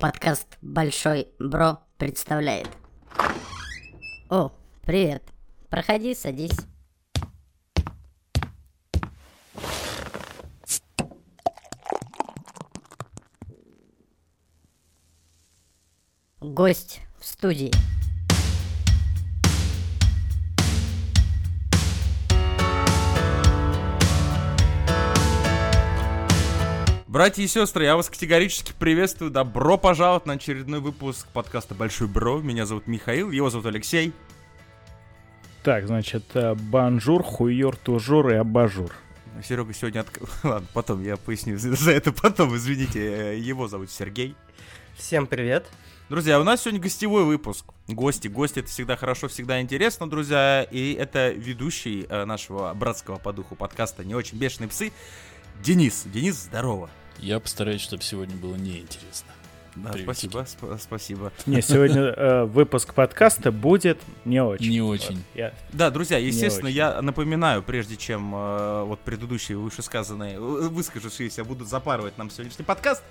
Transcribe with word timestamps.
Подкаст 0.00 0.56
«Большой 0.62 1.28
Бро» 1.38 1.80
представляет. 1.98 2.68
О, 4.30 4.50
привет. 4.80 5.22
Проходи, 5.68 6.14
садись. 6.14 6.56
Гость 16.40 17.02
в 17.18 17.26
студии. 17.26 17.70
Братья 27.10 27.42
и 27.42 27.48
сестры, 27.48 27.86
я 27.86 27.96
вас 27.96 28.08
категорически 28.08 28.72
приветствую. 28.78 29.32
Добро 29.32 29.76
пожаловать 29.76 30.26
на 30.26 30.34
очередной 30.34 30.78
выпуск 30.78 31.26
подкаста 31.32 31.74
«Большой 31.74 32.06
Бро». 32.06 32.38
Меня 32.38 32.66
зовут 32.66 32.86
Михаил, 32.86 33.32
его 33.32 33.50
зовут 33.50 33.66
Алексей. 33.66 34.12
Так, 35.64 35.88
значит, 35.88 36.22
э, 36.34 36.54
bonjour, 36.54 37.24
хуйор, 37.24 37.74
toujours 37.74 38.30
и 38.30 38.34
абажур. 38.34 38.94
Серега 39.42 39.74
сегодня... 39.74 40.02
От... 40.02 40.06
Ладно, 40.44 40.68
потом 40.72 41.02
я 41.02 41.16
поясню 41.16 41.58
за 41.58 41.90
это 41.90 42.12
потом, 42.12 42.54
извините. 42.54 43.00
Э, 43.00 43.36
его 43.36 43.66
зовут 43.66 43.90
Сергей. 43.90 44.36
Всем 44.94 45.26
привет. 45.26 45.66
Друзья, 46.10 46.38
у 46.38 46.44
нас 46.44 46.62
сегодня 46.62 46.80
гостевой 46.80 47.24
выпуск. 47.24 47.64
Гости, 47.88 48.28
гости 48.28 48.60
это 48.60 48.68
всегда 48.68 48.94
хорошо, 48.94 49.26
всегда 49.26 49.60
интересно, 49.60 50.08
друзья. 50.08 50.62
И 50.62 50.92
это 50.92 51.30
ведущий 51.30 52.06
э, 52.08 52.24
нашего 52.24 52.72
братского 52.72 53.16
по 53.18 53.32
духу 53.32 53.56
подкаста 53.56 54.04
«Не 54.04 54.14
очень 54.14 54.38
бешеные 54.38 54.68
псы» 54.68 54.92
Денис. 55.62 56.04
Денис, 56.06 56.36
здорово. 56.36 56.88
Я 57.18 57.40
постараюсь, 57.40 57.80
чтобы 57.80 58.02
сегодня 58.02 58.36
было 58.36 58.56
неинтересно. 58.56 59.32
Да, 59.76 59.92
спасибо, 60.02 60.40
сп- 60.40 60.78
спасибо. 60.80 61.32
Не, 61.46 61.62
сегодня 61.62 62.02
э, 62.02 62.44
выпуск 62.44 62.92
подкаста 62.94 63.52
будет 63.52 63.98
не 64.24 64.42
очень. 64.42 64.70
Не 64.70 64.80
Вот, 64.80 64.90
очень. 65.00 65.22
я- 65.34 65.54
Да, 65.72 65.90
друзья, 65.90 66.18
естественно, 66.18 66.68
я 66.68 67.00
напоминаю, 67.02 67.62
прежде 67.62 67.96
чем 67.96 68.34
э, 68.34 68.82
вот 68.84 69.00
предыдущие 69.00 69.56
вышесказанные, 69.58 70.34
э, 70.36 70.38
выскажившиеся 70.40 71.44
будут 71.44 71.68
запарывать 71.68 72.18
нам 72.18 72.30
сегодняшний 72.30 72.64
подкаст, 72.64 73.02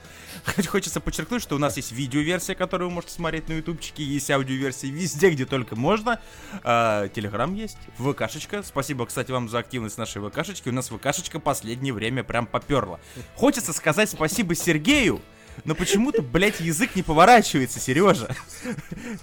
хоч- 0.45 0.67
хочется 0.67 0.99
подчеркнуть, 0.99 1.41
что 1.41 1.55
у 1.55 1.59
нас 1.59 1.77
есть 1.77 1.91
видеоверсия, 1.91 2.55
которую 2.55 2.89
вы 2.89 2.95
можете 2.95 3.13
смотреть 3.13 3.47
на 3.49 3.53
ютубчике, 3.53 4.03
есть 4.03 4.29
аудиоверсии 4.29 4.87
везде, 4.87 5.29
где 5.29 5.45
только 5.45 5.75
можно. 5.75 6.19
Э, 6.63 7.07
Телеграм 7.13 7.53
есть, 7.55 7.77
ВКшечка. 7.97 8.63
Спасибо, 8.63 9.05
кстати, 9.05 9.31
вам 9.31 9.47
за 9.49 9.59
активность 9.59 9.97
нашей 9.97 10.21
ВКшечки. 10.21 10.69
У 10.69 10.73
нас 10.73 10.89
ВКшечка 10.89 11.39
последнее 11.39 11.93
время 11.93 12.23
прям 12.23 12.45
поперла. 12.45 12.99
Хочется 13.35 13.73
сказать 13.73 14.09
спасибо 14.09 14.55
Сергею, 14.55 15.21
но 15.65 15.75
почему-то, 15.75 16.21
блядь, 16.21 16.59
язык 16.59 16.95
не 16.95 17.03
поворачивается, 17.03 17.79
Сережа. 17.79 18.35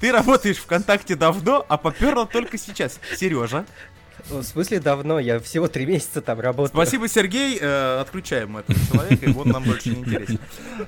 Ты 0.01 0.12
работаешь 0.12 0.59
ВКонтакте 0.59 1.17
давно, 1.17 1.65
а 1.69 1.77
поперла 1.77 2.27
только 2.27 2.59
сейчас. 2.59 3.01
Сережа. 3.17 3.67
В 4.28 4.42
смысле 4.42 4.80
давно? 4.80 5.20
Я 5.20 5.38
всего 5.38 5.69
три 5.69 5.86
месяца 5.86 6.20
там 6.20 6.41
работаю. 6.41 6.69
Спасибо, 6.74 7.06
Сергей. 7.06 7.58
Э, 7.60 8.00
отключаем 8.00 8.56
этого 8.56 8.78
человека, 8.91 9.27
и 9.27 9.33
он 9.33 9.48
нам 9.48 9.62
больше 9.62 9.91
не 9.91 10.00
интересен. 10.00 10.41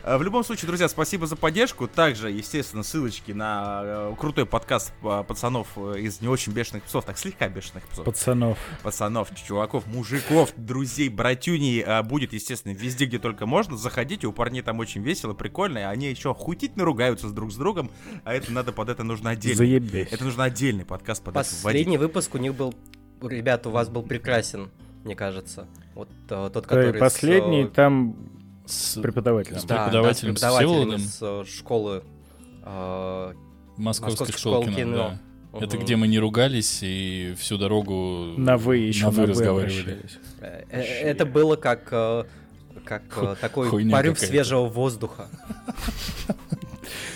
Э, 0.03 0.17
В 0.17 0.23
любом 0.25 0.43
случае, 0.43 0.67
друзья, 0.67 0.89
спасибо 0.89 1.27
за 1.29 1.37
поддержку. 1.37 1.87
Также, 1.87 2.31
естественно, 2.33 2.83
ссылочки 2.83 3.31
на 3.31 3.81
э, 3.85 4.15
крутой 4.19 4.45
подкаст 4.45 4.93
пацанов 5.01 5.79
из 5.79 6.21
не 6.21 6.27
очень 6.27 6.53
бешеных 6.53 6.83
псов, 6.83 7.05
так 7.05 7.17
слегка 7.17 7.49
бешеных 7.49 7.85
псов. 7.87 8.05
Пацанов. 8.05 8.59
Пацанов, 8.83 9.29
чуваков, 9.47 9.87
мужиков, 9.87 10.51
друзей, 10.57 11.09
братюней 11.09 12.03
будет, 12.03 12.33
естественно, 12.33 12.73
везде, 12.73 13.05
где 13.07 13.21
только 13.21 13.47
можно. 13.47 13.77
Заходите, 13.77 14.27
у 14.27 14.33
парней 14.33 14.63
там 14.63 14.81
очень 14.81 15.03
весело, 15.03 15.33
прикольно. 15.33 15.79
и 15.79 15.83
Они 15.83 16.11
еще 16.11 16.33
охуительно 16.33 16.85
ругаются 16.85 17.29
с 17.29 17.33
друг 17.33 17.53
с 17.53 17.57
другом, 17.57 17.91
а 18.25 18.35
это 18.35 18.53
надо 18.53 18.73
под 18.73 18.89
это 18.89 19.05
нужно 19.05 19.31
отдельно. 19.31 19.59
Заебись. 19.59 20.09
Это 20.11 20.25
нужно 20.25 20.43
отдельный 20.45 20.85
подкаст 20.85 21.23
под 21.23 21.37
это 21.37 21.45
вводить. 21.45 21.63
Последний 21.63 21.99
выпуск 21.99 22.35
у 22.35 22.39
них 22.39 22.55
был... 22.55 22.75
Ребят, 23.23 23.67
у 23.67 23.71
вас 23.71 23.89
был 23.89 24.03
прекрасен, 24.03 24.71
мне 25.05 25.15
кажется. 25.15 25.67
Вот 25.95 26.09
э, 26.31 26.51
тот, 26.53 26.67
который... 26.67 26.97
с, 26.97 27.01
Последний 27.01 27.65
э, 27.65 27.69
там 27.69 28.17
С 28.67 29.01
преподаватель. 29.01 29.59
С 29.59 29.65
да, 29.65 29.77
да, 29.77 29.83
с 29.83 29.89
преподавателем 29.89 30.35
преподавателем 30.35 30.99
Всеволодом. 30.99 31.01
из 31.01 31.19
э, 31.21 31.45
школы... 31.59 32.03
э, 32.65 33.33
Московской 33.77 34.27
Московской 34.27 34.39
школы 34.39 34.65
кино, 34.67 34.77
кино. 34.77 34.97
да. 34.97 35.21
Это 35.61 35.77
мгм. 35.77 35.85
где 35.85 35.97
мы 35.97 36.09
не 36.09 36.19
ругались 36.19 36.81
и 36.83 37.35
всю 37.39 37.57
дорогу 37.57 38.35
на 38.37 38.57
вы 38.57 38.79
еще 38.79 39.05
на 39.07 39.11
вы 39.11 39.27
разговаривали. 39.27 39.99
Э, 40.41 40.63
Это 40.71 41.27
было 41.27 41.57
как... 41.57 42.27
Как 42.85 43.03
э, 43.17 43.37
такой 43.41 43.69
хуйня 43.69 43.95
порыв 43.95 44.19
свежего 44.19 44.67
воздуха. 44.67 45.29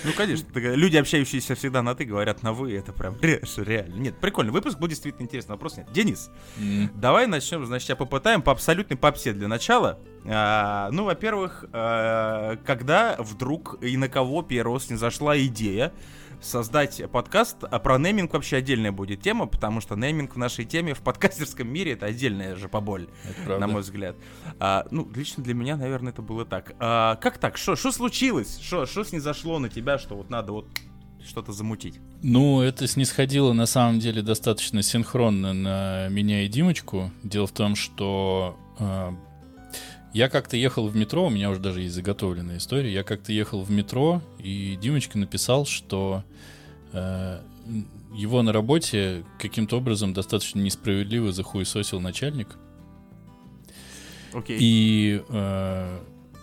Ну, 0.05 0.13
конечно, 0.17 0.47
люди, 0.55 0.97
общающиеся 0.97 1.55
всегда 1.55 1.83
на 1.83 1.95
ты, 1.95 2.05
говорят 2.05 2.43
на 2.43 2.53
вы, 2.53 2.75
это 2.75 2.93
прям 2.93 3.17
ре- 3.21 3.43
реально. 3.59 3.95
Нет, 3.95 4.17
прикольно, 4.21 4.51
выпуск 4.51 4.79
был 4.79 4.89
действительно 4.89 5.25
интересный, 5.25 5.53
вопрос 5.53 5.77
нет. 5.77 5.87
Денис, 5.93 6.31
давай 6.95 7.27
начнем, 7.27 7.65
значит, 7.67 7.89
я 7.89 7.97
попытаем 7.97 8.43
по 8.43 8.51
абсолютной 8.53 8.97
попсе 8.97 9.33
для 9.33 9.49
начала. 9.49 9.99
А, 10.25 10.89
ну, 10.93 11.05
во-первых, 11.05 11.65
а, 11.73 12.57
когда 12.65 13.17
вдруг 13.19 13.79
и 13.83 13.97
на 13.97 14.09
кого 14.09 14.43
первого 14.43 14.81
снизошла 14.81 15.39
идея 15.39 15.93
создать 16.43 17.03
подкаст, 17.11 17.59
а 17.63 17.79
про 17.79 17.99
нейминг 17.99 18.33
вообще 18.33 18.57
отдельная 18.57 18.93
будет 18.93 19.23
тема, 19.23 19.47
потому 19.47 19.81
что 19.81 19.97
нейминг 19.97 20.35
в 20.35 20.39
нашей 20.39 20.65
теме 20.65 20.95
в 20.95 21.01
подкастерском 21.01 21.69
мире 21.69 21.93
это 21.93 22.07
отдельная 22.07 22.57
же 22.57 22.69
поболь 22.69 23.09
на 23.47 23.67
мой 23.67 23.83
взгляд. 23.83 24.17
А, 24.59 24.87
ну, 24.91 25.09
лично 25.15 25.43
для 25.43 25.55
меня, 25.55 25.77
наверное, 25.77 26.13
это 26.13 26.23
было 26.23 26.45
так. 26.45 26.75
А, 26.79 27.17
как 27.17 27.39
так? 27.39 27.57
Что 27.57 27.77
случилось? 27.77 28.59
Что 28.59 28.87
снизошло 28.87 29.59
на 29.59 29.69
тебя, 29.69 29.99
что 29.99 30.17
вот 30.17 30.31
надо 30.31 30.53
вот 30.53 30.69
что-то 31.25 31.53
замутить? 31.53 32.01
Ну, 32.23 32.61
это 32.61 32.87
снисходило 32.87 33.53
на 33.53 33.67
самом 33.67 34.01
деле 34.01 34.23
достаточно 34.23 34.83
синхронно 34.83 35.53
на 35.53 36.09
меня 36.09 36.45
и 36.45 36.49
Димочку. 36.49 37.11
Дело 37.23 37.47
в 37.47 37.53
том, 37.53 37.77
что 37.77 38.57
э, 38.79 39.11
я 40.13 40.29
как-то 40.29 40.57
ехал 40.57 40.89
в 40.89 40.97
метро, 40.97 41.27
у 41.27 41.31
меня 41.31 41.51
уже 41.51 41.61
даже 41.61 41.81
есть 41.83 41.95
заготовленная 41.95 42.59
история. 42.59 42.93
Я 42.93 43.03
как-то 43.03 43.33
ехал 43.33 43.63
в 43.63 43.71
метро, 43.71 44.21
и 44.39 44.79
Димочка 44.81 45.19
написал, 45.19 45.65
что 45.67 46.23
э, 46.93 47.41
его 48.15 48.43
на 48.43 48.53
работе 48.53 49.25
каким-то 49.39 49.79
образом 49.79 50.13
достаточно 50.13 50.61
несправедливо 50.61 51.33
захуесосил 51.33 52.01
начальник. 52.01 52.49
Окей. 54.35 54.59
И 54.61 55.23
э, 55.29 55.99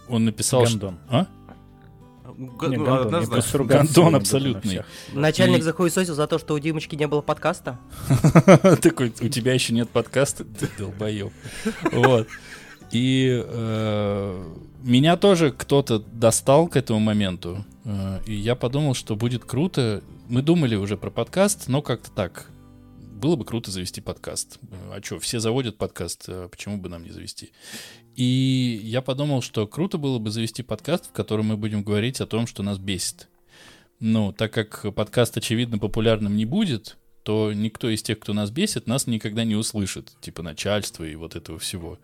он 0.07 0.25
написал, 0.25 0.65
что... 0.65 0.77
Гандон. 0.77 0.99
А? 1.09 1.27
Ну, 2.37 2.47
г- 2.51 2.67
Не, 2.67 2.77
ну, 2.77 2.85
гандон, 2.85 3.07
однозначно. 3.07 3.63
Гандон 3.65 4.15
абсолютный. 4.15 4.81
Начальник 5.13 5.59
И- 5.59 5.63
захуесосил 5.63 6.15
за 6.15 6.27
то, 6.27 6.37
что 6.39 6.53
у 6.53 6.59
Димочки 6.59 6.95
не 6.95 7.07
было 7.07 7.21
подкаста. 7.21 7.79
Такой, 8.81 9.09
у 9.21 9.27
тебя 9.27 9.53
еще 9.53 9.73
нет 9.73 9.89
подкаста, 9.89 10.45
ты 10.45 10.69
долбоеб. 10.77 11.33
Вот. 11.91 12.27
И 12.91 13.43
э, 13.45 14.53
меня 14.83 15.17
тоже 15.17 15.51
кто-то 15.51 15.99
достал 15.99 16.67
к 16.67 16.75
этому 16.75 16.99
моменту. 16.99 17.63
Э, 17.85 18.19
и 18.25 18.33
я 18.33 18.55
подумал, 18.55 18.93
что 18.95 19.15
будет 19.15 19.45
круто. 19.45 20.03
Мы 20.27 20.41
думали 20.41 20.75
уже 20.75 20.97
про 20.97 21.11
подкаст, 21.11 21.67
но 21.67 21.81
как-то 21.81 22.11
так. 22.11 22.49
Было 22.99 23.35
бы 23.35 23.45
круто 23.45 23.69
завести 23.69 24.01
подкаст. 24.01 24.57
Э, 24.71 24.93
А 24.97 25.03
что, 25.03 25.19
все 25.19 25.39
заводят 25.39 25.77
подкаст, 25.77 26.25
э, 26.27 26.47
почему 26.49 26.77
бы 26.77 26.89
нам 26.89 27.03
не 27.03 27.11
завести? 27.11 27.51
И 28.15 28.81
я 28.83 29.01
подумал, 29.01 29.41
что 29.41 29.67
круто 29.67 29.97
было 29.97 30.17
бы 30.19 30.31
завести 30.31 30.63
подкаст, 30.63 31.09
в 31.09 31.11
котором 31.11 31.47
мы 31.47 31.57
будем 31.57 31.83
говорить 31.83 32.21
о 32.21 32.25
том, 32.25 32.47
что 32.47 32.63
нас 32.63 32.77
бесит. 32.77 33.27
Ну, 33.99 34.31
так 34.31 34.51
как 34.53 34.93
подкаст, 34.95 35.37
очевидно, 35.37 35.77
популярным 35.77 36.35
не 36.35 36.45
будет, 36.45 36.97
то 37.23 37.53
никто 37.53 37.89
из 37.89 38.01
тех, 38.01 38.17
кто 38.19 38.33
нас 38.33 38.49
бесит, 38.49 38.87
нас 38.87 39.07
никогда 39.07 39.43
не 39.43 39.55
услышит. 39.55 40.13
Типа 40.21 40.41
начальство 40.41 41.03
и 41.03 41.15
вот 41.15 41.35
этого 41.35 41.59
всего. 41.59 41.99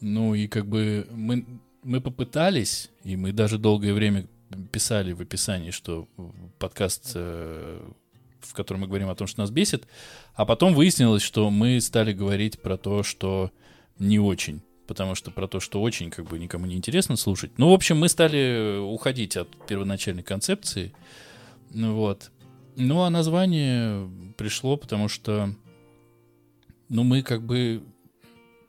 Ну 0.00 0.34
и 0.34 0.46
как 0.46 0.66
бы 0.66 1.06
мы, 1.10 1.44
мы 1.82 2.00
попытались, 2.00 2.90
и 3.04 3.16
мы 3.16 3.32
даже 3.32 3.58
долгое 3.58 3.94
время 3.94 4.26
писали 4.72 5.12
в 5.12 5.20
описании, 5.20 5.70
что 5.70 6.08
подкаст, 6.58 7.12
э, 7.14 7.80
в 8.40 8.54
котором 8.54 8.82
мы 8.82 8.86
говорим 8.86 9.08
о 9.08 9.14
том, 9.14 9.26
что 9.26 9.40
нас 9.40 9.50
бесит, 9.50 9.86
а 10.34 10.44
потом 10.44 10.74
выяснилось, 10.74 11.22
что 11.22 11.50
мы 11.50 11.80
стали 11.80 12.12
говорить 12.12 12.60
про 12.60 12.76
то, 12.76 13.02
что 13.02 13.50
не 13.98 14.18
очень. 14.18 14.62
Потому 14.86 15.16
что 15.16 15.32
про 15.32 15.48
то, 15.48 15.58
что 15.58 15.82
очень, 15.82 16.10
как 16.10 16.26
бы 16.26 16.38
никому 16.38 16.66
не 16.66 16.76
интересно 16.76 17.16
слушать. 17.16 17.58
Ну, 17.58 17.70
в 17.70 17.72
общем, 17.72 17.98
мы 17.98 18.08
стали 18.08 18.78
уходить 18.78 19.36
от 19.36 19.48
первоначальной 19.66 20.22
концепции. 20.22 20.92
Ну 21.70 21.94
вот. 21.94 22.30
Ну, 22.76 23.00
а 23.00 23.10
название 23.10 24.08
пришло, 24.36 24.76
потому 24.76 25.08
что, 25.08 25.52
ну, 26.88 27.02
мы 27.02 27.22
как 27.22 27.42
бы 27.42 27.82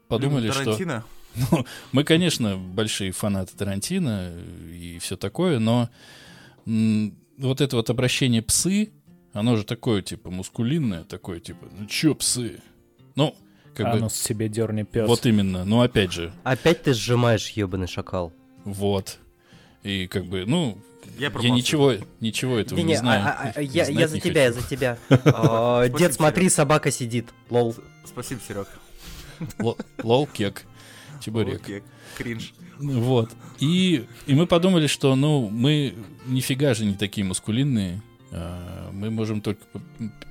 подумали, 0.07 0.47
Любим 0.47 0.61
что... 0.61 1.03
Ну, 1.51 1.65
мы, 1.91 2.03
конечно, 2.03 2.57
большие 2.57 3.11
фанаты 3.11 3.55
Тарантино 3.55 4.31
и 4.71 4.97
все 4.99 5.17
такое, 5.17 5.59
но 5.59 5.89
вот 6.65 7.61
это 7.61 7.75
вот 7.75 7.89
обращение 7.89 8.41
псы, 8.41 8.91
оно 9.33 9.55
же 9.55 9.63
такое, 9.63 10.01
типа, 10.01 10.29
мускулинное, 10.31 11.03
такое, 11.03 11.39
типа, 11.39 11.67
ну 11.77 11.85
чё, 11.85 12.15
псы? 12.15 12.59
Ну, 13.15 13.35
как 13.75 13.87
а 13.87 13.91
бы, 13.93 13.99
ну 13.99 14.09
себе 14.09 14.49
дерни 14.49 14.83
пес. 14.83 15.07
вот 15.07 15.25
именно, 15.25 15.63
ну 15.65 15.81
опять 15.81 16.11
же, 16.11 16.33
Опять 16.43 16.83
ты 16.83 16.93
сжимаешь, 16.93 17.49
ебаный 17.51 17.87
шакал. 17.87 18.33
вот. 18.63 19.17
И 19.83 20.07
как 20.07 20.25
бы, 20.25 20.45
ну, 20.47 20.77
Я 21.19 21.31
я 21.39 21.49
ничего, 21.51 21.93
ничего 22.19 22.57
этого 22.57 22.77
не, 22.79 22.83
Не-не, 22.83 22.97
знаю. 22.97 23.23
а- 23.25 23.29
а- 23.29 23.51
а, 23.55 23.61
я, 23.61 23.87
я 23.87 24.07
за 24.07 24.15
не 24.15 24.21
тебя, 24.21 24.45
я 24.45 24.51
хочу. 24.51 24.61
за 24.63 24.67
тебя. 24.69 24.97
А, 25.09 25.87
Дед, 25.87 26.13
смотри, 26.13 26.49
собака 26.49 26.89
сидит. 26.91 27.27
Лол. 27.49 27.75
Спасибо, 28.05 28.41
Серег. 28.45 28.67
Лол, 30.03 30.25
кек, 30.27 30.65
чебурек. 31.19 31.61
Окей, 31.61 31.83
Кринж. 32.17 32.53
Вот. 32.79 33.31
И, 33.59 34.05
и 34.27 34.35
мы 34.35 34.47
подумали, 34.47 34.87
что, 34.87 35.15
ну, 35.15 35.49
мы 35.49 35.93
нифига 36.27 36.73
же 36.73 36.85
не 36.85 36.93
такие 36.95 37.25
мускулинные. 37.25 38.01
а, 38.31 38.91
Мы 38.91 39.09
можем 39.09 39.41
только 39.41 39.61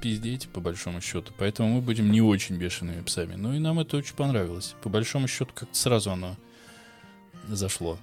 пиздеть, 0.00 0.48
по 0.48 0.60
большому 0.60 1.00
счету. 1.00 1.32
Поэтому 1.38 1.74
мы 1.76 1.80
будем 1.80 2.10
не 2.10 2.20
очень 2.22 2.56
бешеными 2.56 3.02
псами. 3.02 3.34
Ну 3.34 3.52
и 3.54 3.58
нам 3.58 3.80
это 3.80 3.96
очень 3.96 4.14
понравилось. 4.14 4.74
По 4.82 4.88
большому 4.88 5.26
счету, 5.28 5.50
как-то 5.54 5.74
сразу 5.76 6.10
оно 6.12 6.36
зашло. 7.48 7.98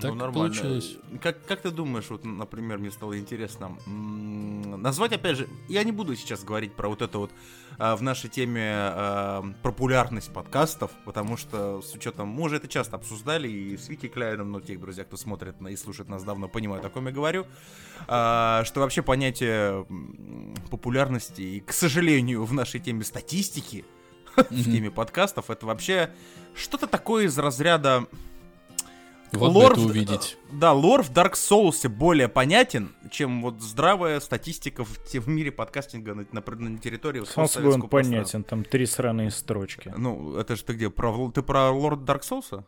Так 0.00 0.12
Ну, 0.12 0.14
нормально. 0.14 0.54
получилось. 0.54 0.96
Как, 1.22 1.44
как 1.46 1.62
ты 1.62 1.70
думаешь, 1.70 2.04
вот, 2.10 2.24
например, 2.24 2.78
мне 2.78 2.90
стало 2.90 3.18
интересно, 3.18 3.78
м, 3.86 4.82
назвать, 4.82 5.12
опять 5.12 5.38
же, 5.38 5.48
я 5.68 5.84
не 5.84 5.92
буду 5.92 6.14
сейчас 6.16 6.44
говорить 6.44 6.74
про 6.74 6.88
вот 6.88 7.00
это 7.00 7.18
вот 7.18 7.30
а, 7.78 7.96
в 7.96 8.02
нашей 8.02 8.28
теме 8.28 8.72
а, 8.72 9.44
популярность 9.62 10.30
подкастов, 10.32 10.90
потому 11.06 11.38
что 11.38 11.80
с 11.80 11.94
учетом, 11.94 12.28
мы 12.28 12.42
уже 12.42 12.56
это 12.56 12.68
часто 12.68 12.96
обсуждали, 12.96 13.48
и 13.48 13.76
с 13.76 13.88
Вики 13.88 14.08
Кляйном, 14.08 14.52
но 14.52 14.60
тех 14.60 14.80
друзья, 14.80 15.04
кто 15.04 15.16
смотрит 15.16 15.56
и 15.66 15.76
слушает 15.76 16.08
нас 16.10 16.24
давно, 16.24 16.48
понимают, 16.48 16.84
о 16.84 16.90
ком 16.90 17.06
я 17.06 17.12
говорю, 17.12 17.46
а, 18.06 18.64
что 18.64 18.80
вообще 18.80 19.00
понятие 19.02 19.86
популярности, 20.70 21.40
и, 21.40 21.60
к 21.60 21.72
сожалению, 21.72 22.44
в 22.44 22.52
нашей 22.52 22.80
теме 22.80 23.02
статистики, 23.02 23.84
в 24.36 24.64
теме 24.64 24.90
подкастов, 24.90 25.48
это 25.48 25.64
вообще 25.64 26.10
что-то 26.54 26.86
такое 26.86 27.24
из 27.24 27.38
разряда... 27.38 28.06
Вот 29.32 29.52
Лор 29.52 29.72
это 29.72 29.80
в- 29.80 29.86
увидеть. 29.86 30.36
Да, 30.52 30.72
лор 30.72 31.02
в 31.02 31.10
Dark 31.10 31.32
Souls 31.32 31.88
более 31.88 32.28
понятен, 32.28 32.94
чем 33.10 33.42
вот 33.42 33.60
здравая 33.60 34.20
статистика 34.20 34.84
в, 34.84 34.98
в 35.12 35.28
мире 35.28 35.50
подкастинга 35.52 36.14
на, 36.14 36.26
на, 36.30 36.42
на 36.42 36.78
территории 36.78 37.24
Сам 37.24 37.48
собой 37.48 37.74
он 37.74 37.82
понятен, 37.88 38.44
там 38.44 38.64
три 38.64 38.86
сраные 38.86 39.30
строчки. 39.30 39.92
Ну, 39.96 40.36
это 40.36 40.56
же 40.56 40.64
ты 40.64 40.74
где? 40.74 40.90
Про, 40.90 41.30
ты 41.30 41.42
про 41.42 41.70
лорд 41.70 42.00
Dark 42.00 42.22
Souls? 42.22 42.64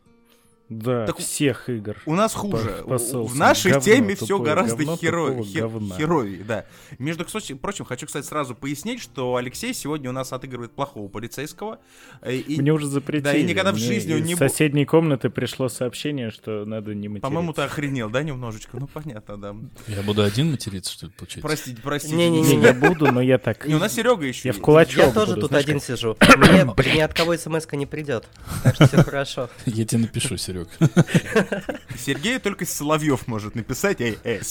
Да, 0.69 1.07
Так- 1.07 1.17
всех 1.17 1.67
игр. 1.69 1.97
У 2.05 2.13
нас 2.13 2.33
хуже. 2.35 2.83
в 2.85 3.35
нашей 3.35 3.71
Говно 3.71 3.83
теме 3.85 4.15
все 4.15 4.37
гораздо 4.39 4.75
говно 4.77 4.97
херо... 4.97 5.43
херовее, 5.43 6.43
да. 6.43 6.65
Между 6.99 7.25
кстати, 7.25 7.53
прочим, 7.53 7.85
хочу, 7.85 8.05
кстати, 8.05 8.25
сразу 8.25 8.53
пояснить, 8.53 9.01
что 9.01 9.35
Алексей 9.35 9.73
сегодня 9.73 10.09
у 10.09 10.13
нас 10.13 10.31
отыгрывает 10.31 10.71
плохого 10.71 11.07
полицейского. 11.07 11.79
э, 12.21 12.35
И, 12.35 12.61
Мне 12.61 12.71
уже 12.71 12.85
запретили. 12.87 13.23
Да, 13.23 13.33
и 13.35 13.43
никогда 13.43 13.71
в 13.71 13.77
жизни 13.77 14.13
он 14.13 14.19
из 14.19 14.25
не 14.27 14.33
бу- 14.35 14.37
соседней 14.37 14.85
комнаты 14.85 15.29
пришло 15.31 15.69
сообщение, 15.69 16.29
что 16.29 16.65
надо 16.65 16.93
не 16.93 17.07
материться. 17.07 17.27
по-моему, 17.27 17.53
ты 17.53 17.63
охренел, 17.63 18.09
да, 18.11 18.21
немножечко? 18.21 18.77
Ну, 18.79 18.87
понятно, 18.87 19.37
да. 19.37 19.55
Я 19.87 20.03
буду 20.03 20.21
один 20.23 20.51
материться, 20.51 20.93
что 20.93 21.07
ли, 21.07 21.11
получается? 21.17 21.47
Простите, 21.47 21.81
простите. 21.81 22.15
Не-не-не. 22.15 22.55
Не, 22.57 22.63
я 22.63 22.73
буду, 22.73 23.11
но 23.11 23.21
я 23.21 23.39
так... 23.39 23.65
Не, 23.65 23.73
у 23.75 23.79
нас 23.79 23.93
Серега 23.93 24.23
еще 24.25 24.49
Я 24.49 24.53
в 24.53 24.59
кулачок 24.59 25.05
Я 25.07 25.11
тоже 25.11 25.35
тут 25.35 25.51
один 25.53 25.79
сижу. 25.81 26.15
Мне 26.37 26.63
ни 26.95 26.99
от 26.99 27.13
кого 27.13 27.35
смс 27.37 27.65
не 27.71 27.85
придет. 27.87 28.27
Так 28.63 28.75
что 28.75 28.87
все 28.87 29.03
хорошо. 29.03 29.49
Я 29.65 29.85
тебе 29.85 30.01
напишу, 30.01 30.37
Серег. 30.67 31.79
Сергей 31.97 32.39
только 32.39 32.65
Соловьев 32.65 33.27
может 33.27 33.55
написать, 33.55 34.01
эй, 34.01 34.17
эй, 34.23 34.43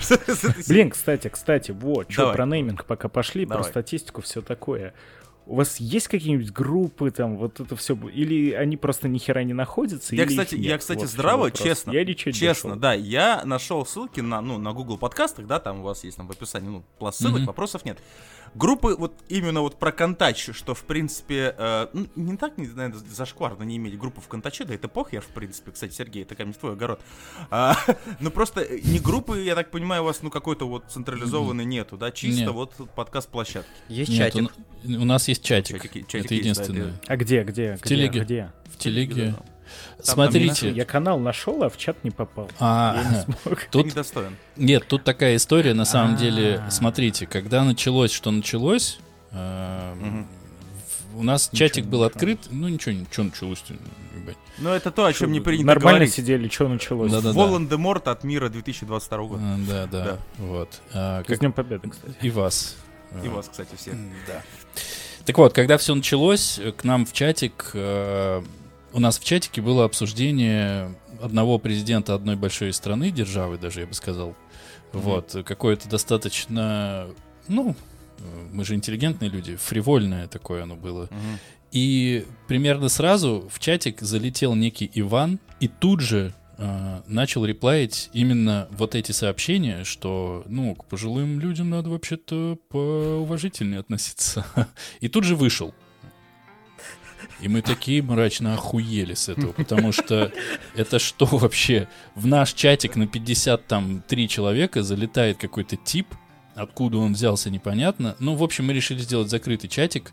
за- 0.00 0.18
Блин, 0.68 0.90
кстати, 0.90 1.28
кстати, 1.28 1.70
вот, 1.70 2.10
что 2.10 2.32
про 2.32 2.46
нейминг 2.46 2.84
пока 2.84 3.08
пошли, 3.08 3.46
про 3.46 3.62
статистику, 3.64 4.22
все 4.22 4.42
такое. 4.42 4.94
У 5.46 5.56
вас 5.56 5.76
есть 5.76 6.08
какие-нибудь 6.08 6.52
группы 6.52 7.10
там, 7.10 7.36
вот 7.36 7.60
это 7.60 7.76
все, 7.76 7.94
или 8.08 8.52
они 8.52 8.78
просто 8.78 9.08
ни 9.08 9.18
хера 9.18 9.42
не 9.44 9.52
находятся? 9.52 10.16
Я, 10.16 10.24
кстати, 10.24 10.54
я, 10.54 10.78
кстати, 10.78 11.00
Вот 11.00 11.10
здраво, 11.10 11.50
честно, 11.50 11.92
Я 11.92 12.02
честно, 12.14 12.80
да, 12.80 12.94
я 12.94 13.42
нашел 13.44 13.84
ссылки 13.84 14.20
на, 14.20 14.40
ну, 14.40 14.56
на 14.56 14.72
Google 14.72 14.96
подкастах, 14.96 15.46
да, 15.46 15.60
там 15.60 15.80
у 15.80 15.82
вас 15.82 16.02
есть 16.04 16.16
там 16.16 16.28
в 16.28 16.30
описании, 16.30 16.68
ну, 16.68 16.84
пласт 16.98 17.18
ссылок, 17.18 17.42
вопросов 17.46 17.84
нет. 17.84 17.98
Группы 18.54 18.94
вот 18.96 19.14
именно 19.28 19.62
вот 19.62 19.78
про 19.78 19.90
контач, 19.90 20.50
что 20.52 20.74
в 20.74 20.84
принципе, 20.84 21.54
э, 21.58 21.88
ну, 21.92 22.06
не 22.14 22.36
так, 22.36 22.56
не, 22.56 22.66
наверное, 22.68 23.00
зашкварно 23.10 23.64
не 23.64 23.76
иметь 23.76 23.98
группу 23.98 24.20
в 24.20 24.28
контаче, 24.28 24.64
да 24.64 24.74
это 24.74 24.86
похер, 24.88 25.22
в 25.22 25.28
принципе, 25.28 25.72
кстати, 25.72 25.92
Сергей, 25.92 26.22
это 26.22 26.36
как 26.36 26.46
не 26.46 26.52
твой 26.52 26.72
огород. 26.72 27.00
А, 27.50 27.76
ну 28.20 28.30
просто 28.30 28.60
э, 28.60 28.80
не 28.84 29.00
группы, 29.00 29.40
я 29.40 29.54
так 29.56 29.70
понимаю, 29.70 30.02
у 30.02 30.04
вас 30.06 30.22
ну 30.22 30.30
какой-то 30.30 30.68
вот 30.68 30.84
централизованной 30.88 31.64
нету, 31.64 31.96
да, 31.96 32.12
чисто 32.12 32.42
Нет. 32.42 32.50
вот 32.52 32.72
подкаст 32.94 33.28
площадки. 33.28 33.70
Есть 33.88 34.10
Нет, 34.12 34.32
чатик. 34.32 34.52
у, 34.84 34.88
у 35.02 35.04
нас 35.04 35.26
есть 35.28 35.42
чатик. 35.42 35.76
Чатики- 35.76 36.02
чатик 36.06 36.24
это 36.26 36.34
есть, 36.34 36.44
да, 36.44 36.62
единственное. 36.62 36.88
это- 36.90 37.00
А 37.08 37.16
где, 37.16 37.42
где? 37.42 37.76
В 37.76 37.80
где, 37.80 37.88
телеге. 37.88 38.20
Где? 38.20 38.52
В 38.66 38.78
телеге. 38.78 39.34
Там 39.96 40.04
Смотрите. 40.14 40.70
Я 40.70 40.84
канал 40.84 41.18
нашел, 41.18 41.62
а 41.62 41.68
в 41.70 41.76
чат 41.76 42.02
не 42.04 42.10
попал. 42.10 42.50
А, 42.60 42.94
Я 42.96 43.10
не 43.10 43.22
смог. 43.24 43.60
Ты 43.60 43.66
тут 43.70 43.86
недостоин. 43.86 44.36
Нет, 44.56 44.86
тут 44.86 45.04
такая 45.04 45.36
история, 45.36 45.74
на 45.74 45.84
самом 45.84 46.14
А. 46.14 46.18
деле, 46.18 46.62
смотрите, 46.70 47.26
когда 47.26 47.64
началось, 47.64 48.12
что 48.12 48.30
началось, 48.30 48.98
э, 49.32 50.24
у 51.16 51.22
нас 51.22 51.52
Ничего 51.52 51.68
чатик 51.68 51.86
был 51.86 52.02
открыт, 52.04 52.40
ну 52.50 52.68
ничего, 52.68 52.92
ничего 52.92 53.24
началось. 53.24 53.64
Ну 54.58 54.70
это 54.70 54.90
то, 54.90 55.04
о 55.04 55.12
чем 55.12 55.32
не 55.32 55.40
принято 55.40 55.66
Нормально 55.66 55.98
говорить. 56.00 56.14
сидели, 56.14 56.48
что 56.48 56.68
началось? 56.68 57.10
Да-да-да. 57.10 57.36
Волан-де-Морт 57.38 58.06
от 58.08 58.22
мира 58.24 58.48
2022 58.48 59.18
года. 59.24 59.42
Да, 59.68 59.86
да, 59.86 60.04
Да. 60.04 60.18
вот. 60.38 60.80
А, 60.92 61.22
С 61.22 61.26
как 61.26 61.38
Днем 61.40 61.52
Победы, 61.52 61.88
кстати. 61.90 62.14
и 62.20 62.30
вас. 62.30 62.76
И 63.24 63.28
вас, 63.28 63.48
кстати, 63.48 63.74
всех. 63.76 63.94
Да. 64.26 64.42
Так 65.24 65.38
вот, 65.38 65.52
когда 65.52 65.78
все 65.78 65.94
началось, 65.94 66.60
к 66.76 66.84
нам 66.84 67.06
в 67.06 67.12
чатик, 67.12 67.70
э, 67.74 68.42
у 68.94 69.00
нас 69.00 69.18
в 69.18 69.24
чатике 69.24 69.60
было 69.60 69.84
обсуждение 69.84 70.94
одного 71.20 71.58
президента 71.58 72.14
одной 72.14 72.36
большой 72.36 72.72
страны, 72.72 73.10
державы 73.10 73.58
даже, 73.58 73.80
я 73.80 73.86
бы 73.86 73.94
сказал. 73.94 74.34
Вот, 74.92 75.34
э, 75.34 75.42
какое-то 75.42 75.88
достаточно, 75.88 77.08
ну, 77.48 77.74
мы 78.52 78.64
же 78.64 78.74
интеллигентные 78.74 79.30
люди, 79.30 79.56
фривольное 79.56 80.28
такое 80.28 80.62
оно 80.62 80.76
было. 80.76 81.08
Мгм. 81.10 81.38
И 81.72 82.24
примерно 82.46 82.88
сразу 82.88 83.48
в 83.50 83.58
чатик 83.58 84.00
залетел 84.00 84.54
некий 84.54 84.88
Иван 84.94 85.40
и 85.58 85.66
тут 85.66 86.00
же 86.00 86.32
э, 86.56 87.00
начал 87.08 87.44
реплаить 87.44 88.10
именно 88.12 88.68
вот 88.70 88.94
эти 88.94 89.10
сообщения, 89.10 89.82
что, 89.82 90.44
ну, 90.46 90.76
к 90.76 90.84
пожилым 90.84 91.40
людям 91.40 91.70
надо 91.70 91.90
вообще-то 91.90 92.58
поуважительнее 92.68 93.80
относиться. 93.80 94.46
И 95.00 95.08
тут 95.08 95.24
же 95.24 95.34
вышел. 95.34 95.74
И 97.40 97.48
мы 97.48 97.62
такие 97.62 98.02
мрачно 98.02 98.54
охуели 98.54 99.14
с 99.14 99.28
этого, 99.28 99.52
потому 99.52 99.92
что 99.92 100.32
это 100.74 100.98
что 100.98 101.26
вообще? 101.26 101.88
В 102.14 102.26
наш 102.26 102.52
чатик 102.52 102.96
на 102.96 103.06
53 103.06 104.28
человека 104.28 104.82
залетает 104.82 105.38
какой-то 105.38 105.76
тип, 105.76 106.08
откуда 106.54 106.98
он 106.98 107.14
взялся, 107.14 107.50
непонятно. 107.50 108.16
Ну, 108.18 108.34
в 108.34 108.42
общем, 108.42 108.66
мы 108.66 108.72
решили 108.72 108.98
сделать 108.98 109.30
закрытый 109.30 109.68
чатик, 109.68 110.12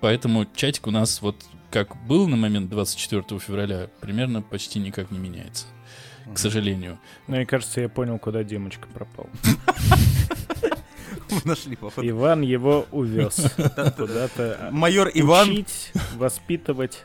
Поэтому 0.00 0.46
чатик 0.54 0.86
у 0.86 0.90
нас 0.90 1.22
вот 1.22 1.46
как 1.70 1.96
был 2.06 2.28
на 2.28 2.36
момент 2.36 2.68
24 2.68 3.40
февраля, 3.40 3.88
примерно 4.00 4.42
почти 4.42 4.78
никак 4.78 5.10
не 5.10 5.18
меняется. 5.18 5.64
К 6.30 6.38
сожалению. 6.38 6.98
Мне 7.26 7.46
кажется, 7.46 7.80
я 7.80 7.88
понял, 7.88 8.18
куда 8.18 8.44
Димочка 8.44 8.86
пропал. 8.88 9.30
Нашли. 11.44 11.76
Иван 12.02 12.42
его 12.42 12.86
увез 12.92 13.52
куда-то 13.96 14.68
Майор 14.72 15.10
Иван. 15.14 15.50
учить, 15.50 15.92
воспитывать. 16.16 17.02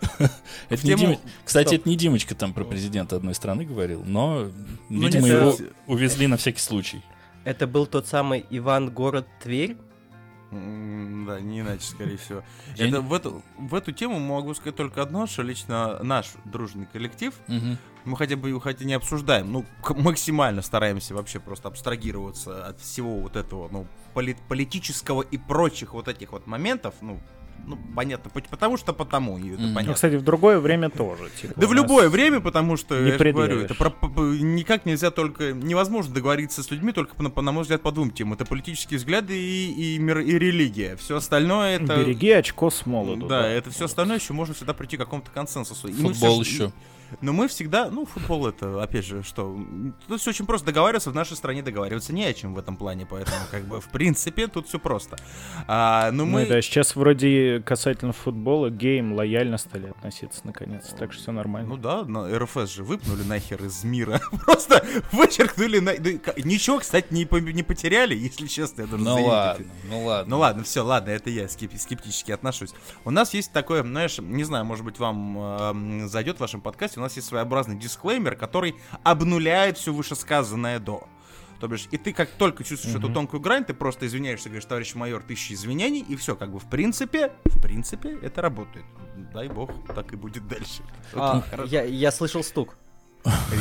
Это 0.70 0.86
не 0.88 0.94
тему- 0.96 1.14
Дим- 1.14 1.20
Кстати, 1.46 1.76
это 1.76 1.90
не 1.90 1.96
Димочка 1.96 2.36
там 2.36 2.54
про 2.54 2.64
президента 2.64 3.16
одной 3.16 3.34
страны 3.36 3.66
говорил, 3.66 4.04
но, 4.06 4.48
Ну, 4.90 5.02
видимо, 5.06 5.28
его 5.28 5.56
увезли 5.88 6.28
на 6.28 6.38
всякий 6.38 6.60
случай. 6.62 7.02
Это 7.46 7.66
был 7.68 7.86
тот 7.86 8.08
самый 8.08 8.46
Иван 8.50 8.90
город 8.92 9.28
Тверь. 9.42 9.78
Да, 10.52 11.40
не 11.40 11.60
иначе, 11.62 11.84
скорее 11.84 12.18
всего. 12.18 12.44
Это 12.78 13.02
в, 13.02 13.14
эту, 13.14 13.44
в 13.58 13.76
эту 13.76 13.92
тему 13.92 14.20
могу 14.20 14.54
сказать 14.56 14.76
только 14.76 15.02
одно, 15.04 15.28
что 15.28 15.44
лично 15.44 16.00
наш 16.04 16.28
дружный 16.46 16.88
коллектив, 16.92 17.34
Мгм. 17.48 17.78
Мы 18.10 18.18
хотя 18.18 18.36
бы 18.36 18.50
его 18.50 18.60
хотя 18.60 18.84
не 18.86 18.94
обсуждаем, 18.94 19.52
ну, 19.52 19.66
максимально 19.96 20.62
стараемся 20.62 21.14
вообще 21.16 21.40
просто 21.40 21.68
абстрагироваться 21.68 22.68
от 22.68 22.80
всего 22.82 23.20
вот 23.20 23.36
этого, 23.36 23.70
ну, 23.72 23.88
поли- 24.14 24.38
политического 24.48 25.22
и 25.22 25.38
прочих 25.38 25.94
вот 25.94 26.08
этих 26.08 26.32
вот 26.32 26.48
моментов, 26.48 26.96
ну, 27.02 27.20
ну, 27.68 27.78
понятно, 27.94 28.32
пот- 28.34 28.48
потому 28.50 28.78
что 28.78 28.94
потому, 28.94 29.38
и 29.38 29.50
это. 29.52 29.62
Ну, 29.62 29.74
понятно. 29.76 29.94
кстати, 29.94 30.16
в 30.16 30.24
другое 30.24 30.60
время 30.60 30.90
тоже. 30.90 31.30
типа, 31.42 31.54
Да 31.58 31.68
в 31.68 31.74
любое 31.74 32.08
время, 32.08 32.40
потому 32.40 32.78
что, 32.78 32.98
не 32.98 33.10
я 33.12 33.18
же 33.18 33.32
говорю, 33.34 33.60
это 33.60 33.76
про- 33.76 33.94
никак 34.40 34.86
нельзя 34.86 35.12
только, 35.12 35.52
невозможно 35.52 36.14
договориться 36.14 36.64
с 36.64 36.72
людьми 36.72 36.94
только, 36.94 37.16
по, 37.16 37.42
на- 37.42 37.52
мой 37.52 37.64
взгляд, 37.64 37.82
по 37.82 37.92
двум 37.92 38.12
темам. 38.12 38.34
Это 38.36 38.46
политические 38.46 38.98
взгляды 38.98 39.38
и, 39.38 39.96
и, 39.96 40.00
мир, 40.00 40.20
и 40.20 40.40
религия. 40.40 40.96
Все 40.96 41.18
остальное 41.18 41.76
это... 41.80 41.98
Береги 41.98 42.32
очко 42.32 42.70
с 42.70 42.86
молоду. 42.86 43.28
Да, 43.28 43.46
это 43.46 43.70
все 43.72 43.86
остальное 43.86 44.18
еще 44.20 44.32
можно 44.32 44.56
всегда 44.56 44.74
прийти 44.74 44.96
к 44.96 45.02
какому-то 45.02 45.30
консенсусу. 45.30 45.90
И 45.90 45.92
Футбол 45.94 46.42
всё 46.42 46.44
ж- 46.44 46.48
еще. 46.48 46.72
Но 47.22 47.34
мы 47.34 47.48
всегда, 47.48 47.90
ну, 47.90 48.06
футбол 48.06 48.48
это, 48.48 48.82
опять 48.82 49.06
же, 49.06 49.24
что, 49.24 49.58
тут 50.08 50.22
все 50.22 50.30
очень 50.32 50.46
просто 50.46 50.68
договариваться, 50.68 51.12
в 51.12 51.16
нашей 51.16 51.36
стране 51.38 51.62
договариваться 51.64 52.14
не 52.14 52.26
о 52.26 52.34
чем 52.34 52.54
в 52.54 52.60
этом 52.60 52.78
плане, 52.78 53.06
поэтому, 53.06 53.38
как 53.52 53.66
бы, 53.66 53.82
в 53.82 53.90
принципе, 53.90 54.48
тут 54.48 54.68
все 54.68 54.80
просто. 54.80 55.18
А, 55.68 56.12
но 56.12 56.26
Ну 56.26 56.32
мы... 56.32 56.46
да, 56.46 56.62
сейчас 56.62 56.96
вроде 56.96 57.62
касательно 57.66 58.14
футбола 58.14 58.70
гейм 58.70 59.14
лояльно 59.14 59.58
стали 59.58 59.88
относиться 59.90 60.42
наконец, 60.44 60.88
так 60.98 61.12
что 61.14 61.22
все 61.22 61.32
нормально. 61.32 61.70
Ну 61.70 61.78
да, 61.78 62.04
но 62.04 62.28
РФС 62.38 62.70
же 62.74 62.84
выпнули 62.84 63.24
нахер 63.24 63.64
из 63.64 63.84
мира. 63.84 64.20
Просто 64.46 64.84
вычеркнули. 65.12 65.80
на- 65.80 65.94
ну, 65.94 66.20
Ничего, 66.44 66.80
кстати, 66.80 67.08
не, 67.12 67.26
по- 67.26 67.38
не 67.40 67.64
потеряли, 67.64 68.16
если 68.16 68.48
честно. 68.48 68.82
Я 68.82 68.88
даже 68.88 69.04
Ну 69.04 69.12
заявить 69.14 69.28
ладно, 69.30 69.62
это. 69.64 69.72
ну 69.90 70.04
ладно. 70.06 70.30
Ну 70.30 70.40
ладно, 70.40 70.64
все, 70.64 70.82
ладно, 70.84 71.10
это 71.12 71.30
я 71.30 71.46
скеп- 71.46 71.78
скептически 71.78 72.32
отношусь. 72.32 72.74
У 73.06 73.12
нас 73.12 73.34
есть 73.34 73.52
такое, 73.52 73.84
знаешь, 73.84 74.18
не 74.20 74.44
знаю, 74.44 74.66
может 74.66 74.86
быть, 74.86 75.00
вам 75.00 75.38
эм, 75.40 76.08
зайдет 76.10 76.38
в 76.38 76.40
вашем 76.40 76.62
подкасте, 76.62 76.99
у 77.00 77.04
нас 77.04 77.16
есть 77.16 77.28
своеобразный 77.28 77.78
дисклеймер, 77.78 78.36
который 78.36 78.76
обнуляет 79.04 79.78
все 79.78 79.94
вышесказанное 79.94 80.80
до. 80.80 81.08
То 81.60 81.68
бишь, 81.68 81.88
и 81.92 81.98
ты 81.98 82.14
как 82.14 82.30
только 82.30 82.64
чувствуешь 82.64 82.96
эту 82.96 83.10
тонкую 83.10 83.42
грань, 83.42 83.66
ты 83.66 83.74
просто 83.74 84.08
извиняешься, 84.08 84.48
говоришь, 84.48 84.66
товарищ 84.66 84.96
майор, 84.96 85.22
тысячи 85.22 85.54
извинений, 85.54 86.00
и 86.08 86.16
все, 86.16 86.36
как 86.36 86.52
бы, 86.52 86.60
в 86.60 86.70
принципе, 86.70 87.34
в 87.44 87.62
принципе, 87.62 88.18
это 88.22 88.42
работает. 88.42 88.86
Дай 89.34 89.50
бог, 89.50 89.72
так 89.94 90.14
и 90.14 90.16
будет 90.16 90.48
дальше. 90.48 90.84
А, 91.14 91.44
я, 91.66 91.84
я 91.84 92.12
слышал 92.12 92.44
стук. 92.44 92.78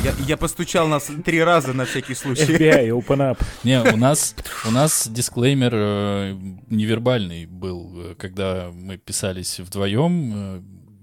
Я, 0.03 0.13
я 0.25 0.37
постучал 0.37 0.87
нас 0.87 1.11
три 1.25 1.43
раза 1.43 1.73
на 1.73 1.83
всякий 1.83 2.13
случай. 2.13 2.43
FBI, 2.43 2.89
open 2.89 3.17
up. 3.17 3.41
Не, 3.65 3.81
у 3.81 3.97
нас, 3.97 4.33
у 4.65 4.71
нас 4.71 5.07
дисклеймер 5.09 5.71
э, 5.73 6.37
невербальный 6.69 7.45
был, 7.45 8.11
э, 8.11 8.15
когда 8.15 8.71
мы 8.73 8.97
писались 8.97 9.59
вдвоем, 9.59 10.31
э, 10.33 10.61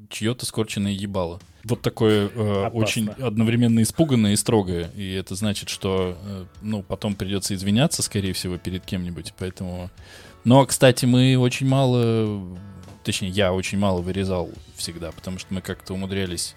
чье-то 0.08 0.46
скорченное 0.46 0.92
ебало. 0.92 1.40
Вот 1.68 1.82
такое 1.82 2.28
э, 2.28 2.68
очень 2.68 3.08
одновременно 3.08 3.82
испуганное 3.82 4.34
и 4.34 4.36
строгое. 4.36 4.90
И 4.94 5.12
это 5.14 5.34
значит, 5.34 5.68
что 5.68 6.16
э, 6.22 6.44
ну, 6.62 6.82
потом 6.82 7.16
придется 7.16 7.54
извиняться, 7.54 8.02
скорее 8.02 8.32
всего, 8.34 8.56
перед 8.56 8.84
кем-нибудь. 8.84 9.34
Поэтому. 9.36 9.90
Но, 10.44 10.64
кстати, 10.64 11.06
мы 11.06 11.36
очень 11.36 11.66
мало. 11.66 12.56
Точнее, 13.02 13.30
я 13.30 13.52
очень 13.52 13.78
мало 13.78 14.00
вырезал 14.00 14.50
всегда, 14.76 15.10
потому 15.10 15.38
что 15.38 15.52
мы 15.52 15.60
как-то 15.60 15.94
умудрялись 15.94 16.54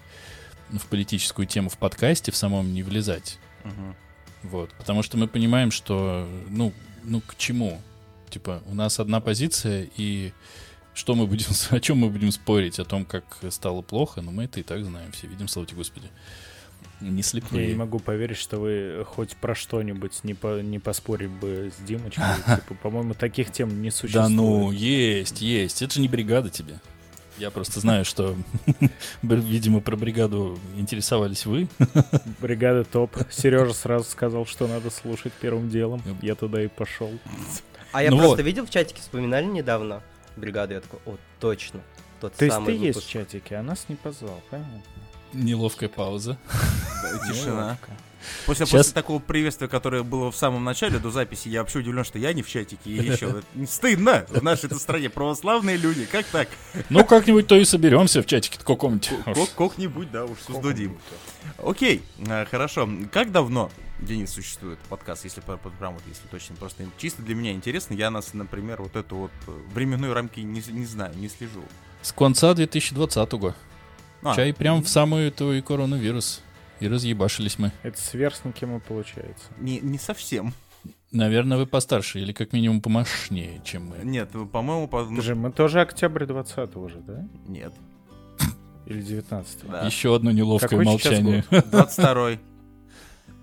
в 0.70 0.86
политическую 0.86 1.46
тему 1.46 1.70
в 1.70 1.78
подкасте 1.78 2.30
в 2.30 2.36
самом 2.36 2.72
не 2.72 2.82
влезать. 2.84 3.38
Мгм. 3.64 3.96
Вот, 4.42 4.70
потому 4.78 5.02
что 5.02 5.16
мы 5.18 5.26
понимаем, 5.26 5.70
что, 5.70 6.26
ну, 6.48 6.72
ну 7.02 7.20
к 7.20 7.36
чему? 7.36 7.80
Типа, 8.30 8.62
у 8.66 8.74
нас 8.74 9.00
одна 9.00 9.20
позиция, 9.20 9.88
и 9.96 10.32
что 11.00 11.14
мы 11.14 11.26
будем, 11.26 11.46
о 11.70 11.80
чем 11.80 11.98
мы 11.98 12.10
будем 12.10 12.30
спорить? 12.30 12.78
О 12.78 12.84
том, 12.84 13.04
как 13.04 13.24
стало 13.48 13.82
плохо, 13.82 14.20
но 14.20 14.30
мы 14.30 14.44
это 14.44 14.60
и 14.60 14.62
так 14.62 14.84
знаем, 14.84 15.10
все 15.12 15.26
видим, 15.26 15.48
слава 15.48 15.66
тебе, 15.66 15.78
Господи. 15.78 16.06
Не 17.00 17.08
Я 17.08 17.12
не 17.12 17.22
слепые. 17.22 17.74
могу 17.74 17.98
поверить, 17.98 18.36
что 18.36 18.58
вы 18.58 19.04
хоть 19.06 19.34
про 19.36 19.54
что-нибудь 19.54 20.22
не, 20.22 20.34
по, 20.34 20.60
не 20.60 20.78
поспорили 20.78 21.28
бы 21.28 21.72
с 21.76 21.82
Димочкой. 21.82 22.24
Типа, 22.56 22.74
по-моему, 22.74 23.14
таких 23.14 23.50
тем 23.50 23.80
не 23.80 23.90
существует. 23.90 24.28
Да 24.28 24.34
ну, 24.34 24.70
есть, 24.70 25.40
есть. 25.40 25.80
Это 25.80 25.94
же 25.94 26.00
не 26.02 26.08
бригада 26.08 26.50
тебе. 26.50 26.78
Я 27.38 27.50
просто 27.50 27.80
знаю, 27.80 28.04
что, 28.04 28.36
видимо, 29.22 29.80
про 29.80 29.96
бригаду 29.96 30.58
интересовались 30.76 31.46
вы. 31.46 31.68
Бригада 32.38 32.84
топ. 32.84 33.16
Сережа 33.30 33.72
сразу 33.72 34.04
сказал, 34.04 34.44
что 34.44 34.66
надо 34.66 34.90
слушать 34.90 35.32
первым 35.40 35.70
делом. 35.70 36.02
Я 36.20 36.34
туда 36.34 36.62
и 36.62 36.68
пошел. 36.68 37.10
А 37.92 38.02
я 38.02 38.10
Ну 38.10 38.18
просто 38.18 38.36
вот. 38.36 38.44
видел 38.44 38.66
в 38.66 38.70
чатике, 38.70 39.00
вспоминали 39.00 39.46
недавно 39.46 40.02
бригаду, 40.36 40.74
я 40.74 40.80
такой, 40.80 41.00
о, 41.06 41.16
точно, 41.38 41.80
тот 42.20 42.34
То 42.34 42.44
есть 42.44 42.54
самый 42.54 42.66
ты 42.66 42.72
есть 42.72 42.96
выпуск. 42.96 43.06
в 43.06 43.10
чатике, 43.10 43.56
а 43.56 43.62
нас 43.62 43.86
не 43.88 43.96
позвал, 43.96 44.40
понятно? 44.50 44.82
Неловкая 45.32 45.88
пауза. 45.88 46.36
Тишина. 47.28 47.78
Неловко. 47.78 47.90
После, 48.46 48.66
Сейчас- 48.66 48.86
после 48.86 48.92
такого 48.94 49.18
приветствия, 49.18 49.68
которое 49.68 50.02
было 50.02 50.30
в 50.30 50.36
самом 50.36 50.64
начале 50.64 50.98
до 50.98 51.10
записи, 51.10 51.48
я 51.48 51.60
вообще 51.60 51.80
удивлен, 51.80 52.04
что 52.04 52.18
я 52.18 52.32
не 52.32 52.42
в 52.42 52.48
чатике. 52.48 52.90
И 52.90 52.94
еще 52.94 53.42
стыдно 53.66 54.26
в 54.28 54.42
нашей 54.42 54.70
стране. 54.70 55.10
Православные 55.10 55.76
люди, 55.76 56.04
как 56.06 56.26
так? 56.26 56.48
Ну, 56.88 57.04
как-нибудь 57.04 57.46
то 57.46 57.56
и 57.56 57.64
соберемся 57.64 58.22
в 58.22 58.26
чатике 58.26 58.58
каком-нибудь. 58.58 59.10
Как- 59.24 59.54
Как-нибудь, 59.54 60.10
да, 60.10 60.24
уж 60.24 60.38
создадим. 60.46 60.98
Окей, 61.58 62.02
э, 62.18 62.44
хорошо. 62.46 62.88
Как 63.12 63.32
давно, 63.32 63.70
Денис, 63.98 64.30
существует 64.32 64.78
подкаст, 64.88 65.24
если 65.24 65.40
прям 65.40 65.94
вот, 65.94 66.02
если 66.08 66.26
точно, 66.30 66.56
просто 66.56 66.84
чисто 66.98 67.22
для 67.22 67.34
меня 67.34 67.52
интересно, 67.52 67.94
я 67.94 68.10
нас, 68.10 68.32
например, 68.34 68.80
вот 68.82 68.96
эту 68.96 69.16
вот 69.16 69.30
э, 69.46 69.50
временную 69.74 70.14
рамки 70.14 70.40
не, 70.40 70.62
не 70.68 70.84
знаю, 70.86 71.14
не 71.16 71.28
слежу. 71.28 71.62
С 72.02 72.12
конца 72.12 72.52
2020-го. 72.52 73.54
А, 74.22 74.34
Чай 74.34 74.52
прям 74.52 74.82
в 74.82 74.88
самую 74.88 75.28
эту 75.28 75.52
и 75.52 75.60
коронавирус. 75.60 76.42
И 76.80 76.88
разъебашились 76.88 77.58
мы. 77.58 77.72
Это 77.82 78.00
сверстники 78.00 78.64
мы, 78.64 78.80
получается. 78.80 79.44
Не, 79.58 79.80
не 79.80 79.98
совсем. 79.98 80.54
Наверное, 81.12 81.58
вы 81.58 81.66
постарше 81.66 82.20
или 82.20 82.32
как 82.32 82.52
минимум 82.52 82.80
помощнее, 82.80 83.60
чем 83.64 83.88
мы. 83.88 83.98
Нет, 84.02 84.30
по-моему, 84.52 84.88
по... 84.88 85.02
ну, 85.02 85.10
Подожди, 85.10 85.34
мы 85.34 85.52
тоже 85.52 85.80
октябрь 85.80 86.24
20 86.24 86.76
уже, 86.76 86.98
да? 86.98 87.28
нет. 87.46 87.74
Или 88.86 89.02
19 89.02 89.70
Да. 89.70 89.86
Еще 89.86 90.14
одно 90.14 90.32
неловкое 90.32 90.68
Какой 90.68 90.84
молчание. 90.84 91.44
22-й. 91.50 92.40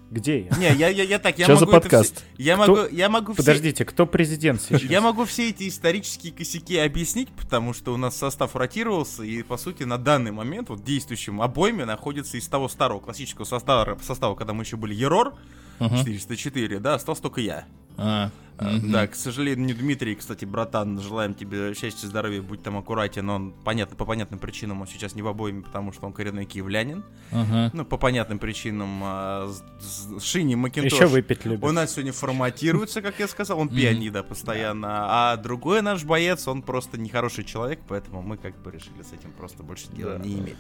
Где 0.10 0.48
я? 0.50 0.58
Не, 0.58 0.74
я, 0.78 0.88
я, 0.88 1.04
я 1.04 1.20
так, 1.20 1.38
я 1.38 1.46
Что 1.46 1.56
за 1.58 1.66
могу 1.66 1.78
это 1.78 1.82
подкаст? 1.82 2.16
все- 2.16 2.26
я 2.44 2.56
Кто- 2.56 2.76
могу, 2.76 2.96
я 2.96 3.10
могу 3.10 3.34
все- 3.34 3.42
Подождите, 3.44 3.84
кто 3.84 4.06
президент 4.06 4.62
сейчас? 4.62 4.82
Я 4.84 5.02
могу 5.02 5.26
все 5.26 5.50
эти 5.50 5.68
исторические 5.68 6.32
косяки 6.32 6.78
объяснить, 6.78 7.28
потому 7.30 7.74
что 7.74 7.94
у 7.94 7.98
нас 7.98 8.16
состав 8.18 8.56
ротировался, 8.56 9.24
и, 9.24 9.44
по 9.44 9.58
сути, 9.58 9.84
на 9.84 9.98
данный 9.98 10.32
момент, 10.32 10.70
вот 10.70 10.80
в 10.80 10.84
действующем 10.84 11.42
обойме 11.42 11.84
находится 11.84 12.38
из 12.38 12.48
того 12.48 12.70
старого 12.70 13.00
классического 13.02 13.44
состава, 13.46 13.98
состава 14.02 14.36
когда 14.36 14.54
мы 14.54 14.64
еще 14.64 14.78
были 14.78 14.94
Ерор, 14.94 15.36
Ага. 15.80 15.98
404, 15.98 16.80
да, 16.80 16.96
остался 16.96 17.22
только 17.24 17.42
я. 17.42 17.66
А, 17.98 18.32
мгм. 18.60 18.92
Да, 18.92 19.06
к 19.08 19.16
сожалению, 19.16 19.66
не 19.68 19.74
Дмитрий, 19.74 20.16
кстати, 20.16 20.44
братан, 20.46 21.00
желаем 21.00 21.34
тебе 21.36 21.74
счастья, 21.76 22.08
здоровья, 22.08 22.42
будь 22.42 22.64
там 22.64 22.78
аккуратен, 22.78 23.26
но 23.26 23.36
он, 23.36 23.54
понятно, 23.64 23.96
по 23.96 24.06
понятным 24.06 24.40
причинам 24.40 24.82
он 24.82 24.88
сейчас 24.88 25.14
не 25.14 25.22
в 25.22 25.28
обойме, 25.28 25.62
потому 25.62 25.92
что 25.94 26.08
он 26.08 26.14
коренной 26.14 26.46
киевлянин. 26.46 27.04
Ага. 27.32 27.70
Ну, 27.74 27.86
по 27.86 27.98
понятным 27.98 28.40
причинам, 28.40 29.00
а, 29.04 29.48
с- 29.80 30.20
с- 30.20 30.24
Шини 30.24 30.56
Макинтош. 30.56 30.92
Еще 30.94 31.06
выпить 31.06 31.46
любит. 31.46 31.64
У 31.64 31.72
нас 31.72 31.92
сегодня 31.94 32.14
форматируется, 32.14 33.02
как 33.04 33.20
я 33.20 33.28
сказал, 33.28 33.60
он 33.60 33.68
Мгм. 33.68 33.76
пианида 33.76 34.24
постоянно, 34.24 34.88
а 35.34 35.38
другой 35.38 35.82
наш 35.84 36.04
боец, 36.04 36.48
он 36.48 36.62
просто 36.64 37.00
нехороший 37.00 37.44
человек, 37.44 37.80
поэтому 37.88 38.22
мы 38.24 38.38
как 38.38 38.60
бы 38.64 38.72
решили 38.72 39.04
с 39.04 39.14
этим 39.14 39.32
просто 39.38 39.62
больше 39.62 39.88
дела 39.92 40.18
не 40.18 40.34
иметь. 40.40 40.58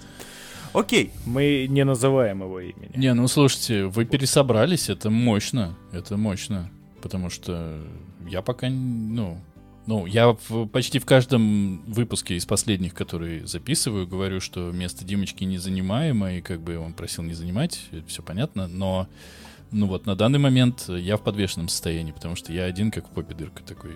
Окей, 0.74 1.12
Мы 1.26 1.66
не 1.70 1.84
называем 1.86 2.42
его 2.42 2.60
имени. 2.60 2.92
Не, 2.96 3.14
ну 3.14 3.28
слушайте, 3.28 3.86
вы 3.86 4.06
пересобрались, 4.06 4.90
это 4.90 5.10
мощно. 5.10 5.76
Это 5.94 6.18
мощно. 6.18 6.70
Потому 7.02 7.30
что 7.30 7.80
я 8.28 8.42
пока, 8.42 8.70
ну, 8.70 9.40
ну, 9.86 10.06
я 10.06 10.36
в- 10.50 10.66
почти 10.68 11.00
в 11.00 11.06
каждом 11.06 11.84
выпуске 11.86 12.36
из 12.36 12.46
последних, 12.46 12.94
которые 12.94 13.46
записываю, 13.48 14.08
говорю, 14.08 14.42
что 14.42 14.72
место 14.72 15.06
Димочки 15.06 15.44
незанимаемо, 15.44 16.34
и 16.34 16.42
как 16.42 16.60
бы 16.62 16.78
он 16.78 16.94
просил 16.94 17.24
не 17.24 17.34
занимать, 17.34 17.86
все 18.08 18.22
понятно, 18.24 18.68
но, 18.68 19.08
ну 19.72 19.88
вот, 19.88 20.06
на 20.06 20.16
данный 20.16 20.40
момент 20.40 20.90
я 20.90 21.18
в 21.18 21.22
подвешенном 21.22 21.70
состоянии, 21.70 22.12
потому 22.12 22.36
что 22.36 22.52
я 22.52 22.64
один, 22.66 22.92
как 22.92 23.06
в 23.08 23.12
попе 23.12 23.34
дырка 23.34 23.64
такой. 23.64 23.92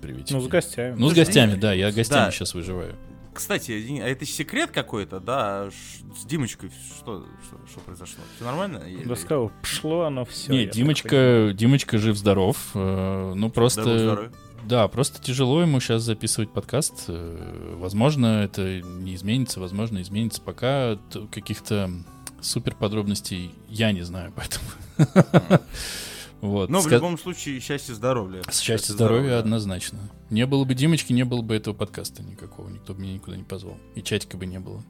Приветики. 0.00 0.32
Ну, 0.34 0.40
с 0.40 0.46
гостями. 0.46 0.94
Ну, 0.98 1.08
с 1.10 1.14
гостями, 1.14 1.54
да, 1.56 1.72
я 1.72 1.90
гостями 1.90 2.26
Да. 2.26 2.30
сейчас 2.30 2.54
выживаю. 2.54 2.94
Кстати, 3.36 4.00
а 4.00 4.06
это 4.06 4.26
секрет 4.26 4.70
какой-то, 4.70 5.20
да? 5.20 5.70
С 5.70 6.24
Димочкой 6.24 6.70
что, 6.98 7.26
что, 7.46 7.60
что 7.70 7.80
произошло? 7.80 8.24
Все 8.34 8.44
нормально? 8.44 8.82
Да 9.04 9.16
сказал, 9.16 9.52
пошло 9.60 10.02
оно 10.02 10.24
все. 10.24 10.52
Не, 10.52 10.66
Димочка, 10.66 11.52
Димочка 11.54 11.98
жив-здоров, 11.98 12.56
э, 12.74 13.32
ну 13.34 13.50
просто... 13.50 14.30
Да, 14.64 14.88
просто 14.88 15.22
тяжело 15.22 15.62
ему 15.62 15.78
сейчас 15.78 16.02
записывать 16.02 16.52
подкаст. 16.52 17.04
Э, 17.06 17.76
Возможно, 17.78 18.42
это 18.42 18.80
не 18.80 19.14
изменится, 19.14 19.60
возможно, 19.60 20.02
изменится. 20.02 20.42
Пока 20.42 20.98
каких-то 21.30 21.88
супер 22.40 22.74
подробностей 22.74 23.52
я 23.68 23.92
не 23.92 24.02
знаю, 24.02 24.32
поэтому. 24.34 25.60
Вот. 26.46 26.68
Но 26.70 26.78
Ну, 26.78 26.84
в 26.84 26.86
Ска- 26.86 26.94
любом 26.96 27.18
случае, 27.18 27.60
счастье, 27.60 27.94
здоровья. 27.94 28.42
Счастье, 28.50 28.94
здоровья 28.94 29.30
да. 29.30 29.38
однозначно. 29.40 29.98
Не 30.30 30.46
было 30.46 30.64
бы 30.64 30.74
Димочки, 30.74 31.12
не 31.12 31.24
было 31.24 31.42
бы 31.42 31.54
этого 31.54 31.74
подкаста 31.74 32.22
никакого. 32.22 32.68
Никто 32.68 32.94
бы 32.94 33.00
меня 33.02 33.14
никуда 33.14 33.36
не 33.36 33.44
позвал. 33.44 33.76
И 33.94 34.02
чатика 34.02 34.36
бы 34.36 34.46
не 34.46 34.58
было. 34.58 34.82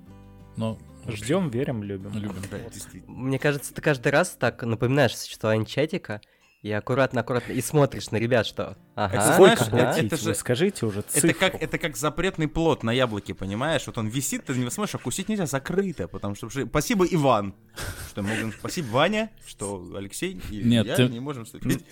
Но 0.57 0.79
Ждем, 1.09 1.51
верим, 1.51 1.83
любим. 1.83 2.13
любим. 2.15 2.43
Да, 2.51 2.59
действительно. 2.73 3.17
Мне 3.17 3.39
кажется, 3.39 3.73
ты 3.73 3.81
каждый 3.81 4.11
раз 4.11 4.37
так 4.39 4.63
напоминаешь 4.63 5.13
о 5.13 5.17
существовании 5.19 5.65
чатика, 5.65 6.21
и 6.63 6.71
аккуратно-аккуратно, 6.73 7.53
и 7.53 7.61
смотришь 7.61 8.11
на 8.11 8.17
ребят, 8.17 8.45
что 8.47 8.77
Ага. 8.97 9.19
Это 9.19 9.33
Сколько 9.35 9.65
знаешь, 9.65 9.93
платить? 9.93 10.13
это 10.13 10.17
же- 10.17 10.29
Вы 10.31 10.35
скажите 10.35 10.87
уже 10.87 11.03
цифру. 11.03 11.29
Это 11.29 11.39
как, 11.39 11.63
это 11.63 11.77
как 11.79 11.97
запретный 11.99 12.49
плод 12.49 12.83
на 12.83 12.93
яблоке, 12.93 13.35
понимаешь? 13.35 13.83
Вот 13.87 13.99
он 13.99 14.09
висит, 14.09 14.47
ты 14.47 14.55
не 14.55 14.71
сможешь, 14.71 14.95
а 14.95 14.99
кусить 14.99 15.29
нельзя, 15.29 15.45
закрыто, 15.45 16.09
потому 16.09 16.35
что... 16.35 16.49
Спасибо, 16.49 17.07
Иван, 17.11 17.55
что 18.11 18.23
мы 18.23 18.31
можем... 18.31 18.55
Спасибо, 18.59 18.87
Ваня, 18.87 19.31
что 19.47 19.87
Алексей 19.95 20.41
и 20.51 20.57
Нет, 20.63 20.87
я 20.87 20.97
ты- 20.97 21.09
не 21.09 21.21
можем 21.21 21.45
вступить. 21.45 21.85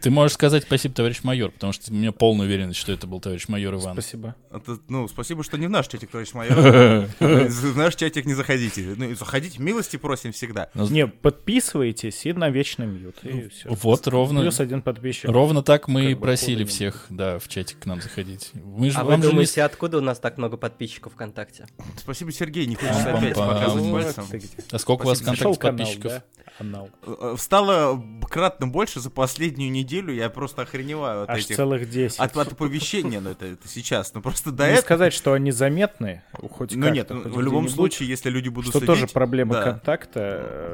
Ты 0.00 0.10
можешь 0.10 0.34
сказать 0.34 0.62
спасибо, 0.62 0.94
товарищ 0.94 1.24
майор, 1.24 1.50
потому 1.50 1.72
что 1.72 1.90
у 1.90 1.94
меня 1.94 2.12
полная 2.12 2.46
уверенность, 2.46 2.78
что 2.78 2.92
это 2.92 3.08
был 3.08 3.20
товарищ 3.20 3.48
майор 3.48 3.74
Иван. 3.74 3.94
Спасибо. 3.94 4.36
Это, 4.52 4.78
ну, 4.88 5.08
спасибо, 5.08 5.42
что 5.42 5.58
не 5.58 5.66
в 5.66 5.70
наш 5.70 5.88
чатик, 5.88 6.10
товарищ 6.10 6.32
майор. 6.32 6.56
В 7.18 7.76
наш 7.76 7.96
чатик 7.96 8.24
не 8.24 8.34
заходите. 8.34 8.94
Ну, 8.96 9.10
и 9.10 9.14
заходите, 9.14 9.60
милости 9.60 9.96
просим 9.96 10.30
всегда. 10.30 10.70
Не, 10.74 11.08
подписывайтесь 11.08 12.24
и 12.24 12.32
на 12.32 12.50
вечный 12.50 12.86
мьют. 12.86 13.16
И 13.24 13.48
все. 13.48 13.68
Вот 13.68 14.06
ровно. 14.06 14.40
Плюс 14.42 14.60
один 14.60 14.80
подписчик. 14.82 15.28
Ровно 15.28 15.62
так 15.62 15.88
мы 15.88 16.12
и 16.12 16.14
просили 16.36 16.64
всех, 16.64 17.06
да, 17.10 17.38
в 17.38 17.48
чатик 17.48 17.80
к 17.80 17.86
нам 17.86 18.00
заходить. 18.00 18.50
Мы 18.54 18.90
же 18.90 18.98
А 18.98 19.04
вы 19.04 19.12
же 19.12 19.18
не 19.18 19.22
думаете, 19.24 19.62
откуда 19.62 19.98
у 19.98 20.00
нас 20.00 20.18
так 20.18 20.38
много 20.38 20.56
подписчиков 20.56 21.12
ВКонтакте? 21.14 21.66
Спасибо, 21.98 22.32
Сергей, 22.32 22.66
не 22.66 22.74
хочется 22.74 23.10
Пам-пам-пам. 23.10 23.18
опять 23.18 23.34
показывать 23.34 23.92
пальцем. 24.16 24.40
А 24.70 24.78
сколько 24.78 25.02
у 25.02 25.06
вас 25.06 25.20
канал, 25.20 25.56
подписчиков? 25.56 26.22
Анал. 26.58 26.90
Э, 27.02 27.34
Стало 27.38 28.02
кратно 28.30 28.66
больше 28.66 29.00
за 29.00 29.10
последнюю 29.10 29.70
неделю, 29.70 30.12
я 30.14 30.30
просто 30.30 30.62
охреневаю 30.62 31.22
от 31.22 31.30
Аж 31.30 31.44
этих... 31.44 31.56
целых 31.56 31.88
10. 31.88 32.18
От, 32.18 32.36
от 32.36 32.52
оповещения, 32.52 33.20
ну 33.20 33.30
это, 33.30 33.46
это 33.46 33.68
сейчас, 33.68 34.14
ну 34.14 34.22
просто 34.22 34.52
до 34.52 34.64
Не 34.64 34.70
этого... 34.70 34.82
сказать, 34.82 35.12
что 35.12 35.32
они 35.32 35.50
заметны, 35.50 36.22
хоть 36.32 36.74
Ну 36.74 36.88
нет, 36.90 37.10
ну, 37.10 37.22
хоть 37.22 37.32
в 37.32 37.40
любом 37.40 37.68
случае, 37.68 38.08
если 38.08 38.30
люди 38.30 38.48
будут 38.48 38.70
Что 38.70 38.78
следить... 38.78 38.94
тоже 38.94 39.06
проблема 39.08 39.54
да. 39.54 39.62
контакта. 39.62 40.20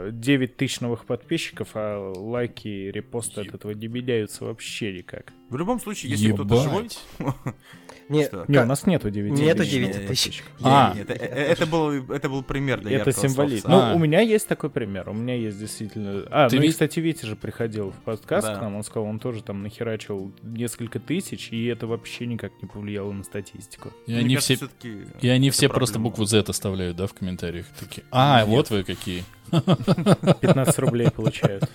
э, 0.06 0.10
9 0.12 0.56
тысяч 0.56 0.80
новых 0.80 1.04
подписчиков, 1.04 1.68
а 1.74 2.12
лайки 2.16 2.68
и 2.68 2.90
репосты 2.90 3.40
от 3.42 3.54
этого 3.54 3.72
не 3.72 3.88
меняются 3.88 4.44
вообще 4.44 4.92
никак. 4.92 5.32
В 5.48 5.56
любом 5.56 5.80
случае, 5.80 6.12
если 6.12 6.32
кто-то 6.32 6.62
живой... 6.62 6.88
Не, 8.08 8.24
Что? 8.24 8.44
Не, 8.48 8.58
у 8.58 8.64
нас 8.66 8.86
нету 8.86 9.10
9 9.10 9.32
Нету 9.32 9.58
тысяч 9.58 9.70
9 9.72 9.88
новых 9.94 10.08
тысяч. 10.08 10.42
подписчиков. 10.42 10.52
А. 10.62 10.92
Нет, 10.94 11.10
э, 11.10 11.14
э, 11.14 11.52
это 11.52 11.66
был, 11.66 11.90
это 12.12 12.28
был 12.28 12.42
пример 12.42 12.80
для 12.80 12.96
Это 12.98 13.10
яркого 13.10 13.28
символично. 13.28 13.70
словца. 13.70 13.86
А. 13.86 13.90
Ну, 13.90 13.96
у 13.96 13.98
меня 13.98 14.20
есть 14.20 14.48
такой 14.48 14.70
пример. 14.70 15.08
У 15.08 15.12
меня 15.14 15.34
есть 15.34 15.58
действительно... 15.58 16.24
А, 16.30 16.48
Ты 16.48 16.56
ну 16.56 16.62
и, 16.62 16.66
ви- 16.66 16.72
кстати, 16.72 17.00
Витя 17.00 17.26
же 17.26 17.36
приходил 17.36 17.90
в 17.92 17.96
подкаст 18.04 18.46
Да. 18.48 18.56
к 18.56 18.60
нам. 18.60 18.76
Он 18.76 18.82
сказал, 18.84 19.04
он 19.08 19.18
тоже 19.18 19.42
там 19.42 19.62
нахерачил 19.62 20.32
несколько 20.42 20.98
тысяч, 21.00 21.48
и 21.52 21.66
это 21.66 21.86
вообще 21.86 22.26
никак 22.26 22.52
не 22.60 22.68
повлияло 22.68 23.12
на 23.12 23.24
статистику. 23.24 23.92
И 24.06 24.10
Мне 24.12 24.20
они 24.20 24.34
кажется, 24.34 24.68
все, 24.78 24.88
и 25.20 25.28
они 25.28 25.48
это 25.48 25.56
все 25.56 25.68
просто 25.68 25.98
букву 25.98 26.24
Z 26.24 26.40
оставляют, 26.48 26.96
да, 26.96 27.06
в 27.06 27.14
комментариях. 27.14 27.66
Такие, 27.78 28.04
а, 28.10 28.40
Нет. 28.40 28.48
вот 28.48 28.70
вы 28.70 28.84
какие. 28.84 29.24
15 29.52 30.78
рублей 30.78 31.10
получают. 31.10 31.68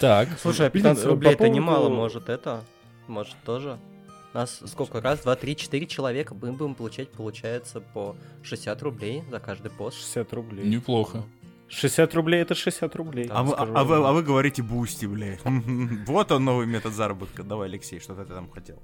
Так, 0.00 0.28
Слушай, 0.40 0.66
а 0.66 0.70
Блин, 0.70 0.84
15 0.84 1.04
по 1.04 1.10
рублей 1.10 1.32
это 1.32 1.48
немало, 1.48 1.88
может 1.88 2.28
это? 2.28 2.62
Может 3.08 3.34
тоже? 3.44 3.78
Нас 4.36 4.60
сколько? 4.66 5.00
Раз, 5.00 5.20
два, 5.20 5.34
три, 5.34 5.56
четыре 5.56 5.86
человека 5.86 6.34
мы 6.34 6.52
будем 6.52 6.74
получать, 6.74 7.08
получается, 7.10 7.80
по 7.80 8.16
60 8.42 8.82
рублей 8.82 9.22
за 9.30 9.40
каждый 9.40 9.70
пост. 9.70 9.96
60 9.96 10.32
рублей. 10.34 10.66
неплохо. 10.68 11.24
60 11.68 12.14
рублей 12.14 12.42
это 12.42 12.54
60 12.54 12.94
рублей. 12.96 13.28
А 13.30 13.42
вы, 13.42 13.54
а- 13.54 13.62
а 13.80 13.84
вы- 13.84 13.96
а 14.06 14.12
вы 14.12 14.22
говорите 14.22 14.62
Boosty, 14.62 15.06
блядь. 15.06 15.40
Вот 16.06 16.30
он 16.32 16.44
новый 16.44 16.66
метод 16.66 16.92
заработка. 16.92 17.42
Давай, 17.44 17.68
Алексей, 17.68 17.98
что 17.98 18.14
ты 18.14 18.26
там 18.26 18.50
хотел? 18.50 18.76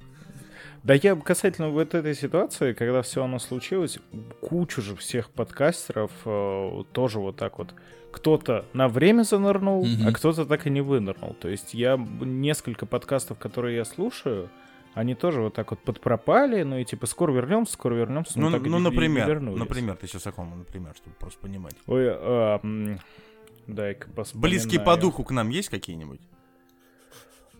Да 0.84 0.94
я 0.94 1.14
касательно 1.16 1.68
вот 1.68 1.94
этой 1.94 2.14
ситуации, 2.14 2.72
когда 2.72 3.02
все 3.02 3.22
оно 3.22 3.38
случилось, 3.38 3.98
кучу 4.40 4.80
же 4.80 4.96
всех 4.96 5.28
подкастеров 5.30 6.10
э, 6.24 6.82
тоже 6.92 7.18
вот 7.20 7.36
так 7.36 7.58
вот. 7.58 7.74
Кто-то 8.10 8.64
на 8.72 8.88
время 8.88 9.22
занырнул, 9.22 9.84
Мгм. 9.84 10.08
а 10.08 10.12
кто-то 10.12 10.46
так 10.46 10.66
и 10.66 10.70
не 10.70 10.80
вынырнул. 10.80 11.34
То 11.34 11.48
есть 11.48 11.74
я 11.74 11.96
несколько 12.22 12.86
подкастов, 12.86 13.38
которые 13.38 13.76
я 13.76 13.84
слушаю, 13.84 14.48
они 14.94 15.14
тоже 15.14 15.40
вот 15.40 15.54
так 15.54 15.70
вот 15.70 15.80
подпропали, 15.80 16.62
ну 16.62 16.78
и 16.78 16.84
типа 16.84 17.06
скоро 17.06 17.32
вернемся, 17.32 17.72
скоро 17.72 17.94
вернемся. 17.94 18.38
Ну, 18.38 18.50
так 18.50 18.66
и 18.66 18.68
ну, 18.68 18.78
не 18.78 18.84
например, 18.84 19.28
вернулись. 19.28 19.58
например, 19.58 19.96
ты 19.96 20.06
сейчас 20.06 20.26
о 20.26 20.32
ком, 20.32 20.58
например, 20.58 20.94
чтобы 20.96 21.16
просто 21.16 21.40
понимать. 21.40 21.74
Ой, 21.86 22.08
а, 22.08 22.60
дай-ка 23.66 24.08
вспоминаю. 24.22 24.40
Близкие 24.42 24.80
по 24.80 24.96
духу 24.96 25.24
к 25.24 25.30
нам 25.30 25.48
есть 25.48 25.70
какие-нибудь? 25.70 26.20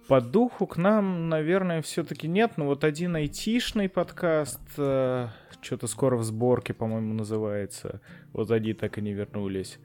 По 0.08 0.20
духу 0.20 0.66
к 0.66 0.76
нам, 0.76 1.28
наверное, 1.28 1.80
все-таки 1.80 2.28
нет. 2.28 2.52
Но 2.56 2.66
вот 2.66 2.84
один 2.84 3.16
айтишный 3.16 3.88
подкаст, 3.88 4.60
что-то 4.74 5.86
скоро 5.86 6.16
в 6.16 6.24
сборке, 6.24 6.74
по-моему, 6.74 7.14
называется. 7.14 8.00
Вот 8.32 8.50
они 8.50 8.74
так 8.74 8.98
и 8.98 9.00
не 9.00 9.12
вернулись. 9.12 9.78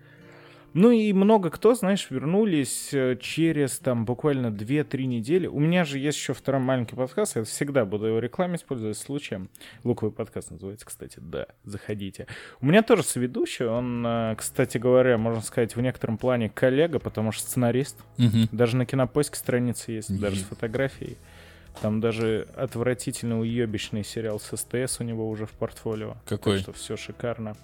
Ну 0.77 0.91
и 0.91 1.11
много 1.11 1.49
кто, 1.49 1.73
знаешь, 1.73 2.05
вернулись 2.11 2.93
э, 2.93 3.17
через 3.19 3.79
там 3.79 4.05
буквально 4.05 4.47
2-3 4.47 5.05
недели. 5.05 5.47
У 5.47 5.59
меня 5.59 5.83
же 5.83 5.97
есть 5.97 6.19
еще 6.19 6.35
второй 6.35 6.61
маленький 6.61 6.95
подкаст, 6.95 7.35
я 7.35 7.43
всегда 7.45 7.83
буду 7.83 8.05
его 8.05 8.19
рекламе 8.19 8.57
использовать 8.57 8.95
случаем. 8.95 9.49
Луковый 9.83 10.13
подкаст 10.13 10.51
называется, 10.51 10.85
кстати, 10.85 11.17
да, 11.19 11.47
заходите. 11.63 12.27
У 12.61 12.67
меня 12.67 12.83
тоже 12.83 13.01
соведущий, 13.01 13.65
он, 13.65 14.05
э, 14.05 14.35
кстати 14.37 14.77
говоря, 14.77 15.17
можно 15.17 15.41
сказать, 15.41 15.75
в 15.75 15.81
некотором 15.81 16.19
плане 16.19 16.47
коллега, 16.47 16.99
потому 16.99 17.31
что 17.31 17.47
сценарист. 17.47 17.97
Мгм. 18.17 18.47
Даже 18.51 18.77
на 18.77 18.85
кинопоиске 18.85 19.35
страница 19.35 19.91
есть, 19.91 20.15
даже 20.19 20.35
с 20.35 20.43
фотографией. 20.43 21.17
Там 21.81 22.01
даже 22.01 22.47
отвратительно 22.55 23.39
уебищный 23.39 24.03
сериал 24.03 24.39
с 24.39 24.55
СТС 24.55 24.99
у 24.99 25.03
него 25.03 25.27
уже 25.27 25.47
в 25.47 25.53
портфолио. 25.53 26.17
Какой? 26.27 26.57
Так 26.57 26.61
что 26.61 26.73
все 26.73 26.97
шикарно. 26.97 27.55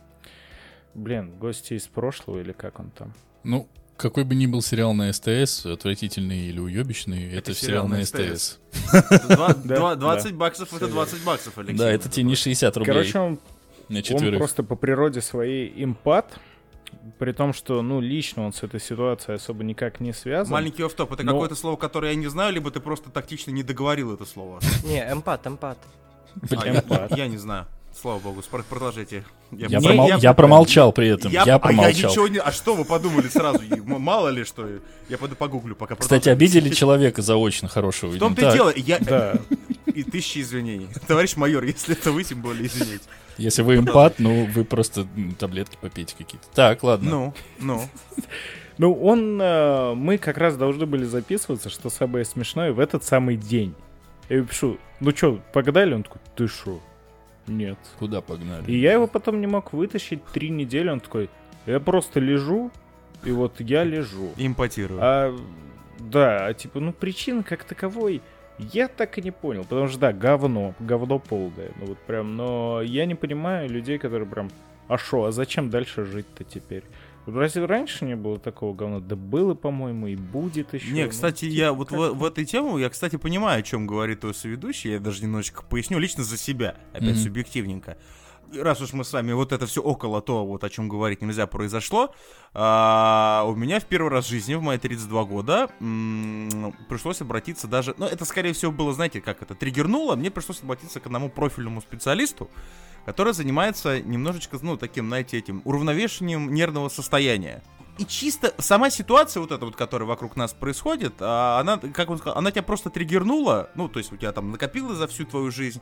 Блин, 0.93 1.32
гости 1.39 1.73
из 1.73 1.88
прошлого 1.88 2.39
или 2.39 2.51
как 2.51 2.79
он 2.79 2.91
там? 2.91 3.13
Ну, 3.43 3.67
какой 3.97 4.23
бы 4.23 4.36
ни 4.36 4.45
был 4.45 4.62
сериал 4.62 4.93
на 4.93 5.12
СТС, 5.12 5.65
отвратительный 5.65 6.47
или 6.47 6.60
уебищный, 6.60 7.32
это, 7.32 7.53
сериал 7.53 7.88
на 7.88 8.03
СТС. 8.03 8.60
Да. 9.63 9.95
20 9.95 10.36
баксов 10.36 10.69
это 10.73 10.86
верно. 10.86 10.95
20 10.95 11.23
баксов, 11.23 11.58
Алексей. 11.58 11.77
Да, 11.77 11.91
это 11.91 12.10
тебе 12.10 12.23
не 12.23 12.36
60 12.36 12.77
рублей 12.77 12.93
Короче, 12.93 13.19
он, 13.19 13.39
просто 14.38 14.63
по 14.63 14.75
природе 14.75 15.21
своей 15.21 15.71
импат, 15.84 16.39
при 17.19 17.32
том, 17.32 17.53
что, 17.53 17.82
ну, 17.82 18.01
лично 18.01 18.45
он 18.45 18.53
с 18.53 18.63
этой 18.63 18.79
ситуацией 18.79 19.36
особо 19.36 19.63
никак 19.63 19.99
не 19.99 20.13
связан. 20.13 20.53
Маленький 20.53 20.84
офф-топ, 20.84 21.12
это 21.12 21.23
Но- 21.23 21.34
какое-то 21.34 21.56
слово, 21.56 21.75
которое 21.75 22.12
я 22.12 22.17
не 22.17 22.27
знаю, 22.27 22.53
либо 22.53 22.71
ты 22.71 22.79
просто 22.79 23.10
тактично 23.10 23.51
не 23.51 23.63
договорил 23.63 24.13
это 24.13 24.25
слово. 24.25 24.60
Не, 24.86 24.99
эмпат, 25.12 25.45
эмпат. 25.47 25.77
А, 26.51 26.67
Эмпат. 26.67 27.17
Я 27.17 27.27
не 27.27 27.38
знаю. 27.38 27.67
Слава 27.93 28.19
богу, 28.19 28.41
продолжайте. 28.69 29.23
Я, 29.51 29.67
Не, 29.67 29.77
промол- 29.77 30.08
я- 30.08 30.17
я 30.17 30.34
промолчал 30.34 30.91
при 30.91 31.10
этом. 31.10 31.32
Я, 31.32 31.43
а 31.43 31.45
я 31.45 31.60
промолчал. 31.60 32.10
ничего 32.12 32.27
не... 32.27 32.39
А 32.39 32.51
что 32.51 32.73
вы 32.75 32.86
подумали 32.86 33.27
сразу? 33.27 33.62
Мало 33.86 34.29
ли 34.29 34.43
что. 34.43 34.67
Я 35.10 35.17
пойду 35.17 35.36
погуглю 35.36 35.75
пока. 35.75 35.95
Кстати, 35.95 36.29
обидели 36.29 36.69
человека 36.69 37.21
заочно 37.21 37.67
хорошего. 37.67 38.12
В 38.12 38.17
том-то 38.17 38.49
и 38.49 38.53
дело. 38.53 38.73
Я... 38.75 38.99
Да. 38.99 39.36
И 39.93 40.01
тысячи 40.01 40.39
извинений. 40.39 40.88
Товарищ 41.08 41.36
майор, 41.36 41.63
если 41.63 41.95
это 41.95 42.12
вы, 42.12 42.23
тем 42.23 42.41
более 42.41 42.65
извините. 42.65 43.03
Если 43.38 43.62
вы 43.62 43.77
импат, 43.77 44.15
ну 44.17 44.45
вы 44.45 44.65
просто 44.65 45.06
таблетки 45.38 45.77
попейте 45.79 46.15
какие-то. 46.17 46.47
Так, 46.56 46.82
ладно. 46.82 47.10
Ну, 47.12 47.34
ну. 47.60 47.89
Ну, 48.79 48.93
он... 48.93 49.39
э, 49.39 49.93
мы 49.93 50.17
как 50.17 50.39
раз 50.39 50.58
должны 50.58 50.88
были 50.88 51.03
записываться, 51.06 51.69
что 51.69 51.91
самое 51.91 52.25
смешное, 52.25 52.73
в 52.73 52.79
этот 52.79 53.03
самый 53.03 53.36
день. 53.38 53.75
Я 54.29 54.41
пишу, 54.41 54.79
ну 54.99 55.15
что, 55.15 55.39
погнали? 55.53 55.93
Он 55.93 56.01
такой, 56.01 56.21
ты 56.36 56.47
шо? 56.47 56.79
Нет. 57.47 57.77
Куда 57.99 58.21
погнали? 58.21 58.71
И 58.71 58.77
я 58.77 58.93
его 58.93 59.08
потом 59.08 59.41
не 59.41 59.47
мог 59.47 59.73
вытащить 59.73 60.23
три 60.25 60.49
недели. 60.49 60.89
Он 60.89 60.99
такой, 60.99 61.29
я 61.65 61.79
просто 61.79 62.19
лежу, 62.19 62.71
и 63.23 63.32
вот 63.32 63.60
я 63.60 63.84
лежу. 63.84 64.32
Импотирую. 64.38 64.99
А, 65.01 65.36
да, 65.99 66.45
а 66.45 66.53
типа, 66.53 66.79
ну 66.79 66.93
причин 66.93 67.43
как 67.43 67.63
таковой 67.63 68.21
я 68.60 68.88
так 68.88 69.17
и 69.17 69.21
не 69.21 69.32
понял. 69.32 69.63
Потому 69.63 69.88
что, 69.88 69.99
да, 69.99 70.13
говно, 70.13 70.73
говно 70.79 71.19
полное. 71.19 71.71
Ну 71.79 71.88
вот 71.88 71.97
прям, 71.99 72.36
но 72.36 72.82
я 72.82 73.06
не 73.06 73.15
понимаю 73.15 73.69
людей, 73.69 73.97
которые 73.97 74.27
прям, 74.27 74.49
а 74.88 74.97
шо, 74.97 75.25
а 75.25 75.32
зачем 75.32 75.69
дальше 75.69 76.06
жить-то 76.06 76.43
теперь? 76.43 76.84
Вот 77.26 77.36
Разве 77.36 77.66
раньше 77.66 78.04
не 78.06 78.16
было 78.16 78.38
такого 78.38 78.74
говна? 78.76 79.00
Да 79.00 79.16
было, 79.16 79.54
по-моему, 79.54 80.08
и 80.08 80.16
будет 80.16 80.74
еще. 80.74 80.92
Не, 80.92 81.06
Ну, 81.06 81.10
кстати, 81.10 81.42
типа, 81.42 81.54
я 81.54 81.72
вот 81.74 81.90
как- 81.90 81.98
в, 81.98 82.14
в 82.16 82.26
этой 82.26 82.44
теме, 82.46 82.82
я, 82.82 82.90
кстати, 82.90 83.16
понимаю, 83.16 83.60
о 83.60 83.64
чем 83.64 83.88
говорит 83.88 84.20
твой 84.22 84.34
соведущий. 84.34 84.92
Я 84.92 85.00
даже 85.00 85.24
немножечко 85.24 85.64
поясню 85.64 86.00
лично 86.00 86.24
за 86.24 86.38
себя, 86.38 86.76
опять 86.92 87.12
Мгм. 87.16 87.24
субъективненько. 87.24 87.98
Раз 88.51 88.82
уж 88.82 88.93
мы 88.93 89.03
с 89.03 89.13
вами 89.13 89.32
вот 89.32 89.51
это 89.51 89.65
все 89.65 89.82
около 89.82 90.21
то, 90.21 90.45
вот 90.45 90.63
о 90.63 90.69
чем 90.69 90.88
говорить 90.88 91.21
нельзя, 91.21 91.47
произошло, 91.47 92.13
а, 92.53 93.43
у 93.47 93.56
меня 93.56 93.79
в 93.79 93.86
первый 93.86 94.12
раз 94.12 94.25
в 94.25 94.29
жизни, 94.29 94.53
в 94.53 94.62
мои 94.62 94.77
32 94.77 95.23
года, 95.23 95.69
м, 95.79 96.75
пришлось 96.88 97.21
обратиться 97.21 97.67
даже, 97.67 97.95
ну, 97.97 98.06
это, 98.06 98.25
скорее 98.25 98.53
всего, 98.53 98.71
было, 98.71 98.93
знаете, 98.93 99.21
как 99.21 99.41
это, 99.41 99.56
триггернуло, 99.56 100.15
мне 100.15 100.29
пришлось 100.29 100.62
обратиться 100.62 100.99
к 100.99 101.06
одному 101.08 101.29
профильному 101.29 101.82
специалисту, 101.82 102.49
который 103.06 103.34
занимается 103.34 103.99
немножечко, 104.01 104.60
ну, 104.62 104.77
таким, 104.77 105.08
знаете, 105.08 105.38
этим 105.38 105.62
уравновешением 105.65 106.53
нервного 106.53 106.89
состояния. 106.89 107.63
И 107.99 108.06
чисто 108.06 108.53
сама 108.58 108.89
ситуация 108.89 109.41
вот 109.41 109.51
эта 109.51 109.65
вот, 109.65 109.75
которая 109.75 110.08
вокруг 110.08 110.36
нас 110.36 110.53
происходит, 110.53 111.15
а, 111.19 111.60
она, 111.60 111.77
как 111.77 112.10
он 112.10 112.17
сказал, 112.17 112.38
она 112.38 112.51
тебя 112.51 112.63
просто 112.63 112.89
триггернула, 112.89 113.69
ну, 113.75 113.88
то 113.88 113.99
есть 113.99 114.12
у 114.12 114.17
тебя 114.17 114.32
там 114.32 114.51
накопилось 114.51 114.97
за 114.97 115.08
всю 115.08 115.25
твою 115.25 115.51
жизнь, 115.51 115.82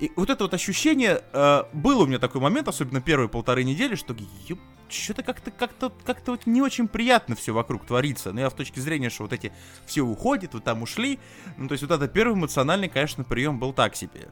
И 0.00 0.10
вот 0.16 0.30
это 0.30 0.44
вот 0.44 0.54
ощущение, 0.54 1.22
э, 1.32 1.64
было 1.74 2.04
у 2.04 2.06
меня 2.06 2.18
такой 2.18 2.40
момент, 2.40 2.68
особенно 2.68 3.02
первые 3.02 3.28
полторы 3.28 3.64
недели, 3.64 3.94
что 3.94 4.16
что-то 4.88 5.22
как-то 5.22 5.50
как-то 5.50 5.92
как-то 6.04 6.32
вот 6.32 6.46
не 6.46 6.62
очень 6.62 6.88
приятно 6.88 7.36
все 7.36 7.52
вокруг 7.52 7.86
творится. 7.86 8.32
Но 8.32 8.40
я 8.40 8.50
в 8.50 8.54
точке 8.54 8.80
зрения, 8.80 9.10
что 9.10 9.24
вот 9.24 9.32
эти 9.32 9.52
все 9.84 10.00
уходят, 10.00 10.54
вот 10.54 10.64
там 10.64 10.82
ушли. 10.82 11.18
Ну, 11.58 11.68
то 11.68 11.72
есть 11.72 11.82
вот 11.82 11.92
это 11.92 12.08
первый 12.08 12.34
эмоциональный, 12.34 12.88
конечно, 12.88 13.24
прием 13.24 13.58
был 13.58 13.72
так 13.72 13.94
себе. 13.94 14.30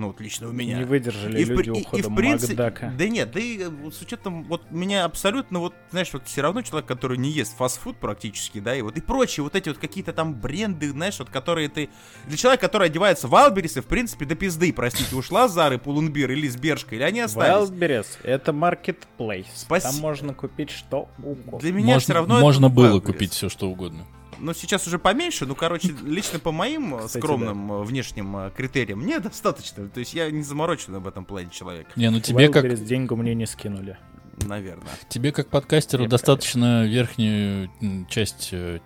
Ну, 0.00 0.06
вот 0.06 0.20
лично 0.22 0.48
у 0.48 0.52
меня. 0.52 0.78
Не 0.78 0.84
выдержали 0.84 1.42
и 1.42 1.44
в, 1.44 1.50
люди 1.50 1.68
и- 1.68 1.72
и 1.78 1.82
ухода 1.82 2.08
в 2.08 2.14
принципе, 2.14 2.54
Макдака. 2.54 2.94
Да 2.96 3.06
нет, 3.06 3.30
да 3.32 3.38
и 3.40 3.58
э, 3.60 3.90
с 3.90 4.00
учетом, 4.00 4.44
вот 4.44 4.62
меня 4.70 5.04
абсолютно, 5.04 5.58
вот, 5.58 5.74
знаешь, 5.90 6.08
вот 6.14 6.26
все 6.26 6.40
равно 6.40 6.62
человек, 6.62 6.88
который 6.88 7.18
не 7.18 7.28
ест 7.30 7.54
фастфуд 7.58 7.98
практически, 7.98 8.60
да, 8.60 8.74
и 8.74 8.80
вот 8.80 8.96
и 8.96 9.02
прочие 9.02 9.44
вот 9.44 9.54
эти 9.54 9.68
вот 9.68 9.76
какие-то 9.76 10.14
там 10.14 10.32
бренды, 10.34 10.88
знаешь, 10.90 11.18
вот 11.18 11.28
которые 11.28 11.68
ты... 11.68 11.90
Для 12.26 12.36
человека, 12.38 12.66
который 12.66 12.86
одевается 12.86 13.28
в 13.28 13.34
Альберисы, 13.34 13.82
в 13.82 13.86
принципе, 13.86 14.24
до 14.24 14.36
пизды, 14.36 14.72
простите, 14.72 15.14
ушла 15.14 15.48
Зары, 15.48 15.76
Пулунбир 15.76 16.30
или 16.30 16.48
Сбершка, 16.48 16.94
или 16.94 17.02
они 17.02 17.20
остались. 17.20 17.68
Wildberries— 17.68 18.06
это 18.22 18.52
marketplace. 18.52 19.46
Спаси- 19.54 19.82
Там 19.82 19.96
можно 19.96 20.32
купить 20.32 20.70
что 20.70 21.10
угодно. 21.18 21.58
Для 21.58 21.72
меня 21.72 21.86
можно 21.94 22.00
все 22.00 22.12
равно 22.14 22.36
это 22.36 22.42
можно 22.42 22.68
было 22.70 22.96
Wildberries. 22.96 23.00
купить 23.02 23.32
все, 23.32 23.50
что 23.50 23.68
угодно. 23.68 24.06
Ну, 24.40 24.54
сейчас 24.54 24.86
уже 24.86 24.98
поменьше, 24.98 25.46
ну, 25.46 25.54
короче, 25.54 25.94
лично 26.04 26.38
по 26.38 26.50
моим 26.52 26.94
э, 26.94 26.98
Кстати, 27.06 27.18
скромным 27.22 27.72
э, 27.72 27.82
внешним 27.84 28.36
э, 28.36 28.50
критериям 28.56 29.00
мне 29.00 29.20
достаточно. 29.20 29.88
То 29.88 30.00
есть 30.00 30.14
я 30.14 30.30
не 30.30 30.42
заморочен 30.42 30.94
об 30.94 31.06
этом 31.06 31.24
плане 31.24 31.50
человек, 31.50 31.88
Не, 31.96 32.10
ну 32.10 32.20
тебе 32.20 32.48
как, 32.48 32.64
Wildberries 32.64 32.84
деньгу 32.84 33.16
мне 33.16 33.34
не 33.34 33.46
скинули. 33.46 33.98
наверное. 34.46 34.92
тебе 35.08 35.32
как 35.32 35.48
подкастеру 35.48 36.04
Я 36.04 36.08
достаточно 36.08 36.86
верхнюю 36.86 37.70
м, 37.80 38.06
часть 38.06 38.48
э, 38.52 38.78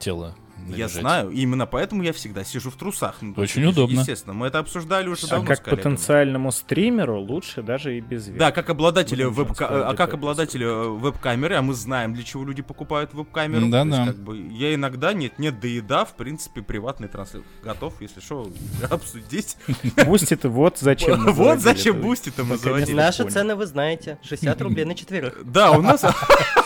Я 0.68 0.88
знаю, 0.88 1.30
и 1.30 1.40
именно 1.40 1.66
поэтому 1.66 2.02
я 2.02 2.12
всегда 2.12 2.44
сижу 2.44 2.70
в 2.70 2.76
трусах. 2.76 3.16
Ну, 3.20 3.34
то 3.34 3.42
есть, 3.42 3.56
Очень 3.56 3.66
удобно. 3.66 4.00
Естественно, 4.00 4.34
мы 4.34 4.46
это 4.46 4.58
обсуждали 4.58 5.08
уже 5.08 5.26
А 5.26 5.30
давно 5.30 5.46
как 5.46 5.64
потенциальному 5.64 6.52
стримеру 6.52 7.20
лучше 7.20 7.62
даже 7.62 7.96
и 7.96 8.00
без 8.00 8.26
Да, 8.26 8.52
как 8.52 8.70
обладателю 8.70 9.32
скоро 9.32 9.88
а 9.88 9.94
как 9.94 10.14
обладателю 10.14 10.66
э, 10.66 10.88
веб-камеры, 10.88 11.56
а 11.56 11.62
мы 11.62 11.74
знаем, 11.74 12.14
для 12.14 12.24
чего 12.24 12.44
люди 12.44 12.62
покупают 12.62 13.12
веб-камеру. 13.14 13.68
Да, 13.68 13.84
да. 13.84 14.06
как 14.06 14.16
бы, 14.16 14.38
я 14.38 14.74
иногда 14.74 15.12
нет, 15.12 15.38
нет, 15.38 15.60
да 15.60 15.68
и 15.68 15.80
да, 15.80 16.04
в 16.04 16.14
принципе, 16.16 16.62
приватный 16.62 17.08
трансляции. 17.08 17.46
Готов, 17.62 18.00
если 18.00 18.20
что, 18.20 18.50
обсудить. 18.90 19.56
Бустит, 20.06 20.44
вот 20.44 20.78
зачем 20.78 21.24
Вот 21.32 21.60
зачем 21.60 21.96
это. 21.96 22.04
бусти-то 22.04 22.44
мы 22.44 22.56
заводили. 22.56 22.96
Наши 22.96 23.28
цены 23.28 23.54
вы 23.54 23.66
знаете. 23.66 24.18
60 24.22 24.60
рублей 24.62 24.84
на 24.84 24.94
четверых. 24.94 25.40
Да, 25.44 25.72
у 25.72 25.82
нас... 25.82 26.04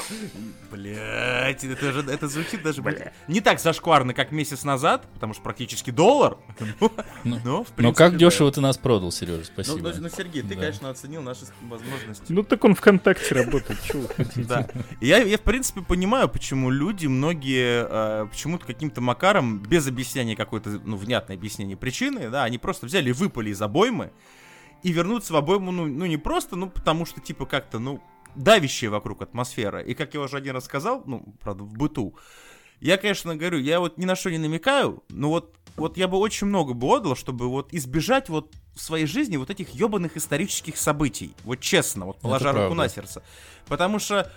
Блять, 0.71 1.65
это 1.65 1.93
же 1.93 2.01
это 2.11 2.29
звучит 2.29 2.63
даже 2.63 2.83
блядь, 2.83 3.13
не 3.27 3.41
так 3.41 3.61
зашкварно, 3.61 4.15
как 4.15 4.33
месяц 4.33 4.65
назад, 4.65 5.07
потому 5.15 5.35
что 5.35 5.43
практически 5.43 5.91
доллар. 5.91 6.37
Ну, 6.81 6.91
Но, 7.25 7.65
в 7.65 7.69
Но 7.71 7.75
принципе, 7.75 7.95
как 7.97 8.13
да. 8.13 8.19
дешево 8.19 8.53
ты 8.53 8.61
нас 8.61 8.77
продал, 8.79 9.11
Сережа, 9.13 9.39
Ну, 9.39 9.45
спасибо. 9.45 9.89
ну, 9.95 10.01
ну, 10.03 10.09
Сергей, 10.09 10.43
ты, 10.43 10.55
Да. 10.55 10.61
конечно, 10.61 10.91
оценил 10.91 11.23
наши 11.23 11.47
возможности. 11.63 12.33
Ну 12.33 12.43
так 12.43 12.65
он 12.65 12.75
ВКонтакте 12.75 13.35
работает, 13.35 13.81
чего 13.83 14.03
вы 14.03 14.09
хотите? 14.17 14.43
Да. 14.45 14.69
И 15.01 15.07
Я, 15.07 15.19
я, 15.19 15.39
в 15.39 15.43
принципе, 15.43 15.81
понимаю, 15.83 16.29
почему 16.29 16.71
люди, 16.71 17.07
многие, 17.07 17.87
э, 17.89 18.27
почему-то 18.31 18.67
каким-то 18.67 19.01
макаром, 19.01 19.59
без 19.61 19.87
объяснения 19.87 20.37
какой-то, 20.37 20.71
ну, 20.85 20.97
внятной 20.97 21.37
объяснения 21.37 21.77
причины, 21.77 22.29
да, 22.31 22.45
они 22.45 22.59
просто 22.59 22.87
взяли 22.87 23.11
и 23.11 23.13
выпали 23.13 23.51
из 23.51 23.61
обоймы, 23.63 24.13
и 24.83 24.93
вернуться 24.93 25.33
в 25.33 25.37
обойму, 25.37 25.73
ну, 25.73 25.87
ну, 25.87 26.07
не 26.07 26.17
просто, 26.19 26.55
ну, 26.57 26.69
потому 26.71 27.05
что, 27.07 27.21
типа, 27.21 27.47
как-то, 27.47 27.79
ну, 27.79 28.01
давящая 28.35 28.91
вокруг 28.91 29.23
атмосфера. 29.23 29.81
И, 29.81 29.95
как 29.95 30.15
я 30.15 30.21
уже 30.21 30.37
один 30.37 30.55
раз 30.55 30.65
сказал, 30.65 31.03
ну, 31.07 31.35
правда, 31.41 31.65
в 31.65 31.73
быту, 31.73 32.17
я, 32.81 32.97
конечно, 32.97 33.35
говорю, 33.37 33.59
я 33.59 33.81
вот 33.81 33.99
ни 33.99 34.05
на 34.05 34.15
что 34.15 34.31
не 34.31 34.39
намекаю, 34.39 35.03
но 35.09 35.31
вот, 35.31 35.57
вот 35.77 35.97
я 35.97 36.07
бы 36.07 36.19
очень 36.19 36.47
много 36.47 36.75
бы 36.75 36.87
отдал, 36.89 37.17
чтобы 37.17 37.49
вот 37.49 37.73
избежать 37.73 38.29
вот 38.29 38.55
в 38.75 38.81
своей 38.81 39.07
жизни 39.07 39.37
вот 39.37 39.51
этих 39.51 39.71
ебаных 39.71 40.17
исторических 40.17 40.77
событий. 40.77 41.35
Вот 41.45 41.61
честно, 41.61 42.07
вот 42.07 42.21
положа 42.21 42.53
руку 42.53 42.75
на 42.75 42.89
сердце. 42.89 43.23
Потому 43.67 43.99
что 43.99 44.31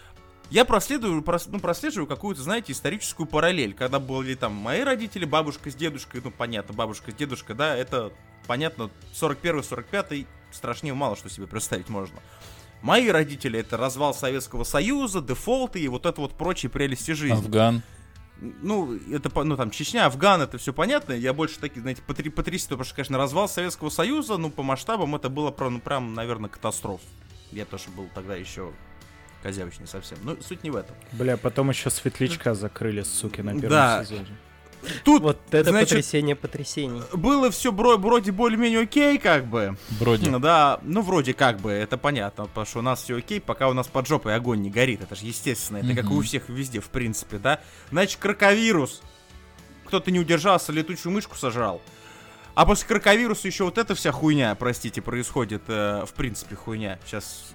я 0.50 0.66
проследую, 0.66 1.22
прос- 1.22 1.48
ну, 1.48 1.60
прослеживаю 1.60 2.08
какую-то, 2.08 2.42
знаете, 2.42 2.74
историческую 2.74 3.28
параллель. 3.28 3.74
Когда 3.74 4.00
были 4.00 4.36
там 4.36 4.54
мои 4.54 4.82
родители, 4.82 5.26
бабушка 5.26 5.70
с 5.72 5.76
дедушкой, 5.76 6.22
ну, 6.24 6.32
понятно, 6.32 6.74
бабушка 6.74 7.12
с 7.12 7.16
дедушкой, 7.16 7.56
да, 7.56 7.76
это, 7.76 8.12
понятно, 8.48 8.90
41-45 9.14 10.26
страшнее 10.52 10.94
мало 10.94 11.16
что 11.16 11.30
себе 11.30 11.48
представить 11.48 11.88
можно. 11.88 12.20
Мои 12.82 13.10
родители 13.10 13.60
это 13.60 13.78
развал 13.78 14.14
Советского 14.14 14.64
Союза, 14.64 15.22
дефолты 15.22 15.80
и 15.80 15.88
вот 15.88 16.06
это 16.06 16.20
вот 16.22 16.38
прочие 16.38 16.70
прелести 16.70 17.12
жизни. 17.12 17.36
Афган. 17.36 17.82
Ну, 18.40 18.96
это, 19.12 19.30
по- 19.30 19.44
ну, 19.44 19.56
там, 19.56 19.70
Чечня, 19.70 20.08
Афган, 20.08 20.42
это 20.42 20.58
все 20.58 20.74
понятно. 20.74 21.14
Я 21.14 21.32
больше 21.32 21.60
такие, 21.60 21.82
знаете, 21.82 22.02
потри- 22.08 22.32
потрясен, 22.32 22.70
потому 22.70 22.86
что, 22.86 22.96
конечно, 22.96 23.18
развал 23.20 23.48
Советского 23.48 23.90
Союза, 23.90 24.38
ну, 24.38 24.50
по 24.50 24.64
масштабам 24.64 25.16
это 25.16 25.30
было, 25.30 25.54
ну, 25.60 25.80
прям, 25.80 26.16
наверное, 26.16 26.50
катастроф. 26.50 27.02
Я 27.52 27.66
тоже 27.66 27.86
был 27.96 28.10
тогда 28.16 28.36
еще 28.36 28.72
козявочный 29.44 29.86
совсем. 29.86 30.18
Ну, 30.24 30.38
суть 30.42 30.64
не 30.64 30.72
в 30.72 30.76
этом. 30.76 30.96
Бля, 31.12 31.38
потом 31.38 31.70
еще 31.70 31.92
светлячка 31.92 32.56
закрыли, 32.56 33.04
суки, 33.04 33.42
на 33.42 33.52
первом 33.54 33.70
Да. 33.70 34.04
сезоне. 34.06 34.26
Тут 35.04 35.22
Вот 35.22 35.40
это 35.52 35.70
Значит- 35.70 35.90
потрясение 35.90 36.36
потрясений. 36.36 37.02
было 37.14 37.52
все 37.52 37.72
вроде 37.72 38.32
более-менее 38.32 38.82
окей, 38.82 39.18
как 39.18 39.46
бы. 39.46 39.78
Ну 40.32 40.40
Да, 40.40 40.80
ну 40.84 41.02
вроде 41.02 41.34
как 41.34 41.60
бы, 41.60 41.72
это 41.72 41.98
понятно, 41.98 42.46
потому 42.46 42.66
что 42.66 42.80
у 42.80 42.82
нас 42.82 43.04
все 43.04 43.18
окей, 43.18 43.40
пока 43.40 43.70
у 43.70 43.74
нас 43.74 43.88
под 43.88 44.08
жопой 44.08 44.36
огонь 44.36 44.62
не 44.62 44.70
горит, 44.70 45.02
это 45.02 45.16
же 45.16 45.26
естественно, 45.26 45.78
это 45.78 45.94
как 45.96 46.06
и 46.06 46.14
у 46.14 46.22
всех 46.22 46.50
везде, 46.50 46.80
в 46.80 46.90
принципе, 46.90 47.38
да. 47.38 47.60
Значит, 47.92 48.20
крокавирус. 48.20 49.02
Кто-то 49.86 50.10
не 50.12 50.20
удержался, 50.20 50.72
летучую 50.72 51.12
мышку 51.14 51.36
сожрал. 51.36 51.82
А 52.54 52.66
после 52.66 52.88
крокавируса 52.88 53.48
еще 53.48 53.64
вот 53.66 53.78
эта 53.78 53.96
вся 53.96 54.12
хуйня, 54.12 54.56
простите, 54.56 55.02
происходит, 55.02 55.64
э, 55.68 56.04
в 56.06 56.14
принципе, 56.14 56.56
хуйня. 56.56 57.00
Сейчас, 57.06 57.54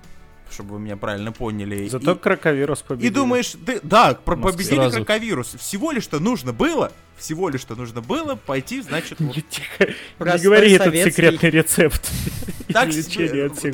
чтобы 0.51 0.75
вы 0.75 0.81
меня 0.81 0.97
правильно 0.97 1.33
поняли. 1.33 1.89
Зато 1.89 2.13
И- 2.13 2.19
коронавирус 2.19 2.83
победил. 2.83 3.11
и 3.11 3.15
думаешь, 3.15 3.53
ты, 3.65 3.81
да, 3.83 4.15
про 4.15 4.37
победили 4.37 4.77
Сразу. 4.77 4.97
крокавирус. 4.99 5.55
Всего 5.59 5.93
лишь 5.93 6.05
что 6.05 6.21
нужно 6.21 6.53
было, 6.53 6.93
всего 7.17 7.49
лишь 7.49 7.61
что 7.63 7.75
нужно 7.75 8.01
было 8.01 8.35
пойти, 8.37 8.81
значит, 8.81 9.19
вот 9.21 9.37
Не, 9.37 9.43
тихо, 9.43 9.89
не 10.21 10.39
говори 10.43 10.73
этот 10.73 10.95
секретный 10.95 11.51
рецепт 11.51 12.11
Так, 12.73 12.91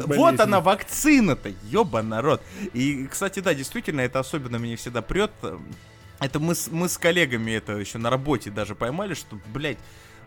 вот 0.06 0.40
она 0.40 0.60
вакцина-то, 0.60 1.52
ёба 1.64 2.02
народ. 2.02 2.42
И, 2.72 3.06
кстати, 3.06 3.40
да, 3.40 3.54
действительно, 3.54 4.00
это 4.02 4.20
особенно 4.20 4.56
меня 4.56 4.76
всегда 4.76 5.02
прет. 5.02 5.30
Это 6.20 6.38
мы 6.38 6.54
с, 6.54 6.68
мы 6.70 6.88
с 6.88 6.98
коллегами 6.98 7.50
это 7.52 7.72
еще 7.72 7.98
на 7.98 8.10
работе 8.10 8.50
даже 8.50 8.74
поймали, 8.74 9.14
что, 9.14 9.38
блядь, 9.52 9.78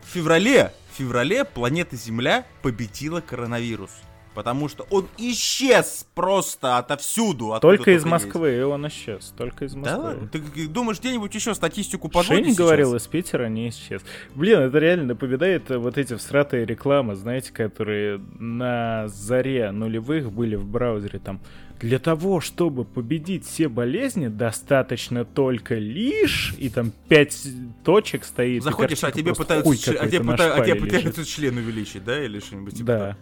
в 0.03 0.13
феврале, 0.13 0.73
в 0.93 0.97
феврале 0.97 1.45
планета 1.45 1.95
Земля 1.95 2.45
победила 2.61 3.21
коронавирус. 3.21 3.91
Потому 4.35 4.67
что 4.69 4.85
он 4.89 5.07
исчез 5.17 6.05
просто 6.13 6.77
отовсюду. 6.77 7.53
откуда 7.53 7.77
Только 7.77 7.91
из 7.91 7.95
есть. 7.95 8.05
Москвы, 8.05 8.57
и 8.57 8.61
он 8.61 8.87
исчез. 8.89 9.33
Только 9.37 9.65
из 9.65 9.73
Да 9.73 9.79
Москвы. 9.79 10.03
ладно? 10.03 10.27
Ты 10.27 10.67
думаешь, 10.67 10.99
где-нибудь 10.99 11.33
еще 11.33 11.55
статистику 11.55 12.09
Шенни 12.11 12.21
подводить 12.21 12.45
сейчас? 12.47 12.57
говорил, 12.57 12.95
из 12.95 13.07
Питера 13.07 13.47
не 13.47 13.69
исчез. 13.69 14.01
Блин, 14.35 14.59
это 14.59 14.77
реально 14.77 15.05
напоминает 15.05 15.71
э, 15.71 15.77
вот 15.77 15.97
эти 15.97 16.15
всратые 16.15 16.65
рекламы, 16.65 17.15
знаете, 17.15 17.51
которые 17.53 18.19
на 18.37 19.07
заре 19.07 19.71
нулевых 19.71 20.31
были 20.31 20.55
в 20.55 20.65
браузере 20.65 21.19
там. 21.19 21.39
Для 21.79 21.99
того, 21.99 22.39
чтобы 22.39 22.85
победить 22.85 23.45
все 23.45 23.67
болезни, 23.67 24.27
достаточно 24.27 25.25
только 25.25 25.75
лишь, 25.75 26.55
и 26.57 26.69
там 26.69 26.91
пять 27.09 27.45
точек 27.83 28.23
стоит. 28.23 28.63
Заходишь, 28.63 29.03
а 29.03 29.11
тебе 29.11 29.33
пытаются, 29.35 29.91
а 29.91 30.07
тебе, 30.07 30.19
пыта- 30.19 30.51
а 30.53 30.65
тебе 30.65 30.75
пытаются 30.75 31.25
член 31.25 31.57
увеличить, 31.57 32.03
да, 32.05 32.23
или 32.23 32.39
что-нибудь 32.39 32.75
типа 32.75 32.85
Да. 32.87 32.99
того? 32.99 33.15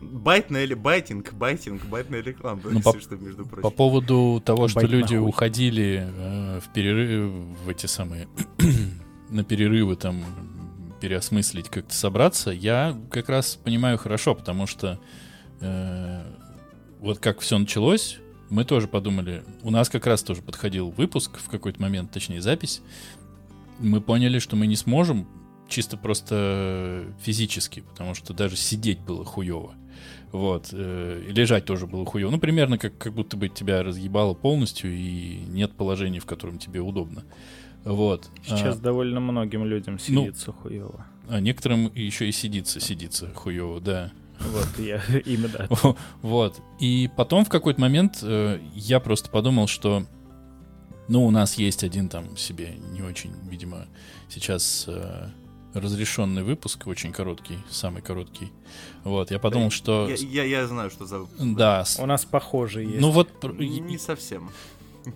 Байтная 0.00 0.64
или 0.64 0.74
байтинг, 0.74 1.32
байтинг, 1.32 1.84
байтная 1.86 2.20
реклама, 2.22 2.60
Ну, 2.64 2.70
если 2.78 2.82
по- 2.82 3.00
что, 3.00 3.16
между 3.16 3.44
прочим. 3.46 3.62
По 3.62 3.70
поводу 3.70 4.42
того, 4.44 4.68
что 4.68 4.80
Бать 4.80 4.90
люди 4.90 5.14
нахуй. 5.14 5.28
уходили 5.28 6.06
э, 6.06 6.60
в 6.60 6.72
перерыв, 6.72 7.30
в 7.64 7.68
эти 7.68 7.86
самые, 7.86 8.28
на 9.30 9.42
перерывы 9.42 9.96
там 9.96 10.22
переосмыслить, 11.00 11.68
как-то 11.70 11.94
собраться, 11.94 12.50
я 12.50 12.98
как 13.10 13.28
раз 13.28 13.56
понимаю 13.56 13.96
хорошо, 13.98 14.34
потому 14.34 14.66
что 14.66 15.00
э, 15.60 16.22
вот 17.00 17.18
как 17.18 17.40
все 17.40 17.58
началось, 17.58 18.18
мы 18.50 18.64
тоже 18.64 18.88
подумали, 18.88 19.44
у 19.62 19.70
нас 19.70 19.88
как 19.88 20.06
раз 20.06 20.22
тоже 20.22 20.42
подходил 20.42 20.90
выпуск 20.90 21.38
в 21.38 21.48
какой-то 21.48 21.80
момент, 21.80 22.10
точнее 22.12 22.40
запись, 22.40 22.82
мы 23.78 24.00
поняли, 24.00 24.38
что 24.38 24.56
мы 24.56 24.66
не 24.66 24.76
сможем 24.76 25.26
чисто 25.68 25.96
просто 25.96 27.06
физически, 27.22 27.80
потому 27.80 28.14
что 28.14 28.32
даже 28.32 28.56
сидеть 28.56 29.00
было 29.00 29.24
хуево. 29.24 29.74
Вот. 30.32 30.70
э, 30.72 31.22
и 31.28 31.32
лежать 31.32 31.64
тоже 31.64 31.86
было 31.86 32.04
хуево. 32.04 32.30
Ну, 32.30 32.38
примерно 32.38 32.78
как, 32.78 32.96
как 32.98 33.12
будто 33.12 33.36
бы 33.36 33.48
тебя 33.48 33.82
разъебало 33.82 34.34
полностью, 34.34 34.92
и 34.92 35.38
нет 35.48 35.72
положения, 35.72 36.20
в 36.20 36.26
котором 36.26 36.58
тебе 36.58 36.80
удобно. 36.80 37.24
Вот. 37.84 38.28
Сейчас 38.44 38.78
довольно 38.78 39.20
многим 39.20 39.64
людям 39.64 39.94
ну, 40.08 40.22
сидится 40.24 40.52
хуево. 40.52 41.06
А, 41.28 41.36
а 41.36 41.40
некоторым 41.40 41.92
еще 41.94 42.28
и 42.28 42.32
сидится, 42.32 42.80
сидится 42.80 43.30
хуево, 43.34 43.80
да. 43.80 44.12
Вот, 44.40 44.68
я 44.78 45.00
именно. 45.24 45.68
Вот. 46.22 46.60
И 46.80 47.08
потом 47.16 47.44
в 47.44 47.48
какой-то 47.48 47.80
момент 47.80 48.18
э, 48.22 48.60
я 48.74 49.00
просто 49.00 49.30
подумал, 49.30 49.68
что 49.68 50.04
ну, 51.08 51.24
у 51.24 51.30
нас 51.30 51.54
есть 51.54 51.84
один 51.84 52.08
там 52.08 52.36
себе 52.36 52.74
не 52.92 53.02
очень, 53.02 53.32
видимо, 53.48 53.86
сейчас 54.28 54.86
э, 54.88 55.28
разрешенный 55.80 56.42
выпуск, 56.42 56.86
очень 56.86 57.12
короткий, 57.12 57.58
самый 57.70 58.02
короткий. 58.02 58.52
Вот, 59.04 59.30
я 59.30 59.38
подумал, 59.38 59.70
что... 59.70 60.08
Я, 60.08 60.42
я, 60.44 60.60
я 60.60 60.66
знаю, 60.66 60.90
что 60.90 61.06
за... 61.06 61.26
Да, 61.38 61.84
У 61.98 62.06
нас 62.06 62.24
похожие 62.24 62.86
есть. 62.86 63.00
ну 63.00 63.10
вот... 63.10 63.28
Не, 63.58 63.98
совсем. 63.98 64.50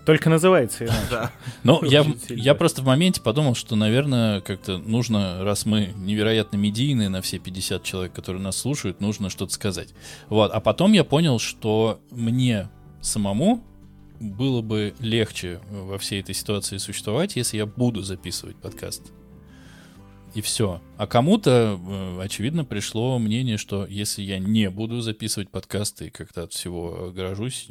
Только 0.06 0.30
называется 0.30 0.84
иначе. 0.84 1.06
Да. 1.10 1.32
Ну, 1.64 1.82
я, 1.84 2.06
я 2.28 2.54
просто 2.54 2.82
в 2.82 2.86
моменте 2.86 3.20
подумал, 3.20 3.56
что, 3.56 3.74
наверное, 3.74 4.40
как-то 4.40 4.78
нужно, 4.78 5.42
раз 5.42 5.66
мы 5.66 5.92
невероятно 5.96 6.56
медийные 6.56 7.08
на 7.08 7.20
все 7.22 7.38
50 7.38 7.82
человек, 7.82 8.12
которые 8.12 8.40
нас 8.40 8.56
слушают, 8.56 9.00
нужно 9.00 9.30
что-то 9.30 9.52
сказать. 9.52 9.88
Вот. 10.28 10.52
А 10.52 10.60
потом 10.60 10.92
я 10.92 11.02
понял, 11.02 11.40
что 11.40 12.00
мне 12.10 12.70
самому 13.00 13.64
было 14.20 14.62
бы 14.62 14.94
легче 15.00 15.60
во 15.70 15.98
всей 15.98 16.20
этой 16.20 16.34
ситуации 16.34 16.76
существовать, 16.76 17.34
если 17.34 17.56
я 17.56 17.66
буду 17.66 18.02
записывать 18.02 18.56
подкаст. 18.56 19.12
И 20.34 20.42
все. 20.42 20.80
А 20.96 21.06
кому-то, 21.06 21.78
э, 21.80 22.22
очевидно, 22.22 22.64
пришло 22.64 23.18
мнение, 23.18 23.56
что 23.56 23.84
если 23.86 24.22
я 24.22 24.38
не 24.38 24.70
буду 24.70 25.00
записывать 25.00 25.50
подкасты 25.50 26.06
и 26.06 26.10
как-то 26.10 26.44
от 26.44 26.52
всего 26.52 27.08
огражусь, 27.08 27.68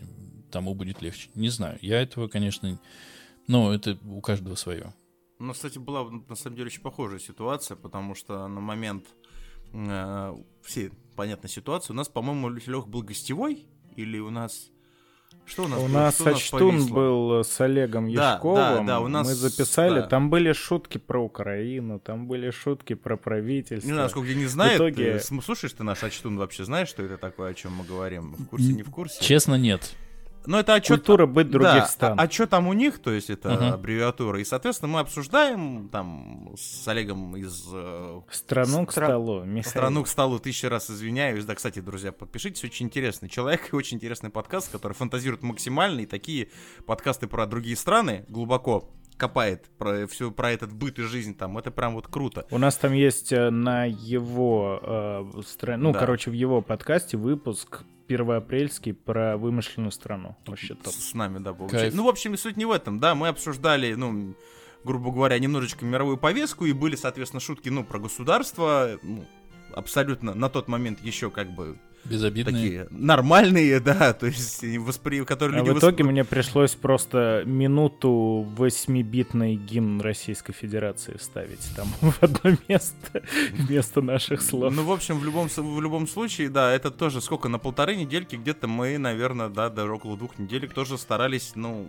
тому 0.52 0.76
будет 0.76 1.02
легче. 1.02 1.30
Не 1.36 1.50
знаю. 1.50 1.78
Я 1.82 2.02
этого, 2.02 2.28
конечно, 2.28 2.80
ну, 3.48 3.72
это 3.72 3.98
у 4.06 4.20
каждого 4.20 4.56
свое. 4.56 4.94
Ну, 5.40 5.54
кстати, 5.54 5.80
была 5.80 6.10
на 6.10 6.36
самом 6.36 6.58
деле 6.58 6.68
очень 6.68 6.82
похожая 6.82 7.20
ситуация, 7.20 7.78
потому 7.78 8.14
что 8.14 8.46
на 8.48 8.60
момент 8.60 9.06
э, 9.72 10.36
всей 10.62 10.92
понятной 11.16 11.50
ситуации 11.50 11.94
у 11.94 11.96
нас, 11.96 12.10
по-моему, 12.10 12.50
Лех 12.50 12.88
был 12.88 13.04
гостевой, 13.04 13.66
или 13.96 14.20
у 14.20 14.30
нас... 14.30 14.70
Что 15.50 15.64
у 15.64 15.68
нас 15.68 15.80
У 15.80 15.82
было? 15.84 15.92
нас 15.92 16.16
Что 16.16 16.24
у 16.24 16.28
нас 16.28 16.36
Сачтун 16.42 16.60
повисло? 16.78 16.94
был 16.96 17.44
с 17.44 17.60
Олегом 17.62 18.14
Да, 18.14 18.34
Яшковым. 18.34 18.86
да, 18.86 18.94
да, 18.94 19.00
у 19.00 19.08
нас, 19.08 19.28
Мы 19.28 19.34
записали, 19.34 20.02
да. 20.02 20.08
там 20.08 20.30
были 20.30 20.54
шутки 20.54 20.98
про 21.00 21.24
Украину, 21.24 22.00
там 22.00 22.28
были 22.28 22.52
шутки 22.52 22.94
про 22.94 23.18
правительство. 23.18 23.88
Не 23.88 23.94
знаю, 23.94 24.10
сколько 24.10 24.34
не 24.34 24.46
знает. 24.46 24.76
итоге- 24.76 25.20
см- 25.20 25.44
Слушаешь 25.44 25.74
ты 25.74 25.84
наш 25.84 26.04
Ачтун 26.04 26.38
вообще, 26.38 26.66
знаешь, 26.66 26.88
что 26.90 27.02
это 27.04 27.18
такое, 27.18 27.50
о 27.52 27.54
чем 27.56 27.74
мы 27.74 27.84
говорим? 27.84 28.36
В 28.38 28.46
курсе, 28.46 28.74
не 28.74 28.84
в 28.84 28.92
курсе? 28.92 29.24
Честно, 29.24 29.56
нет. 29.56 29.96
Ну, 30.46 30.58
это 30.58 30.74
отчет... 30.74 30.98
Культура 31.00 31.26
быть 31.26 31.50
других 31.50 31.74
да, 31.74 31.86
стран. 31.88 32.20
А, 32.20 32.30
что 32.30 32.48
там 32.48 32.68
у 32.68 32.74
них, 32.74 33.00
то 33.00 33.12
есть 33.12 33.30
это 33.30 33.50
Мгм. 33.52 33.74
аббревиатура. 33.74 34.40
И, 34.40 34.44
соответственно, 34.44 34.94
мы 34.94 35.00
обсуждаем 35.02 35.90
там 35.90 36.54
с 36.58 36.88
Олегом 36.88 37.36
из 37.36 37.66
э, 37.72 38.22
Страну 38.32 38.86
к 38.86 38.92
Стра- 38.92 39.06
столу, 39.08 39.44
Михаил. 39.44 39.64
страну 39.70 40.04
к 40.04 40.08
столу 40.08 40.40
тысячу 40.40 40.70
раз 40.70 40.90
извиняюсь. 40.90 41.46
Да, 41.46 41.56
кстати, 41.56 41.80
друзья, 41.80 42.12
подпишитесь, 42.12 42.64
очень 42.64 42.88
интересный 42.88 43.30
человек 43.30 43.70
и 43.72 43.76
очень 43.76 43.98
интересный 43.98 44.30
подкаст, 44.30 44.72
который 44.72 44.94
фантазирует 44.94 45.44
максимально. 45.44 46.02
И 46.02 46.06
такие 46.06 46.50
подкасты 46.86 47.28
про 47.28 47.46
другие 47.46 47.76
страны 47.76 48.26
глубоко 48.30 48.90
копает 49.18 49.66
про 49.78 50.08
все 50.08 50.32
про 50.32 50.52
этот 50.52 50.72
быт 50.72 50.98
и 50.98 51.04
жизнь 51.04 51.36
там. 51.36 51.58
Это 51.58 51.72
прям 51.72 51.94
вот 51.96 52.08
круто. 52.08 52.46
У 52.52 52.58
нас 52.58 52.78
там 52.78 52.94
есть 52.94 53.34
э, 53.34 53.50
на 53.50 53.84
его 53.86 54.80
э, 54.82 55.40
стра- 55.42 55.76
ну, 55.76 55.92
Да. 55.92 56.00
короче, 56.00 56.30
в 56.32 56.34
его 56.34 56.62
подкасте 56.62 57.18
выпуск 57.18 57.84
первоапрельский 58.10 58.96
про 58.96 59.38
вымышленную 59.38 59.92
страну. 59.92 60.36
Вообще 60.48 60.74
топ. 60.74 60.92
С 60.92 61.14
нами, 61.14 61.38
да, 61.38 61.54
был. 61.54 61.68
Кайф. 61.68 61.94
Ну, 61.94 62.06
в 62.06 62.10
общем, 62.10 62.36
суть 62.38 62.58
не 62.58 62.66
в 62.66 62.72
этом, 62.72 63.00
да, 63.00 63.14
мы 63.14 63.28
обсуждали, 63.28 63.94
ну, 63.94 64.36
грубо 64.84 65.12
говоря, 65.12 65.38
немножечко 65.38 65.86
мировую 65.86 66.18
повестку, 66.18 66.66
и 66.66 66.74
были, 66.74 66.96
соответственно, 66.96 67.40
шутки, 67.40 67.70
ну, 67.70 67.84
про 67.84 68.00
государство, 68.00 68.98
ну, 69.04 69.26
абсолютно 69.76 70.34
на 70.34 70.50
тот 70.50 70.68
момент 70.68 71.00
еще 71.04 71.30
как 71.30 71.52
бы 71.52 71.78
Безобидные. 72.06 72.54
такие 72.54 72.88
нормальные, 72.92 73.80
да, 73.82 74.14
то 74.14 74.28
есть 74.28 74.64
воспри... 74.78 75.24
которые 75.24 75.62
А 75.62 75.64
люди 75.64 75.76
в 75.76 75.80
итоге 75.80 76.04
воспри- 76.04 76.08
мне 76.08 76.24
пришлось 76.24 76.76
просто 76.76 77.44
минуту 77.46 78.48
восьмибитный 78.56 79.56
гимн 79.56 80.02
Российской 80.02 80.54
Федерации 80.54 81.18
вставить 81.18 81.62
там 81.76 81.88
в 82.02 82.24
одно 82.24 82.58
место 82.68 83.24
вместо 83.54 84.02
наших 84.02 84.42
слов. 84.42 84.74
Ну, 84.74 84.84
в 84.84 84.92
общем, 84.92 85.20
в 85.20 85.24
любом, 85.24 85.48
в 85.50 85.82
любом 85.82 86.08
случае, 86.08 86.50
да, 86.50 86.72
это 86.74 86.92
тоже 86.92 87.22
сколько, 87.22 87.50
на 87.50 87.60
полторы 87.60 87.96
недельки 87.96 88.36
где-то 88.36 88.68
мы, 88.68 88.98
наверное, 88.98 89.50
да, 89.50 89.70
даже 89.70 89.92
около 89.92 90.18
двух 90.18 90.38
неделек 90.40 90.74
тоже 90.74 90.98
старались, 90.98 91.54
ну, 91.56 91.88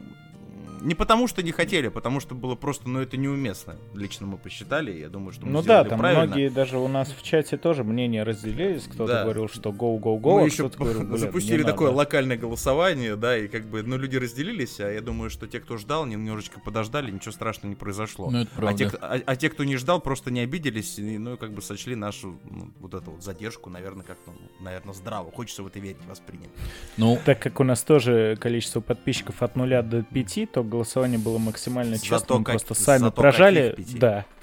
не 0.81 0.95
потому 0.95 1.27
что 1.29 1.43
не 1.43 1.53
хотели, 1.53 1.89
а 1.89 1.91
потому 1.91 2.21
что 2.21 2.35
было 2.35 2.55
просто, 2.55 2.89
ну, 2.89 3.01
это 3.01 3.17
неуместно. 3.17 3.77
Лично 3.95 4.27
мы 4.27 4.39
посчитали, 4.39 4.93
я 4.93 5.09
думаю, 5.09 5.33
что 5.33 5.47
мы 5.47 5.53
Ну 5.53 5.63
да, 5.63 5.85
там 5.85 5.99
правильно. 5.99 6.27
многие 6.27 6.49
даже 6.49 6.79
у 6.79 6.89
нас 6.89 7.09
в 7.13 7.23
чате 7.23 7.57
тоже 7.57 7.85
мнения 7.85 8.23
разделились. 8.23 8.85
Кто-то 8.85 9.13
Да. 9.13 9.23
говорил, 9.25 9.49
что 9.49 9.71
go-go-go, 9.71 10.35
мы 10.37 10.43
а 10.43 10.45
еще 10.47 10.69
говорил, 10.69 11.01
«Блин, 11.05 11.19
запустили 11.19 11.63
такое 11.63 11.89
надо». 11.89 11.99
локальное 11.99 12.37
голосование, 12.37 13.17
да, 13.17 13.37
и 13.37 13.49
как 13.49 13.67
бы, 13.67 13.83
ну, 13.83 13.97
люди 13.97 14.17
разделились, 14.17 14.81
а 14.81 14.91
я 14.91 15.01
думаю, 15.01 15.31
что 15.31 15.47
те, 15.47 15.61
кто 15.61 15.77
ждал, 15.77 16.07
немножечко 16.07 16.61
подождали, 16.61 17.11
ничего 17.11 17.33
страшного 17.33 17.71
не 17.71 17.77
произошло. 17.77 18.31
Ну, 18.31 18.39
это 18.41 18.51
А 18.55 18.57
правда. 18.57 18.79
те, 18.79 18.87
кто- 18.89 18.99
а- 19.01 19.21
а 19.25 19.37
те, 19.37 19.51
кто 19.51 19.65
не 19.65 19.77
ждал, 19.77 20.01
просто 20.01 20.31
не 20.31 20.41
обиделись, 20.41 20.99
и, 20.99 21.19
ну, 21.19 21.37
как 21.37 21.53
бы 21.53 21.63
сочли 21.63 21.95
нашу 21.97 22.39
ну, 22.51 22.71
вот 22.81 22.95
эту 22.95 23.13
вот 23.13 23.23
задержку, 23.23 23.71
наверное, 23.71 24.05
как-то, 24.05 24.31
ну, 24.33 24.65
наверное, 24.65 24.95
здраво. 24.95 25.31
Хочется 25.31 25.63
в 25.63 25.67
это 25.67 25.79
верить, 25.79 25.99
воспринять. 26.09 26.51
Ну, 26.97 27.19
Так 27.25 27.41
как 27.41 27.61
у 27.61 27.65
нас 27.65 27.83
тоже 27.83 28.37
количество 28.41 28.81
подписчиков 28.81 29.43
от 29.43 29.57
0 29.57 29.83
до 29.83 30.03
5, 30.03 30.47
то 30.47 30.63
голосование 30.71 31.19
было 31.19 31.39
максимально 31.39 31.97
Зато 31.97 32.07
честным. 32.07 32.39
Мы 32.39 32.45
как- 32.45 32.63
просто 32.65 32.75
сами 32.85 33.01
зато 33.01 33.13
прожали. 33.17 33.77
Да. 33.99 34.25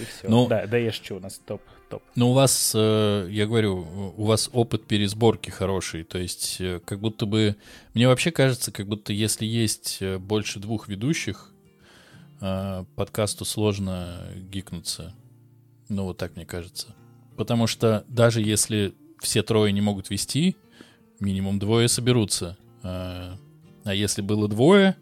И 0.00 0.04
все. 0.04 0.28
Ну- 0.28 0.46
Да, 0.48 0.66
да, 0.66 0.76
я 0.76 0.92
что 0.92 1.14
у 1.16 1.20
нас 1.20 1.40
топ. 1.46 1.62
топ. 1.88 2.02
Ну, 2.14 2.30
у 2.30 2.32
вас, 2.34 2.72
э, 2.74 3.28
я 3.30 3.46
говорю, 3.46 3.86
у 4.16 4.24
вас 4.24 4.50
опыт 4.52 4.86
пересборки 4.86 5.50
хороший. 5.50 6.04
То 6.04 6.18
есть, 6.18 6.56
э, 6.60 6.80
как 6.84 7.00
будто 7.00 7.24
бы... 7.26 7.56
Мне 7.94 8.06
вообще 8.08 8.30
кажется, 8.30 8.70
как 8.72 8.86
будто 8.86 9.12
если 9.12 9.46
есть 9.46 9.98
э, 10.00 10.18
больше 10.18 10.58
двух 10.60 10.88
ведущих, 10.88 11.52
подкасту 12.94 13.44
сложно 13.44 14.20
гикнуться. 14.36 15.12
Ну, 15.88 16.04
вот 16.04 16.18
так 16.18 16.36
мне 16.36 16.46
кажется. 16.46 16.94
Потому 17.36 17.66
что 17.66 18.04
даже 18.08 18.40
если 18.40 18.94
все 19.20 19.42
трое 19.42 19.72
не 19.72 19.80
могут 19.80 20.08
вести, 20.10 20.56
минимум 21.18 21.58
двое 21.58 21.88
соберутся. 21.88 22.56
А 22.84 23.36
если 23.84 24.22
было 24.22 24.46
двое, 24.48 24.96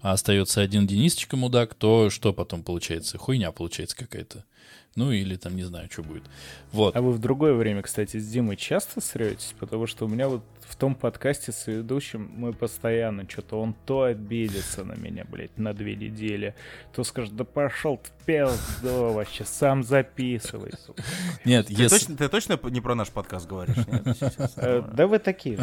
а 0.00 0.12
остается 0.12 0.60
один 0.60 0.86
Денисочка 0.86 1.36
мудак, 1.36 1.74
то 1.74 2.10
что 2.10 2.32
потом 2.32 2.62
получается? 2.62 3.18
Хуйня 3.18 3.52
получается 3.52 3.96
какая-то. 3.96 4.44
Ну 4.96 5.12
или 5.12 5.36
там 5.36 5.54
не 5.56 5.62
знаю, 5.62 5.88
что 5.90 6.02
будет. 6.02 6.24
Вот. 6.72 6.96
А 6.96 7.00
вы 7.00 7.12
в 7.12 7.18
другое 7.18 7.54
время, 7.54 7.82
кстати, 7.82 8.18
с 8.18 8.28
Димой 8.28 8.56
часто 8.56 9.00
сретесь? 9.00 9.54
Потому 9.58 9.86
что 9.86 10.04
у 10.04 10.08
меня 10.08 10.28
вот 10.28 10.42
в 10.70 10.76
том 10.76 10.94
подкасте 10.94 11.52
с 11.52 11.66
ведущим 11.66 12.30
мы 12.36 12.52
постоянно 12.52 13.28
что-то 13.28 13.60
он 13.60 13.74
то 13.86 14.04
обидится 14.04 14.84
на 14.84 14.92
меня, 14.94 15.24
блядь, 15.28 15.58
на 15.58 15.74
две 15.74 15.96
недели, 15.96 16.54
то 16.92 17.02
скажет, 17.02 17.34
да 17.34 17.44
пошел 17.44 17.96
ты 17.98 18.10
в 18.10 18.24
пизду 18.24 19.12
вообще, 19.12 19.44
сам 19.44 19.82
записывай, 19.82 20.72
сука. 20.86 21.02
Нет, 21.44 21.66
Ты, 21.66 21.74
если... 21.74 21.98
точно, 21.98 22.16
ты 22.16 22.28
точно 22.28 22.60
не 22.70 22.80
про 22.80 22.94
наш 22.94 23.08
подкаст 23.08 23.48
говоришь? 23.48 23.76
Нет, 23.76 24.16
сейчас, 24.18 24.54
Э. 24.56 24.82
Да 24.92 25.06
вы 25.06 25.18
такие. 25.18 25.58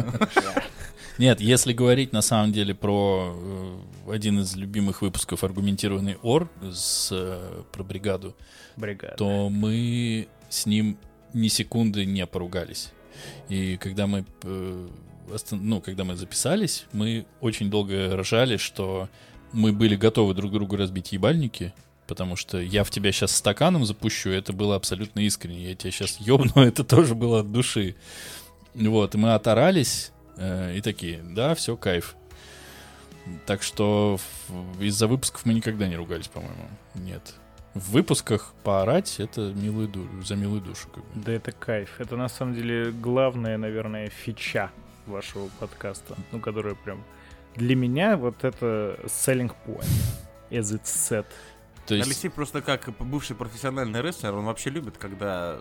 Нет, 1.18 1.40
если 1.40 1.72
говорить 1.72 2.12
на 2.12 2.22
самом 2.22 2.52
деле 2.52 2.74
про 2.74 3.34
э, 3.34 4.12
один 4.12 4.40
из 4.40 4.54
любимых 4.56 5.02
выпусков 5.02 5.42
аргументированный 5.42 6.16
ор 6.22 6.48
с, 6.62 7.08
э, 7.10 7.62
про 7.72 7.82
бригаду, 7.82 8.36
Бригада. 8.78 9.14
то 9.16 9.48
мы 9.48 10.28
с 10.48 10.66
ним 10.66 10.98
ни 11.32 11.48
секунды 11.48 12.04
не 12.06 12.26
поругались. 12.26 12.92
И 13.48 13.76
когда 13.76 14.06
мы, 14.06 14.24
э, 14.42 14.88
ну, 15.50 15.80
когда 15.80 16.04
мы 16.04 16.16
записались, 16.16 16.86
мы 16.92 17.26
очень 17.40 17.70
долго 17.70 18.16
ржали, 18.16 18.56
что 18.56 19.08
мы 19.52 19.72
были 19.72 19.96
готовы 19.96 20.34
друг 20.34 20.52
другу 20.52 20.76
разбить 20.76 21.12
ебальники, 21.12 21.72
потому 22.06 22.36
что 22.36 22.58
я 22.60 22.84
в 22.84 22.90
тебя 22.90 23.12
сейчас 23.12 23.34
стаканом 23.34 23.84
запущу, 23.84 24.30
это 24.30 24.52
было 24.52 24.76
абсолютно 24.76 25.20
искренне. 25.20 25.70
Я 25.70 25.74
тебя 25.74 25.90
сейчас 25.90 26.18
ёбну, 26.20 26.52
это 26.62 26.84
тоже 26.84 27.14
было 27.14 27.40
от 27.40 27.52
души. 27.52 27.96
Вот, 28.74 29.14
и 29.14 29.18
мы 29.18 29.34
оторались 29.34 30.12
э, 30.36 30.76
и 30.76 30.80
такие, 30.80 31.20
да, 31.22 31.54
все, 31.54 31.76
кайф. 31.76 32.14
Так 33.44 33.62
что 33.62 34.18
из-за 34.80 35.06
выпусков 35.06 35.44
мы 35.44 35.52
никогда 35.52 35.86
не 35.86 35.96
ругались, 35.96 36.28
по-моему. 36.28 36.68
Нет. 36.94 37.34
В 37.74 37.92
выпусках 37.92 38.52
поорать 38.64 39.20
это 39.20 39.52
милую 39.52 39.88
ду- 39.88 40.22
за 40.22 40.36
милую 40.36 40.60
душу. 40.60 40.88
Как 40.88 41.04
бы. 41.04 41.10
Да 41.14 41.32
это 41.32 41.52
кайф. 41.52 42.00
Это 42.00 42.16
на 42.16 42.28
самом 42.28 42.54
деле 42.54 42.90
главная, 42.90 43.56
наверное, 43.58 44.08
фича 44.08 44.70
вашего 45.06 45.48
подкаста. 45.60 46.16
Ну, 46.32 46.40
которая 46.40 46.74
прям... 46.74 47.04
Для 47.56 47.76
меня 47.76 48.16
вот 48.16 48.44
это 48.44 48.98
selling 49.04 49.52
point. 49.66 49.86
As 50.50 50.72
it's 50.72 50.84
set. 50.84 51.26
То 51.86 51.94
есть, 51.94 52.06
Алексей 52.06 52.28
просто 52.30 52.62
как 52.62 52.88
бывший 52.98 53.36
профессиональный 53.36 54.02
рестлер, 54.02 54.34
он 54.34 54.44
вообще 54.44 54.70
любит, 54.70 54.98
когда 54.98 55.58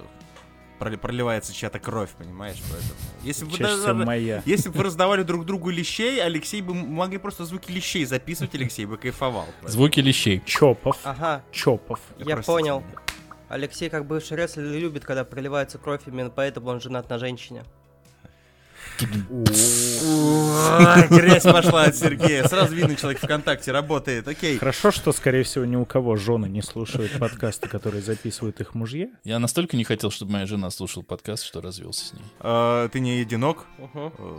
проливается 0.77 1.53
чья-то 1.53 1.79
кровь, 1.79 2.09
понимаешь? 2.17 2.57
Поэтому, 2.69 2.93
если 3.23 3.45
бы 3.45 3.57
даже- 3.57 3.93
моя. 3.93 4.41
Если 4.45 4.69
бы 4.69 4.83
раздавали 4.83 5.23
друг 5.23 5.45
другу 5.45 5.69
лещей, 5.69 6.21
Алексей 6.23 6.61
бы 6.61 6.73
могли 6.73 7.17
просто 7.17 7.45
звуки 7.45 7.71
лещей 7.71 8.05
записывать, 8.05 8.53
Алексей 8.55 8.85
бы 8.85 8.97
кайфовал. 8.97 9.45
звуки 9.63 9.99
лещей. 9.99 10.41
Чопов. 10.45 10.97
Ага, 11.03 11.43
Чопов. 11.51 11.99
я 12.19 12.35
Простите 12.35 12.45
понял. 12.45 12.79
меня. 12.81 12.99
Алексей, 13.49 13.89
как 13.89 14.05
бывший 14.05 14.35
рестлер, 14.37 14.63
любит, 14.65 15.05
когда 15.05 15.23
проливается 15.23 15.77
кровь, 15.77 16.01
именно 16.05 16.29
поэтому 16.29 16.69
он 16.69 16.81
женат 16.81 17.09
на 17.09 17.17
женщине. 17.17 17.63
Грязь 21.09 21.43
пошла 21.43 21.83
от 21.83 21.95
Сергея. 21.95 22.47
Сразу 22.47 22.75
видно, 22.75 22.95
человек 22.95 23.21
ВКонтакте 23.21 23.71
работает. 23.71 24.27
Окей. 24.27 24.57
Хорошо, 24.57 24.91
что, 24.91 25.11
скорее 25.11 25.43
всего, 25.43 25.65
ни 25.65 25.75
у 25.75 25.85
кого 25.85 26.15
жены 26.15 26.47
не 26.47 26.61
слушают 26.61 27.11
подкасты, 27.19 27.67
которые 27.67 28.01
записывают 28.01 28.59
их 28.61 28.75
мужья. 28.75 29.07
Я 29.23 29.39
настолько 29.39 29.77
не 29.77 29.83
хотел, 29.83 30.11
чтобы 30.11 30.33
моя 30.33 30.45
жена 30.45 30.69
слушала 30.69 31.03
подкаст, 31.03 31.43
что 31.43 31.61
развелся 31.61 32.05
с 32.07 32.13
ней. 32.13 32.23
Э, 32.39 32.89
Ты 32.91 32.99
не 32.99 33.19
единок? 33.19 33.65
Мгм. 33.77 34.13
Э, 34.17 34.37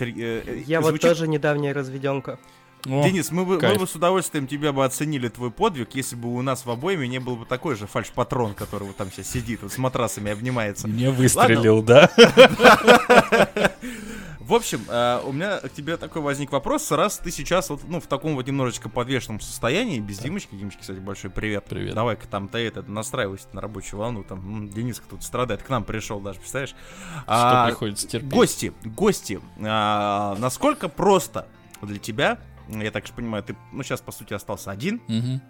э, 0.00 0.62
Я 0.66 0.80
вот 0.80 1.00
тоже 1.00 1.28
недавняя 1.28 1.72
разведенка. 1.72 2.38
О, 2.86 3.04
Денис, 3.04 3.30
мы 3.30 3.44
бы, 3.44 3.60
мы 3.60 3.74
бы 3.74 3.86
с 3.86 3.94
удовольствием 3.94 4.46
тебя 4.46 4.72
бы 4.72 4.84
оценили 4.84 5.28
твой 5.28 5.50
подвиг, 5.50 5.94
если 5.94 6.16
бы 6.16 6.34
у 6.34 6.42
нас 6.42 6.64
в 6.64 6.70
обоими 6.70 7.06
не 7.06 7.18
был 7.18 7.36
бы 7.36 7.44
такой 7.44 7.76
же 7.76 7.86
фальш-патрон, 7.86 8.54
который 8.54 8.84
вот 8.84 8.96
там 8.96 9.10
сейчас 9.12 9.30
сидит, 9.30 9.62
вот 9.62 9.72
с 9.72 9.78
матрасами 9.78 10.32
обнимается. 10.32 10.88
Не 10.88 11.10
выстрелил, 11.10 11.82
да? 11.82 12.10
В 14.40 14.54
общем, 14.54 14.80
э, 14.88 15.20
у 15.24 15.30
меня 15.30 15.58
к 15.58 15.68
тебе 15.68 15.96
такой 15.96 16.22
возник 16.22 16.50
вопрос, 16.50 16.90
раз 16.90 17.18
ты 17.18 17.30
сейчас 17.30 17.70
вот, 17.70 17.82
ну, 17.86 18.00
в 18.00 18.08
таком 18.08 18.34
вот 18.34 18.48
немножечко 18.48 18.88
подвешенном 18.88 19.38
состоянии, 19.38 20.00
без 20.00 20.18
Димочки, 20.18 20.56
Димочке, 20.56 20.80
кстати, 20.80 20.98
большой 20.98 21.30
привет. 21.30 21.66
Привет. 21.68 21.94
Давай-ка 21.94 22.26
там 22.26 22.48
ты 22.48 22.58
это, 22.58 22.82
настраивайся 22.82 23.46
на 23.52 23.60
рабочую 23.60 24.00
волну, 24.00 24.24
там, 24.24 24.68
Дениска 24.68 25.04
тут 25.08 25.22
страдает, 25.22 25.62
к 25.62 25.68
нам 25.68 25.84
пришел 25.84 26.18
даже, 26.18 26.40
представляешь? 26.40 26.70
Что 26.70 27.24
А, 27.28 27.66
приходится 27.68 28.08
терпеть. 28.08 28.28
Гости, 28.28 28.72
гости, 28.84 29.40
а, 29.62 30.34
насколько 30.40 30.88
просто 30.88 31.46
для 31.82 32.00
тебя, 32.00 32.40
я 32.80 32.90
так 32.90 33.06
же 33.06 33.12
понимаю, 33.12 33.42
ты, 33.42 33.56
ну, 33.72 33.82
сейчас, 33.82 34.00
по 34.00 34.12
сути, 34.12 34.34
остался 34.34 34.70
один, 34.70 35.00
Мгм. 35.08 35.40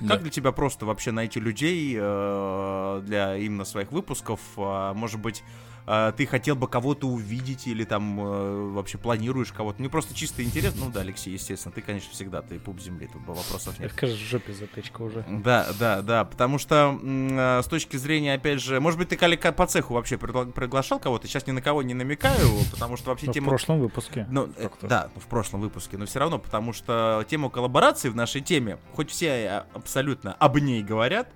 как 0.00 0.08
Да. 0.08 0.16
для 0.18 0.30
тебя 0.30 0.52
просто 0.52 0.86
вообще 0.86 1.10
найти 1.12 1.40
людей 1.40 1.96
э, 1.98 3.02
для 3.04 3.36
именно 3.36 3.64
своих 3.64 3.92
выпусков? 3.92 4.40
А, 4.56 4.94
может 4.94 5.20
быть, 5.20 5.42
э, 5.86 6.12
ты 6.16 6.26
хотел 6.26 6.56
бы 6.56 6.68
кого-то 6.68 7.08
увидеть 7.08 7.66
или 7.66 7.84
там 7.84 8.20
э, 8.20 8.70
вообще 8.72 8.98
планируешь 8.98 9.52
кого-то? 9.52 9.80
Мне 9.80 9.88
просто 9.88 10.14
чисто 10.14 10.42
интересно. 10.42 10.86
Ну 10.86 10.90
да, 10.90 11.00
Алексей, 11.00 11.32
естественно, 11.32 11.72
ты, 11.72 11.82
конечно, 11.82 12.12
всегда, 12.12 12.42
ты 12.42 12.58
пуп 12.58 12.80
земли, 12.80 13.08
тут 13.12 13.22
бы 13.22 13.34
вопросов 13.34 13.78
нет. 13.78 13.92
Это, 13.94 14.06
в 14.06 14.16
жопе 14.16 14.52
затычка 14.52 15.02
уже. 15.02 15.24
Да, 15.28 15.68
да, 15.78 16.02
да, 16.02 16.24
потому 16.24 16.58
что 16.58 16.98
э, 17.02 17.60
с 17.62 17.66
точки 17.66 17.96
зрения, 17.96 18.34
опять 18.34 18.60
же, 18.60 18.80
может 18.80 18.98
быть, 18.98 19.08
ты 19.08 19.16
Кали 19.16 19.36
по 19.36 19.66
цеху 19.66 19.94
вообще 19.94 20.16
пригла- 20.16 20.50
приглашал 20.52 20.98
кого-то? 20.98 21.26
Сейчас 21.26 21.46
ни 21.46 21.52
на 21.52 21.62
кого 21.62 21.82
не 21.82 21.94
намекаю, 21.94 22.48
потому 22.70 22.96
что 22.96 23.10
вообще 23.10 23.26
Но 23.26 23.32
в 23.32 23.34
тема... 23.34 23.48
прошлом 23.48 23.80
выпуске. 23.80 24.26
Ну, 24.30 24.48
э, 24.56 24.68
да, 24.82 25.10
ну, 25.14 25.20
в 25.20 25.26
прошлом 25.26 25.60
выпуске, 25.60 25.96
но 25.96 26.06
все 26.06 26.18
равно, 26.18 26.38
потому 26.38 26.72
что 26.72 27.24
тему 27.28 27.50
коллаборации 27.50 28.08
в 28.08 28.16
нашей 28.16 28.40
теме, 28.40 28.78
хоть 28.94 29.10
все 29.10 29.26
э, 29.26 29.64
абсолютно 29.74 30.34
об 30.34 30.58
ней 30.58 30.82
говорят, 30.82 31.28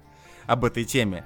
об 0.46 0.64
этой 0.64 0.84
теме, 0.84 1.24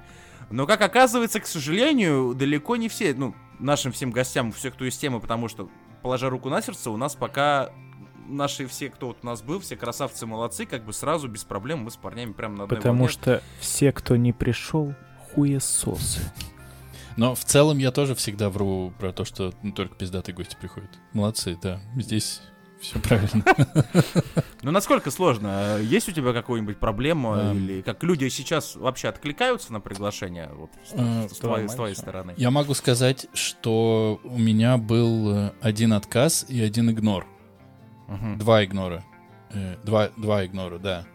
но, 0.49 0.65
как 0.65 0.81
оказывается, 0.81 1.39
к 1.39 1.47
сожалению, 1.47 2.33
далеко 2.33 2.75
не 2.75 2.89
все, 2.89 3.13
ну, 3.13 3.35
нашим 3.59 3.91
всем 3.91 4.11
гостям, 4.11 4.51
все, 4.51 4.71
кто 4.71 4.85
из 4.85 4.97
темы, 4.97 5.19
потому 5.19 5.47
что, 5.47 5.69
положа 6.01 6.29
руку 6.29 6.49
на 6.49 6.61
сердце, 6.61 6.89
у 6.89 6.97
нас 6.97 7.15
пока 7.15 7.71
наши 8.27 8.67
все, 8.67 8.89
кто 8.89 9.07
вот 9.07 9.17
у 9.23 9.25
нас 9.25 9.41
был, 9.41 9.59
все 9.59 9.75
красавцы, 9.75 10.25
молодцы, 10.25 10.65
как 10.65 10.85
бы 10.85 10.93
сразу, 10.93 11.27
без 11.27 11.43
проблем, 11.43 11.79
мы 11.79 11.91
с 11.91 11.95
парнями 11.95 12.33
прям 12.33 12.55
на 12.55 12.63
одной 12.63 12.77
Потому 12.77 12.99
волне. 12.99 13.13
что 13.13 13.43
все, 13.59 13.91
кто 13.91 14.15
не 14.15 14.33
пришел, 14.33 14.93
хуесосы. 15.33 16.21
Но 17.15 17.33
в 17.33 17.43
целом 17.43 17.79
я 17.79 17.91
тоже 17.91 18.13
всегда 18.15 18.49
вру 18.49 18.93
про 18.99 19.11
то, 19.11 19.25
что 19.25 19.53
ну, 19.63 19.71
только 19.71 19.95
пиздатые 19.95 20.35
гости 20.35 20.55
приходят. 20.59 20.91
Молодцы, 21.13 21.57
да. 21.61 21.79
Здесь 21.95 22.41
все 22.81 22.99
правильно. 22.99 23.43
Ну, 24.63 24.71
насколько 24.71 25.11
сложно? 25.11 25.77
Есть 25.81 26.09
у 26.09 26.11
тебя 26.11 26.33
какая-нибудь 26.33 26.77
проблема? 26.77 27.37
Эм. 27.37 27.57
Или 27.57 27.81
как 27.81 28.03
люди 28.03 28.27
сейчас 28.27 28.75
вообще 28.75 29.07
откликаются 29.07 29.71
на 29.71 29.79
приглашение? 29.79 30.49
Вот, 30.53 30.71
с, 30.85 30.93
Э, 30.93 31.29
с 31.29 31.37
твоей, 31.37 31.69
с 31.69 31.73
твоей 31.75 31.95
нормально. 31.95 31.95
стороны. 31.95 32.33
Я 32.37 32.51
могу 32.51 32.73
сказать, 32.73 33.27
что 33.33 34.19
у 34.23 34.37
меня 34.37 34.77
был 34.77 35.31
э, 35.35 35.51
один 35.61 35.93
отказ 35.93 36.45
и 36.49 36.59
один 36.61 36.89
игнор. 36.89 37.25
Два 38.37 38.65
игнора. 38.65 39.03
Э, 39.51 39.75
Два, 39.83 40.09
два 40.17 40.45
игнора, 40.45 40.79
да. 40.79 41.05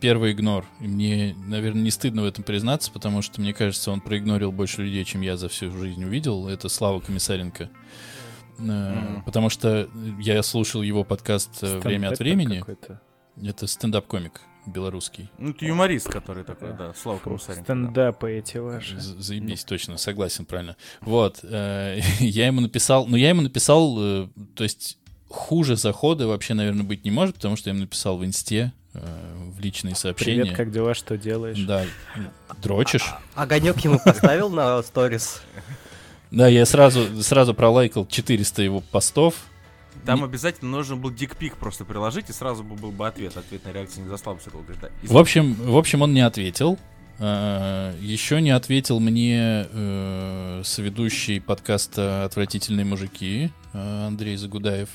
Первый 0.00 0.32
игнор. 0.32 0.64
И 0.80 0.86
мне, 0.86 1.34
наверное, 1.46 1.82
не 1.82 1.90
стыдно 1.90 2.22
в 2.22 2.26
этом 2.26 2.44
признаться, 2.44 2.92
потому 2.92 3.20
что, 3.20 3.40
мне 3.40 3.52
кажется, 3.52 3.90
он 3.90 4.00
проигнорил 4.00 4.52
больше 4.52 4.82
людей, 4.82 5.04
чем 5.04 5.22
я 5.22 5.36
за 5.36 5.48
всю 5.48 5.72
жизнь 5.72 6.04
увидел. 6.04 6.46
Это 6.46 6.68
Слава 6.68 7.00
Комиссаренко. 7.00 7.68
Мгм. 8.60 9.22
Потому 9.24 9.48
что 9.50 9.88
я 10.20 10.42
слушал 10.42 10.82
его 10.82 11.04
подкаст 11.04 11.62
э, 11.62 11.78
время 11.78 12.08
от 12.08 12.18
времени. 12.18 12.60
какой-то. 12.60 13.00
Это 13.42 13.66
стендап-комик 13.66 14.42
белорусский. 14.66 15.30
Ну, 15.38 15.50
это 15.50 15.64
юморист, 15.64 16.08
который 16.08 16.44
такой, 16.44 16.72
да, 16.76 16.92
Слава 16.94 17.18
Фу, 17.18 17.30
Комиссаренко. 17.30 17.60
да. 17.60 17.64
Стендапы 17.64 18.32
эти 18.32 18.58
ваши. 18.58 18.98
Заебись, 19.00 19.64
точно, 19.64 19.96
согласен, 19.96 20.44
правильно. 20.44 20.76
Вот, 21.00 21.40
э, 21.42 22.00
я 22.20 22.46
ему 22.46 22.60
написал, 22.60 23.06
ну, 23.06 23.16
я 23.16 23.30
ему 23.30 23.42
написал, 23.42 23.96
э, 23.98 24.28
то 24.54 24.62
есть 24.62 24.98
хуже 25.28 25.76
захода 25.76 26.26
вообще, 26.26 26.54
наверное, 26.54 26.84
быть 26.84 27.04
не 27.04 27.10
может, 27.10 27.36
потому 27.36 27.56
что 27.56 27.70
я 27.70 27.74
ему 27.74 27.82
написал 27.84 28.18
в 28.18 28.24
инсте, 28.24 28.72
э, 28.92 29.00
в 29.50 29.60
личные 29.60 29.94
сообщения. 29.94 30.42
Привет, 30.42 30.56
как 30.56 30.70
дела, 30.70 30.94
что 30.94 31.16
делаешь? 31.16 31.58
Да, 31.58 31.84
дрочишь. 32.60 33.14
Огонек 33.34 33.78
ему 33.80 33.98
поставил 34.04 34.50
на 34.50 34.82
сторис. 34.82 35.40
Да, 36.30 36.46
я 36.48 36.64
сразу, 36.64 37.22
сразу 37.22 37.54
пролайкал 37.54 38.06
400 38.06 38.62
его 38.62 38.80
постов. 38.80 39.34
Там 40.06 40.20
Не- 40.20 40.24
обязательно 40.26 40.70
нужен 40.70 41.00
был 41.00 41.10
дикпик 41.10 41.56
просто 41.56 41.84
приложить, 41.84 42.30
и 42.30 42.32
сразу 42.32 42.62
бы 42.62 42.76
был 42.76 42.92
бы 42.92 43.06
ответ. 43.06 43.36
Ответная 43.36 43.72
реакция 43.72 44.02
не 44.02 44.08
застала 44.08 44.34
бы 44.34 44.40
всего. 44.40 44.60
Говоришь, 44.60 44.80
да, 44.80 44.88
В 45.02 45.16
общем, 45.18 45.54
в 45.54 45.76
общем, 45.76 46.02
он 46.02 46.14
не 46.14 46.20
ответил. 46.20 46.78
Э, 47.18 47.94
Еще 48.00 48.40
не 48.40 48.50
ответил 48.50 48.98
мне 49.00 49.66
э, 49.70 50.62
соведущий 50.64 51.40
подкаста 51.40 52.24
«Отвратительные 52.24 52.86
мужики» 52.86 53.50
э, 53.74 54.06
Андрей 54.06 54.36
Загудаев. 54.36 54.88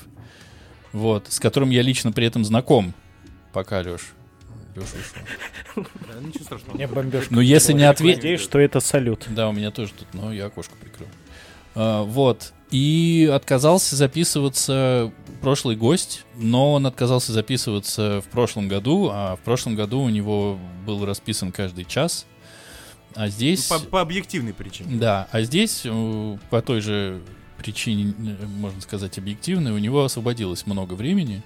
Вот, 0.92 1.26
с 1.30 1.38
которым 1.38 1.70
я 1.70 1.82
лично 1.82 2.10
при 2.10 2.26
этом 2.26 2.44
знаком. 2.44 2.94
Пока, 3.52 3.78
Леш. 3.80 4.12
Леша 4.74 4.88
ушел. 5.74 5.86
Да, 6.08 6.20
ничего 6.26 6.44
страшного. 6.44 6.74
Мне 6.74 6.86
бомбежка. 6.88 7.32
Ну, 7.32 7.40
если 7.40 7.74
не 7.74 7.84
ответил... 7.84 8.16
Надеюсь, 8.18 8.40
что 8.40 8.58
это 8.58 8.80
салют. 8.80 9.26
Да, 9.28 9.48
у 9.48 9.52
меня 9.52 9.70
тоже 9.70 9.92
тут, 9.92 10.08
но 10.14 10.32
я 10.32 10.46
окошко 10.46 10.74
прикрыл. 10.80 11.06
А, 11.76 12.02
вот. 12.02 12.52
И 12.70 13.30
отказался 13.32 13.94
записываться 13.94 15.12
прошлый 15.40 15.76
гость, 15.76 16.24
но 16.34 16.72
он 16.72 16.86
отказался 16.86 17.32
записываться 17.32 18.20
в 18.22 18.28
прошлом 18.30 18.66
году, 18.66 19.08
а 19.12 19.36
в 19.36 19.40
прошлом 19.40 19.76
году 19.76 20.00
у 20.00 20.08
него 20.08 20.58
был 20.84 21.04
расписан 21.04 21.52
каждый 21.52 21.84
час. 21.84 22.26
А 23.14 23.28
здесь... 23.28 23.66
По, 23.66 23.78
по 23.78 24.00
объективной 24.00 24.52
причине. 24.52 24.96
Да, 24.96 25.28
а 25.30 25.42
здесь 25.42 25.82
э, 25.84 26.38
по 26.50 26.60
той 26.60 26.80
же 26.80 27.22
причине, 27.56 28.14
э, 28.18 28.46
можно 28.46 28.80
сказать, 28.80 29.16
объективной, 29.16 29.70
у 29.70 29.78
него 29.78 30.04
освободилось 30.04 30.66
много 30.66 30.94
времени, 30.94 31.42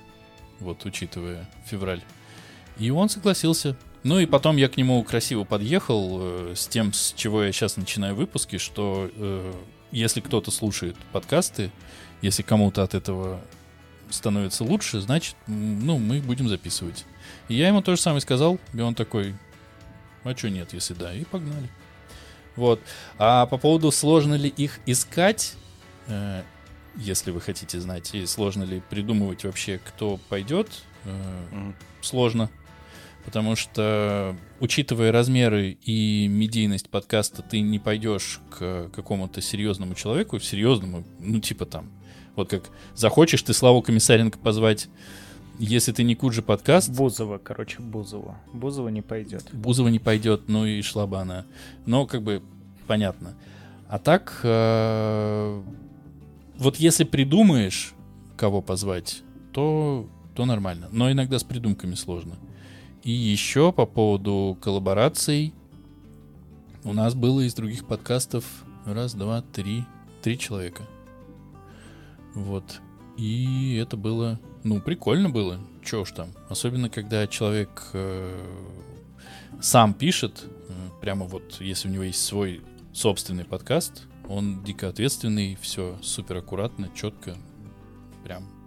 вот, 0.58 0.84
учитывая 0.84 1.48
февраль. 1.66 2.02
И 2.78 2.90
он 2.90 3.08
согласился. 3.08 3.76
Ну 4.02 4.18
и 4.18 4.26
потом 4.26 4.56
я 4.56 4.68
к 4.68 4.78
нему 4.78 5.02
красиво 5.04 5.44
подъехал 5.44 6.18
э, 6.20 6.54
с 6.56 6.66
тем, 6.66 6.92
с 6.92 7.12
чего 7.14 7.44
я 7.44 7.52
сейчас 7.52 7.76
начинаю 7.76 8.14
выпуски, 8.14 8.56
что 8.56 9.10
э, 9.14 9.52
если 9.92 10.20
кто-то 10.20 10.50
слушает 10.50 10.96
подкасты, 11.12 11.70
если 12.22 12.42
кому-то 12.42 12.82
от 12.82 12.94
этого 12.94 13.40
становится 14.10 14.64
лучше, 14.64 15.00
значит, 15.00 15.36
ну, 15.46 15.98
мы 15.98 16.20
будем 16.20 16.48
записывать. 16.48 17.04
И 17.48 17.54
я 17.54 17.68
ему 17.68 17.82
то 17.82 17.94
же 17.94 18.00
самое 18.00 18.20
сказал, 18.20 18.58
и 18.74 18.80
он 18.80 18.94
такой, 18.94 19.34
а 20.24 20.36
что 20.36 20.50
нет, 20.50 20.72
если 20.72 20.94
да, 20.94 21.12
и 21.14 21.24
погнали. 21.24 21.68
Вот. 22.56 22.80
А 23.18 23.46
по 23.46 23.56
поводу 23.56 23.90
сложно 23.90 24.34
ли 24.34 24.48
их 24.48 24.80
искать, 24.86 25.54
э, 26.08 26.42
если 26.96 27.30
вы 27.30 27.40
хотите 27.40 27.80
знать, 27.80 28.14
и 28.14 28.26
сложно 28.26 28.64
ли 28.64 28.82
придумывать 28.90 29.44
вообще, 29.44 29.78
кто 29.82 30.18
пойдет, 30.28 30.68
э, 31.04 31.44
Мгм. 31.52 31.74
сложно. 32.00 32.50
Потому 33.24 33.54
что, 33.54 34.36
учитывая 34.60 35.12
размеры 35.12 35.78
и 35.84 36.26
медийность 36.28 36.88
подкаста, 36.88 37.42
ты 37.42 37.60
не 37.60 37.78
пойдешь 37.78 38.40
к 38.50 38.90
какому-то 38.94 39.40
серьезному 39.40 39.94
человеку, 39.94 40.38
серьезному, 40.40 41.04
ну, 41.18 41.38
типа 41.40 41.66
там, 41.66 41.90
вот 42.34 42.48
как 42.48 42.70
захочешь 42.94 43.42
ты 43.42 43.52
Славу 43.52 43.82
Комиссаренко 43.82 44.38
позвать, 44.38 44.88
если 45.58 45.92
ты 45.92 46.02
не 46.04 46.14
Куджи 46.14 46.40
подкаст, 46.40 46.90
Бузова, 46.90 47.36
короче, 47.36 47.80
Бузова. 47.80 48.38
Бузова 48.52 48.88
не 48.88 49.02
пойдет. 49.02 49.44
Бузова 49.52 49.88
не 49.88 49.98
пойдет, 49.98 50.48
ну 50.48 50.64
и 50.64 50.80
шла 50.80 51.06
бы 51.06 51.18
она. 51.18 51.44
Но 51.84 52.06
как 52.06 52.22
бы 52.22 52.42
понятно. 52.86 53.36
А 53.86 53.98
так, 53.98 54.40
э, 54.42 55.62
вот 56.56 56.76
если 56.76 57.04
придумаешь, 57.04 57.92
кого 58.38 58.62
позвать, 58.62 59.22
то, 59.52 60.08
то 60.34 60.46
нормально. 60.46 60.88
Но 60.92 61.12
иногда 61.12 61.38
с 61.38 61.44
придумками 61.44 61.94
сложно. 61.94 62.36
И 63.02 63.10
еще 63.10 63.72
по 63.72 63.86
поводу 63.86 64.58
коллабораций. 64.60 65.54
У 66.84 66.92
нас 66.92 67.14
было 67.14 67.40
из 67.40 67.54
других 67.54 67.86
подкастов 67.86 68.44
раз, 68.84 69.14
два, 69.14 69.42
три, 69.42 69.84
три 70.22 70.38
человека. 70.38 70.82
Вот. 72.34 72.80
И 73.16 73.76
это 73.76 73.96
было, 73.96 74.38
ну, 74.64 74.80
прикольно 74.80 75.30
было. 75.30 75.58
Чё 75.82 76.02
уж 76.02 76.12
там. 76.12 76.30
Особенно, 76.48 76.90
когда 76.90 77.26
человек 77.26 77.88
э, 77.92 78.38
сам 79.60 79.94
пишет, 79.94 80.44
э, 80.68 80.72
прямо 81.00 81.26
вот, 81.26 81.60
если 81.60 81.88
у 81.88 81.90
него 81.90 82.04
есть 82.04 82.24
свой 82.24 82.62
собственный 82.92 83.44
подкаст, 83.44 84.06
Он 84.28 84.62
дико 84.62 84.88
ответственный, 84.88 85.56
все 85.60 85.96
супер 86.02 86.36
аккуратно, 86.36 86.90
четко, 86.94 87.36
прям. 88.24 88.59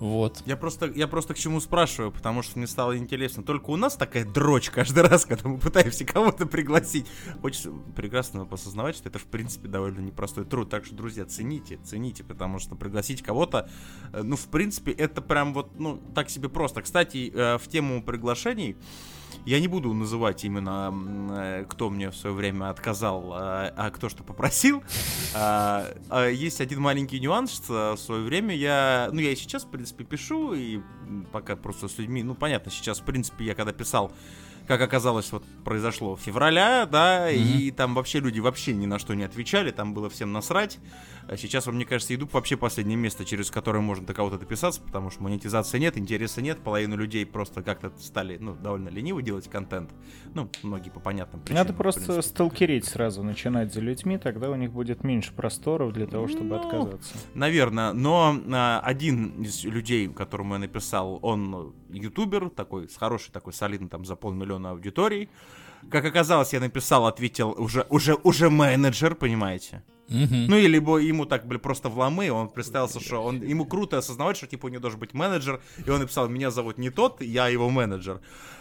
Вот. 0.00 0.42
Я 0.46 0.56
просто, 0.56 0.86
я 0.86 1.08
просто 1.08 1.34
к 1.34 1.38
чему 1.38 1.60
спрашиваю, 1.60 2.12
потому 2.12 2.42
что 2.42 2.58
мне 2.58 2.66
стало 2.66 2.96
интересно. 2.96 3.42
Только 3.42 3.70
у 3.70 3.76
нас 3.76 3.96
такая 3.96 4.24
дрочь 4.24 4.70
каждый 4.70 5.02
раз, 5.08 5.24
когда 5.26 5.48
мы 5.48 5.58
пытаемся 5.58 6.04
кого-то 6.04 6.46
пригласить. 6.46 7.06
Хочется 7.40 7.72
прекрасно 7.96 8.46
осознавать, 8.50 8.96
что 8.96 9.08
это, 9.08 9.18
в 9.18 9.24
принципе, 9.24 9.68
довольно 9.68 10.00
непростой 10.00 10.44
труд. 10.44 10.70
Так 10.70 10.84
что, 10.84 10.94
друзья, 10.94 11.24
цените, 11.24 11.78
цените, 11.84 12.22
потому 12.22 12.58
что 12.58 12.76
пригласить 12.76 13.22
кого-то, 13.22 13.68
э, 14.12 14.22
ну, 14.22 14.36
в 14.36 14.46
принципе, 14.48 14.92
это 14.92 15.20
прям 15.20 15.52
вот, 15.52 15.78
ну, 15.78 16.00
так 16.14 16.30
себе 16.30 16.48
просто. 16.48 16.82
Кстати, 16.82 17.32
э, 17.34 17.58
в 17.58 17.66
тему 17.68 18.02
приглашений, 18.02 18.76
я 19.44 19.60
не 19.60 19.68
буду 19.68 19.92
называть 19.94 20.44
именно, 20.44 20.94
э, 21.30 21.64
кто 21.68 21.90
мне 21.90 22.10
в 22.10 22.16
свое 22.16 22.34
время 22.34 22.70
отказал, 22.70 23.32
а, 23.32 23.72
а 23.76 23.90
кто 23.90 24.08
что 24.08 24.22
попросил. 24.22 24.82
А, 25.34 25.84
а, 26.08 26.26
Есть 26.26 26.60
один 26.60 26.80
маленький 26.80 27.20
нюанс, 27.20 27.52
что 27.52 27.94
в 27.96 28.00
свое 28.00 28.22
время 28.22 28.56
я, 28.56 29.10
ну 29.12 29.20
я 29.20 29.30
и 29.30 29.36
сейчас, 29.36 29.64
в 29.64 29.68
принципе, 29.68 30.02
пишу, 30.04 30.54
и 30.54 30.80
пока 31.32 31.54
просто 31.54 31.86
с 31.86 31.98
людьми, 31.98 32.22
ну 32.22 32.34
понятно, 32.34 32.72
сейчас, 32.72 33.00
в 33.00 33.04
принципе, 33.04 33.44
я 33.44 33.54
когда 33.54 33.72
писал, 33.72 34.10
как 34.68 34.82
оказалось, 34.82 35.32
вот 35.32 35.44
произошло 35.64 36.16
февраля, 36.16 36.86
да, 36.86 37.30
и 37.30 37.70
там 37.70 37.94
вообще 37.94 38.20
люди 38.20 38.38
вообще 38.38 38.74
ни 38.74 38.86
на 38.86 38.98
что 38.98 39.14
не 39.14 39.24
отвечали, 39.24 39.70
там 39.70 39.94
было 39.94 40.10
всем 40.10 40.32
насрать. 40.32 40.78
А 41.28 41.36
сейчас, 41.36 41.66
мне 41.66 41.84
кажется, 41.84 42.14
YouTube 42.14 42.32
вообще 42.32 42.56
последнее 42.56 42.96
место, 42.96 43.24
через 43.26 43.50
которое 43.50 43.80
можно 43.80 44.06
до 44.06 44.14
кого-то 44.14 44.38
дописаться, 44.38 44.80
потому 44.80 45.10
что 45.10 45.22
монетизации 45.22 45.78
нет, 45.78 45.98
интереса 45.98 46.40
нет, 46.40 46.58
половину 46.58 46.96
людей 46.96 47.26
просто 47.26 47.62
как-то 47.62 47.92
стали, 48.00 48.38
ну, 48.38 48.54
довольно 48.54 48.88
лениво 48.88 49.20
делать 49.20 49.48
контент. 49.48 49.90
Ну, 50.32 50.48
многие 50.62 50.88
по 50.88 51.00
понятным 51.00 51.42
причинам. 51.42 51.66
Надо 51.66 51.76
просто 51.76 52.22
сталкерить 52.22 52.86
сразу, 52.86 53.22
начинать 53.22 53.74
за 53.74 53.80
людьми, 53.80 54.16
тогда 54.16 54.48
у 54.48 54.54
них 54.54 54.72
будет 54.72 55.04
меньше 55.04 55.34
просторов 55.34 55.92
для 55.92 56.06
того, 56.06 56.28
чтобы 56.28 56.48
Ну, 56.48 56.56
отказаться. 56.56 57.14
Наверное, 57.34 57.92
но 57.92 58.34
а, 58.50 58.80
один 58.82 59.42
из 59.42 59.64
людей, 59.64 60.08
которому 60.08 60.54
я 60.54 60.60
написал, 60.60 61.18
он 61.20 61.74
ютубер, 61.90 62.48
такой, 62.48 62.88
с 62.88 62.96
хорошей 62.96 63.32
такой 63.32 63.52
солидный, 63.52 63.90
там, 63.90 64.06
за 64.06 64.16
полмиллиона 64.16 64.70
аудиторий. 64.70 65.28
Как 65.90 66.06
оказалось, 66.06 66.54
я 66.54 66.60
написал, 66.60 67.06
ответил 67.06 67.54
уже, 67.56 67.86
уже, 67.90 68.14
уже 68.14 68.48
менеджер, 68.48 69.14
понимаете? 69.14 69.82
Ну, 70.08 70.56
или 70.56 70.76
ему 70.76 71.26
так, 71.26 71.46
были 71.46 71.58
просто 71.58 71.88
в 71.88 71.98
ломы, 71.98 72.30
он 72.30 72.48
представился, 72.48 72.98
что 73.00 73.22
он, 73.22 73.42
ему 73.42 73.66
круто 73.66 73.98
осознавать, 73.98 74.36
что, 74.36 74.46
типа, 74.46 74.66
у 74.66 74.68
него 74.68 74.80
должен 74.80 74.98
быть 74.98 75.12
менеджер, 75.14 75.60
и 75.84 75.90
он 75.90 76.00
написал, 76.00 76.28
меня 76.28 76.50
зовут 76.50 76.78
не 76.78 76.90
тот, 76.90 77.20
я 77.22 77.48
его 77.48 77.68
менеджер, 77.68 78.20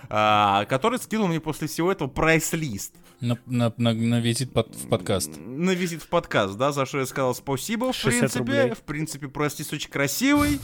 а, 0.10 0.66
который 0.66 1.00
скинул 1.00 1.28
мне 1.28 1.40
после 1.40 1.68
всего 1.68 1.92
этого 1.92 2.08
прайс-лист 2.10 2.94
На, 3.22 3.38
на- 3.46 3.74
на- 3.78 3.94
на 3.94 4.20
визит 4.20 4.52
под- 4.52 4.76
в 4.76 4.90
подкаст. 4.90 5.32
на 5.38 5.72
визит 5.72 6.04
в 6.04 6.08
подкаст, 6.10 6.58
да, 6.58 6.72
за 6.72 6.86
что 6.86 7.00
я 7.00 7.06
сказал 7.06 7.34
спасибо, 7.34 7.92
в 7.92 7.96
60 7.96 8.20
принципе, 8.20 8.40
рублей. 8.40 8.74
в 8.76 8.80
принципе, 8.82 9.28
простись, 9.28 9.72
очень 9.74 9.90
красивый, 9.90 10.60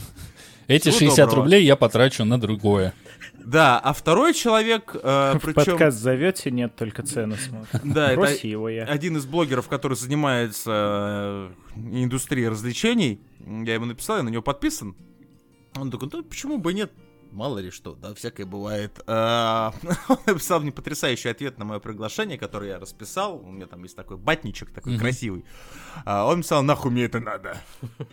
Эти 0.66 0.88
Всего 0.90 0.98
60 1.10 1.16
доброго. 1.26 1.42
рублей 1.44 1.64
я 1.64 1.76
потрачу 1.76 2.24
на 2.24 2.40
другое. 2.40 2.94
Да, 3.38 3.78
а 3.78 3.92
второй 3.92 4.32
человек, 4.34 4.94
э, 4.94 5.32
В 5.34 5.40
причем... 5.40 5.72
подкаст 5.72 5.98
зовете, 5.98 6.50
нет, 6.50 6.74
только 6.76 7.02
цены 7.02 7.36
смотрят. 7.36 7.80
Да, 7.84 8.12
это 8.12 8.46
его 8.46 8.68
я. 8.68 8.84
один 8.84 9.16
из 9.16 9.26
блогеров, 9.26 9.68
который 9.68 9.96
занимается 9.96 11.52
э, 11.76 12.02
индустрией 12.02 12.48
развлечений. 12.48 13.20
Я 13.40 13.74
ему 13.74 13.86
написал, 13.86 14.18
я 14.18 14.22
на 14.22 14.30
него 14.30 14.42
подписан. 14.42 14.96
Он 15.76 15.90
такой, 15.90 16.08
ну 16.12 16.22
почему 16.22 16.58
бы 16.58 16.72
нет? 16.72 16.92
Мало 17.34 17.58
ли 17.58 17.72
что, 17.72 17.96
да, 17.96 18.14
всякое 18.14 18.46
бывает. 18.46 19.00
А, 19.08 19.74
Он 20.08 20.18
написал 20.24 20.60
мне 20.60 20.70
потрясающий 20.70 21.28
ответ 21.28 21.58
на 21.58 21.64
мое 21.64 21.80
приглашение, 21.80 22.38
которое 22.38 22.70
я 22.70 22.78
расписал. 22.78 23.38
У 23.44 23.50
меня 23.50 23.66
там 23.66 23.82
есть 23.82 23.96
такой 23.96 24.16
батничек 24.16 24.70
такой 24.70 24.96
красивый. 24.96 25.44
А, 26.04 26.26
Он 26.26 26.36
написал, 26.38 26.62
нахуй 26.62 26.92
мне 26.92 27.04
это 27.06 27.18
надо. 27.18 27.56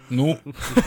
Ну, 0.09 0.39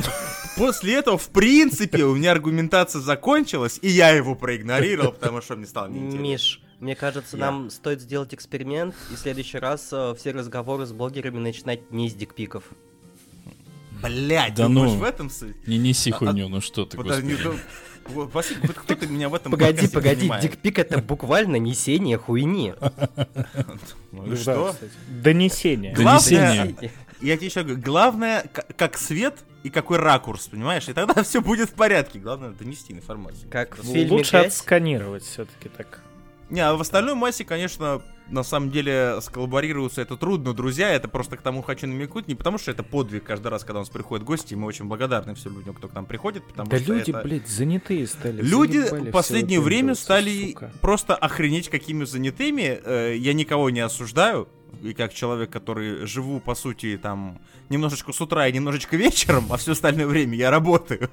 После 0.57 0.95
этого, 0.95 1.17
в 1.17 1.29
принципе, 1.31 2.05
у 2.05 2.17
меня 2.17 2.33
аргументация 2.33 3.01
закончилась, 3.01 3.79
и 3.83 3.89
я 3.89 4.11
его 4.11 4.35
проигнорировал, 4.35 5.13
потому 5.13 5.41
что 5.41 5.55
мне 5.55 5.67
стало 5.67 5.87
неинтересно. 5.87 6.21
Миш, 6.23 6.61
мне 6.81 6.97
кажется, 6.97 7.37
нам 7.37 7.71
стоит 7.71 8.01
сделать 8.01 8.35
эксперимент 8.35 8.97
и 9.13 9.15
в 9.15 9.19
следующий 9.19 9.59
раз 9.59 9.89
э, 9.93 10.15
все 10.19 10.33
разговоры 10.33 10.87
с 10.87 10.93
блогерами 10.93 11.39
начинать 11.39 11.93
не 11.93 12.11
с 12.11 12.15
дикпиков. 12.15 12.65
Блять, 14.03 14.55
Да 14.55 14.65
думаешь, 14.67 14.91
ну. 14.93 14.99
в 14.99 15.05
этом 15.05 15.31
суть? 15.31 15.67
не 15.67 15.79
неси 15.79 16.11
А- 16.11 16.15
хуйню, 16.17 16.49
ну 16.49 16.61
что 16.61 16.85
ты, 16.85 16.97
Подожди, 16.97 17.31
господи. 17.33 17.43
ну, 17.47 17.53
вот, 17.53 17.61
Василий, 18.09 18.61
хоть 18.67 18.77
кто-то 18.77 19.07
меня 19.07 19.29
в 19.29 19.35
этом 19.35 19.53
Погоди, 19.53 19.89
погоди, 19.89 20.21
понимает. 20.23 20.43
дикпик 20.43 20.79
это 20.79 20.99
буквально 20.99 21.57
несение 21.57 22.19
хуйни. 22.19 22.75
Ну 24.13 24.23
Ну 24.27 24.37
что? 24.37 24.75
Донесение. 25.09 25.95
Главное- 25.95 26.21
Донесение. 26.65 26.93
Я 27.21 27.37
тебе 27.37 27.47
еще 27.47 27.63
говорю, 27.63 27.81
главное, 27.81 28.45
как 28.77 28.99
свет 28.99 29.35
и 29.63 29.71
какой 29.71 29.99
ракурс, 29.99 30.49
понимаешь? 30.49 30.89
И 30.89 30.93
тогда 30.93 31.23
все 31.23 31.41
будет 31.41 31.71
в 31.71 31.75
порядке. 31.75 32.19
Главное 32.19 32.51
донести 32.51 32.93
информацию. 32.93 33.49
Как 33.51 33.79
в 33.79 33.83
фильме 33.85 34.11
Лучше 34.11 34.37
отсканировать 34.39 35.23
все-таки 35.25 35.69
так. 35.71 36.01
Не, 36.51 36.61
а 36.61 36.75
в 36.75 36.81
остальной 36.83 37.15
массе, 37.15 37.45
конечно, 37.45 38.03
на 38.29 38.43
самом 38.43 38.71
деле 38.71 39.19
сколлаборироваться 39.21 40.01
это 40.03 40.17
трудно, 40.17 40.55
друзья. 40.55 40.89
Это 40.91 41.09
просто 41.09 41.37
к 41.37 41.43
тому 41.43 41.63
хочу 41.63 41.87
намекнуть, 41.87 42.27
не 42.29 42.35
потому 42.35 42.59
что 42.59 42.71
это 42.71 42.83
подвиг 42.83 43.25
каждый 43.25 43.49
раз, 43.49 43.65
когда 43.65 43.81
у 43.81 43.83
нас 43.83 43.91
приходят 43.91 44.25
гости, 44.25 44.55
и 44.55 44.57
мы 44.57 44.67
очень 44.67 44.87
благодарны 44.87 45.35
всем 45.35 45.57
людям, 45.57 45.75
кто 45.75 45.89
к 45.89 45.95
нам 45.95 46.07
приходит, 46.07 46.45
потому 46.47 46.71
Да 46.71 46.79
что 46.79 46.95
люди, 46.95 47.11
это... 47.11 47.23
блядь, 47.23 47.49
занятые 47.49 48.07
стали. 48.07 48.41
Люди 48.41 48.79
в 48.81 49.11
последнее 49.11 49.61
время 49.61 49.95
стали 49.95 50.49
сука. 50.53 50.73
просто 50.81 51.15
охренеть 51.15 51.69
какими 51.69 52.05
занятыми. 52.05 52.81
Э, 52.85 53.15
Я 53.17 53.35
никого 53.35 53.71
не 53.71 53.81
осуждаю. 53.81 54.49
И 54.83 54.93
как 54.95 55.15
человек, 55.15 55.51
который 55.51 56.07
живу, 56.07 56.41
по 56.41 56.55
сути, 56.55 56.99
там, 57.01 57.41
немножечко 57.69 58.13
с 58.13 58.21
утра 58.21 58.49
и 58.49 58.53
немножечко 58.53 58.97
вечером, 58.97 59.47
а 59.51 59.57
все 59.57 59.73
остальное 59.73 60.07
время 60.07 60.37
я 60.37 60.51
работаю. 60.51 61.11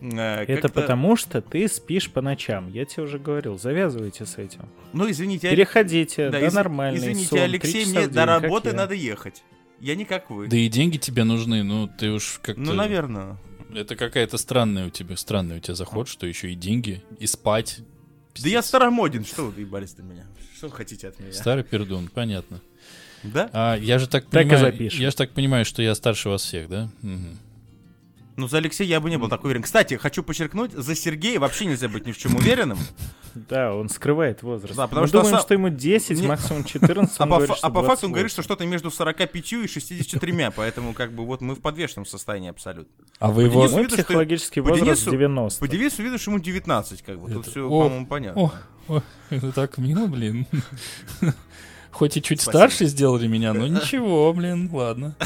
Э, 0.00 0.44
Это 0.44 0.68
потому, 0.68 1.16
что 1.16 1.40
ты 1.42 1.68
спишь 1.68 2.10
по 2.10 2.20
ночам. 2.22 2.68
Я 2.70 2.84
тебе 2.84 3.04
уже 3.04 3.18
говорил, 3.18 3.58
завязывайте 3.58 4.26
с 4.26 4.38
этим. 4.38 4.68
Ну, 4.92 5.10
извините, 5.10 5.50
Переходите, 5.50 6.30
да, 6.30 6.40
из- 6.46 6.54
нормальный 6.54 6.98
Извините, 6.98 7.28
сон, 7.28 7.38
Алексей, 7.40 7.84
мне 7.86 8.08
до 8.08 8.26
работы 8.26 8.72
надо 8.72 8.94
ехать. 8.94 9.42
Я 9.80 9.94
не 9.94 10.04
как 10.04 10.30
вы. 10.30 10.48
Да 10.48 10.56
и 10.56 10.68
деньги 10.68 10.98
тебе 10.98 11.24
нужны, 11.24 11.62
ну 11.62 11.88
ты 11.88 12.10
уж 12.10 12.38
как-то... 12.42 12.60
Ну, 12.60 12.74
наверное. 12.74 13.36
Это 13.74 13.96
какая-то 13.96 14.36
странная 14.36 14.86
у 14.88 14.90
тебя, 14.90 15.16
странный 15.16 15.56
у 15.56 15.60
тебя 15.60 15.74
заход, 15.74 16.08
что 16.08 16.26
еще 16.26 16.52
и 16.52 16.54
деньги, 16.54 17.02
и 17.18 17.26
спать. 17.26 17.80
Да 18.42 18.48
я 18.48 18.62
старомоден, 18.62 19.24
что 19.24 19.46
вы 19.46 19.52
доебались 19.52 19.92
до 19.92 20.02
меня? 20.02 20.26
Что 20.56 20.68
вы 20.68 20.74
хотите 20.74 21.08
от 21.08 21.18
меня? 21.20 21.32
Старый 21.32 21.64
пердун, 21.64 22.08
понятно. 22.08 22.60
Да? 23.22 23.50
А 23.52 23.76
я 23.76 23.98
же 23.98 24.06
так 24.08 24.24
Так 24.26 24.48
понимаю, 24.48 24.74
я 24.78 25.10
же 25.10 25.16
так 25.16 25.30
понимаю, 25.30 25.64
что 25.64 25.82
я 25.82 25.94
старше 25.94 26.28
вас 26.28 26.42
всех, 26.42 26.68
да? 26.68 26.88
Мгм. 27.02 27.38
Ну, 28.36 28.48
за 28.48 28.56
Алексея 28.56 28.86
я 28.88 29.00
бы 29.00 29.10
не 29.10 29.18
был 29.18 29.28
такой 29.28 29.48
уверен. 29.48 29.62
Кстати, 29.62 29.94
хочу 29.98 30.22
подчеркнуть, 30.22 30.72
за 30.72 30.94
Сергея 30.94 31.38
вообще 31.38 31.66
нельзя 31.66 31.88
быть 31.88 32.06
ни 32.06 32.12
в 32.12 32.16
чем 32.16 32.36
уверенным. 32.36 32.78
Да, 33.34 33.74
он 33.74 33.90
скрывает 33.90 34.42
возраст. 34.42 34.74
Да, 34.76 34.86
потому 34.86 35.02
Мы 35.02 35.08
что 35.08 35.18
думаем, 35.18 35.34
сам- 35.36 35.42
что 35.44 35.54
ему 35.54 35.68
10, 35.68 36.18
Не- 36.20 36.26
максимум 36.26 36.64
14, 36.64 37.20
А 37.20 37.26
говорит, 37.26 37.50
а 37.50 37.68
по 37.70 37.82
факту 37.82 38.06
он 38.06 38.12
28. 38.12 38.12
говорит, 38.12 38.32
что 38.32 38.42
что-то 38.42 38.64
между 38.64 38.90
45 38.90 39.64
и 39.64 39.68
63, 39.68 40.50
поэтому 40.56 40.94
как 40.94 41.12
бы 41.12 41.26
вот 41.26 41.42
мы 41.42 41.54
в 41.54 41.60
подвешенном 41.60 42.06
состоянии 42.06 42.48
абсолютно. 42.48 42.90
А 43.18 43.30
вы 43.30 43.42
его... 43.44 43.66
Денису 43.66 43.84
что- 43.88 43.96
психологический 43.96 44.60
возраст 44.60 45.02
Денису- 45.06 45.10
90. 45.10 45.60
По 45.60 45.68
девизу 45.68 46.02
видишь, 46.02 46.26
ему 46.26 46.38
19, 46.38 47.02
как 47.02 47.20
бы. 47.20 47.28
Тут 47.30 47.42
Это- 47.42 47.50
все, 47.50 47.68
по-моему, 47.68 48.06
понятно. 48.06 48.52
О, 48.88 49.02
это 49.28 49.52
так 49.52 49.76
мило, 49.76 50.06
блин. 50.06 50.46
Хоть 51.92 52.16
и 52.16 52.22
чуть 52.22 52.40
Спасибо. 52.40 52.58
старше 52.58 52.84
сделали 52.86 53.26
меня, 53.26 53.52
но 53.52 53.66
ничего, 53.68 54.32
блин, 54.32 54.70
ладно. 54.72 55.16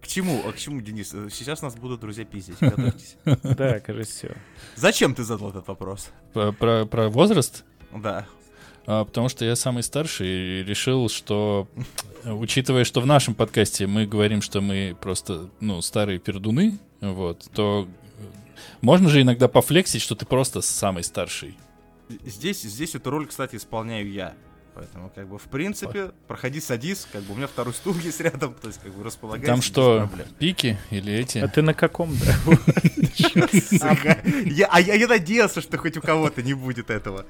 К 0.00 0.06
чему? 0.08 0.42
А 0.46 0.52
к 0.52 0.56
чему, 0.56 0.80
Денис? 0.80 1.10
Сейчас 1.32 1.62
нас 1.62 1.74
будут 1.74 2.00
друзья 2.00 2.24
пиздить, 2.24 2.56
готовьтесь. 2.60 3.16
Да, 3.24 3.80
кажется, 3.80 4.14
все. 4.14 4.36
Зачем 4.76 5.14
ты 5.14 5.24
задал 5.24 5.50
этот 5.50 5.66
вопрос? 5.68 6.10
Про, 6.32 6.84
возраст? 7.08 7.64
Да. 7.92 8.26
А, 8.86 9.04
потому 9.04 9.28
что 9.28 9.44
я 9.44 9.56
самый 9.56 9.82
старший 9.82 10.60
и 10.60 10.62
решил, 10.62 11.08
что, 11.08 11.68
учитывая, 12.24 12.84
что 12.84 13.00
в 13.00 13.06
нашем 13.06 13.34
подкасте 13.34 13.88
мы 13.88 14.06
говорим, 14.06 14.42
что 14.42 14.60
мы 14.60 14.96
просто, 15.00 15.50
ну, 15.58 15.82
старые 15.82 16.20
пердуны, 16.20 16.78
вот, 17.00 17.48
то 17.52 17.88
э, 18.18 18.22
можно 18.82 19.08
же 19.08 19.22
иногда 19.22 19.48
пофлексить, 19.48 20.02
что 20.02 20.14
ты 20.14 20.24
просто 20.24 20.62
самый 20.62 21.02
старший. 21.02 21.58
Здесь, 22.24 22.62
здесь 22.62 22.94
эту 22.94 23.10
роль, 23.10 23.26
кстати, 23.26 23.56
исполняю 23.56 24.08
я. 24.08 24.34
Поэтому, 24.76 25.10
как 25.14 25.26
бы, 25.26 25.38
в 25.38 25.44
принципе, 25.44 26.10
проходи, 26.28 26.60
садись, 26.60 27.08
как 27.10 27.22
бы 27.22 27.32
у 27.32 27.36
меня 27.36 27.46
второй 27.46 27.72
стул 27.72 27.94
есть 28.04 28.20
рядом, 28.20 28.52
то 28.54 28.68
есть, 28.68 28.78
как 28.82 28.92
бы, 28.92 29.02
располагайся. 29.02 29.46
Там 29.50 29.62
что, 29.62 30.08
пики 30.38 30.78
или 30.90 31.14
эти? 31.14 31.38
А 31.38 31.48
ты 31.48 31.62
на 31.62 31.72
каком, 31.72 32.14
да? 32.18 32.34
А 34.70 34.80
я 34.80 35.08
надеялся, 35.08 35.60
что 35.60 35.78
хоть 35.78 35.96
у 35.96 36.00
кого-то 36.00 36.42
не 36.42 36.54
будет 36.54 36.90
этого. 36.90 37.26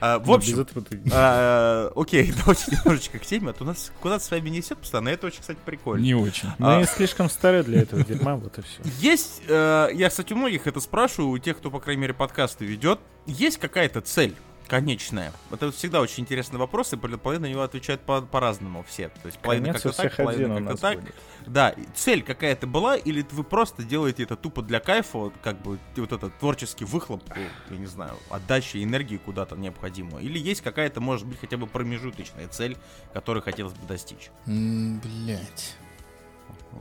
А, 0.00 0.18
В 0.18 0.26
Ну, 0.26 0.34
общем, 0.34 0.60
этого 0.60 0.84
ты- 0.84 1.00
а, 1.12 1.90
окей, 1.96 2.32
давайте 2.38 2.70
немножечко 2.72 3.18
к 3.18 3.24
теме, 3.24 3.50
а 3.50 3.52
то 3.54 3.64
у 3.64 3.66
нас 3.66 3.92
куда-то 4.02 4.22
с 4.24 4.30
вами 4.30 4.50
несет 4.50 4.76
постоянно, 4.78 5.08
это 5.08 5.26
очень, 5.28 5.40
кстати, 5.40 5.58
прикольно. 5.64 6.02
Не 6.02 6.14
очень. 6.14 6.48
Мы 6.58 6.82
А. 6.82 6.84
слишком 6.84 7.30
стары 7.30 7.62
для 7.62 7.80
этого 7.82 8.04
дерьма, 8.04 8.36
вот 8.36 8.58
и 8.58 8.62
все. 8.62 8.82
Есть, 9.00 9.42
э, 9.48 9.88
я, 9.94 10.10
кстати, 10.10 10.34
у 10.34 10.36
многих 10.36 10.66
это 10.66 10.80
спрашиваю, 10.80 11.30
у 11.30 11.38
тех, 11.38 11.56
кто, 11.56 11.70
по 11.70 11.80
крайней 11.80 12.02
мере, 12.02 12.14
подкасты 12.14 12.66
ведет, 12.66 12.98
есть 13.26 13.58
какая-то 13.58 14.02
цель 14.02 14.34
Конечная. 14.68 15.32
Это 15.52 15.70
всегда 15.70 16.00
очень 16.00 16.24
интересный 16.24 16.58
вопрос, 16.58 16.92
и 16.92 16.96
половина 16.96 17.46
на 17.46 17.50
него 17.50 17.62
отвечают 17.62 18.00
по- 18.02 18.22
по-разному 18.22 18.82
все. 18.82 19.08
То 19.08 19.26
есть 19.26 19.38
половина 19.38 19.66
Конец 19.66 19.82
как-то 19.82 20.02
так, 20.02 20.16
половина 20.16 20.56
как-то 20.60 20.76
так. 20.76 21.00
будет. 21.00 21.14
Да, 21.46 21.74
цель 21.94 22.22
какая-то 22.22 22.66
была, 22.66 22.96
или 22.96 23.24
вы 23.30 23.44
просто 23.44 23.84
делаете 23.84 24.24
это 24.24 24.34
тупо 24.36 24.62
для 24.62 24.80
кайфа, 24.80 25.18
вот 25.18 25.34
как 25.42 25.62
бы 25.62 25.78
вот 25.96 26.12
этот 26.12 26.36
творческий 26.38 26.84
выхлоп, 26.84 27.22
э, 27.36 27.46
я 27.70 27.76
не 27.76 27.86
знаю, 27.86 28.16
отдача 28.28 28.82
энергии 28.82 29.18
куда-то 29.18 29.54
необходимую. 29.56 30.22
Или 30.24 30.38
есть 30.38 30.62
какая-то, 30.62 31.00
может 31.00 31.26
быть, 31.26 31.38
хотя 31.38 31.56
бы 31.56 31.66
промежуточная 31.68 32.48
цель, 32.48 32.76
которую 33.12 33.42
хотелось 33.44 33.74
бы 33.74 33.86
достичь. 33.86 34.30
Блять. 34.46 35.76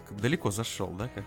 Далеко 0.09 0.49
зашел, 0.51 0.89
да? 0.89 1.09
Как? 1.13 1.23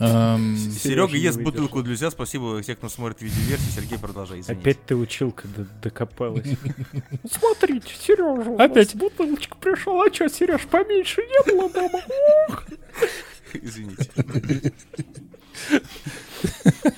Эм, 0.00 0.56
Серега 0.56 1.16
ест 1.16 1.40
бутылку 1.40 1.82
друзья. 1.82 2.10
Спасибо 2.10 2.60
всем, 2.62 2.76
кто 2.76 2.88
смотрит 2.88 3.22
видеоверсию. 3.22 3.70
Сергей, 3.72 3.98
продолжай, 3.98 4.40
извините. 4.40 4.60
Опять 4.60 4.84
ты 4.84 4.96
училка 4.96 5.46
д- 5.48 5.66
докопалась. 5.82 6.46
Смотрите, 7.30 7.94
Сережа, 8.00 8.56
Опять. 8.62 8.94
бутылочка 8.96 9.56
пришла, 9.56 10.04
а 10.06 10.12
что, 10.12 10.28
Сереж, 10.28 10.62
поменьше 10.62 11.22
не 11.22 11.52
было 11.52 11.70
дома? 11.70 12.00
Извините. 13.52 14.10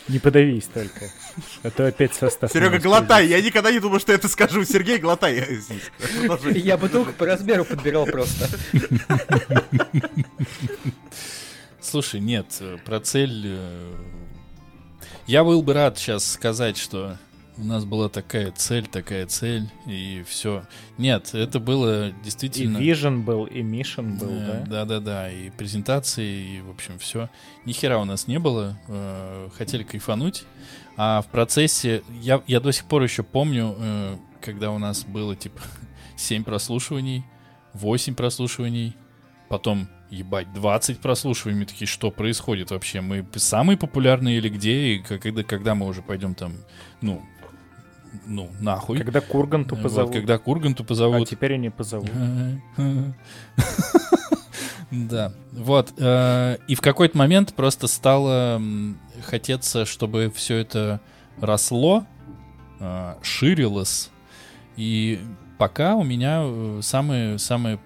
Не 0.08 0.18
подавись 0.18 0.64
только, 0.72 1.10
а 1.62 1.70
то 1.70 1.86
опять 1.86 2.14
состав. 2.14 2.50
Серега, 2.50 2.78
глотай. 2.78 3.26
Я 3.26 3.42
никогда 3.42 3.70
не 3.70 3.78
думал, 3.80 4.00
что 4.00 4.12
это 4.12 4.28
скажу. 4.28 4.64
Сергей, 4.64 4.96
глотай. 4.98 5.60
Я 6.54 6.78
бутылку 6.78 7.12
по 7.12 7.26
размеру 7.26 7.64
подбирал 7.66 8.06
просто. 8.06 8.48
Слушай, 11.86 12.18
нет, 12.20 12.46
э, 12.60 12.78
про 12.84 12.98
цель... 12.98 13.42
э, 13.46 13.94
Я 15.28 15.44
был 15.44 15.62
бы 15.62 15.72
рад 15.72 15.96
сейчас 15.98 16.28
сказать, 16.32 16.76
что 16.76 17.16
у 17.58 17.64
нас 17.64 17.84
была 17.84 18.08
такая 18.08 18.50
цель, 18.50 18.86
такая 18.88 19.24
цель, 19.26 19.68
и 19.86 20.24
все. 20.28 20.64
Нет, 20.98 21.32
это 21.32 21.60
было 21.60 22.08
И 22.08 22.14
действительно... 22.24 22.78
Vision 22.78 23.22
был, 23.22 23.44
и 23.44 23.62
Mission 23.62 24.18
был, 24.18 24.28
Э, 24.30 24.64
да? 24.66 24.84
Да-да-да, 24.84 25.30
и 25.32 25.50
презентации, 25.50 26.56
и, 26.56 26.60
в 26.60 26.70
общем, 26.70 26.98
все. 26.98 27.30
Ни 27.64 27.72
хера 27.72 27.98
у 28.00 28.04
нас 28.04 28.26
не 28.26 28.40
было. 28.40 28.76
Хотели 29.56 29.84
кайфануть. 29.84 30.42
А 30.96 31.22
в 31.22 31.26
процессе... 31.28 32.02
Я, 32.20 32.42
я 32.48 32.58
до 32.60 32.72
сих 32.72 32.86
пор 32.86 33.04
еще 33.04 33.22
помню, 33.22 33.76
когда 34.40 34.72
у 34.72 34.78
нас 34.78 35.04
было, 35.04 35.36
типа, 35.36 35.60
7 36.16 36.42
прослушиваний, 36.42 37.24
8 37.74 38.14
прослушиваний, 38.16 38.96
потом, 39.48 39.88
ебать, 40.10 40.52
20 40.52 40.98
прослушиваний. 41.00 41.66
Такие, 41.66 41.86
что 41.86 42.10
происходит 42.10 42.70
вообще? 42.70 43.00
Мы 43.00 43.26
самые 43.34 43.76
популярные 43.76 44.38
или 44.38 44.48
где? 44.48 44.94
И 44.94 44.98
когда, 45.00 45.42
когда 45.42 45.74
мы 45.74 45.86
уже 45.86 46.02
пойдем 46.02 46.34
там, 46.34 46.54
ну, 47.00 47.22
ну, 48.26 48.50
нахуй. 48.60 48.98
Когда 48.98 49.20
Курганту 49.20 49.74
Вот, 49.74 49.82
позовут. 49.82 50.12
когда 50.14 50.38
Курганту 50.38 50.82
А 50.84 50.86
позовут. 50.86 51.28
теперь 51.28 51.54
они 51.54 51.70
позовут. 51.70 52.10
Да, 54.92 55.32
вот. 55.52 55.92
э, 55.98 56.58
И 56.68 56.76
в 56.76 56.80
какой-то 56.80 57.18
момент 57.18 57.54
просто 57.54 57.88
стало 57.88 58.62
хотеться, 59.24 59.84
чтобы 59.84 60.32
все 60.34 60.58
это 60.58 61.00
росло, 61.40 62.06
э, 62.78 63.14
ширилось. 63.20 64.10
И 64.76 65.18
пока 65.58 65.96
у 65.96 66.04
меня 66.04 66.42
э, 66.44 66.78
самые, 66.82 67.38
самые, 67.40 67.80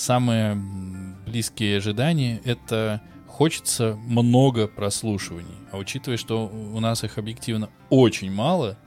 самые 0.00 0.54
близкие 1.26 1.76
ожидания— 1.76 2.40
это 2.44 3.02
хочется 3.26 3.96
много 4.06 4.66
прослушиваний. 4.66 5.54
А 5.70 5.76
учитывая, 5.76 6.16
что 6.16 6.46
у 6.48 6.80
нас 6.80 7.04
их 7.04 7.18
объективно 7.18 7.68
очень 7.90 8.32
мало, 8.32 8.78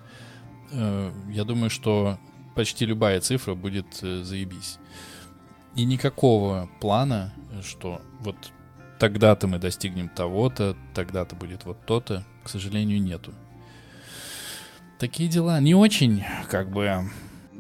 э, 0.72 1.12
я 1.30 1.44
думаю, 1.44 1.70
что 1.70 2.18
почти 2.56 2.86
любая 2.86 3.22
цифра 3.22 3.54
будет 3.54 3.86
э, 4.02 4.24
заебись. 4.24 4.80
И 5.76 5.86
никакого 5.86 6.70
плана, 6.82 7.34
что 7.64 8.02
вот 8.20 8.36
тогда-то 9.00 9.48
мы 9.48 9.60
достигнем 9.60 10.10
того-то, 10.10 10.76
тогда-то 10.94 11.36
будет 11.36 11.66
вот 11.66 11.86
то-то, 11.86 12.24
к 12.44 12.50
сожалению, 12.50 13.02
нету. 13.02 13.34
Такие 15.00 15.30
дела. 15.30 15.60
Не 15.60 15.76
очень, 15.76 16.24
как 16.50 16.72
бы... 16.72 17.10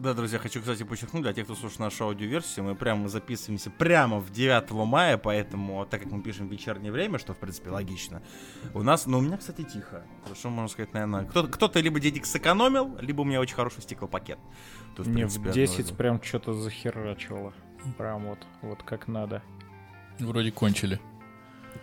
Да, 0.04 0.14
друзья, 0.14 0.38
хочу, 0.38 0.60
кстати, 0.60 0.84
подчеркнуть, 0.84 1.24
для 1.24 1.32
тех, 1.32 1.45
кто 1.45 1.56
слушает 1.56 1.80
нашу 1.80 2.04
аудиоверсию, 2.04 2.66
мы 2.66 2.76
прямо 2.76 3.08
записываемся 3.08 3.70
прямо 3.72 4.20
в 4.20 4.32
9 4.32 4.70
мая, 4.86 5.18
поэтому, 5.18 5.86
так 5.86 6.04
как 6.04 6.12
мы 6.12 6.22
пишем 6.22 6.49
в 6.49 6.51
вечернее 6.51 6.91
время, 6.91 7.20
что, 7.20 7.34
в 7.34 7.38
принципе, 7.38 7.70
логично, 7.70 8.22
у 8.74 8.84
нас, 8.84 9.06
ну, 9.06 9.20
у 9.20 9.22
меня, 9.22 9.38
кстати, 9.38 9.64
тихо. 9.64 10.04
Хорошо, 10.26 10.49
можно 10.49 10.68
сказать, 10.68 10.93
наверное, 10.93 11.24
кто- 11.24 11.47
кто-то 11.47 11.80
либо 11.80 12.01
денег 12.01 12.26
сэкономил, 12.26 12.97
либо 12.99 13.22
у 13.22 13.24
меня 13.24 13.39
очень 13.39 13.56
хороший 13.56 13.82
стеклопакет. 13.82 14.39
В 14.97 15.08
Мне 15.08 15.14
принципе, 15.20 15.39
в 15.45 15.49
одно 15.51 15.54
10 15.54 15.80
из- 15.86 15.91
прям 15.91 16.22
что-то 16.22 16.51
захерачило. 16.54 17.54
Прям 17.97 18.26
вот, 18.26 18.39
вот 18.62 18.84
как 18.84 19.08
надо. 19.08 19.41
Вроде 20.20 20.51
кончили. 20.51 20.99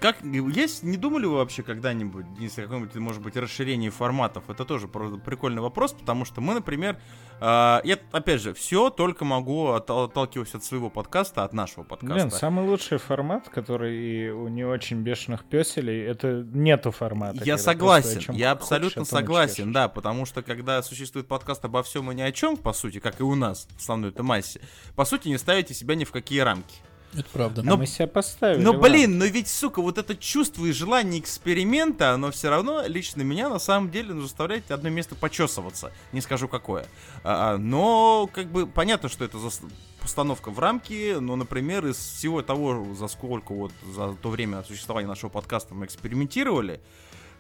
Как, 0.01 0.22
есть, 0.22 0.82
не 0.82 0.97
думали 0.97 1.26
вы 1.26 1.36
вообще 1.36 1.62
когда-нибудь, 1.62 2.32
Денис, 2.34 2.57
о 2.59 2.62
каком-нибудь, 2.62 2.95
может 2.97 3.20
быть, 3.22 3.36
расширении 3.36 3.91
форматов? 3.91 4.49
Это 4.49 4.64
тоже 4.64 4.88
про- 4.88 5.18
прикольный 5.18 5.61
вопрос, 5.61 5.93
потому 5.93 6.24
что 6.24 6.41
мы, 6.41 6.55
например, 6.55 6.99
э, 7.41 7.80
я, 7.84 7.99
опять 8.12 8.41
же, 8.41 8.55
все 8.55 8.88
только 8.88 9.24
могу 9.26 9.68
оттал- 9.68 10.05
отталкиваться 10.05 10.57
от 10.57 10.64
своего 10.64 10.88
подкаста, 10.88 11.45
от 11.45 11.53
нашего 11.53 11.82
подкаста. 11.84 12.14
Блин, 12.14 12.30
самый 12.30 12.66
лучший 12.66 12.97
формат, 12.99 13.49
который 13.51 14.30
у 14.30 14.49
не 14.49 14.64
очень 14.64 15.03
бешеных 15.03 15.45
песелей, 15.45 16.03
это 16.07 16.45
нету 16.51 16.93
формата. 16.93 17.43
Я 17.45 17.59
согласен, 17.59 18.14
просто 18.14 18.32
я 18.32 18.51
хочешь, 18.51 18.62
абсолютно 18.62 18.95
том 18.95 19.03
и 19.03 19.07
согласен, 19.07 19.72
да, 19.72 19.88
потому 19.88 20.24
что 20.24 20.43
когда 20.43 20.82
существует 20.82 21.26
подкаст 21.28 21.64
обо 21.64 21.82
всем 21.82 22.11
и 22.11 22.14
ни 22.14 22.22
о 22.22 22.32
чем, 22.32 22.57
по 22.57 22.72
сути, 22.72 23.01
как 23.01 23.20
и 23.20 23.22
у 23.22 23.34
нас 23.34 23.68
в 23.76 23.80
основной-то 23.80 24.22
массе, 24.22 24.61
по 24.97 25.05
сути, 25.05 25.28
не 25.28 25.36
ставите 25.36 25.74
себя 25.74 25.95
ни 25.95 26.05
в 26.05 26.11
какие 26.12 26.41
рамки. 26.41 26.76
Это 27.13 27.25
правда. 27.33 27.63
А 27.63 27.65
Но- 27.65 27.77
мы 27.77 27.87
себя 27.87 28.07
поставили. 28.07 28.63
Но, 28.63 28.73
блин, 28.73 29.19
но 29.19 29.25
ведь, 29.25 29.49
сука, 29.49 29.83
вот 29.83 29.99
это 29.99 30.17
чувство 30.17 30.65
и 30.67 30.73
желание 30.73 31.21
эксперимента, 31.21 32.13
оно 32.13 32.31
все 32.31 32.51
равно 32.51 32.87
лично 32.87 33.23
меня 33.23 33.49
на 33.49 33.59
самом 33.59 33.91
деле 33.91 34.15
ну, 34.15 34.23
заставляет 34.23 34.71
одно 34.71 34.91
место 34.91 35.17
почесываться. 35.17 35.93
Не 36.13 36.21
скажу 36.21 36.47
какое. 36.47 36.87
А, 37.25 37.55
а, 37.55 37.59
но, 37.59 38.29
как 38.33 38.47
бы, 38.47 38.67
понятно, 38.67 39.09
что 39.09 39.25
это 39.25 39.39
зас- 39.39 39.63
постановка 40.01 40.51
в 40.51 40.59
рамки, 40.59 41.17
но, 41.19 41.35
например, 41.37 41.87
из 41.87 41.97
всего 41.97 42.43
того, 42.43 42.95
за 42.95 43.09
сколько 43.09 43.53
вот, 43.53 43.73
за 43.93 44.15
то 44.15 44.29
время 44.31 44.63
существования 44.63 45.09
нашего 45.09 45.31
подкаста 45.31 45.75
мы 45.75 45.87
экспериментировали, 45.87 46.81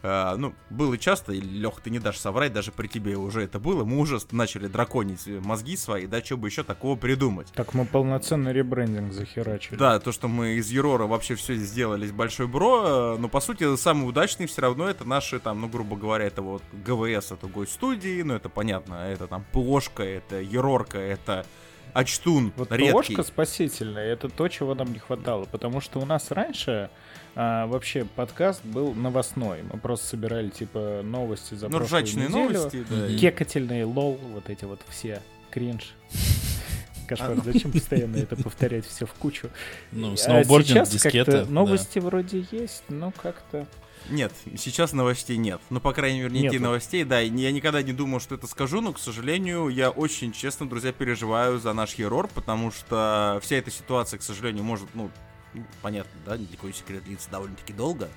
а, 0.02 0.36
ну, 0.36 0.54
было 0.70 0.96
часто, 0.96 1.32
и, 1.32 1.40
Лех, 1.40 1.80
ты 1.82 1.90
не 1.90 1.98
дашь 1.98 2.18
соврать, 2.18 2.52
даже 2.52 2.72
при 2.72 2.86
тебе 2.86 3.16
уже 3.16 3.42
это 3.42 3.58
было, 3.58 3.84
мы 3.84 3.98
уже 3.98 4.18
начали 4.30 4.66
драконить 4.66 5.26
мозги 5.26 5.76
свои, 5.76 6.06
да, 6.06 6.22
что 6.22 6.36
бы 6.36 6.48
еще 6.48 6.62
такого 6.62 6.96
придумать. 6.96 7.48
Так 7.54 7.74
мы 7.74 7.84
полноценный 7.84 8.52
ребрендинг 8.52 9.12
захерачили. 9.12 9.76
Да, 9.76 10.00
то, 10.00 10.12
что 10.12 10.28
мы 10.28 10.52
из 10.54 10.70
Юрора 10.70 11.06
вообще 11.06 11.34
все 11.34 11.54
сделали 11.54 12.06
с 12.06 12.12
Большой 12.12 12.46
Бро, 12.46 13.16
э, 13.16 13.18
но 13.18 13.28
по 13.28 13.40
сути 13.40 13.76
самый 13.76 14.08
удачный 14.08 14.46
все 14.46 14.62
равно 14.62 14.88
это 14.88 15.04
наши 15.04 15.38
там, 15.38 15.60
ну 15.60 15.68
грубо 15.68 15.96
говоря, 15.96 16.24
это 16.24 16.40
вот 16.40 16.62
ГВС, 16.72 17.32
это 17.32 17.46
гость 17.46 17.72
студии, 17.72 18.22
ну 18.22 18.34
это 18.34 18.48
понятно, 18.48 18.94
это 18.94 19.26
там 19.26 19.44
Плошка, 19.52 20.02
это 20.02 20.40
Ерорка, 20.40 20.98
это 20.98 21.44
Ачтун, 21.92 22.52
Вот 22.56 22.70
редкий. 22.72 22.92
ложка 22.92 23.22
спасительная, 23.22 24.12
это 24.12 24.28
то, 24.28 24.48
чего 24.48 24.74
нам 24.74 24.92
не 24.92 24.98
хватало. 24.98 25.44
Потому 25.50 25.80
что 25.80 25.98
у 26.00 26.06
нас 26.06 26.30
раньше 26.30 26.90
а, 27.34 27.66
вообще 27.66 28.04
подкаст 28.04 28.64
был 28.64 28.94
новостной. 28.94 29.62
Мы 29.72 29.78
просто 29.78 30.06
собирали 30.06 30.48
типа 30.48 31.00
новости 31.04 31.54
за 31.54 31.68
Ну, 31.68 31.78
прошлую 31.78 32.02
ржачные 32.02 32.28
неделю. 32.28 32.58
новости, 32.58 32.84
да. 32.88 33.08
Кекательные 33.16 33.84
лол, 33.84 34.18
вот 34.32 34.48
эти 34.50 34.64
вот 34.64 34.80
все. 34.88 35.22
Кринж. 35.50 35.94
Кошмар, 37.08 37.38
зачем 37.44 37.72
постоянно 37.72 38.16
это 38.16 38.36
повторять 38.36 38.86
все 38.86 39.04
в 39.04 39.12
кучу? 39.14 39.50
Ну, 39.90 40.12
А 40.12 40.16
сноубординг, 40.16 40.78
сейчас 40.86 40.90
дискета. 40.90 41.24
как-то 41.32 41.44
да. 41.46 41.50
новости 41.52 41.98
вроде 41.98 42.44
есть, 42.52 42.84
но 42.88 43.10
как-то... 43.10 43.66
Нет, 44.08 44.32
сейчас 44.56 44.92
новостей 44.92 45.36
нет. 45.36 45.60
Ну, 45.70 45.80
по 45.80 45.92
крайней 45.92 46.20
мере, 46.22 46.30
никаких 46.40 46.60
новостей, 46.60 47.04
да. 47.04 47.20
Я 47.20 47.52
никогда 47.52 47.82
не 47.82 47.92
думал, 47.92 48.20
что 48.20 48.34
это 48.36 48.46
скажу, 48.46 48.80
но, 48.80 48.92
к 48.92 48.98
сожалению, 48.98 49.68
я 49.68 49.90
очень 49.90 50.32
честно, 50.32 50.68
друзья, 50.68 50.92
переживаю 50.92 51.58
за 51.58 51.72
наш 51.72 51.94
Ерор, 51.94 52.28
потому 52.28 52.70
что 52.70 53.38
вся 53.42 53.56
эта 53.56 53.70
ситуация, 53.70 54.18
к 54.18 54.22
сожалению, 54.22 54.64
может, 54.64 54.88
ну, 54.94 55.10
ну, 55.54 55.64
понятно, 55.82 56.12
да, 56.26 56.36
никакой 56.36 56.72
секрет 56.72 57.04
длится 57.04 57.30
довольно-таки 57.30 57.72
долго. 57.72 58.08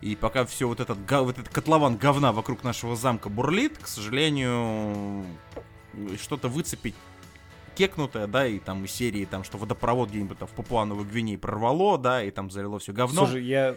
И 0.00 0.16
пока 0.16 0.44
все 0.44 0.66
вот 0.66 0.80
этот, 0.80 0.98
вот 1.08 1.38
этот 1.38 1.48
котлован 1.48 1.96
говна 1.96 2.32
вокруг 2.32 2.64
нашего 2.64 2.96
замка 2.96 3.28
бурлит, 3.28 3.78
к 3.78 3.86
сожалению, 3.86 5.24
что-то 6.20 6.48
выцепить 6.48 6.96
кекнутое, 7.74 8.26
да, 8.26 8.46
и 8.46 8.58
там 8.58 8.84
из 8.84 8.92
серии, 8.92 9.24
там, 9.24 9.44
что 9.44 9.58
водопровод 9.58 10.10
где-нибудь 10.10 10.38
там 10.38 10.48
в 10.48 10.52
Папуановой 10.52 11.04
Гвинее 11.04 11.38
прорвало, 11.38 11.98
да, 11.98 12.22
и 12.22 12.30
там 12.30 12.50
залило 12.50 12.78
все 12.78 12.92
говно. 12.92 13.26
Слушай, 13.26 13.44
я, 13.44 13.76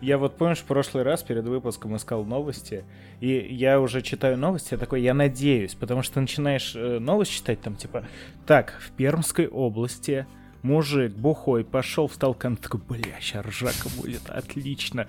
я 0.00 0.18
вот 0.18 0.36
помнишь, 0.36 0.58
в 0.58 0.64
прошлый 0.64 1.04
раз 1.04 1.22
перед 1.22 1.44
выпуском 1.44 1.96
искал 1.96 2.24
новости, 2.24 2.84
и 3.20 3.28
я 3.54 3.80
уже 3.80 4.02
читаю 4.02 4.36
новости, 4.38 4.74
я 4.74 4.78
такой, 4.78 5.02
я 5.02 5.14
надеюсь, 5.14 5.74
потому 5.74 6.02
что 6.02 6.20
начинаешь 6.20 6.74
э, 6.74 6.98
новость 6.98 7.32
читать, 7.32 7.60
там 7.60 7.76
типа, 7.76 8.06
так, 8.46 8.80
в 8.80 8.90
Пермской 8.92 9.46
области 9.46 10.26
мужик 10.62 11.12
бухой 11.12 11.64
пошел, 11.64 12.08
встал 12.08 12.34
конт, 12.34 12.60
такой, 12.60 12.80
бля, 12.88 13.20
сейчас 13.20 13.44
ржака 13.44 13.88
будет, 13.96 14.28
отлично. 14.28 15.06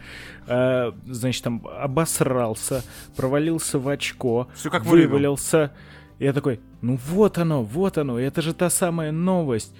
А, 0.48 0.94
значит, 1.06 1.44
там 1.44 1.66
обосрался, 1.80 2.84
провалился 3.16 3.80
в 3.80 3.88
очко, 3.88 4.48
Всё 4.56 4.70
как 4.70 4.86
вывалился. 4.86 5.72
Я 6.20 6.34
такой, 6.34 6.60
ну 6.82 7.00
вот 7.08 7.38
оно, 7.38 7.64
вот 7.64 7.98
оно, 7.98 8.20
это 8.20 8.42
же 8.42 8.54
та 8.54 8.70
самая 8.70 9.12
новость. 9.12 9.74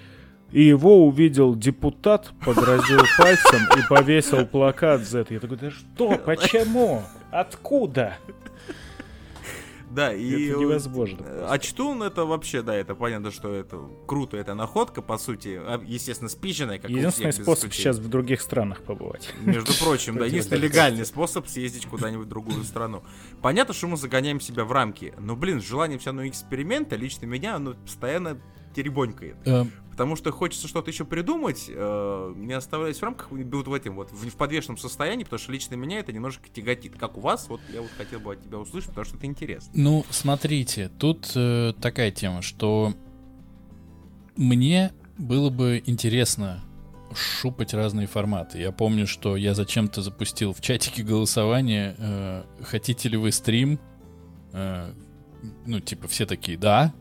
И 0.52 0.64
его 0.64 1.06
увидел 1.06 1.54
депутат, 1.54 2.32
погрозил 2.44 3.00
пальцем 3.18 3.60
и 3.78 3.86
повесил 3.88 4.46
плакат 4.46 5.02
это. 5.14 5.32
Я 5.32 5.38
такой, 5.38 5.58
да 5.58 5.70
что, 5.70 6.18
почему? 6.18 7.02
Откуда? 7.30 8.16
Да, 9.90 10.14
и... 10.14 10.48
Это 10.48 10.58
невозможно 10.58 11.22
э, 11.22 11.24
просто. 11.24 11.52
А 11.52 11.58
Чтун 11.58 12.02
это 12.02 12.24
вообще, 12.24 12.62
да, 12.62 12.74
это 12.74 12.94
понятно, 12.94 13.32
что 13.32 13.52
это 13.52 13.80
круто, 14.06 14.36
это 14.36 14.54
находка, 14.54 15.02
по 15.02 15.18
сути, 15.18 15.60
а, 15.60 15.82
естественно, 15.84 16.30
спиченная, 16.30 16.78
как 16.78 16.90
у 16.90 16.94
Единственный 16.94 17.32
способ 17.32 17.72
сейчас 17.72 17.98
в 17.98 18.08
других 18.08 18.40
странах 18.40 18.82
побывать. 18.82 19.34
Между 19.40 19.72
прочим, 19.74 20.16
да, 20.18 20.26
единственный 20.26 20.60
легальный 20.60 21.04
способ 21.04 21.48
съездить 21.48 21.86
куда-нибудь 21.86 22.26
в 22.26 22.28
другую 22.28 22.62
страну. 22.64 23.02
Понятно, 23.42 23.74
что 23.74 23.88
мы 23.88 23.96
загоняем 23.96 24.40
себя 24.40 24.64
в 24.64 24.70
рамки, 24.70 25.12
но, 25.18 25.34
блин, 25.34 25.60
желание 25.60 25.98
все 25.98 26.10
равно 26.10 26.28
эксперимента 26.28 26.94
лично 26.94 27.26
меня, 27.26 27.56
оно 27.56 27.74
постоянно 27.74 28.40
теребонькает. 28.74 29.36
Э, 29.46 29.64
Потому 29.90 30.16
что 30.16 30.32
хочется 30.32 30.66
что-то 30.66 30.90
еще 30.90 31.04
придумать, 31.04 31.66
э, 31.68 32.32
не 32.36 32.54
оставляясь 32.54 32.98
в 32.98 33.02
рамках, 33.02 33.30
вот 33.30 33.68
в 33.68 33.74
этом 33.74 33.96
вот, 33.96 34.10
в, 34.12 34.30
в 34.30 34.34
подвешенном 34.34 34.78
состоянии, 34.78 35.24
потому 35.24 35.38
что 35.38 35.52
лично 35.52 35.74
меня 35.74 35.98
это 35.98 36.10
немножко 36.10 36.48
тяготит. 36.48 36.96
Как 36.96 37.18
у 37.18 37.20
вас, 37.20 37.48
вот 37.50 37.60
я 37.70 37.82
вот 37.82 37.90
хотел 37.98 38.20
бы 38.20 38.32
от 38.32 38.42
тебя 38.42 38.58
услышать, 38.58 38.90
потому 38.90 39.04
что 39.04 39.18
это 39.18 39.26
интересно. 39.26 39.70
Ну, 39.74 40.06
смотрите, 40.08 40.90
тут 40.98 41.32
э, 41.34 41.74
такая 41.82 42.10
тема, 42.12 42.40
что 42.40 42.94
мне 44.36 44.92
было 45.18 45.50
бы 45.50 45.82
интересно 45.84 46.64
шупать 47.14 47.74
разные 47.74 48.06
форматы. 48.06 48.58
Я 48.58 48.72
помню, 48.72 49.06
что 49.06 49.36
я 49.36 49.52
зачем-то 49.52 50.00
запустил 50.00 50.54
в 50.54 50.62
чатике 50.62 51.02
голосование, 51.02 51.94
э, 51.98 52.44
хотите 52.62 53.10
ли 53.10 53.18
вы 53.18 53.32
стрим? 53.32 53.78
Э, 54.52 54.94
ну, 55.66 55.80
типа, 55.80 56.08
все 56.08 56.24
такие, 56.24 56.56
да. 56.56 56.94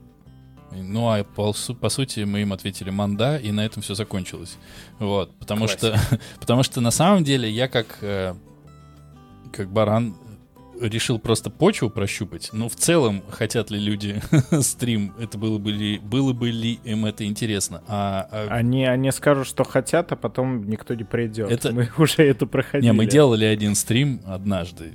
Ну, 0.71 1.07
а 1.09 1.23
по, 1.23 1.51
су- 1.53 1.75
по 1.75 1.89
сути 1.89 2.21
мы 2.21 2.41
им 2.41 2.53
ответили 2.53 2.89
манда, 2.89 3.37
и 3.37 3.51
на 3.51 3.65
этом 3.65 3.81
все 3.81 3.95
закончилось. 3.95 4.57
Вот, 4.99 5.33
потому 5.39 5.67
что, 5.67 5.99
потому 6.39 6.63
что 6.63 6.81
на 6.81 6.91
самом 6.91 7.23
деле 7.23 7.49
я 7.49 7.67
как, 7.67 7.97
э, 8.01 8.35
как 9.51 9.69
баран 9.71 10.15
решил 10.81 11.19
просто 11.19 11.49
почву 11.49 11.89
прощупать. 11.89 12.51
Ну, 12.53 12.69
в 12.69 12.75
целом, 12.75 13.21
хотят 13.29 13.69
ли 13.69 13.79
люди 13.79 14.21
стрим, 14.61 15.13
это 15.19 15.37
было 15.37 15.57
бы 15.57 15.71
ли, 15.71 15.99
было 15.99 16.31
бы 16.33 16.49
ли 16.51 16.79
им 16.85 17.05
это 17.05 17.25
интересно. 17.25 17.83
А, 17.87 18.27
а- 18.31 18.47
Они, 18.49 18.85
они 18.85 19.11
скажут, 19.11 19.47
что 19.47 19.63
хотят, 19.65 20.11
а 20.11 20.15
потом 20.15 20.69
никто 20.69 20.93
не 20.93 21.03
придет. 21.03 21.51
Это- 21.51 21.73
Мы 21.73 21.89
уже 21.97 22.23
это 22.23 22.45
проходили. 22.45 22.91
Не, 22.91 22.93
мы 22.93 23.07
делали 23.07 23.43
один 23.43 23.75
стрим 23.75 24.21
однажды. 24.25 24.93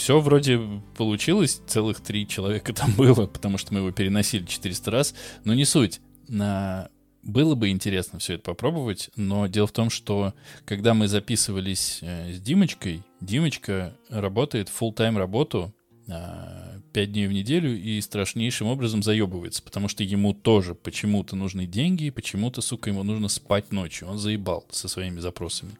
Все 0.00 0.18
вроде 0.18 0.58
получилось, 0.96 1.60
целых 1.66 2.00
три 2.00 2.26
человека 2.26 2.72
там 2.74 2.90
было, 2.94 3.26
потому 3.26 3.58
что 3.58 3.74
мы 3.74 3.80
его 3.80 3.90
переносили 3.92 4.46
400 4.46 4.90
раз, 4.90 5.14
но 5.44 5.52
не 5.52 5.66
суть. 5.66 6.00
На... 6.26 6.88
Было 7.22 7.54
бы 7.54 7.68
интересно 7.68 8.18
все 8.18 8.34
это 8.34 8.44
попробовать, 8.44 9.10
но 9.14 9.46
дело 9.46 9.66
в 9.66 9.72
том, 9.72 9.90
что 9.90 10.32
когда 10.64 10.94
мы 10.94 11.06
записывались 11.06 11.98
э, 12.00 12.32
с 12.32 12.40
Димочкой, 12.40 13.02
Димочка 13.20 13.94
работает 14.08 14.70
full-time 14.70 15.18
работу 15.18 15.74
5 16.06 17.12
дней 17.12 17.26
в 17.26 17.32
неделю 17.32 17.78
и 17.78 18.00
страшнейшим 18.00 18.68
образом 18.68 19.02
заебывается, 19.02 19.62
потому 19.62 19.88
что 19.88 20.02
ему 20.02 20.32
тоже 20.32 20.74
почему-то 20.74 21.36
нужны 21.36 21.66
деньги, 21.66 22.04
и 22.04 22.10
почему-то, 22.10 22.62
сука, 22.62 22.88
ему 22.88 23.02
нужно 23.02 23.28
спать 23.28 23.70
ночью. 23.70 24.08
Он 24.08 24.16
заебал 24.16 24.64
со 24.70 24.88
своими 24.88 25.20
запросами. 25.20 25.72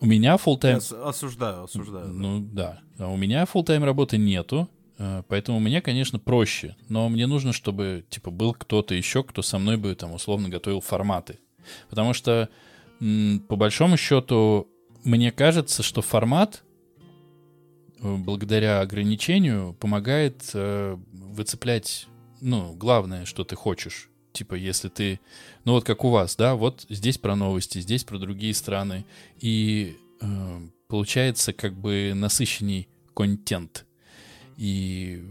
У 0.00 0.06
меня 0.06 0.36
full-time... 0.36 0.72
Я 0.74 0.80
с- 0.80 0.92
осуждаю, 0.92 1.64
осуждаю. 1.64 2.06
да. 2.06 2.12
Ну 2.12 2.40
да. 2.40 2.80
А 2.98 3.08
у 3.08 3.16
меня 3.16 3.44
full-time 3.44 3.84
работы 3.84 4.16
нету, 4.18 4.68
э, 4.98 5.22
поэтому 5.28 5.60
мне, 5.60 5.80
конечно, 5.82 6.18
проще. 6.18 6.74
Но 6.88 7.08
мне 7.08 7.26
нужно, 7.26 7.52
чтобы, 7.52 8.04
типа, 8.08 8.30
был 8.30 8.54
кто-то 8.54 8.94
еще, 8.94 9.22
кто 9.22 9.42
со 9.42 9.58
мной 9.58 9.76
бы, 9.76 9.94
там, 9.94 10.12
условно, 10.14 10.48
готовил 10.48 10.80
форматы. 10.80 11.38
Потому 11.90 12.14
что, 12.14 12.48
по 12.98 13.56
большому 13.56 13.96
счету, 13.96 14.68
мне 15.04 15.30
кажется, 15.32 15.82
что 15.82 16.02
формат, 16.02 16.62
э, 18.02 18.16
благодаря 18.16 18.80
ограничению, 18.80 19.74
помогает 19.74 20.50
э, 20.54 20.96
выцеплять, 21.12 22.06
ну, 22.40 22.74
главное, 22.74 23.24
что 23.26 23.44
ты 23.44 23.56
хочешь. 23.56 24.09
Типа, 24.32 24.54
если 24.54 24.88
ты... 24.88 25.20
Ну, 25.64 25.72
вот 25.72 25.84
как 25.84 26.04
у 26.04 26.10
вас, 26.10 26.36
да, 26.36 26.54
вот 26.54 26.86
здесь 26.88 27.18
про 27.18 27.36
новости, 27.36 27.78
здесь 27.80 28.04
про 28.04 28.18
другие 28.18 28.54
страны. 28.54 29.04
И 29.40 29.96
э, 30.20 30.60
получается 30.88 31.52
как 31.52 31.74
бы 31.74 32.12
насыщенней 32.14 32.88
контент. 33.14 33.86
И 34.56 35.24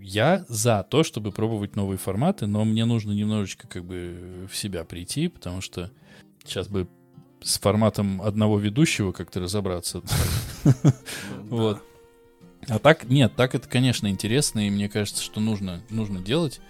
я 0.00 0.44
за 0.48 0.86
то, 0.88 1.02
чтобы 1.02 1.32
пробовать 1.32 1.76
новые 1.76 1.98
форматы, 1.98 2.46
но 2.46 2.64
мне 2.64 2.84
нужно 2.84 3.12
немножечко 3.12 3.66
как 3.66 3.84
бы 3.84 4.48
в 4.50 4.56
себя 4.56 4.84
прийти, 4.84 5.28
потому 5.28 5.60
что 5.60 5.90
сейчас 6.44 6.68
бы 6.68 6.88
с 7.42 7.58
форматом 7.58 8.22
одного 8.22 8.58
ведущего 8.58 9.12
как-то 9.12 9.40
разобраться. 9.40 10.02
Вот. 11.50 11.82
А 12.68 12.78
так, 12.78 13.08
нет, 13.08 13.34
так 13.36 13.54
это, 13.54 13.68
конечно, 13.68 14.08
интересно, 14.08 14.66
и 14.66 14.70
мне 14.70 14.88
кажется, 14.88 15.22
что 15.22 15.40
нужно, 15.40 15.80
нужно 15.88 16.20
делать. 16.20 16.60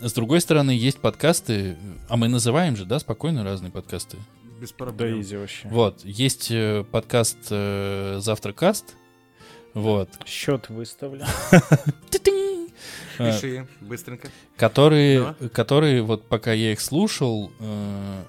С 0.00 0.12
другой 0.12 0.40
стороны, 0.40 0.70
есть 0.70 0.98
подкасты, 0.98 1.76
а 2.08 2.16
мы 2.16 2.28
называем 2.28 2.76
же, 2.76 2.84
да, 2.86 2.98
спокойно 2.98 3.44
разные 3.44 3.70
подкасты. 3.70 4.16
Без 4.60 4.70
Да, 4.70 4.76
проблем. 4.76 5.20
изи 5.20 5.36
вообще. 5.36 5.68
Вот, 5.68 6.04
есть 6.04 6.50
э, 6.50 6.84
подкаст 6.90 7.38
э, 7.50 8.18
Завтракаст. 8.20 8.94
Вот. 9.74 10.08
Счет 10.26 10.68
выставлен. 10.70 11.26
Ты-тынь. 12.10 12.70
Э, 13.18 13.30
Пиши, 13.32 13.68
быстренько. 13.80 14.28
которые, 14.56 15.34
которые, 15.52 16.02
вот 16.02 16.24
пока 16.26 16.52
я 16.52 16.72
их 16.72 16.80
слушал, 16.80 17.50
э, 17.58 18.24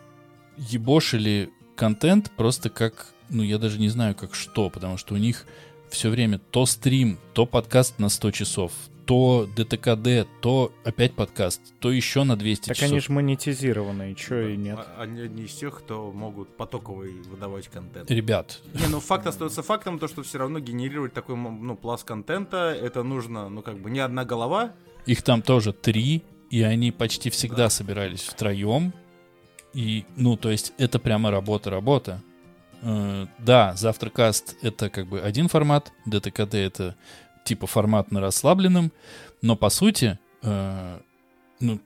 ебошили 0.57 1.49
контент 1.75 2.31
просто 2.31 2.69
как, 2.69 3.07
ну, 3.29 3.43
я 3.43 3.57
даже 3.57 3.79
не 3.79 3.89
знаю, 3.89 4.13
как 4.15 4.35
что, 4.35 4.69
потому 4.69 4.97
что 4.97 5.13
у 5.13 5.17
них 5.17 5.45
все 5.89 6.09
время 6.09 6.37
то 6.37 6.65
стрим, 6.65 7.17
то 7.33 7.45
подкаст 7.45 7.97
на 7.99 8.09
100 8.09 8.31
часов, 8.31 8.71
то 9.11 9.45
ДТКД, 9.57 10.25
то 10.39 10.71
опять 10.85 11.13
подкаст, 11.15 11.59
то 11.81 11.91
еще 11.91 12.23
на 12.23 12.37
200 12.37 12.67
Так 12.69 12.77
часов. 12.77 12.91
они 12.91 12.99
же 13.01 13.11
монетизированные, 13.11 14.15
чё 14.15 14.47
и 14.47 14.55
нет. 14.55 14.79
А- 14.79 15.01
Они 15.01 15.19
одни 15.19 15.43
из 15.43 15.53
тех, 15.53 15.77
кто 15.79 16.13
могут 16.13 16.55
потоковый 16.55 17.11
выдавать 17.29 17.67
контент. 17.67 18.09
Ребят, 18.09 18.61
Не, 18.73 18.87
ну 18.87 19.01
факт 19.01 19.27
остается 19.27 19.63
фактом, 19.63 19.99
то, 19.99 20.07
что 20.07 20.23
все 20.23 20.37
равно 20.37 20.59
генерировать 20.59 21.11
такой, 21.11 21.35
ну, 21.35 21.75
пласт 21.75 22.05
контента, 22.05 22.73
это 22.73 23.03
нужно, 23.03 23.49
ну, 23.49 23.61
как 23.61 23.79
бы, 23.79 23.91
не 23.91 23.99
одна 23.99 24.23
голова, 24.23 24.71
их 25.05 25.23
там 25.23 25.41
тоже 25.41 25.73
три, 25.73 26.23
и 26.49 26.61
они 26.61 26.93
почти 26.93 27.29
всегда 27.29 27.69
собирались 27.69 28.21
втроем. 28.21 28.93
И, 29.73 30.05
ну, 30.15 30.37
то 30.37 30.49
есть 30.51 30.71
это 30.77 30.99
прямо 30.99 31.31
работа-работа. 31.31 32.21
Э, 32.81 33.27
да, 33.39 33.73
завтракаст— 33.75 34.55
это 34.61 34.89
как 34.89 35.07
бы 35.07 35.19
один 35.19 35.49
формат, 35.49 35.91
ДТКД— 36.05 36.53
это 36.55 36.95
типа 37.43 37.67
формат 37.67 38.11
на 38.11 38.21
расслабленном, 38.21 38.91
но 39.41 39.55
по 39.55 39.69
сути, 39.69 40.19
э, 40.43 40.99
ну, 41.59 41.79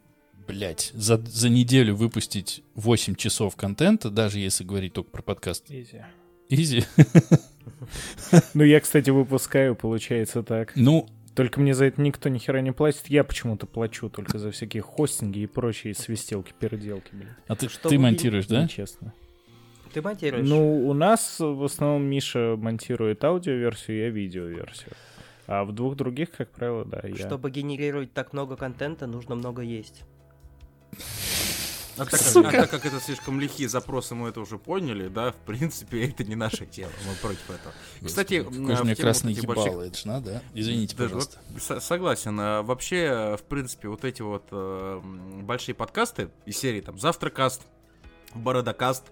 блядь, 0.47 0.91
за, 0.93 1.17
за 1.17 1.49
неделю 1.49 1.95
выпустить 1.95 2.63
8 2.75 3.15
часов 3.15 3.55
контента, 3.55 4.09
даже 4.09 4.39
если 4.39 4.63
говорить 4.63 4.93
только 4.93 5.09
про 5.09 5.21
подкаст, 5.21 5.65
Изи. 5.69 6.01
изи. 6.49 6.83
Ну, 8.53 8.63
я, 8.63 8.79
кстати, 8.79 9.09
выпускаю, 9.09 9.75
получается 9.75 10.43
так. 10.43 10.73
Ну, 10.75 11.07
Только 11.35 11.59
мне 11.59 11.73
за 11.73 11.85
это 11.85 12.01
никто 12.01 12.29
ни 12.29 12.37
хера 12.37 12.61
не 12.61 12.71
платит. 12.71 13.07
Я 13.07 13.23
почему-то 13.23 13.65
плачу 13.65 14.09
только 14.09 14.37
за 14.39 14.51
всякие 14.51 14.81
хостинги 14.81 15.39
и 15.39 15.47
прочие 15.47 15.93
свистелки, 15.93 16.53
переделки, 16.57 17.09
блин. 17.11 17.29
а 17.47 17.55
ты, 17.55 17.67
Что 17.69 17.89
ты 17.89 17.99
монтируешь, 17.99 18.45
да? 18.47 18.63
Нечестно. 18.63 19.13
Ты 19.93 20.01
монтируешь? 20.01 20.47
Ну, 20.47 20.87
у 20.87 20.93
нас 20.93 21.37
в 21.39 21.63
основном 21.63 22.03
Миша 22.03 22.55
монтирует 22.57 23.23
аудиоверсию, 23.23 23.97
я 23.97 24.09
видеоверсию. 24.09 24.91
А 25.47 25.63
в 25.63 25.71
двух 25.73 25.95
других, 25.95 26.31
как 26.31 26.49
правило, 26.51 26.85
да, 26.85 27.01
я. 27.03 27.15
Чтобы 27.27 27.51
генерировать 27.51 28.13
так 28.13 28.33
много 28.33 28.55
контента, 28.55 29.05
нужно 29.07 29.35
много 29.35 29.61
есть. 29.61 30.03
А 31.97 32.03
так, 32.05 32.19
как, 32.19 32.35
а 32.35 32.51
так 32.51 32.69
как 32.71 32.85
это 32.85 32.99
слишком 32.99 33.39
лихие 33.39 33.69
запросы, 33.69 34.15
мы 34.15 34.27
это 34.27 34.41
уже 34.41 34.57
поняли, 34.57 35.07
да, 35.07 35.31
в 35.31 35.35
принципе, 35.37 36.03
это 36.09 36.25
не 36.25 36.35
наше 36.35 36.65
тело, 36.65 36.91
мы 37.07 37.15
против 37.21 37.49
этого. 37.49 37.73
Кстати, 38.05 38.43
Какой 38.43 38.57
м, 38.57 38.75
же 38.75 38.83
мне 38.83 38.95
красный 38.97 39.33
больших- 39.33 39.65
ебало, 39.67 39.81
это 39.83 39.97
ж 39.97 40.03
надо? 40.05 40.41
Извините, 40.53 40.93
Даже 40.97 41.09
пожалуйста. 41.11 41.39
вот 41.53 41.61
со- 41.63 41.79
согласен. 41.79 42.37
А 42.39 42.63
Вообще, 42.63 42.97
э, 42.97 43.37
в 43.37 43.43
принципе, 43.43 43.87
вот 43.87 44.03
эти 44.03 44.21
вот 44.21 44.43
э, 44.51 45.01
большие 45.43 45.73
подкасты 45.73 46.29
из 46.45 46.57
серии 46.57 46.81
там 46.81 46.99
Завтракаст, 46.99 47.61
Бородокаст. 48.33 49.05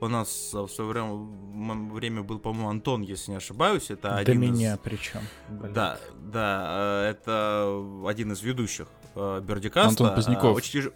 У 0.00 0.08
нас 0.08 0.50
э, 0.54 0.58
в 0.60 0.68
свое 0.68 0.90
время, 0.90 1.92
время 1.92 2.22
был, 2.22 2.38
по-моему, 2.38 2.68
Антон, 2.70 3.02
если 3.02 3.32
не 3.32 3.36
ошибаюсь. 3.38 3.90
Это 3.90 4.10
До 4.10 4.16
один 4.16 4.42
из- 4.42 4.50
меня 4.58 4.78
причем. 4.82 5.20
Да, 5.48 5.98
да, 6.18 6.66
э, 7.06 7.10
это 7.10 7.82
один 8.06 8.32
из 8.32 8.42
ведущих 8.42 8.86
э, 9.14 9.40
Бердикаста. 9.42 9.88
Антон 10.04 10.14
Поздняков. 10.14 10.56
Очень 10.56 10.80
тяж- 10.82 10.92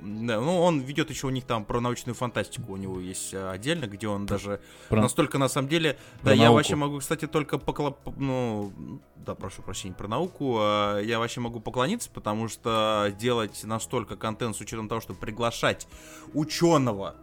Да, 0.00 0.38
ну, 0.40 0.60
он 0.60 0.80
ведет 0.80 1.08
еще 1.10 1.26
у 1.26 1.30
них 1.30 1.44
там 1.44 1.64
про 1.64 1.80
научную 1.80 2.14
фантастику, 2.14 2.72
у 2.74 2.76
него 2.76 3.00
есть 3.00 3.32
отдельно, 3.34 3.86
где 3.86 4.06
он 4.06 4.26
даже 4.26 4.60
Про- 4.90 5.00
настолько 5.02 5.38
на 5.38 5.48
самом 5.48 5.68
деле... 5.68 5.96
про 6.20 6.30
Да, 6.30 6.32
я 6.32 6.42
науку. 6.44 6.54
вообще 6.56 6.76
могу, 6.76 6.98
кстати, 6.98 7.26
только 7.26 7.56
покла... 7.58 7.96
Ну, 8.18 9.00
да, 9.16 9.34
прошу 9.34 9.62
прощения, 9.62 9.94
про 9.94 10.06
науку. 10.06 10.58
Я 11.02 11.18
вообще 11.18 11.40
могу 11.40 11.58
поклониться, 11.60 12.10
потому 12.10 12.48
что 12.48 13.14
делать 13.18 13.62
настолько 13.64 14.16
контент 14.16 14.54
с 14.56 14.60
учетом 14.60 14.88
того, 14.88 15.00
что 15.00 15.14
приглашать 15.14 15.88
ученого, 16.34 17.14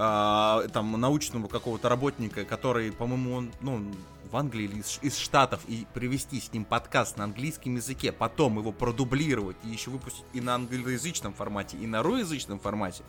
а, 0.00 0.68
там, 0.72 0.92
научного 0.92 1.48
какого-то 1.48 1.88
работника, 1.88 2.44
который, 2.44 2.92
по-моему, 2.92 3.34
он, 3.34 3.50
ну, 3.60 3.84
в 4.30 4.36
Англии 4.36 4.64
или 4.66 4.78
из, 4.78 5.00
из 5.02 5.16
Штатов, 5.16 5.60
и 5.66 5.86
привести 5.92 6.40
с 6.40 6.52
ним 6.52 6.64
подкаст 6.64 7.16
на 7.16 7.24
английском 7.24 7.74
языке, 7.74 8.12
потом 8.12 8.58
его 8.58 8.70
продублировать 8.70 9.56
и 9.64 9.68
еще 9.68 9.90
выпустить 9.90 10.24
и 10.32 10.40
на 10.40 10.54
англоязычном 10.54 11.34
формате, 11.34 11.76
и 11.78 11.86
на 11.88 12.04
русскоязычном 12.04 12.60
формате, 12.60 13.02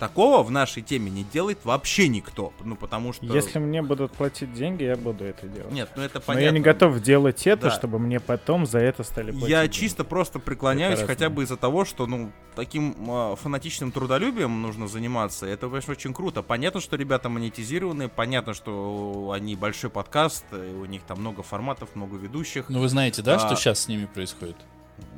такого 0.00 0.42
в 0.42 0.50
нашей 0.50 0.82
теме 0.82 1.10
не 1.10 1.22
делает 1.22 1.58
вообще 1.64 2.08
никто. 2.08 2.52
Ну, 2.64 2.74
потому 2.74 3.12
что... 3.12 3.26
Если 3.26 3.60
мне 3.60 3.82
будут 3.82 4.10
платить 4.12 4.52
деньги, 4.52 4.82
я 4.82 4.96
буду 4.96 5.24
это 5.24 5.46
делать. 5.46 5.70
Нет, 5.72 5.90
ну 5.94 6.02
это 6.02 6.16
Но 6.16 6.20
понятно. 6.22 6.44
я 6.46 6.50
не 6.50 6.58
готов 6.60 7.00
делать 7.00 7.46
это, 7.46 7.64
Да. 7.64 7.70
чтобы 7.70 7.98
мне 8.00 8.18
потом 8.18 8.66
за 8.66 8.78
это 8.80 9.04
стали 9.04 9.30
платить. 9.30 9.48
Я 9.48 9.62
деньги. 9.62 9.74
чисто 9.74 10.02
просто 10.02 10.40
преклоняюсь 10.40 11.00
хотя 11.00 11.30
бы 11.30 11.44
из-за 11.44 11.56
того, 11.56 11.84
что, 11.84 12.06
ну, 12.08 12.32
таким 12.56 12.96
а, 13.08 13.36
фанатичным 13.36 13.92
трудолюбием 13.92 14.60
нужно 14.62 14.88
заниматься. 14.88 15.46
Это, 15.46 15.68
конечно, 15.68 15.92
очень 15.92 16.12
круто. 16.12 16.42
Понятно, 16.42 16.80
что 16.80 16.96
ребята 16.96 17.28
монетизированные, 17.28 18.08
понятно, 18.08 18.54
что 18.54 19.30
они 19.34 19.54
большой 19.54 19.90
подкаст, 19.90 20.44
у 20.52 20.84
них 20.86 21.02
там 21.02 21.20
много 21.20 21.42
форматов, 21.42 21.90
много 21.94 22.16
ведущих. 22.16 22.68
Ну 22.70 22.80
вы 22.80 22.88
знаете, 22.88 23.22
да, 23.22 23.36
А. 23.36 23.38
что 23.38 23.54
сейчас 23.54 23.80
с 23.80 23.88
ними 23.88 24.06
происходит? 24.06 24.56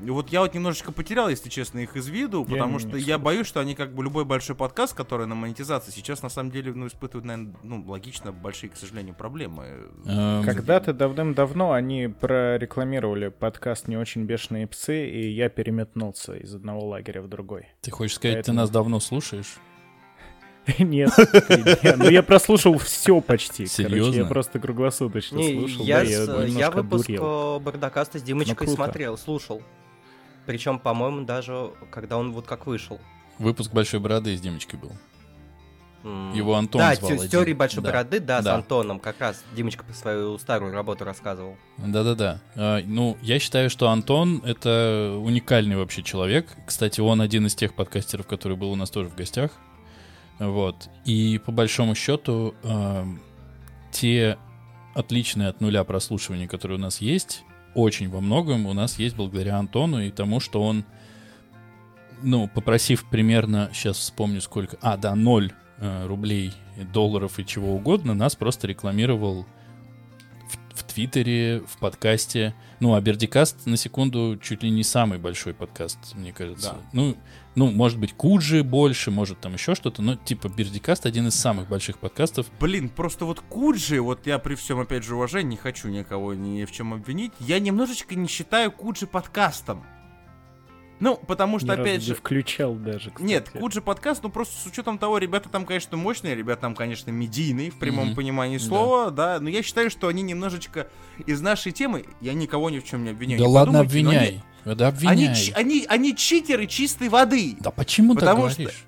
Вот 0.03 0.31
я 0.31 0.41
вот 0.41 0.55
немножечко 0.55 0.93
потерял, 0.93 1.29
если 1.29 1.49
честно, 1.49 1.79
их 1.79 1.97
из 1.97 2.09
виду, 2.09 2.45
Я 2.49 2.57
потому 2.57 2.79
что 2.79 2.97
я 2.97 3.19
боюсь, 3.19 3.47
что 3.47 3.61
они 3.61 3.75
как 3.75 3.95
бы 3.95 4.03
любой 4.03 4.25
большой 4.25 4.57
подкаст, 4.57 4.95
который 4.95 5.27
на 5.27 5.35
монетизации, 5.35 5.91
сейчас 5.93 6.23
на 6.23 6.29
самом 6.29 6.51
деле, 6.51 6.73
ну, 6.73 6.87
испытывают, 6.87 7.25
наверное, 7.25 7.55
ну, 7.63 7.85
логично, 7.87 8.33
большие, 8.33 8.71
к 8.71 8.77
сожалению, 8.77 9.15
проблемы. 9.15 9.67
Эм, 10.07 10.45
Когда-то 10.45 10.93
давным-давно 10.93 11.73
они 11.73 12.09
прорекламировали 12.09 13.29
подкаст 13.29 13.89
«Не 13.89 13.97
очень 13.97 14.25
бешеные 14.25 14.67
псы», 14.67 15.09
и 15.09 15.31
я 15.31 15.49
переметнулся 15.49 16.35
из 16.35 16.55
одного 16.55 16.87
лагеря 16.87 17.23
в 17.23 17.29
другой. 17.29 17.69
Ты 17.81 17.91
хочешь 17.91 18.17
сказать, 18.17 18.35
ты 18.39 18.39
Поэтому- 18.39 18.59
нас 18.59 18.71
давно 18.71 19.01
слушаешь? 19.01 19.57
Нет, 20.79 21.11
не, 21.19 21.97
ну 21.97 22.09
я 22.09 22.23
прослушал 22.23 22.79
все 22.79 23.21
почти. 23.21 23.67
Серьезно? 23.67 24.15
я 24.15 24.25
просто 24.25 24.61
круглосуточно 24.61 25.43
слушал. 25.43 25.85
я, 25.85 25.97
да, 25.99 26.03
я 26.05 26.25
с- 26.25 26.29
я 26.29 26.47
немножко 26.47 26.83
выпуск 26.83 27.11
Бардакаста 27.65 28.19
с 28.19 28.23
Димочкой 28.23 28.69
Ну, 28.69 28.75
смотрел, 28.75 29.19
слушал. 29.19 29.61
Причем, 30.47 30.79
по-моему, 30.79 31.25
даже 31.25 31.71
когда 31.91 32.17
он 32.17 32.33
вот 32.33 32.47
как 32.47 32.67
вышел. 32.67 33.01
Выпуск 33.39 33.73
Большой 33.73 33.99
Бороды 34.01 34.37
с 34.37 34.41
Димочкой 34.41 34.79
был. 34.79 34.93
Его 36.35 36.57
Антон 36.57 36.81
Да, 36.81 36.95
звал 36.97 37.11
те- 37.11 37.17
с 37.17 37.21
один. 37.21 37.31
теорией 37.31 37.55
Большой 37.55 37.83
Да. 37.83 37.91
Бороды, 37.93 38.19
да, 38.19 38.43
с 38.43 38.45
Да. 38.45 38.55
Антоном. 38.57 38.99
Как 38.99 39.21
раз 39.21 39.45
Димочка 39.55 39.85
про 39.85 39.95
свою 39.95 40.37
старую 40.39 40.73
работу 40.73 41.05
рассказывал. 41.05 41.57
Да-да-да. 41.79 42.41
А, 42.57 42.81
ну, 42.85 43.17
я 43.23 43.39
считаю, 43.39 43.71
что 43.71 43.89
Антон— 43.89 44.43
это 44.45 45.17
уникальный 45.23 45.77
вообще 45.77 46.03
человек. 46.03 46.49
Кстати, 46.67 47.01
он 47.01 47.21
один 47.21 47.47
из 47.47 47.55
тех 47.55 47.75
подкастеров, 47.75 48.27
который 48.27 48.57
был 48.57 48.73
у 48.73 48.77
нас 48.77 48.91
тоже 48.91 49.09
в 49.11 49.15
гостях. 49.15 49.53
Вот. 50.49 50.89
И 51.05 51.41
по 51.45 51.53
большому 51.53 51.95
счету, 51.95 52.55
эм, 52.65 53.21
те 53.91 54.39
отличные 54.95 55.49
от 55.49 55.61
нуля 55.61 55.85
прослушивания, 55.85 56.49
которые 56.49 56.79
у 56.79 56.81
нас 56.81 57.01
есть, 57.01 57.45
очень 57.75 58.11
во 58.11 58.21
многом 58.21 58.67
у 58.67 58.73
нас 58.73 58.99
есть 58.99 59.17
благодаря 59.17 59.59
Антону 59.59 60.01
и 60.01 60.11
тому, 60.11 60.41
что 60.41 60.63
он, 60.63 60.85
ну, 62.23 62.49
попросив 62.49 63.09
примерно, 63.09 63.71
сейчас 63.73 63.97
вспомню 63.97 64.41
сколько, 64.41 64.77
а, 64.83 64.97
да, 64.97 65.15
ноль 65.15 65.53
э, 65.79 66.07
рублей, 66.07 66.53
долларов 66.93 67.39
и 67.39 67.47
чего 67.47 67.75
угодно, 67.75 68.15
нас 68.15 68.35
просто 68.37 68.67
рекламировал 68.67 69.47
в, 70.49 70.81
в 70.81 70.83
Твиттере, 70.85 71.63
в 71.67 71.79
подкасте. 71.79 72.55
Ну, 72.81 72.95
а 72.95 73.01
Бердикаст, 73.01 73.67
на 73.67 73.77
секунду, 73.77 74.39
чуть 74.43 74.63
ли 74.63 74.71
не 74.71 74.83
самый 74.83 75.19
большой 75.19 75.55
подкаст, 75.55 76.15
мне 76.15 76.33
кажется. 76.33 76.73
Да. 76.73 76.79
Ну, 76.93 77.17
ну, 77.55 77.71
может 77.71 77.99
быть, 77.99 78.13
Куджи 78.15 78.63
больше, 78.63 79.11
может 79.11 79.41
там 79.41 79.53
еще 79.55 79.75
что-то, 79.75 80.01
но 80.03 80.17
типа 80.17 80.49
Бердикаст 80.49 81.05
один 81.07 81.27
из 81.29 81.35
самых 81.35 81.69
больших 81.69 81.99
подкастов. 81.99 82.47
Блин, 82.61 82.89
просто 82.89 83.25
вот 83.25 83.41
Куджи, 83.41 84.01
вот 84.01 84.27
я 84.27 84.39
при 84.39 84.55
всем, 84.55 84.81
опять 84.81 85.05
же, 85.05 85.15
уважении, 85.17 85.51
не 85.51 85.57
хочу 85.57 85.89
никого 85.89 86.35
ни 86.35 86.65
в 86.65 86.73
чем 86.73 86.95
обвинить, 86.95 87.33
я 87.41 87.59
немножечко 87.61 88.15
не 88.15 88.27
считаю 88.29 88.73
Куджи 88.73 89.07
подкастом. 89.07 89.85
Ну, 91.01 91.17
потому 91.17 91.59
что, 91.59 91.67
Ни 91.67 91.71
разу 91.73 91.83
опять 91.83 92.01
не 92.01 92.07
же, 92.07 92.15
включал 92.15 92.75
даже, 92.75 93.11
кстати. 93.11 93.23
Нет, 93.29 93.51
Куджи 93.51 93.83
подкаст, 93.83 94.23
ну 94.23 94.29
просто 94.31 94.55
с 94.63 94.67
учетом 94.67 94.99
того, 94.99 95.19
ребята 95.19 95.49
там, 95.49 95.67
конечно, 95.67 95.97
мощные, 95.97 96.37
ребята 96.37 96.61
там, 96.63 96.77
конечно, 96.77 97.11
медийные 97.11 97.73
в 97.73 97.79
прямом 97.81 98.09
Мгм. 98.09 98.15
понимании 98.17 98.59
Да. 98.59 98.65
слова, 98.65 99.11
да. 99.11 99.41
но 99.41 99.49
я 99.51 99.65
считаю, 99.65 99.91
что 99.91 100.07
они 100.07 100.23
немножечко 100.23 100.87
из 101.27 101.41
нашей 101.41 101.73
темы, 101.73 102.05
я 102.21 102.35
никого 102.35 102.71
ни 102.71 102.79
в 102.79 102.85
чем 102.85 103.03
не 103.03 103.11
обвиняю. 103.11 103.41
да 103.41 103.47
не 103.47 103.53
ладно, 103.53 103.73
но 103.73 103.81
они- 103.81 104.41
обвиняй. 104.65 105.13
Они, 105.13 105.53
они, 105.55 105.87
они 105.89 106.17
читеры 106.17 106.67
чистой 106.67 107.09
воды. 107.09 107.57
Да 107.61 107.71
почему 107.71 108.15
Потому 108.15 108.49
что- 108.49 108.63
говоришь? 108.63 108.85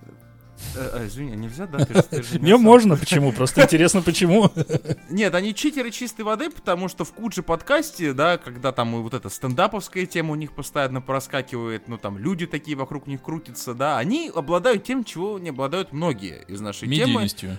Э, 0.76 0.90
э, 1.02 1.06
извини, 1.06 1.36
нельзя, 1.36 1.66
да? 1.66 1.84
Ты 1.84 1.94
же- 1.94 2.02
ты 2.02 2.22
же 2.22 2.38
Не 2.40 2.56
можно, 2.56 2.96
почему? 2.96 3.32
Просто 3.32 3.62
интересно, 3.62 4.02
почему. 4.02 4.50
Нет, 5.10 5.34
они 5.34 5.54
читеры 5.54 5.90
чистой 5.90 6.22
воды, 6.22 6.50
потому 6.50 6.88
что 6.88 7.04
в 7.04 7.12
Куджи 7.12 7.42
подкасте, 7.42 8.12
да, 8.12 8.38
когда 8.38 8.72
там 8.72 8.96
и 8.96 9.00
вот 9.00 9.14
эта 9.14 9.28
стендаповская 9.30 10.06
тема 10.06 10.32
у 10.32 10.34
них 10.34 10.52
постоянно 10.52 11.00
проскакивает, 11.00 11.88
ну 11.88 11.98
там 11.98 12.18
люди 12.18 12.46
такие 12.46 12.76
вокруг 12.76 13.06
них 13.06 13.22
крутятся, 13.22 13.74
да, 13.74 13.98
они 13.98 14.30
обладают 14.34 14.84
тем, 14.84 15.04
чего 15.04 15.38
не 15.38 15.50
обладают 15.50 15.92
многие 15.92 16.44
из 16.48 16.60
нашей 16.60 16.88
темы. 16.88 17.08
Медийностью. 17.12 17.58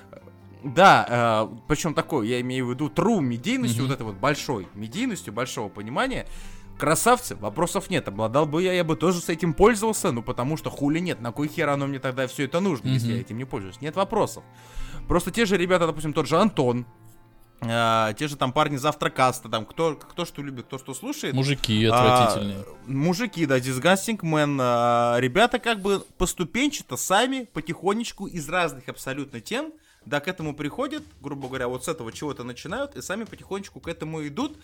Да, 0.63 1.47
причем 1.67 1.93
такой, 1.93 2.27
я 2.27 2.41
имею 2.41 2.65
в 2.65 2.71
виду 2.71 2.87
true 2.87 3.21
медийностью, 3.21 3.83
вот 3.83 3.93
этой 3.93 4.03
вот 4.03 4.15
большой 4.15 4.67
медийностью, 4.73 5.31
большого 5.31 5.69
понимания. 5.69 6.25
Красавцы, 6.77 7.35
вопросов 7.35 7.89
нет. 7.89 8.07
Обладал 8.07 8.45
бы 8.45 8.61
я, 8.61 8.73
я 8.73 8.83
бы 8.83 8.95
тоже 8.95 9.21
с 9.21 9.29
этим 9.29 9.53
пользовался, 9.53 10.11
ну 10.11 10.21
потому 10.21 10.57
что 10.57 10.69
хули 10.69 10.99
нет, 10.99 11.21
на 11.21 11.31
кой 11.31 11.47
хер 11.47 11.69
оно 11.69 11.87
мне 11.87 11.99
тогда 11.99 12.27
все 12.27 12.43
это 12.45 12.59
нужно, 12.59 12.89
если 12.89 13.07
Мгм. 13.07 13.15
я 13.15 13.21
этим 13.21 13.37
не 13.37 13.45
пользуюсь? 13.45 13.79
Нет 13.81 13.95
вопросов. 13.95 14.43
Просто 15.07 15.31
те 15.31 15.45
же 15.45 15.55
ребята, 15.57 15.87
допустим, 15.87 16.11
тот 16.13 16.27
же 16.27 16.37
Антон, 16.37 16.85
а, 17.61 18.11
те 18.13 18.27
же 18.27 18.35
там 18.35 18.51
парни 18.51 18.75
завтракаста, 18.75 19.47
там 19.49 19.65
кто, 19.65 19.95
кто 19.95 20.25
что 20.25 20.41
любит, 20.41 20.65
кто 20.65 20.77
что 20.77 20.93
слушает. 20.93 21.33
Мужики 21.33 21.85
А, 21.85 22.25
отвратительные. 22.25 22.65
мужики, 22.87 23.45
да, 23.45 23.57
Disgusting 23.59 24.19
Man. 24.19 24.57
а, 24.59 25.17
ребята 25.19 25.59
как 25.59 25.79
бы 25.81 26.01
поступенчато 26.17 26.97
сами, 26.97 27.47
потихонечку, 27.53 28.27
из 28.27 28.49
разных 28.49 28.89
абсолютно 28.89 29.39
тем, 29.39 29.71
да, 30.05 30.19
к 30.19 30.27
этому 30.27 30.53
приходят, 30.53 31.03
грубо 31.21 31.47
говоря, 31.47 31.67
вот 31.69 31.85
с 31.85 31.87
этого 31.87 32.11
чего-то 32.11 32.43
начинают, 32.43 32.95
и 32.95 33.01
сами 33.01 33.23
потихонечку 33.23 33.79
к 33.79 33.87
этому 33.87 34.27
идут. 34.27 34.57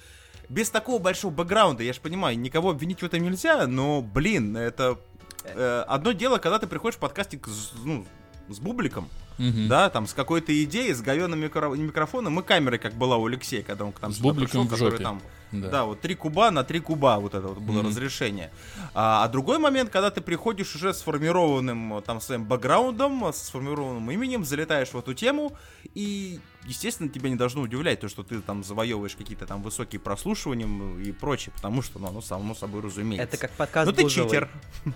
Без 0.51 0.69
такого 0.69 0.99
большого 0.99 1.31
бэкграунда, 1.31 1.81
я 1.81 1.93
же 1.93 2.01
понимаю, 2.01 2.37
никого 2.37 2.71
обвинить 2.71 2.99
в 3.01 3.05
этом 3.05 3.21
нельзя, 3.23 3.67
но, 3.67 4.01
блин, 4.01 4.57
это 4.57 4.97
э, 5.45 5.85
одно 5.87 6.11
дело, 6.11 6.39
когда 6.39 6.59
ты 6.59 6.67
приходишь 6.67 6.97
в 6.97 6.99
подкастик 6.99 7.47
с, 7.47 7.71
ну, 7.85 8.05
с 8.49 8.59
бубликом, 8.59 9.07
Мгм. 9.37 9.69
да, 9.69 9.89
там, 9.89 10.07
с 10.07 10.13
какой-то 10.13 10.51
идеей, 10.65 10.93
с 10.93 11.01
говенным 11.01 11.41
микро- 11.41 11.77
микрофоном 11.77 12.37
и 12.41 12.43
камерой, 12.43 12.79
как 12.79 12.95
была 12.95 13.15
у 13.15 13.27
Алексея, 13.27 13.63
когда 13.63 13.85
он 13.85 13.93
к 13.93 14.01
нам 14.01 14.11
С 14.11 14.19
бубликом 14.19 14.47
пришел, 14.47 14.63
в 14.65 14.69
который 14.69 14.91
жопе. 14.91 15.03
там 15.05 15.21
Да. 15.53 15.69
да. 15.69 15.83
вот 15.85 16.01
три 16.01 16.15
куба 16.15 16.51
на 16.51 16.65
три 16.65 16.81
куба 16.81 17.17
вот 17.21 17.33
это 17.33 17.47
вот 17.47 17.59
было 17.59 17.79
Мгм. 17.79 17.87
разрешение. 17.87 18.51
А, 18.93 19.23
а 19.23 19.29
другой 19.29 19.57
момент, 19.57 19.89
когда 19.89 20.11
ты 20.11 20.19
приходишь 20.19 20.75
уже 20.75 20.93
сформированным 20.93 22.01
там 22.05 22.19
своим 22.19 22.43
бэкграундом, 22.43 23.31
сформированным 23.33 24.11
именем, 24.11 24.43
залетаешь 24.43 24.89
в 24.89 24.97
эту 24.97 25.13
тему, 25.13 25.53
и, 25.95 26.41
естественно, 26.65 27.09
тебя 27.09 27.29
не 27.29 27.35
должно 27.35 27.61
удивлять 27.61 27.99
то, 27.99 28.09
что 28.09 28.23
ты 28.23 28.39
там 28.41 28.63
завоевываешь 28.63 29.15
какие-то 29.15 29.45
там 29.45 29.61
высокие 29.63 29.99
прослушивания 29.99 30.67
и 31.03 31.11
прочее, 31.11 31.53
потому 31.55 31.81
что, 31.81 31.99
ну, 31.99 32.07
оно 32.07 32.21
само 32.21 32.55
собой 32.55 32.81
разумеется. 32.81 33.23
Это 33.23 33.37
как 33.37 33.51
подкаст 33.51 33.87
Ну 33.89 33.93
ты 33.95 34.03
Бузовой. 34.03 34.27
читер. 34.29 34.49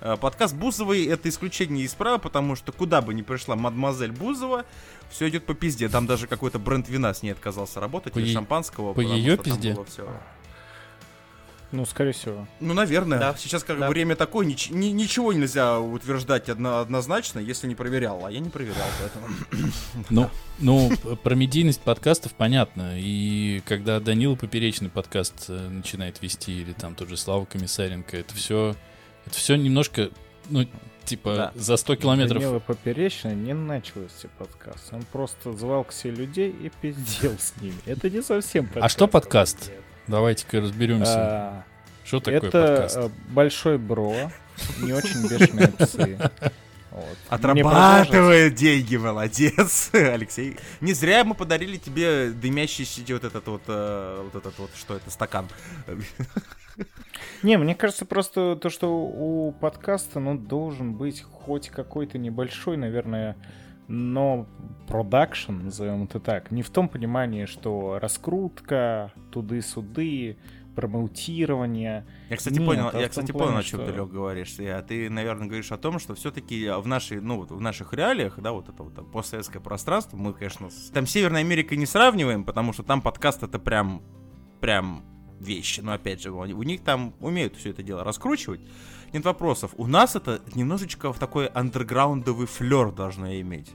Э, 0.00 0.16
Подкаст 0.16 0.56
Бузовой 0.56 1.04
это 1.04 1.28
исключение 1.28 1.84
из 1.84 1.94
правил, 1.94 2.18
потому 2.18 2.56
что 2.56 2.72
куда 2.72 3.00
бы 3.02 3.14
ни 3.14 3.22
пришла 3.22 3.54
мадемуазель 3.54 4.10
Бузова, 4.10 4.64
все 5.10 5.28
идет 5.28 5.46
по 5.46 5.54
пизде. 5.54 5.88
Там 5.88 6.06
даже 6.06 6.26
какой-то 6.26 6.58
бренд 6.58 6.88
вина 6.88 7.14
с 7.14 7.22
ней 7.22 7.30
отказался 7.30 7.78
работать, 7.78 8.14
По 8.14 8.18
или 8.18 8.26
е- 8.28 8.32
шампанского. 8.34 8.94
по 8.94 9.44
там 9.44 9.54
пизде? 9.54 9.74
было 9.74 9.84
всё. 9.84 10.08
Ну, 11.72 11.86
скорее 11.86 12.12
всего. 12.12 12.48
Ну, 12.58 12.74
наверное. 12.74 13.18
Да. 13.20 13.34
Сейчас 13.38 13.62
как 13.62 13.78
Да. 13.78 13.86
бы 13.86 13.92
время 13.92 14.16
такое, 14.16 14.44
нич- 14.46 14.72
ни- 14.72 14.88
ничего 14.88 15.32
нельзя 15.32 15.78
утверждать 15.78 16.48
одно- 16.48 16.80
однозначно, 16.80 17.38
если 17.38 17.68
не 17.68 17.76
проверял. 17.76 18.26
А 18.26 18.30
я 18.30 18.40
не 18.40 18.50
проверял, 18.50 18.86
поэтому... 18.98 19.72
Ну, 20.10 20.30
ну, 20.58 20.90
про 21.22 21.34
медийность 21.36 21.80
подкастов 21.80 22.32
понятно. 22.34 22.94
И 22.98 23.62
когда 23.66 24.00
Данила 24.00 24.34
Поперечный 24.34 24.88
подкаст 24.88 25.44
э, 25.48 25.68
начинает 25.68 26.20
вести, 26.22 26.60
или 26.60 26.72
там 26.72 26.94
тот 26.96 27.08
же 27.08 27.16
Слава 27.16 27.44
Комиссаренко, 27.44 28.16
это 28.16 28.34
все, 28.34 28.74
это 29.26 29.36
все 29.36 29.54
немножко, 29.54 30.10
ну, 30.48 30.66
типа, 31.04 31.34
Да. 31.36 31.52
за 31.54 31.76
100 31.76 31.96
километров. 31.96 32.42
Данила 32.42 32.58
Поперечный 32.58 33.36
не 33.36 33.54
начал 33.54 34.00
вести 34.00 34.28
подкаст. 34.38 34.92
Он 34.92 35.02
просто 35.12 35.52
звал 35.52 35.84
к 35.84 35.92
себе 35.92 36.12
людей 36.16 36.50
и 36.50 36.68
пиздел 36.82 37.36
с 37.38 37.54
ними. 37.60 37.76
Это 37.86 38.10
не 38.10 38.22
совсем 38.22 38.64
подкаст. 38.66 38.84
А 38.84 38.88
что 38.88 39.06
подкаст? 39.06 39.70
Давайте-ка 40.10 40.60
разберемся. 40.60 41.14
А, 41.16 41.64
что 42.04 42.18
такое 42.18 42.38
Это 42.38 42.50
подкаст? 42.50 42.96
э, 42.96 43.08
большой 43.28 43.78
бро, 43.78 44.12
не 44.82 44.92
очень 44.92 45.22
бешеные 45.28 45.68
псы. 45.68 46.18
Вот. 46.90 47.16
Отрабатывает 47.28 48.56
деньги, 48.56 48.96
молодец, 48.96 49.90
Алексей. 49.92 50.56
Не 50.80 50.92
зря 50.92 51.22
мы 51.22 51.36
подарили 51.36 51.76
тебе 51.76 52.30
дымящийся 52.32 53.02
вот 53.14 53.22
этот 53.22 53.46
вот, 53.46 53.62
э, 53.68 54.22
вот 54.24 54.34
этот 54.34 54.58
вот, 54.58 54.70
что 54.74 54.96
это, 54.96 55.08
стакан. 55.12 55.46
Не, 57.44 57.56
мне 57.56 57.76
кажется, 57.76 58.04
просто 58.04 58.56
то, 58.56 58.68
что 58.68 58.92
у 58.92 59.52
подкаста, 59.52 60.18
ну, 60.18 60.36
должен 60.36 60.94
быть 60.94 61.22
хоть 61.22 61.68
какой-то 61.68 62.18
небольшой, 62.18 62.76
наверное, 62.76 63.36
но 63.90 64.46
продакшн, 64.86 65.52
назовем 65.64 66.04
это 66.04 66.20
так, 66.20 66.50
не 66.50 66.62
в 66.62 66.70
том 66.70 66.88
понимании, 66.88 67.44
что 67.44 67.98
раскрутка, 68.00 69.12
туды-суды, 69.32 70.38
промоутирование. 70.76 72.06
Я, 72.28 72.36
кстати, 72.36 72.54
Нет, 72.58 72.66
понял, 72.66 72.90
а 72.92 72.98
я, 73.00 73.08
кстати, 73.08 73.32
плане, 73.32 73.46
понял, 73.48 73.58
о 73.58 73.62
чем 73.62 73.80
что- 73.80 73.90
ты, 73.90 73.96
Лёг, 73.96 74.10
говоришь. 74.10 74.54
А 74.60 74.82
ты, 74.82 75.10
наверное, 75.10 75.46
говоришь 75.46 75.72
о 75.72 75.76
том, 75.76 75.98
что 75.98 76.14
все-таки 76.14 76.68
в 76.70 76.86
нашей, 76.86 77.20
ну, 77.20 77.36
вот 77.38 77.50
в 77.50 77.60
наших 77.60 77.92
реалиях, 77.92 78.38
да, 78.38 78.52
вот 78.52 78.68
это 78.68 78.82
вот 78.82 78.94
там, 78.94 79.04
постсоветское 79.06 79.60
пространство, 79.60 80.16
мы, 80.16 80.32
конечно, 80.32 80.70
с- 80.70 80.90
там 80.90 81.06
Северной 81.06 81.40
Америкой 81.40 81.76
не 81.76 81.86
сравниваем, 81.86 82.44
потому 82.44 82.72
что 82.72 82.82
там 82.82 83.02
подкаст 83.02 83.42
это 83.42 83.58
прям, 83.58 84.02
прям 84.60 85.02
вещи. 85.40 85.80
Но 85.80 85.92
опять 85.92 86.22
же, 86.22 86.30
у 86.30 86.38
у 86.38 86.62
них 86.62 86.82
там 86.82 87.14
умеют 87.20 87.56
все 87.56 87.70
это 87.70 87.82
дело 87.82 88.04
раскручивать. 88.04 88.60
Нет 89.12 89.24
вопросов. 89.24 89.72
У 89.76 89.86
нас 89.86 90.14
это 90.14 90.40
немножечко 90.54 91.12
в 91.12 91.18
такой 91.18 91.46
андерграундовый 91.46 92.46
флер 92.46 92.92
должно 92.92 93.32
иметь. 93.40 93.72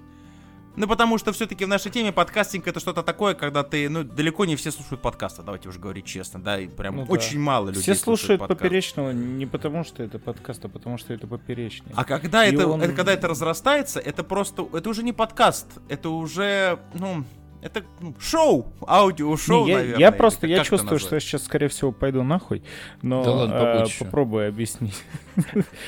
Ну, 0.76 0.88
потому 0.88 1.18
что 1.18 1.32
все-таки 1.32 1.66
в 1.66 1.68
нашей 1.68 1.92
теме 1.92 2.12
подкастинг 2.12 2.68
это 2.68 2.80
что-то 2.80 3.02
такое, 3.04 3.34
когда 3.34 3.64
ты, 3.64 3.88
ну, 3.90 4.04
далеко 4.04 4.46
не 4.46 4.56
все 4.56 4.72
слушают 4.72 5.02
подкасты, 5.02 5.42
давайте 5.44 5.70
уже 5.70 5.80
говорить 5.80 6.06
честно, 6.06 6.42
да, 6.42 6.60
и 6.60 6.68
прям 6.68 6.98
Ну 6.98 7.06
да. 7.06 7.12
очень 7.14 7.40
мало 7.40 7.68
людей 7.70 7.82
Все 7.82 7.96
слушают 7.96 8.40
подкаст. 8.40 8.60
поперечного 8.60 9.12
не 9.12 9.46
потому, 9.46 9.84
что 9.84 10.04
это 10.04 10.20
подкаст, 10.20 10.66
а 10.66 10.70
потому, 10.70 10.98
что 10.98 11.14
это 11.14 11.28
поперечный. 11.28 11.92
А 11.96 12.04
когда 12.04 12.46
И 12.46 12.54
это, 12.54 12.68
он- 12.68 12.82
это, 12.82 12.94
когда 12.94 13.14
это 13.14 13.28
разрастается, 13.28 14.00
это 14.00 14.24
просто, 14.24 14.68
это 14.74 14.90
уже 14.90 15.04
не 15.04 15.14
подкаст, 15.14 15.68
это 15.88 16.10
уже, 16.10 16.80
ну, 16.94 17.24
это 17.62 17.84
ну, 18.00 18.14
шоу, 18.20 18.72
аудиошоу, 18.88 19.66
Не, 19.66 19.72
я, 19.72 19.78
наверное. 19.78 20.00
я 20.00 20.12
просто, 20.12 20.46
я 20.46 20.64
чувствую, 20.64 21.00
что 21.00 21.08
я 21.08 21.16
назвать? 21.16 21.24
сейчас, 21.24 21.44
скорее 21.46 21.68
всего, 21.70 21.92
пойду 21.92 22.22
нахуй, 22.22 22.64
но 23.02 23.24
Да 23.24 23.32
ладно, 23.32 23.82
а, 23.82 23.86
попробуй 24.00 24.48
объяснить. 24.50 25.02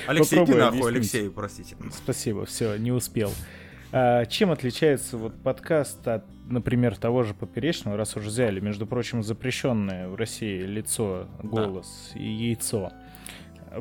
Алексей, 0.08 0.44
иди 0.44 0.54
нахуй, 0.54 0.68
объяснить. 0.80 0.96
Алексей, 0.96 1.30
простите. 1.30 1.76
Спасибо, 1.94 2.46
все, 2.46 2.78
не 2.78 2.92
успел. 2.92 3.32
А, 3.92 4.26
чем 4.26 4.52
отличается 4.52 5.18
вот 5.18 5.34
подкаст 5.42 6.08
от, 6.08 6.26
например, 6.48 6.98
того 6.98 7.24
же 7.24 7.34
поперечного, 7.34 7.98
раз 7.98 8.16
уже 8.18 8.28
взяли, 8.28 8.60
между 8.60 8.86
прочим, 8.86 9.24
запрещенное 9.24 10.10
в 10.10 10.16
России 10.16 10.62
лицо, 10.62 11.28
голос 11.42 12.12
и 12.16 12.28
яйцо? 12.28 12.92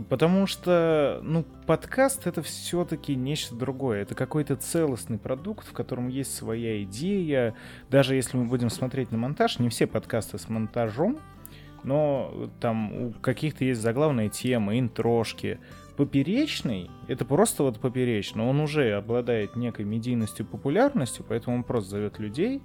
Потому 0.09 0.47
что, 0.47 1.21
ну, 1.23 1.45
подкаст 1.67 2.27
это 2.27 2.43
все-таки 2.43 3.15
нечто 3.15 3.55
другое. 3.55 4.03
Это 4.03 4.15
какой-то 4.15 4.57
целостный 4.57 5.19
продукт, 5.19 5.67
в 5.67 5.73
котором 5.73 6.09
есть 6.09 6.35
своя 6.35 6.83
идея. 6.83 7.55
Даже 7.89 8.15
если 8.15 8.37
мы 8.37 8.45
будем 8.45 8.69
смотреть 8.69 9.13
на 9.13 9.19
монтаж, 9.19 9.59
не 9.59 9.69
все 9.69 9.87
подкасты 9.87 10.39
с 10.39 10.49
монтажом, 10.49 11.19
но 11.85 12.51
там 12.61 12.93
у 12.93 13.13
каких-то 13.13 13.65
есть 13.65 13.81
заглавные 13.81 14.29
темы, 14.29 14.79
интрошки. 14.79 15.61
Поперечный— 15.97 16.91
это 17.09 17.25
просто 17.25 17.63
вот 17.63 17.81
поперечный. 17.81 18.45
Он 18.45 18.61
уже 18.61 18.93
обладает 18.93 19.57
некой 19.57 19.85
медийностью, 19.85 20.45
популярностью, 20.45 21.25
поэтому 21.27 21.57
он 21.57 21.65
просто 21.65 21.91
зовет 21.91 22.19
людей 22.19 22.63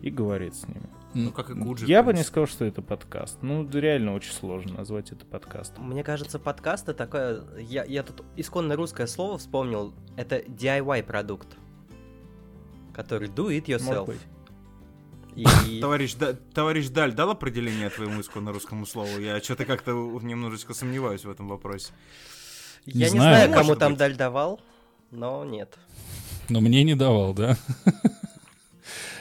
и 0.00 0.10
говорит 0.10 0.54
с 0.54 0.66
ними. 0.66 0.88
Ну, 1.12 1.30
как 1.32 1.50
и 1.50 1.54
Гуджи. 1.54 1.86
Я 1.86 2.02
бы 2.02 2.14
не 2.14 2.22
сказал, 2.22 2.46
что 2.46 2.64
это 2.64 2.82
подкаст. 2.82 3.38
Ну, 3.42 3.68
реально 3.68 4.14
очень 4.14 4.32
сложно 4.32 4.78
назвать 4.78 5.10
это 5.12 5.26
подкастом. 5.26 5.88
Мне 5.90 6.04
кажется, 6.04 6.38
подкаст 6.38 6.84
это 6.88 6.94
такое... 6.98 7.42
Я, 7.58 7.84
я 7.84 8.02
тут 8.02 8.24
исконно 8.36 8.76
русское 8.76 9.06
слово 9.06 9.36
вспомнил. 9.38 9.92
Это 10.16 10.38
DIY 10.38 11.02
продукт. 11.02 11.48
Который 12.94 13.28
do 13.28 13.48
it 13.48 13.68
Может 13.68 13.82
yourself. 13.82 14.06
быть. 14.06 14.20
И 15.36 15.80
Товарищ, 15.80 16.14
Да- 16.14 16.34
товарищ 16.54 16.88
Даль 16.88 17.12
дал 17.12 17.30
определение 17.30 17.90
твоему 17.90 18.20
исконно 18.20 18.52
русскому 18.52 18.86
слову? 18.86 19.18
Я 19.18 19.40
что-то 19.40 19.64
как-то 19.64 19.90
немножечко 20.22 20.74
сомневаюсь 20.74 21.24
в 21.24 21.30
этом 21.30 21.48
вопросе. 21.48 21.92
Я 22.86 23.06
не 23.06 23.10
знаю. 23.10 23.36
знаю, 23.36 23.52
кому 23.52 23.64
Может 23.68 23.78
там 23.78 23.92
быть. 23.92 23.98
Даль 23.98 24.16
давал, 24.16 24.60
но 25.10 25.44
нет. 25.44 25.78
Но 26.48 26.60
мне 26.60 26.82
не 26.82 26.94
давал, 26.94 27.34
да? 27.34 27.56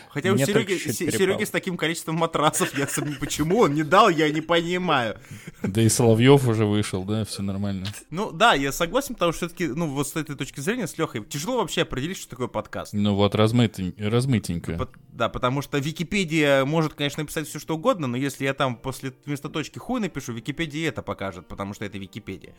Хотя 0.10 0.32
у 0.32 0.34
Мне 0.34 0.46
Сереги, 0.46 0.68
только 0.68 0.80
чуть 0.84 0.96
Се- 0.98 1.06
перепало. 1.06 1.20
Сереги 1.20 1.44
с 1.46 1.50
таким 1.52 1.78
количеством 1.78 2.16
матрасов, 2.16 2.76
я 2.78 2.88
сам- 2.88 3.16
почему 3.20 3.60
он 3.60 3.74
не 3.76 3.84
дал, 3.84 4.10
я 4.10 4.30
не 4.32 4.42
понимаю. 4.42 5.18
Да 5.62 5.82
и 5.82 5.90
Соловьев 5.90 6.48
уже 6.48 6.66
вышел, 6.66 7.04
да, 7.04 7.26
все 7.26 7.44
нормально. 7.44 7.86
Ну 8.10 8.32
да, 8.32 8.54
я 8.54 8.72
согласен, 8.72 9.14
потому 9.14 9.32
что 9.34 9.48
все-таки, 9.48 9.68
ну 9.68 9.88
вот 9.88 10.08
с 10.08 10.16
этой 10.16 10.36
точки 10.36 10.60
зрения, 10.62 10.88
с 10.88 10.98
Лехой, 10.98 11.24
тяжело 11.26 11.58
вообще 11.58 11.84
определить, 11.84 12.18
что 12.18 12.30
такое 12.30 12.48
подкаст. 12.48 12.94
Ну 12.94 13.14
вот, 13.16 13.36
размытень- 13.36 13.94
размытенько. 13.98 14.74
Пот- 14.74 14.90
Да, 15.10 15.30
потому 15.30 15.62
что 15.62 15.78
Википедия 15.78 16.66
может, 16.66 16.94
конечно, 16.96 17.22
написать 17.22 17.48
все 17.48 17.60
что 17.60 17.76
угодно, 17.76 18.08
но 18.08 18.18
если 18.18 18.46
я 18.46 18.54
там 18.54 18.76
после 18.78 19.14
вместо 19.26 19.50
точки 19.50 19.78
хуй 19.78 20.00
напишу, 20.00 20.34
Википедия 20.34 20.90
это 20.90 21.02
покажет, 21.04 21.48
потому 21.48 21.74
что 21.74 21.86
это 21.86 21.98
Википедия. 21.98 22.56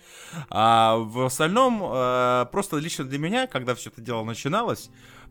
А 0.51 0.97
в 0.97 1.25
остальном, 1.27 1.83
э, 1.83 2.47
просто 2.53 2.77
лично 2.77 3.05
для 3.05 3.19
меня, 3.19 3.47
когда 3.47 3.75
все 3.75 3.91
это 3.91 4.01
дело 4.01 4.23
начиналось, 4.25 4.91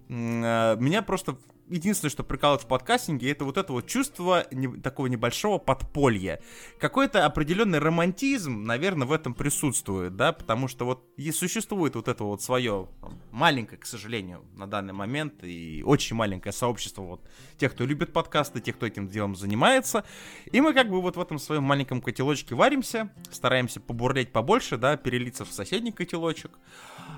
э, 0.10 0.76
меня 0.80 1.02
просто 1.02 1.38
единственное, 1.70 2.10
что 2.10 2.24
прикалывает 2.24 2.64
в 2.64 2.68
подкастинге, 2.68 3.32
это 3.32 3.46
вот 3.46 3.58
это 3.58 3.72
вот 3.74 3.88
чувство 3.88 4.46
не- 4.52 4.80
такого 4.82 5.08
небольшого 5.08 5.58
подполья. 5.58 6.42
Какой-то 6.80 7.26
определенный 7.26 7.80
романтизм, 7.80 8.64
наверное, 8.64 9.08
в 9.08 9.12
этом 9.12 9.34
присутствует, 9.34 10.16
да, 10.16 10.34
потому 10.34 10.68
что 10.68 10.86
вот 10.86 11.04
и 11.18 11.32
существует 11.32 11.96
вот 11.96 12.08
это 12.08 12.24
вот 12.24 12.42
свое 12.42 12.90
маленькое, 13.32 13.80
к 13.80 13.86
сожалению, 13.86 14.44
на 14.56 14.68
данный 14.68 14.94
момент, 14.94 15.44
и 15.44 15.84
очень 15.86 16.16
маленькое 16.16 16.54
сообщество 16.54 17.04
вот 17.04 17.22
тех, 17.58 17.74
кто 17.74 17.86
любит 17.86 18.14
подкасты, 18.14 18.60
тех, 18.60 18.76
кто 18.76 18.86
этим 18.86 19.08
делом 19.08 19.36
занимается, 19.36 20.04
и 20.52 20.62
мы 20.62 20.74
как 20.74 20.90
бы 20.90 21.02
вот 21.02 21.16
в 21.18 21.22
этом 21.22 21.40
своем 21.40 21.64
маленьком 21.64 22.02
котелочке 22.02 22.56
варимся, 22.56 23.12
стараемся 23.32 23.80
побурлеть 23.80 24.32
побольше, 24.32 24.78
да, 24.78 24.98
перелиться 24.98 25.46
в 25.46 25.52
соседний 25.52 25.92
котелочек, 25.92 26.52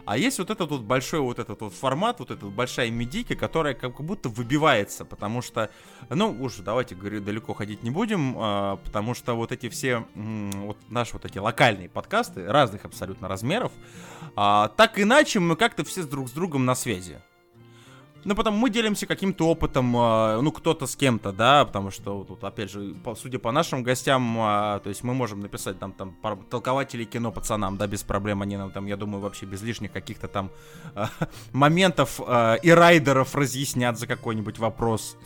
а 0.05 0.17
есть 0.17 0.39
вот 0.39 0.49
этот 0.49 0.69
вот 0.71 0.81
большой 0.81 1.19
вот 1.19 1.39
этот 1.39 1.61
вот 1.61 1.73
формат, 1.73 2.19
вот 2.19 2.31
эта 2.31 2.45
большая 2.47 2.89
медийка, 2.89 3.35
которая 3.35 3.73
как 3.73 4.01
будто 4.01 4.29
выбивается, 4.41 5.05
потому 5.05 5.41
что, 5.41 5.69
ну, 6.09 6.35
уж 6.39 6.57
давайте, 6.57 6.95
говорю, 6.95 7.21
далеко 7.21 7.53
ходить 7.53 7.83
не 7.83 7.91
будем, 7.91 8.35
а, 8.37 8.77
потому 8.77 9.13
что 9.13 9.35
вот 9.35 9.51
эти 9.51 9.69
все, 9.69 10.05
вот 10.15 10.77
наши 10.89 11.13
вот 11.13 11.25
эти 11.25 11.37
локальные 11.37 11.89
подкасты, 11.89 12.45
разных 12.47 12.85
абсолютно 12.85 13.27
размеров, 13.27 13.71
а, 14.35 14.69
так 14.69 14.99
иначе 14.99 15.39
мы 15.39 15.55
как-то 15.55 15.83
все 15.83 16.03
друг 16.03 16.27
с 16.27 16.31
другом 16.31 16.65
на 16.65 16.75
связи. 16.75 17.21
Ну, 18.23 18.35
потому 18.35 18.57
мы 18.57 18.69
делимся 18.69 19.07
каким-то 19.07 19.47
опытом, 19.47 19.95
а, 19.97 20.39
ну, 20.41 20.51
кто-то 20.51 20.85
с 20.85 20.95
кем-то, 20.95 21.31
да, 21.31 21.65
потому 21.65 21.89
что, 21.89 22.23
тут, 22.23 22.43
опять 22.43 22.69
же, 22.69 22.93
по, 23.03 23.15
судя 23.15 23.39
по 23.39 23.51
нашим 23.51 23.81
гостям, 23.83 24.37
а, 24.39 24.79
то 24.79 24.89
есть 24.89 25.03
мы 25.03 25.13
можем 25.13 25.39
написать 25.39 25.79
там, 25.79 25.91
там, 25.91 26.15
толкователей 26.49 27.05
кино 27.05 27.31
пацанам, 27.31 27.77
да, 27.77 27.87
без 27.87 28.03
проблем, 28.03 28.41
они 28.41 28.57
нам 28.57 28.71
там, 28.71 28.85
я 28.85 28.95
думаю, 28.95 29.21
вообще 29.21 29.45
без 29.45 29.63
лишних 29.63 29.91
каких-то 29.91 30.27
там 30.27 30.51
а, 30.93 31.09
моментов 31.51 32.19
и 32.19 32.69
райдеров 32.69 33.35
разъяснят 33.35 33.97
за 33.97 34.05
какой-нибудь 34.07 34.59
вопрос. 34.59 35.17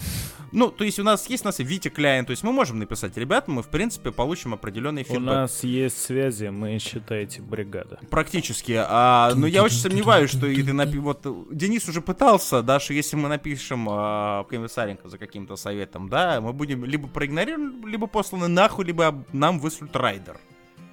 Ну, 0.56 0.72
то 0.72 0.86
есть 0.86 1.00
у 1.00 1.04
нас 1.04 1.28
есть 1.30 1.44
у 1.44 1.48
нас 1.50 1.60
и 1.60 1.66
Витя 1.66 1.90
Кляйн, 1.90 2.26
то 2.26 2.32
есть 2.32 2.42
мы 2.42 2.54
можем 2.54 2.80
написать, 2.80 3.18
ребята, 3.18 3.52
мы, 3.52 3.62
в 3.62 3.68
принципе, 3.68 4.14
получим 4.14 4.54
определенный 4.54 5.02
У 5.02 5.06
фидбэк. 5.06 5.22
нас 5.22 5.64
есть 5.66 6.02
связи, 6.02 6.46
мы, 6.48 6.80
считаете, 6.80 7.42
бригада. 7.42 8.00
Практически. 8.10 8.82
А, 8.88 9.34
но 9.36 9.48
я 9.48 9.64
очень 9.64 9.80
сомневаюсь, 9.80 10.30
что 10.32 10.48
и 10.48 10.64
ты 10.64 10.72
напи... 10.72 10.98
Вот 10.98 11.28
Денис 11.52 11.90
уже 11.90 12.00
пытался, 12.00 12.62
да, 12.64 12.80
что 12.80 12.94
если 12.94 13.18
мы 13.18 13.28
напишем 13.28 13.86
а, 13.90 14.46
комиссаренко 14.46 15.10
за 15.10 15.18
каким-то 15.18 15.58
советом, 15.58 16.08
да, 16.08 16.40
мы 16.40 16.54
будем 16.54 16.86
либо 16.86 17.10
проигнорированы, 17.10 17.86
либо 17.90 18.08
посланы 18.08 18.48
нахуй, 18.48 18.86
либо 18.86 19.26
нам 19.34 19.60
вышлют 19.60 19.94
райдер. 19.94 20.40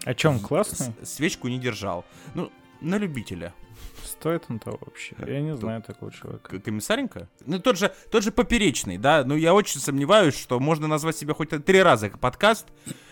О 0.05 0.13
чем 0.15 0.41
классный? 0.41 0.93
С- 1.05 1.15
свечку 1.15 1.47
не 1.47 1.61
держал. 1.61 2.05
Ну, 2.35 2.51
на 2.81 2.99
любителя. 2.99 3.55
Стоит 4.23 4.45
он 4.49 4.61
того 4.61 4.79
вообще? 4.87 5.17
Я 5.27 5.41
не 5.41 5.57
знаю 5.57 5.83
такого 5.83 6.13
человека. 6.13 6.61
Комиссаренко? 6.61 7.29
Ну, 7.45 7.59
тот 7.59 7.77
же, 7.77 7.93
тот 8.09 8.23
же 8.23 8.31
Поперечный, 8.31 8.97
да, 8.97 9.25
ну, 9.25 9.35
я 9.35 9.53
очень 9.53 9.81
сомневаюсь, 9.81 10.39
что 10.39 10.61
можно 10.61 10.87
назвать 10.87 11.17
себя 11.17 11.35
хоть 11.35 11.49
три 11.65 11.83
раза 11.83 12.09
как 12.09 12.21
подкаст, 12.21 12.69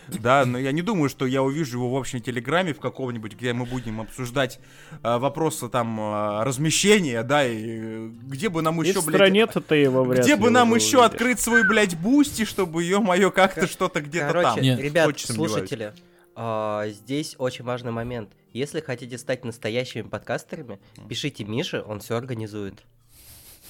да, 0.07 0.45
но 0.47 0.57
я 0.57 0.71
не 0.71 0.83
думаю, 0.83 1.09
что 1.09 1.27
я 1.27 1.43
увижу 1.43 1.79
его 1.79 1.91
в 1.91 1.97
общем 1.97 2.21
телеграме 2.21 2.73
в 2.73 2.79
каком-нибудь, 2.79 3.33
где 3.33 3.53
мы 3.53 3.67
будем 3.67 4.01
обсуждать 4.01 4.61
а, 5.03 5.19
вопросы 5.19 5.69
там 5.69 5.99
а, 6.01 6.45
размещения, 6.45 7.25
да, 7.25 7.45
и 7.45 7.57
э, 7.59 8.11
где 8.29 8.49
бы 8.49 8.63
нам 8.63 8.81
И 8.81 8.87
еще, 8.87 9.01
в 9.01 9.07
блядь, 9.07 9.17
стране-то 9.17 9.61
ты 9.61 9.75
его 9.75 10.05
вряд 10.05 10.25
где 10.25 10.37
бы 10.37 10.51
нам 10.51 10.73
еще 10.77 10.99
увидишь. 10.99 11.13
открыть 11.13 11.41
свой, 11.41 11.67
блядь, 11.67 11.99
Boosty, 11.99 12.45
чтобы 12.45 12.85
ее 12.85 13.01
мое 13.01 13.33
как-то 13.33 13.67
что-то 13.67 14.01
где-то 14.01 14.29
Короче, 14.29 14.49
там. 14.49 14.61
Нет. 14.63 14.79
ребят, 14.79 15.19
слушатели, 15.19 15.93
а, 16.37 16.87
здесь 16.87 17.35
очень 17.37 17.65
важный 17.65 17.91
момент. 17.91 18.31
Если 18.53 18.81
хотите 18.81 19.17
стать 19.19 19.45
настоящими 19.45 20.03
подкастерами, 20.03 20.81
пишите 21.09 21.45
Мише, 21.45 21.83
он 21.87 22.01
все 22.01 22.17
организует. 22.17 22.83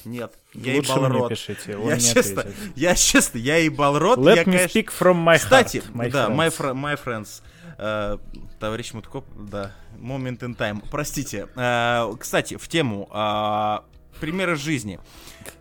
Нет, 0.07 0.33
я 0.55 0.77
Лучше 0.77 0.93
ебал 0.93 1.09
рот. 1.09 1.29
пишите, 1.29 1.77
он 1.77 1.89
Я 1.91 1.97
не 1.97 2.01
честно, 2.01 2.41
ответит. 2.41 2.77
я 2.77 2.95
честно, 2.95 3.37
я 3.39 3.57
ебал 3.59 3.99
рот, 3.99 4.19
Let 4.19 4.37
я, 4.37 4.43
me 4.43 4.45
конечно... 4.45 4.79
speak 4.81 4.89
from 4.99 5.23
my 5.23 5.37
Кстати, 5.37 5.79
heart, 5.79 5.93
my 5.93 6.11
да, 6.11 6.29
my, 6.29 6.49
friends. 6.49 6.57
fr- 6.57 6.75
my 6.75 7.05
friends. 7.05 7.43
Э, 7.77 8.19
товарищ 8.59 8.95
Муткоп, 8.95 9.27
да, 9.37 9.73
момент 9.99 10.43
in 10.43 10.57
time. 10.57 10.83
Простите. 10.91 11.49
Э, 11.55 12.11
кстати, 12.19 12.57
в 12.57 12.67
тему 12.69 13.11
э, 13.13 13.79
примеры 14.19 14.57
жизни. 14.57 14.99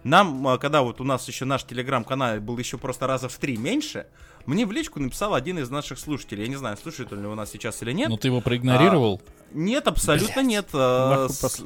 Нам, 0.03 0.47
э, 0.47 0.57
когда 0.57 0.81
вот 0.81 1.01
у 1.01 1.03
нас 1.03 1.27
еще 1.27 1.45
наш 1.45 1.63
телеграм-канал 1.63 2.39
был 2.39 2.57
еще 2.57 2.77
просто 2.77 3.07
раза 3.07 3.29
в 3.29 3.37
три 3.37 3.57
меньше, 3.57 4.07
мне 4.45 4.65
в 4.65 4.71
личку 4.71 4.99
написал 4.99 5.33
один 5.33 5.59
из 5.59 5.69
наших 5.69 5.99
слушателей. 5.99 6.43
Я 6.43 6.49
не 6.49 6.55
знаю, 6.55 6.77
слушает 6.77 7.13
он 7.13 7.21
ли 7.21 7.27
у 7.27 7.35
нас 7.35 7.51
сейчас 7.51 7.81
или 7.83 7.91
нет. 7.91 8.09
Ну 8.09 8.17
ты 8.17 8.29
его 8.29 8.41
проигнорировал? 8.41 9.21
Нет, 9.53 9.87
абсолютно 9.87 10.33
Блядь, 10.35 10.45
нет. 10.47 10.73
нахуй 10.73 11.29
с-. 11.29 11.63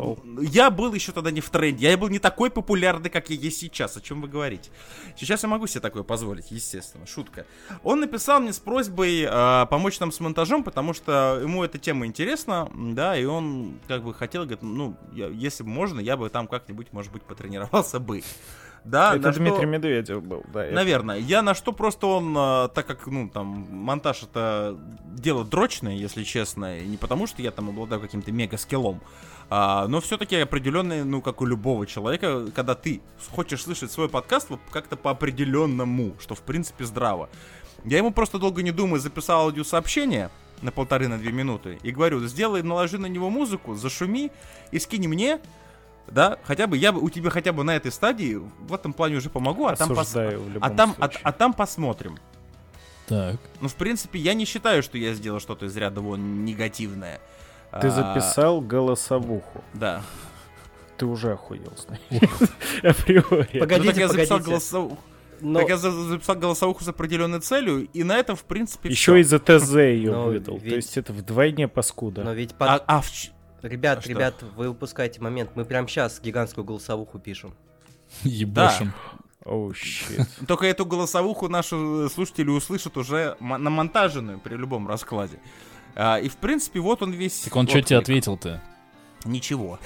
Я 0.53 0.69
был 0.71 0.93
еще 0.93 1.11
тогда 1.11 1.31
не 1.31 1.41
в 1.41 1.49
тренде. 1.49 1.89
Я 1.89 1.97
был 1.97 2.09
не 2.09 2.19
такой 2.19 2.49
популярный, 2.49 3.09
как 3.09 3.29
я 3.29 3.35
есть 3.35 3.57
сейчас. 3.59 3.97
О 3.97 4.01
чем 4.01 4.21
вы 4.21 4.27
говорите? 4.27 4.69
Сейчас 5.17 5.43
я 5.43 5.49
могу 5.49 5.67
себе 5.67 5.81
такое 5.81 6.03
позволить, 6.03 6.51
естественно. 6.51 7.05
Шутка. 7.05 7.45
Он 7.83 7.99
написал 7.99 8.39
мне 8.39 8.53
с 8.53 8.59
просьбой 8.59 9.21
э, 9.29 9.65
помочь 9.69 9.99
нам 9.99 10.11
с 10.11 10.19
монтажом, 10.19 10.63
потому 10.63 10.93
что 10.93 11.39
ему 11.41 11.63
эта 11.63 11.77
тема 11.77 12.05
интересна, 12.05 12.69
да, 12.73 13.17
и 13.17 13.25
он 13.25 13.79
как 13.87 14.03
бы 14.03 14.13
хотел, 14.13 14.41
говорит, 14.43 14.63
ну, 14.63 14.95
я- 15.13 15.27
если 15.27 15.63
бы 15.63 15.69
можно, 15.69 15.99
я 15.99 16.17
бы 16.17 16.29
там 16.29 16.47
как-нибудь, 16.47 16.87
может 16.93 17.11
быть, 17.11 17.23
потренировался 17.23 17.99
бы. 17.99 18.23
Да, 18.85 19.15
Это 19.15 19.27
на 19.27 19.31
что- 19.31 19.41
Дмитрий 19.41 19.65
Медведев 19.65 20.23
был, 20.23 20.43
да. 20.53 20.65
это- 20.65 20.75
Наверное. 20.75 21.17
Я 21.17 21.41
на 21.41 21.53
что 21.53 21.71
просто 21.71 22.07
он, 22.07 22.35
э, 22.37 22.69
так 22.73 22.85
как, 22.85 23.07
ну, 23.07 23.29
там, 23.29 23.65
монтаж 23.71 24.23
это 24.23 24.77
дело 25.05 25.45
дрочное, 25.45 25.93
если 25.95 26.23
честно, 26.23 26.79
и 26.79 26.85
не 26.85 26.97
потому 26.97 27.25
что 27.27 27.41
я 27.41 27.51
там 27.51 27.69
обладаю 27.69 28.01
каким-то 28.01 28.31
мега-скиллом, 28.31 28.99
а, 29.49 29.87
но 29.87 30.01
все-таки 30.01 30.35
определенный, 30.35 31.03
ну, 31.05 31.21
как 31.21 31.41
у 31.41 31.45
любого 31.45 31.85
человека, 31.87 32.47
когда 32.53 32.75
ты 32.75 33.01
хочешь 33.31 33.63
слышать 33.63 33.91
свой 33.91 34.09
подкаст 34.09 34.49
вот 34.49 34.59
как-то 34.69 34.97
по 34.97 35.11
определенному, 35.11 36.13
что 36.19 36.35
в 36.35 36.41
принципе 36.41 36.83
здраво. 36.85 37.29
Я 37.85 37.97
ему 37.97 38.11
просто 38.11 38.37
долго 38.39 38.63
не 38.63 38.71
думая 38.71 38.99
записал 38.99 39.41
аудиосообщение 39.45 40.29
на 40.61 40.71
полторы 40.71 41.07
на 41.07 41.17
две 41.17 41.31
минуты 41.31 41.77
и 41.83 41.91
говорю, 41.91 42.19
сделай, 42.21 42.63
наложи 42.63 42.97
на 42.97 43.07
него 43.07 43.29
музыку, 43.29 43.75
зашуми 43.75 44.31
и 44.71 44.79
скинь 44.79 45.07
мне, 45.07 45.39
да, 46.07 46.37
хотя 46.43 46.67
бы 46.67 46.77
я 46.77 46.91
бы 46.91 47.01
у 47.01 47.09
тебя 47.09 47.29
хотя 47.29 47.51
бы 47.53 47.63
на 47.63 47.75
этой 47.75 47.91
стадии 47.91 48.35
в 48.59 48.73
этом 48.73 48.93
плане 48.93 49.17
уже 49.17 49.29
помогу, 49.29 49.65
а 49.67 49.75
там, 49.75 49.91
пос- 49.91 50.59
а 50.61 50.69
там, 50.69 50.95
а, 50.99 51.09
а 51.23 51.31
там 51.31 51.53
посмотрим. 51.53 52.17
Так. 53.07 53.35
Ну, 53.61 53.67
в 53.67 53.75
принципе, 53.75 54.19
я 54.19 54.33
не 54.33 54.45
считаю, 54.45 54.81
что 54.83 54.97
я 54.97 55.13
сделал 55.13 55.39
что-то 55.39 55.65
из 55.65 55.75
ряда 55.75 56.01
вон 56.01 56.45
негативное. 56.45 57.19
Ты 57.81 57.87
А, 57.87 57.89
записал 57.89 58.61
голосовуху. 58.61 59.63
Да. 59.73 60.01
Ты 60.97 61.05
уже 61.05 61.33
охуел 61.33 61.73
с. 61.75 61.87
Априори. 62.83 63.59
Погодите, 63.59 63.93
Ну, 63.95 63.99
я 64.01 64.07
записал 64.07 64.39
голосовуху. 64.39 64.97
Но- 65.41 65.59
Так 65.59 65.69
я 65.69 65.77
за- 65.77 65.91
записал 65.91 66.35
голосовуху 66.35 66.83
с 66.83 66.87
определенной 66.87 67.39
целью, 67.41 67.87
и 67.91 68.03
на 68.03 68.15
этом, 68.15 68.35
в 68.37 68.43
принципе, 68.43 68.87
Еще 68.89 69.19
и 69.19 69.23
за 69.23 69.39
ТЗ 69.39 69.73
ее 69.75 70.13
выдал. 70.13 70.57
ведь- 70.57 70.69
То 70.69 70.75
есть 70.75 70.95
это 70.97 71.11
вдвойне 71.11 71.67
паскуда. 71.67 72.23
Но 72.23 72.31
ведь 72.31 72.53
под- 72.55 72.69
А, 72.69 72.83
а 72.87 73.01
в 73.01 73.09
Ребят, 73.63 73.99
а 73.99 74.01
что? 74.01 74.09
ребят, 74.09 74.43
вы 74.55 74.67
упускаете 74.69 75.21
момент. 75.21 75.51
Мы 75.55 75.63
прямо 75.65 75.87
сейчас 75.87 76.19
гигантскую 76.21 76.65
голосовуху 76.65 77.17
пишем. 77.17 77.55
Ебашим. 78.23 78.93
Оу, 79.45 79.73
щит. 79.73 80.27
Только 80.47 80.65
эту 80.67 80.85
голосовуху 80.85 81.49
наши 81.49 81.75
э, 81.75 82.09
слушатели 82.13 82.49
услышат 82.49 82.97
уже 82.97 83.35
мо- 83.39 83.57
намонтаженную 83.57 84.39
при 84.39 84.55
любом 84.55 84.87
раскладе. 84.87 85.39
А, 85.95 86.17
и, 86.17 86.29
в 86.29 86.37
принципе, 86.37 86.79
вот 86.79 87.01
он 87.01 87.11
весь... 87.11 87.39
Так 87.39 87.55
он 87.55 87.67
что 87.67 87.81
тебе 87.81 87.99
ответил-то? 87.99 88.61
Ничего. 89.25 89.79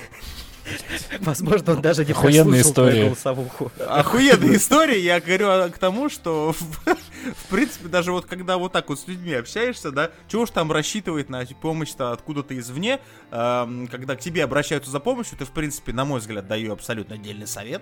Возможно, 1.20 1.74
он 1.74 1.82
даже 1.82 2.05
не 2.05 2.11
Охуенная 2.11 2.61
история. 2.61 3.05
голосовуху. 3.05 3.72
Охуенная 3.88 4.55
история, 4.55 4.99
я 4.99 5.20
говорю 5.20 5.72
к 5.72 5.78
тому, 5.78 6.09
что 6.09 6.53
в, 6.53 7.45
принципе 7.49 7.88
даже 7.88 8.11
вот 8.11 8.26
когда 8.26 8.57
вот 8.57 8.72
так 8.72 8.89
вот 8.89 8.99
с 8.99 9.07
людьми 9.07 9.34
общаешься, 9.34 9.91
да, 9.91 10.11
чего 10.28 10.45
ж 10.45 10.49
там 10.51 10.72
рассчитывать 10.72 11.30
на 11.30 11.45
помощь-то 11.45 12.11
откуда-то 12.11 12.57
извне, 12.57 12.99
эм, 13.32 13.88
когда 13.88 14.15
к 14.15 14.20
тебе 14.20 14.43
обращаются 14.43 14.91
за 14.91 14.99
помощью, 14.99 15.38
ты 15.38 15.45
в 15.45 15.51
принципе, 15.51 15.93
на 15.93 16.05
мой 16.05 16.20
взгляд, 16.20 16.47
даю 16.47 16.74
абсолютно 16.74 17.15
отдельный 17.15 17.47
совет. 17.47 17.82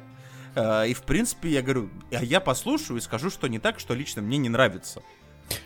Э, 0.55 0.88
И 0.88 0.93
в 0.93 1.01
принципе 1.03 1.49
я 1.49 1.61
говорю, 1.61 1.89
а 2.11 2.23
я 2.23 2.39
послушаю 2.39 2.97
и 2.97 3.01
скажу, 3.01 3.29
что 3.29 3.47
не 3.47 3.59
так, 3.59 3.79
что 3.79 3.93
лично 3.93 4.21
мне 4.21 4.38
не 4.38 4.49
нравится. 4.49 5.01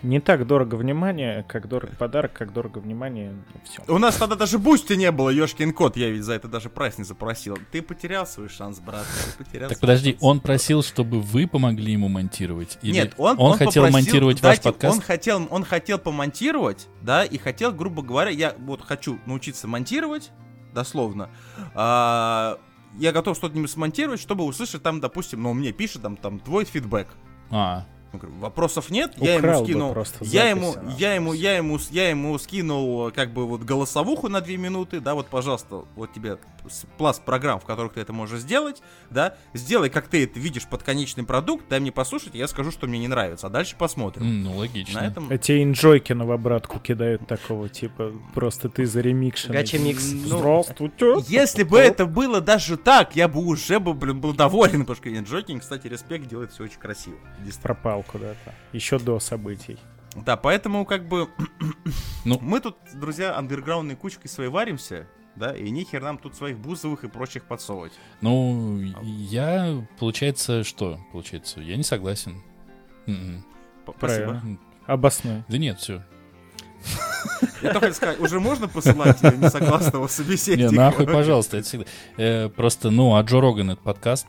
Не 0.02 0.20
так 0.20 0.46
дорого 0.48 0.76
внимание, 0.76 1.46
как 1.48 1.68
дорого 1.68 1.94
подарок, 1.98 2.34
как 2.34 2.54
дорого 2.54 2.80
внимание. 2.80 3.34
Все. 3.64 3.82
У 3.88 3.98
нас 3.98 4.16
тогда 4.16 4.36
даже 4.36 4.60
Boosty 4.60 4.94
не 4.94 5.12
было, 5.12 5.30
ёшкин 5.30 5.74
кот, 5.74 5.98
я 5.98 6.10
ведь 6.10 6.24
за 6.24 6.34
это 6.34 6.48
даже 6.48 6.70
прайс 6.70 6.98
не 6.98 7.04
запросил. 7.04 7.58
Ты 7.72 7.82
потерял 7.82 8.26
свой 8.28 8.50
шанс, 8.50 8.80
брат, 8.80 9.06
ты 9.38 9.44
потерял 9.44 9.70
Так 9.70 9.80
подожди, 9.80 10.12
шанс. 10.12 10.24
он 10.24 10.40
просил, 10.40 10.84
чтобы 10.84 11.22
вы 11.22 11.48
помогли 11.48 11.94
ему 11.94 12.08
монтировать? 12.08 12.78
Или 12.82 12.94
Нет, 12.94 13.14
он, 13.18 13.38
хотел 13.54 13.84
попросил 13.84 13.90
монтировать 13.90 14.42
дать 14.42 14.58
ваш 14.58 14.74
подкаст? 14.74 14.96
Он 14.96 15.02
хотел, 15.02 15.48
он 15.50 15.64
хотел 15.64 15.98
помонтировать, 15.98 16.88
да, 17.02 17.24
и 17.24 17.38
хотел, 17.38 17.72
грубо 17.74 18.02
говоря, 18.02 18.32
я 18.32 18.56
вот 18.60 18.82
хочу 18.82 19.20
научиться 19.26 19.68
монтировать, 19.68 20.32
дословно. 20.74 21.30
а, 21.74 22.58
я 22.98 23.12
готов 23.12 23.38
что-нибудь 23.38 23.70
смонтировать, 23.70 24.20
чтобы 24.20 24.44
услышать 24.46 24.84
там, 24.84 25.00
допустим, 25.00 25.44
ну, 25.44 25.54
мне 25.54 25.72
пишет 25.72 26.02
там, 26.02 26.18
там 26.18 26.40
твой 26.40 26.66
фидбэк. 26.66 27.08
А, 27.52 27.86
Вопросов 28.12 28.90
нет, 28.90 29.14
я 29.18 29.36
ему 29.36 29.48
Украл 29.48 29.64
скинул, 29.64 29.94
просто 29.94 30.26
я 30.26 30.50
ему, 30.50 30.76
я 30.98 31.14
ему, 31.14 31.34
я 31.34 31.58
ему, 31.58 31.80
я 31.92 32.10
ему 32.10 32.38
скинул 32.40 33.12
как 33.12 33.32
бы 33.32 33.46
вот 33.46 33.62
голосовуху 33.62 34.30
на 34.30 34.42
две 34.42 34.58
минуты, 34.58 35.00
да, 35.00 35.14
вот, 35.14 35.28
пожалуйста, 35.28 35.84
вот 35.96 36.12
тебе 36.14 36.38
пласт 36.98 37.24
программ, 37.24 37.60
в 37.60 37.66
которых 37.66 37.94
ты 37.94 38.02
это 38.02 38.14
можешь 38.14 38.40
сделать, 38.42 38.82
да, 39.10 39.36
сделай, 39.54 39.90
как 39.90 40.08
ты 40.08 40.24
это 40.24 40.40
видишь 40.40 40.68
под 40.68 40.84
конечный 40.84 41.24
продукт, 41.24 41.66
дай 41.70 41.80
мне 41.80 41.92
послушать, 41.92 42.36
я 42.36 42.48
скажу, 42.48 42.72
что 42.72 42.88
мне 42.88 43.00
не 43.00 43.08
нравится, 43.08 43.48
а 43.48 43.50
дальше 43.50 43.76
посмотрим. 43.78 44.24
м, 44.26 44.44
ну 44.44 44.58
логично. 44.58 45.02
На 45.02 45.08
этом... 45.08 45.30
Эти 45.32 45.64
инжойки 45.64 46.14
новобратку 46.14 46.80
кидают 46.80 47.28
такого, 47.28 47.70
типа, 47.70 48.14
просто 48.34 48.70
ты 48.70 48.86
за 48.86 49.02
ремикшен. 49.02 49.52
Гача-микс. 49.52 50.12
Ну, 50.14 50.38
Здравствуйте. 50.40 51.16
Если 51.28 51.64
бы 51.64 51.80
это 51.80 52.06
было 52.06 52.42
даже 52.42 52.78
так, 52.78 53.16
я 53.16 53.28
бы 53.28 53.40
уже 53.46 53.80
бы, 53.80 53.94
блин, 53.94 54.22
был 54.22 54.34
доволен, 54.34 54.86
потому 54.86 54.96
что 54.96 55.10
Джокинг, 55.10 55.62
кстати, 55.62 55.88
респект, 55.88 56.28
делает 56.28 56.52
все 56.52 56.64
очень 56.64 56.80
красиво. 56.80 57.18
Действительно. 57.40 57.62
Пропал 57.76 58.04
куда-то. 58.04 58.54
Еще 58.74 59.00
до 59.00 59.20
событий. 59.20 59.78
Да, 60.16 60.38
поэтому 60.38 60.86
как 60.86 61.08
бы 61.08 61.28
Ну. 62.26 62.40
мы 62.42 62.60
тут, 62.60 62.78
друзья, 62.96 63.38
андерграундной 63.38 63.96
кучкой 63.96 64.28
своей 64.28 64.50
варимся, 64.50 65.08
да, 65.40 65.56
и 65.56 65.70
нихер 65.70 66.02
нам 66.04 66.18
тут 66.18 66.36
своих 66.36 66.60
бузовых 66.60 67.04
и 67.04 67.08
прочих 67.08 67.46
подсовывать. 67.46 67.94
Ну, 68.22 68.80
я, 69.04 69.86
получается, 69.98 70.64
что? 70.64 71.00
Получается, 71.12 71.62
я 71.62 71.78
не 71.78 71.84
согласен. 71.84 72.44
М-м. 73.08 73.44
Спасибо. 73.98 74.42
Обоснуй. 74.86 75.44
Да 75.48 75.58
нет, 75.58 75.80
все. 75.80 76.04
Я 77.62 77.74
только 77.74 77.92
сказать, 77.94 78.20
уже 78.20 78.40
можно 78.40 78.68
посылать 78.68 79.22
Не, 79.22 80.08
собеседника? 80.08 80.74
нахуй, 80.74 81.06
пожалуйста, 81.06 81.58
это 81.58 81.68
всегда. 81.68 81.86
Э, 82.18 82.50
Просто, 82.50 82.90
ну, 82.90 83.16
а 83.16 83.22
Джо 83.22 83.42
Роган 83.42 83.72
это 83.72 83.82
подкаст. 83.82 84.28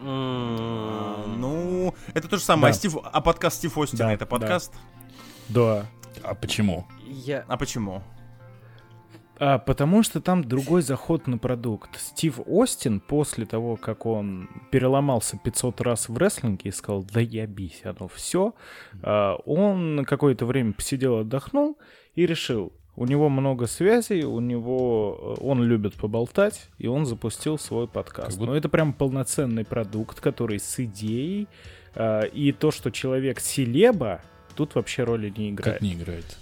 А, 0.00 1.24
М, 1.26 1.40
Ну, 1.40 1.94
это 2.14 2.28
то 2.28 2.36
же 2.38 2.42
самое. 2.42 2.74
Стив, 2.74 2.96
а 3.02 3.20
подкаст 3.20 3.56
Стив 3.58 3.76
Остина 3.78 4.12
это 4.12 4.26
подкаст? 4.26 4.72
Да. 5.48 5.86
А 6.22 6.34
почему? 6.34 6.86
Я... 7.06 7.44
А 7.48 7.56
почему? 7.56 8.02
А, 9.40 9.58
потому 9.58 10.02
что 10.02 10.20
там 10.20 10.44
другой 10.44 10.82
заход 10.82 11.26
на 11.26 11.38
продукт. 11.38 11.98
Стив 11.98 12.40
Остин 12.46 13.00
после 13.00 13.46
того, 13.46 13.76
как 13.76 14.04
он 14.06 14.48
переломался 14.70 15.38
500 15.42 15.80
раз 15.80 16.08
в 16.10 16.16
рестлинге 16.18 16.68
и 16.68 16.72
сказал, 16.72 17.02
да 17.04 17.20
ебись, 17.20 17.80
оно 17.84 18.06
все, 18.08 18.52
он 19.02 20.04
какое-то 20.06 20.44
время 20.46 20.72
посидел, 20.74 21.18
отдохнул 21.18 21.78
и 22.14 22.26
решил, 22.26 22.72
у 22.96 23.06
него 23.06 23.28
много 23.30 23.66
связей, 23.66 24.24
у 24.24 24.40
него 24.40 25.36
э, 25.40 25.42
он 25.44 25.62
любит 25.62 25.94
поболтать, 25.94 26.68
и 26.76 26.86
он 26.86 27.06
запустил 27.06 27.56
свой 27.58 27.88
подкаст. 27.88 28.28
Как 28.30 28.38
будто- 28.38 28.50
Но 28.50 28.56
это 28.56 28.68
прям 28.68 28.92
полноценный 28.92 29.64
продукт, 29.64 30.20
который 30.20 30.58
с 30.58 30.78
идеей, 30.78 31.48
а, 31.94 32.22
и 32.24 32.52
то, 32.52 32.70
что 32.70 32.90
человек 32.90 33.40
селеба, 33.40 34.20
тут 34.54 34.74
вообще 34.74 35.04
роли 35.04 35.32
не 35.34 35.50
играет. 35.50 35.74
Как 35.78 35.82
не 35.82 35.94
играет? 35.94 36.36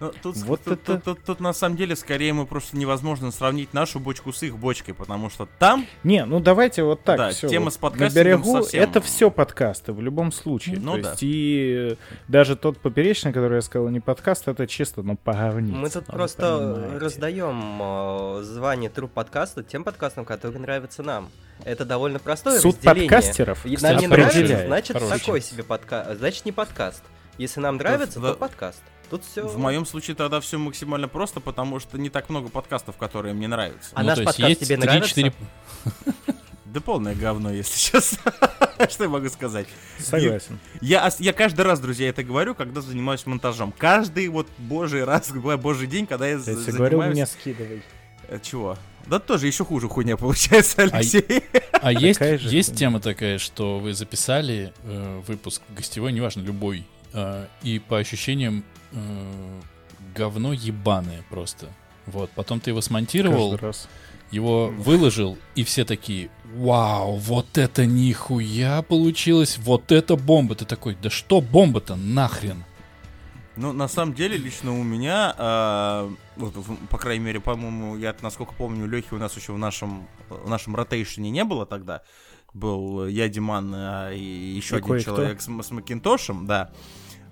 Ну, 0.00 0.12
тут, 0.22 0.36
Вот 0.38 0.62
тут- 0.64 0.72
это- 0.80 0.94
тут- 0.94 1.04
тут- 1.04 1.24
тут 1.24 1.40
на 1.40 1.52
самом 1.52 1.76
деле 1.76 1.94
скорее 1.96 2.32
мы 2.32 2.46
просто 2.46 2.76
невозможно 2.76 3.30
сравнить 3.30 3.72
нашу 3.72 4.00
бочку 4.00 4.32
с 4.32 4.42
их 4.42 4.58
бочкой, 4.58 4.92
потому 4.94 5.30
что 5.30 5.48
там 5.58 5.86
Не, 6.02 6.24
ну 6.24 6.40
давайте 6.40 6.82
вот 6.82 7.02
так. 7.04 7.16
Да, 7.16 7.30
всё, 7.30 7.48
тема 7.48 7.66
вот 7.66 7.74
с 7.74 7.76
На 7.76 7.80
подкастингом 7.82 8.24
берегу 8.24 8.62
совсем- 8.62 8.82
это 8.82 9.00
все 9.00 9.30
подкасты 9.30 9.92
в 9.92 10.00
любом 10.02 10.32
случае. 10.32 10.78
Ну 10.80 10.96
То 10.96 11.02
да. 11.02 11.10
есть 11.10 11.22
и 11.22 11.88
э, 11.92 11.96
даже 12.28 12.56
тот 12.56 12.78
поперечный, 12.78 13.32
который 13.32 13.56
я 13.56 13.62
сказал, 13.62 13.88
не 13.88 14.00
подкаст, 14.00 14.48
это 14.48 14.66
чисто, 14.66 15.02
ну, 15.02 15.16
поговниться. 15.16 15.76
Мы 15.78 15.88
тут 15.90 16.06
вы 16.08 16.12
просто 16.12 16.58
понимаете. 16.58 16.98
раздаем 17.04 17.78
э, 17.80 18.42
звание 18.42 18.90
тру 18.90 19.08
подкаста 19.08 19.62
тем 19.62 19.84
подкастам, 19.84 20.24
которые 20.24 20.60
нравятся 20.60 21.02
нам. 21.02 21.30
Это 21.64 21.84
довольно 21.84 22.18
простое 22.18 22.58
Суд 22.58 22.74
разделение. 22.76 23.08
подкастеров 23.08 23.64
И 23.64 23.76
кстати, 23.76 23.92
нам 23.92 24.00
не 24.00 24.06
нравится, 24.08 24.66
значит 24.66 24.96
Хороший. 24.96 25.18
такой 25.20 25.40
себе 25.40 25.62
подкаст. 25.62 26.18
Значит 26.18 26.44
не 26.44 26.52
подкаст. 26.52 27.02
Если 27.38 27.60
нам 27.60 27.76
нравится, 27.76 28.18
в- 28.20 28.22
то 28.22 28.34
подкаст. 28.34 28.82
Тут 29.10 29.24
все. 29.24 29.46
в 29.46 29.58
моем 29.58 29.86
случае 29.86 30.16
тогда 30.16 30.40
все 30.40 30.58
максимально 30.58 31.08
просто, 31.08 31.40
потому 31.40 31.78
что 31.80 31.98
не 31.98 32.10
так 32.10 32.28
много 32.30 32.48
подкастов, 32.48 32.96
которые 32.96 33.34
мне 33.34 33.48
нравятся. 33.48 33.90
А 33.94 34.00
Ну, 34.02 34.08
наш 34.08 34.16
то 34.16 34.22
есть 34.22 34.36
подкаст 34.36 34.48
есть 34.48 34.60
тебе 34.62 34.76
3-4 34.76 34.80
нравится? 34.84 35.32
Да 36.66 36.80
полное 36.80 37.14
говно, 37.14 37.52
если 37.52 37.78
честно. 37.78 38.32
Что 38.90 39.04
я 39.04 39.10
могу 39.10 39.28
сказать? 39.28 39.68
Согласен. 39.98 40.58
Я, 40.80 41.06
ос- 41.06 41.20
я 41.20 41.32
каждый 41.32 41.60
раз, 41.60 41.78
друзья, 41.78 42.08
это 42.08 42.24
говорю, 42.24 42.56
когда 42.56 42.80
занимаюсь 42.80 43.24
монтажом. 43.26 43.72
Каждый 43.78 44.26
вот 44.26 44.48
божий 44.58 45.04
раз, 45.04 45.30
божий 45.30 45.86
день, 45.86 46.06
когда 46.06 46.26
я 46.26 46.32
Я 46.32 46.38
занимаюсь... 46.40 46.66
говорю, 46.74 47.02
меня 47.04 47.26
скидывай. 47.26 47.82
Э, 48.28 48.40
Чего? 48.42 48.76
Да 49.06 49.20
тоже 49.20 49.46
еще 49.46 49.64
хуже 49.64 49.88
хуйня 49.88 50.16
получается, 50.16 50.82
Алексей. 50.82 51.44
А 51.72 51.92
есть, 51.92 52.18
Такая 52.18 52.38
же 52.38 52.48
есть 52.48 52.74
тема 52.74 52.98
такая, 52.98 53.38
что 53.38 53.78
вы 53.78 53.94
записали 53.94 54.72
э, 54.82 55.22
выпуск 55.28 55.62
гостевой, 55.76 56.12
неважно, 56.12 56.40
любой, 56.40 56.84
э, 57.12 57.46
и 57.62 57.78
по 57.78 57.98
ощущениям 57.98 58.64
говно 60.14 60.52
ебаное 60.52 61.24
просто. 61.28 61.68
Вот, 62.06 62.30
потом 62.30 62.60
ты 62.60 62.70
его 62.70 62.80
смонтировал, 62.80 63.56
раз. 63.56 63.88
его 64.30 64.68
выложил, 64.68 65.38
и 65.54 65.64
все 65.64 65.84
такие, 65.84 66.30
вау, 66.54 67.16
вот 67.16 67.56
это 67.56 67.86
нихуя 67.86 68.82
получилось, 68.82 69.58
вот 69.58 69.90
это 69.90 70.16
бомба. 70.16 70.54
Ты 70.54 70.66
такой, 70.66 70.96
да 71.00 71.08
что 71.08 71.40
бомба-то 71.40 71.96
нахрен? 71.96 72.64
Ну, 73.56 73.72
на 73.72 73.86
самом 73.88 74.14
деле, 74.14 74.36
лично 74.36 74.78
у 74.78 74.82
меня, 74.82 75.32
а, 75.38 76.12
вот, 76.36 76.56
в- 76.56 76.86
по 76.88 76.98
крайней 76.98 77.24
мере, 77.24 77.40
по-моему, 77.40 77.96
я, 77.96 78.14
насколько 78.20 78.52
помню, 78.52 78.86
Лехи 78.86 79.14
у 79.14 79.18
нас 79.18 79.36
еще 79.36 79.52
в 79.52 79.58
нашем, 79.58 80.08
в 80.28 80.48
нашем 80.48 80.74
ротейшене 80.74 81.30
не 81.30 81.44
было 81.44 81.64
тогда. 81.64 82.02
Был 82.52 83.06
я, 83.06 83.28
Диман 83.28 83.72
а, 83.74 84.12
и 84.12 84.20
еще 84.20 84.76
И 84.76 84.78
один 84.78 84.98
человек 85.00 85.40
с, 85.40 85.44
с 85.46 85.70
Макинтошем, 85.70 86.46
да. 86.46 86.72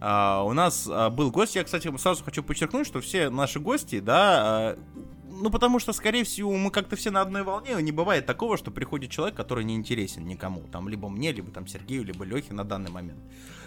А, 0.04 0.42
у 0.42 0.52
нас 0.52 0.88
а, 0.90 1.10
был 1.10 1.30
гость, 1.30 1.54
я, 1.54 1.62
кстати, 1.62 1.88
сразу 1.96 2.24
хочу 2.24 2.42
подчеркнуть, 2.42 2.88
что 2.88 3.00
все 3.00 3.30
наши 3.30 3.60
гости, 3.60 4.00
да, 4.00 4.72
а, 4.74 4.78
ну, 5.30 5.48
потому 5.48 5.78
что, 5.78 5.92
скорее 5.92 6.24
всего, 6.24 6.52
мы 6.56 6.72
как-то 6.72 6.96
все 6.96 7.12
на 7.12 7.20
одной 7.20 7.44
волне, 7.44 7.80
не 7.80 7.92
бывает 7.92 8.26
такого, 8.26 8.56
что 8.56 8.72
приходит 8.72 9.12
человек, 9.12 9.36
который 9.36 9.62
не 9.62 9.76
интересен 9.76 10.26
никому, 10.26 10.62
там, 10.72 10.88
либо 10.88 11.08
мне, 11.08 11.30
либо 11.30 11.52
там 11.52 11.68
Сергею, 11.68 12.02
либо 12.02 12.24
Лехе 12.24 12.52
на 12.52 12.64
данный 12.64 12.90
момент. 12.90 13.20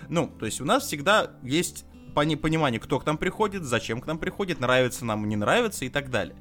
Ну, 0.09 0.27
то 0.27 0.45
есть 0.45 0.59
у 0.59 0.65
нас 0.65 0.83
всегда 0.83 1.31
есть 1.41 1.85
пони- 2.13 2.35
понимание, 2.35 2.81
кто 2.81 2.99
к 2.99 3.05
нам 3.05 3.17
приходит, 3.17 3.63
зачем 3.63 4.01
к 4.01 4.05
нам 4.05 4.17
приходит, 4.17 4.59
нравится 4.59 5.05
нам, 5.05 5.29
не 5.29 5.37
нравится 5.37 5.85
и 5.85 5.89
так 5.89 6.09
далее. 6.09 6.35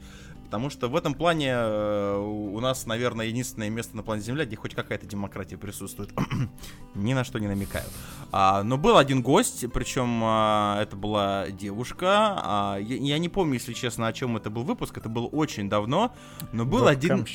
Потому 0.44 0.70
что 0.70 0.88
в 0.88 0.96
этом 0.96 1.14
плане 1.14 1.52
э, 1.52 2.16
у 2.16 2.60
нас, 2.60 2.86
наверное, 2.86 3.26
единственное 3.26 3.70
место 3.70 3.96
на 3.96 4.02
планете 4.02 4.26
Земля, 4.26 4.44
где 4.44 4.56
хоть 4.56 4.74
какая-то 4.74 5.06
демократия 5.06 5.56
присутствует. 5.56 6.10
Ни 6.94 7.12
на 7.12 7.24
что 7.24 7.38
не 7.38 7.48
намекаю. 7.48 7.86
А, 8.30 8.62
но 8.62 8.78
был 8.78 8.96
один 8.96 9.22
гость, 9.22 9.64
причем 9.72 10.20
а, 10.22 10.80
это 10.80 10.96
была 10.96 11.50
девушка. 11.50 12.36
А, 12.36 12.78
я, 12.78 12.96
я 12.96 13.18
не 13.18 13.28
помню, 13.28 13.54
если 13.54 13.72
честно, 13.72 14.06
о 14.06 14.12
чем 14.12 14.36
это 14.36 14.50
был 14.50 14.62
выпуск. 14.62 14.96
Это 14.96 15.08
было 15.08 15.26
очень 15.26 15.68
давно. 15.68 16.14
Но 16.52 16.64
был 16.64 16.86
один... 16.86 17.26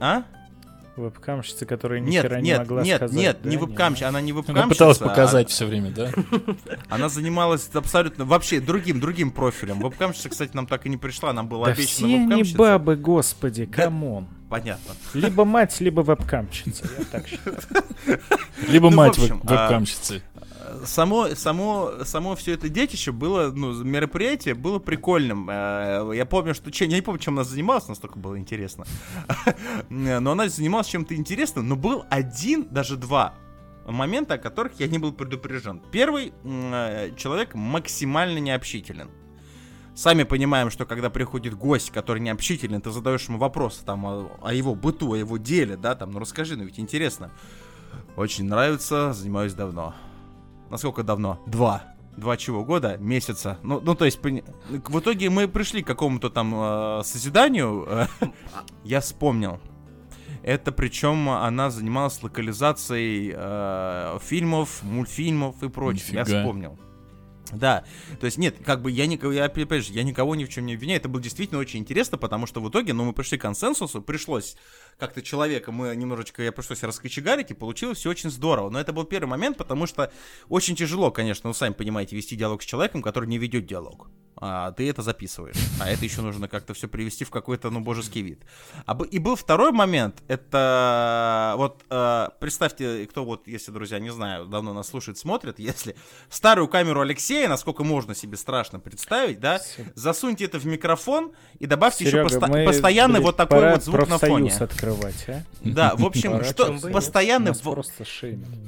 А? 0.00 0.24
Вебкамщица, 0.96 1.66
которая 1.66 1.98
ни 2.00 2.10
Нет, 2.10 2.22
хера 2.24 2.36
не 2.40 2.50
нет, 2.50 2.58
могла 2.60 2.82
нет, 2.82 2.96
сказать. 2.98 3.16
нет, 3.16 3.38
да, 3.42 3.50
не 3.50 3.56
вебкамщица. 3.56 4.08
Она 4.08 4.20
не 4.20 4.32
вебкамщица. 4.32 4.62
Она 4.62 4.68
пыталась 4.70 5.00
а- 5.00 5.04
показать 5.08 5.50
все 5.50 5.66
время, 5.66 5.90
да? 5.90 6.10
Она 6.88 7.08
занималась 7.08 7.68
абсолютно 7.72 8.24
вообще 8.24 8.60
другим, 8.60 9.00
другим 9.00 9.32
профилем. 9.32 9.80
Вебкамщица, 9.80 10.28
кстати, 10.28 10.54
нам 10.54 10.66
так 10.68 10.86
и 10.86 10.88
не 10.88 10.96
пришла, 10.96 11.32
нам 11.32 11.48
было 11.48 11.66
Да 11.66 11.72
обещано 11.72 12.06
все 12.08 12.16
они 12.16 12.42
бабы, 12.54 12.94
господи, 12.96 13.64
Да. 13.64 13.82
come 13.84 14.09
on. 14.09 14.28
Понятно. 14.48 14.94
Либо 15.14 15.44
мать, 15.44 15.80
либо 15.80 16.02
вебкамщица, 16.02 16.84
я 16.98 17.04
так 17.06 17.26
считаю. 17.26 17.56
Либо 18.68 18.88
Ну, 18.88 18.92
в 18.92 18.96
мать 18.96 19.18
а, 19.18 19.22
вебкамщицы. 19.34 20.22
Само, 20.84 21.34
само, 21.34 22.04
само 22.04 22.34
все 22.34 22.52
это 22.52 22.68
детище 22.68 23.12
было, 23.12 23.50
ну, 23.50 23.84
мероприятие 23.84 24.54
было 24.54 24.78
прикольным. 24.78 25.48
Э, 25.50 26.10
Я 26.14 26.26
помню, 26.26 26.54
что... 26.54 26.70
Я 26.72 26.86
не 26.86 27.00
помню, 27.00 27.20
чем 27.20 27.34
она 27.34 27.44
занималась, 27.44 27.88
настолько 27.88 28.18
было 28.18 28.38
интересно. 28.38 28.84
Но 29.88 30.32
она 30.32 30.48
занималась 30.48 30.88
чем-то 30.88 31.14
интересным, 31.14 31.68
но 31.68 31.76
был 31.76 32.04
один, 32.10 32.68
даже 32.68 32.96
два 32.96 33.34
момента, 33.86 34.34
о 34.34 34.38
которых 34.38 34.80
я 34.80 34.88
не 34.88 34.98
был 34.98 35.12
предупрежден. 35.12 35.82
Первый, 35.90 36.32
э, 36.44 37.10
человек 37.16 37.54
максимально 37.54 38.38
необщителен. 38.38 39.10
Сами 39.94 40.24
понимаем, 40.24 40.70
что 40.70 40.86
когда 40.86 41.08
приходит 41.08 41.54
гость, 41.54 41.90
который 41.90 42.20
не 42.20 42.34
ты 42.34 42.90
задаешь 42.90 43.28
ему 43.28 43.38
вопросы 43.38 43.84
там 43.84 44.04
о, 44.06 44.30
о 44.42 44.52
его 44.52 44.74
быту, 44.74 45.12
о 45.12 45.16
его 45.16 45.36
деле, 45.36 45.76
да, 45.76 45.94
там, 45.94 46.10
ну 46.10 46.18
расскажи, 46.18 46.56
ну 46.56 46.64
ведь 46.64 46.80
интересно. 46.80 47.30
Очень 48.16 48.46
нравится, 48.46 49.12
занимаюсь 49.12 49.54
давно. 49.54 49.94
Насколько 50.70 51.02
давно? 51.02 51.40
Два. 51.46 51.84
Два 52.16 52.36
чего 52.36 52.64
года? 52.64 52.96
Месяца. 52.98 53.58
Ну, 53.62 53.80
ну 53.80 53.94
то 53.94 54.04
есть, 54.04 54.20
пони- 54.20 54.44
в 54.68 55.00
итоге 55.00 55.30
мы 55.30 55.48
пришли 55.48 55.82
к 55.82 55.86
какому-то 55.86 56.30
там 56.30 56.52
э, 56.54 57.02
созиданию. 57.04 57.84
э, 57.88 58.06
я 58.84 59.00
вспомнил. 59.00 59.60
Это 60.42 60.72
причем 60.72 61.28
она 61.30 61.70
занималась 61.70 62.22
локализацией 62.22 63.32
э, 63.34 64.18
фильмов, 64.22 64.82
мультфильмов 64.82 65.62
и 65.62 65.68
прочего. 65.68 66.14
Я 66.14 66.20
Нифига. 66.22 66.40
вспомнил. 66.40 66.78
Да, 67.52 67.84
то 68.20 68.26
есть 68.26 68.38
нет, 68.38 68.56
как 68.64 68.82
бы 68.82 68.90
я 68.90 69.06
никого, 69.06 69.32
я, 69.32 69.44
опять 69.44 69.84
же, 69.84 69.92
я 69.92 70.02
никого 70.02 70.34
ни 70.34 70.44
в 70.44 70.48
чем 70.48 70.66
не 70.66 70.74
обвиняю, 70.74 70.98
это 70.98 71.08
было 71.08 71.22
действительно 71.22 71.60
очень 71.60 71.80
интересно, 71.80 72.18
потому 72.18 72.46
что 72.46 72.60
в 72.60 72.68
итоге, 72.68 72.94
ну, 72.94 73.04
мы 73.04 73.12
пришли 73.12 73.38
к 73.38 73.42
консенсусу, 73.42 74.02
пришлось 74.02 74.56
как-то 74.98 75.22
человека, 75.22 75.72
мы 75.72 75.94
немножечко, 75.96 76.42
я 76.42 76.52
пришлось 76.52 76.82
раскочегарить, 76.82 77.50
и 77.50 77.54
получилось 77.54 77.98
все 77.98 78.10
очень 78.10 78.30
здорово, 78.30 78.70
но 78.70 78.80
это 78.80 78.92
был 78.92 79.04
первый 79.04 79.28
момент, 79.28 79.56
потому 79.56 79.86
что 79.86 80.12
очень 80.48 80.76
тяжело, 80.76 81.10
конечно, 81.10 81.48
вы 81.48 81.54
сами 81.54 81.72
понимаете, 81.72 82.16
вести 82.16 82.36
диалог 82.36 82.62
с 82.62 82.66
человеком, 82.66 83.02
который 83.02 83.28
не 83.28 83.38
ведет 83.38 83.66
диалог, 83.66 84.08
а 84.36 84.72
ты 84.72 84.88
это 84.90 85.02
записываешь, 85.02 85.56
а 85.80 85.88
это 85.88 86.04
еще 86.04 86.20
нужно 86.20 86.48
как-то 86.48 86.74
все 86.74 86.88
привести 86.88 87.24
в 87.24 87.30
какой-то, 87.30 87.70
ну, 87.70 87.80
божеский 87.80 88.22
вид. 88.22 88.42
А, 88.86 88.98
и 89.10 89.18
был 89.18 89.36
второй 89.36 89.72
момент, 89.72 90.22
это 90.28 91.54
вот, 91.56 91.82
э, 91.88 92.28
представьте, 92.40 93.06
кто 93.06 93.24
вот, 93.24 93.46
если, 93.46 93.70
друзья, 93.70 93.98
не 93.98 94.10
знаю, 94.10 94.46
давно 94.46 94.72
нас 94.72 94.88
слушает, 94.88 95.18
смотрит, 95.18 95.58
если 95.58 95.96
старую 96.28 96.68
камеру 96.68 97.00
Алексея, 97.00 97.48
насколько 97.48 97.84
можно 97.84 98.14
себе 98.14 98.36
страшно 98.36 98.80
представить, 98.80 99.40
да, 99.40 99.60
засуньте 99.94 100.44
это 100.44 100.58
в 100.58 100.66
микрофон 100.66 101.32
и 101.58 101.66
добавьте 101.66 102.04
Серега, 102.04 102.26
еще 102.26 102.38
посто- 102.38 102.64
постоянный 102.66 103.20
блядь, 103.20 103.24
вот 103.24 103.36
такой 103.36 103.70
вот 103.70 103.84
звук 103.84 104.08
на 104.08 104.18
фоне. 104.18 104.50
профсоюз 104.50 104.70
открывать, 104.92 105.24
а? 105.28 105.42
Да, 105.62 105.94
в 105.96 106.04
общем, 106.04 106.32
Пора, 106.32 106.44
что 106.44 106.78
постоянно 106.92 107.54
просто 107.54 108.04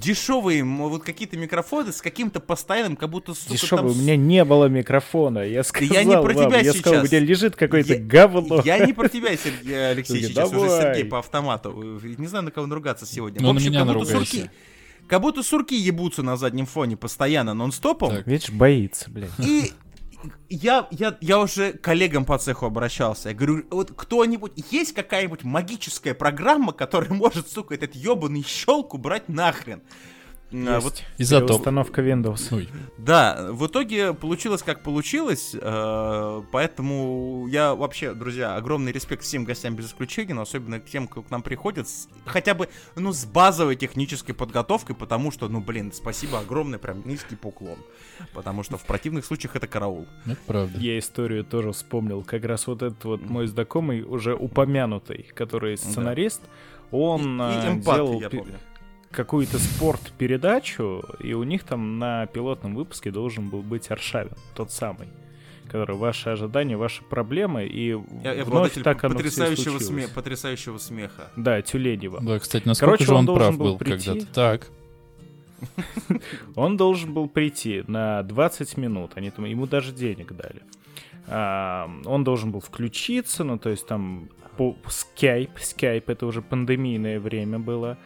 дешевые 0.00 0.64
вот 0.64 1.02
какие-то 1.02 1.36
микрофоны 1.36 1.92
с 1.92 2.00
каким-то 2.00 2.40
постоянным, 2.40 2.96
как 2.96 3.10
будто 3.10 3.34
сука, 3.34 3.76
там 3.76 3.86
у 3.86 3.94
меня 3.94 4.16
не 4.16 4.44
было 4.44 4.66
микрофона. 4.66 5.40
Я 5.40 5.62
сказал 5.64 5.94
я 5.94 6.04
не 6.04 6.14
про 6.14 6.34
вам, 6.34 6.50
тебя 6.50 6.60
я 6.60 6.72
сказал, 6.72 7.00
сейчас. 7.00 7.08
где 7.08 7.18
лежит 7.20 7.56
какое-то 7.56 7.94
Я- 7.94 8.00
говно. 8.00 8.62
Я 8.64 8.84
не 8.84 8.92
про 8.92 9.08
тебя, 9.08 9.36
Сергей 9.36 9.90
Алексей, 9.90 10.20
Сергей, 10.20 10.28
сейчас 10.30 10.52
уже. 10.52 10.68
Сергей 10.68 11.04
по 11.04 11.18
автомату. 11.18 11.72
Не 12.02 12.26
знаю, 12.26 12.44
на 12.44 12.50
кого 12.50 12.66
наругаться 12.66 13.06
сегодня. 13.06 13.40
Ну, 13.40 13.50
в 13.50 13.52
на 13.52 13.56
общем, 13.58 13.70
меня 13.70 13.84
как 13.86 14.06
сурки. 14.06 14.50
Как 15.08 15.20
будто 15.20 15.42
сурки 15.42 15.76
ебутся 15.76 16.22
на 16.22 16.36
заднем 16.36 16.66
фоне 16.66 16.96
постоянно, 16.96 17.54
нон-стопом. 17.54 18.10
Так. 18.10 18.26
Видишь, 18.26 18.50
боится, 18.50 19.08
блядь. 19.08 19.30
И 19.38 19.72
я, 20.48 20.88
я, 20.90 21.16
я 21.20 21.38
уже 21.38 21.72
к 21.72 21.80
коллегам 21.82 22.24
по 22.24 22.38
цеху 22.38 22.66
обращался. 22.66 23.30
Я 23.30 23.34
говорю, 23.34 23.64
вот 23.70 23.92
кто-нибудь, 23.96 24.52
есть 24.70 24.92
какая-нибудь 24.92 25.44
магическая 25.44 26.14
программа, 26.14 26.72
которая 26.72 27.10
может, 27.10 27.48
сука, 27.48 27.74
этот 27.74 27.94
ебаный 27.94 28.42
щелк 28.42 28.94
убрать 28.94 29.28
нахрен? 29.28 29.82
А, 30.52 30.78
вот 30.80 30.94
Есть. 30.94 31.04
Изотоп. 31.18 31.58
Установка 31.58 32.02
Windows. 32.02 32.54
Ой, 32.54 32.68
Да, 32.98 33.48
в 33.50 33.66
итоге 33.66 34.14
получилось 34.14 34.62
как 34.62 34.82
получилось, 34.82 35.56
э, 35.60 36.42
поэтому 36.52 37.46
я 37.50 37.74
вообще, 37.74 38.14
друзья, 38.14 38.54
огромный 38.56 38.92
респект 38.92 39.22
всем 39.24 39.44
гостям 39.44 39.74
без 39.74 39.86
исключения, 39.88 40.34
но 40.34 40.42
особенно 40.42 40.78
к 40.80 40.86
тем, 40.86 41.08
кто 41.08 41.22
к 41.22 41.30
нам 41.30 41.42
приходит, 41.42 41.88
с- 41.88 42.08
хотя 42.24 42.54
бы, 42.54 42.68
ну, 42.94 43.12
с 43.12 43.24
базовой 43.24 43.74
технической 43.76 44.34
подготовкой, 44.34 44.94
потому 44.94 45.30
что, 45.32 45.48
ну, 45.48 45.60
блин, 45.60 45.92
спасибо 45.92 46.38
огромное, 46.38 46.78
прям 46.78 47.02
низкий 47.04 47.34
поклон, 47.36 47.78
потому 48.32 48.62
что 48.62 48.76
в 48.78 48.84
противных 48.84 49.24
случаях 49.24 49.56
это 49.56 49.66
караул. 49.66 50.06
это 50.26 50.38
правда. 50.46 50.78
Я 50.78 50.98
историю 50.98 51.44
тоже 51.44 51.72
вспомнил. 51.72 52.22
Как 52.22 52.44
раз 52.44 52.66
вот 52.68 52.82
этот 52.82 53.04
вот 53.04 53.20
мой 53.22 53.46
знакомый, 53.48 54.02
уже 54.02 54.34
упомянутый, 54.34 55.26
который 55.34 55.76
сценарист, 55.76 56.42
он 56.92 57.40
И- 57.42 57.44
и 57.44 57.56
а, 57.66 57.72
эмпат, 57.72 57.96
делал 57.96 58.20
я 58.20 58.30
помню. 58.30 58.54
Какую-то 59.16 59.58
спорт-передачу, 59.58 61.02
и 61.20 61.32
у 61.32 61.42
них 61.42 61.64
там 61.64 61.98
на 61.98 62.26
пилотном 62.26 62.74
выпуске 62.74 63.10
должен 63.10 63.48
был 63.48 63.62
быть 63.62 63.90
Аршавин, 63.90 64.32
тот 64.54 64.70
самый, 64.70 65.08
который 65.68 65.96
ваши 65.96 66.28
ожидания, 66.30 66.76
ваши 66.76 67.02
проблемы, 67.02 67.64
и 67.66 67.98
Я, 68.22 68.32
я 68.34 68.44
вновь 68.44 68.74
так 68.82 69.02
оно 69.04 69.14
потрясающего, 69.16 69.78
сме- 69.78 70.12
потрясающего 70.12 70.78
смеха. 70.78 71.30
Да, 71.36 71.60
Тюленева. 71.62 72.20
Да, 72.20 72.38
кстати, 72.38 72.66
насколько 72.68 72.98
Короче, 72.98 73.04
же 73.06 73.14
он 73.14 73.28
он, 73.28 73.36
прав 73.36 73.56
был 73.58 73.64
был 73.66 73.78
прийти. 73.78 74.10
когда-то. 74.10 74.34
Так, 74.34 74.70
Он 76.54 76.76
должен 76.76 77.14
был 77.14 77.28
прийти 77.28 77.82
на 77.86 78.22
20 78.22 78.76
минут, 78.76 79.12
они 79.14 79.30
там, 79.30 79.46
ему 79.46 79.66
даже 79.66 79.92
денег 79.92 80.32
дали. 80.32 80.60
А, 81.28 81.90
он 82.04 82.24
должен 82.24 82.52
был 82.52 82.60
включиться, 82.60 83.42
ну, 83.42 83.58
то 83.58 83.70
есть 83.70 83.86
там 83.86 84.28
по 84.58 84.76
скайп, 84.88 85.50
скайп, 85.58 86.08
это 86.10 86.26
уже 86.26 86.42
пандемийное 86.42 87.18
время 87.20 87.58
было. 87.58 87.96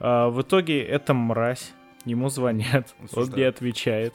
А, 0.00 0.28
в 0.28 0.42
итоге 0.42 0.82
это 0.82 1.14
мразь, 1.14 1.72
ему 2.04 2.28
звонят, 2.28 2.94
он 3.00 3.06
Осуждаю. 3.06 3.38
не 3.38 3.44
отвечает, 3.44 4.14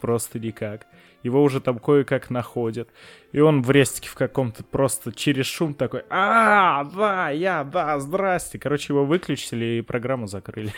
просто 0.00 0.38
никак. 0.38 0.86
его 1.22 1.42
уже 1.42 1.60
там 1.60 1.78
кое-как 1.78 2.30
находят. 2.30 2.88
И 3.30 3.38
он 3.40 3.62
в 3.62 3.70
рестике 3.70 4.08
в 4.08 4.14
каком-то 4.14 4.64
просто 4.64 5.12
через 5.12 5.46
шум 5.46 5.72
такой, 5.74 6.02
а, 6.10 6.84
да, 6.84 7.30
я, 7.30 7.62
да, 7.64 7.98
здрасте. 8.00 8.58
Короче, 8.58 8.92
его 8.92 9.04
выключили 9.04 9.78
и 9.78 9.82
программу 9.82 10.26
закрыли. 10.26 10.72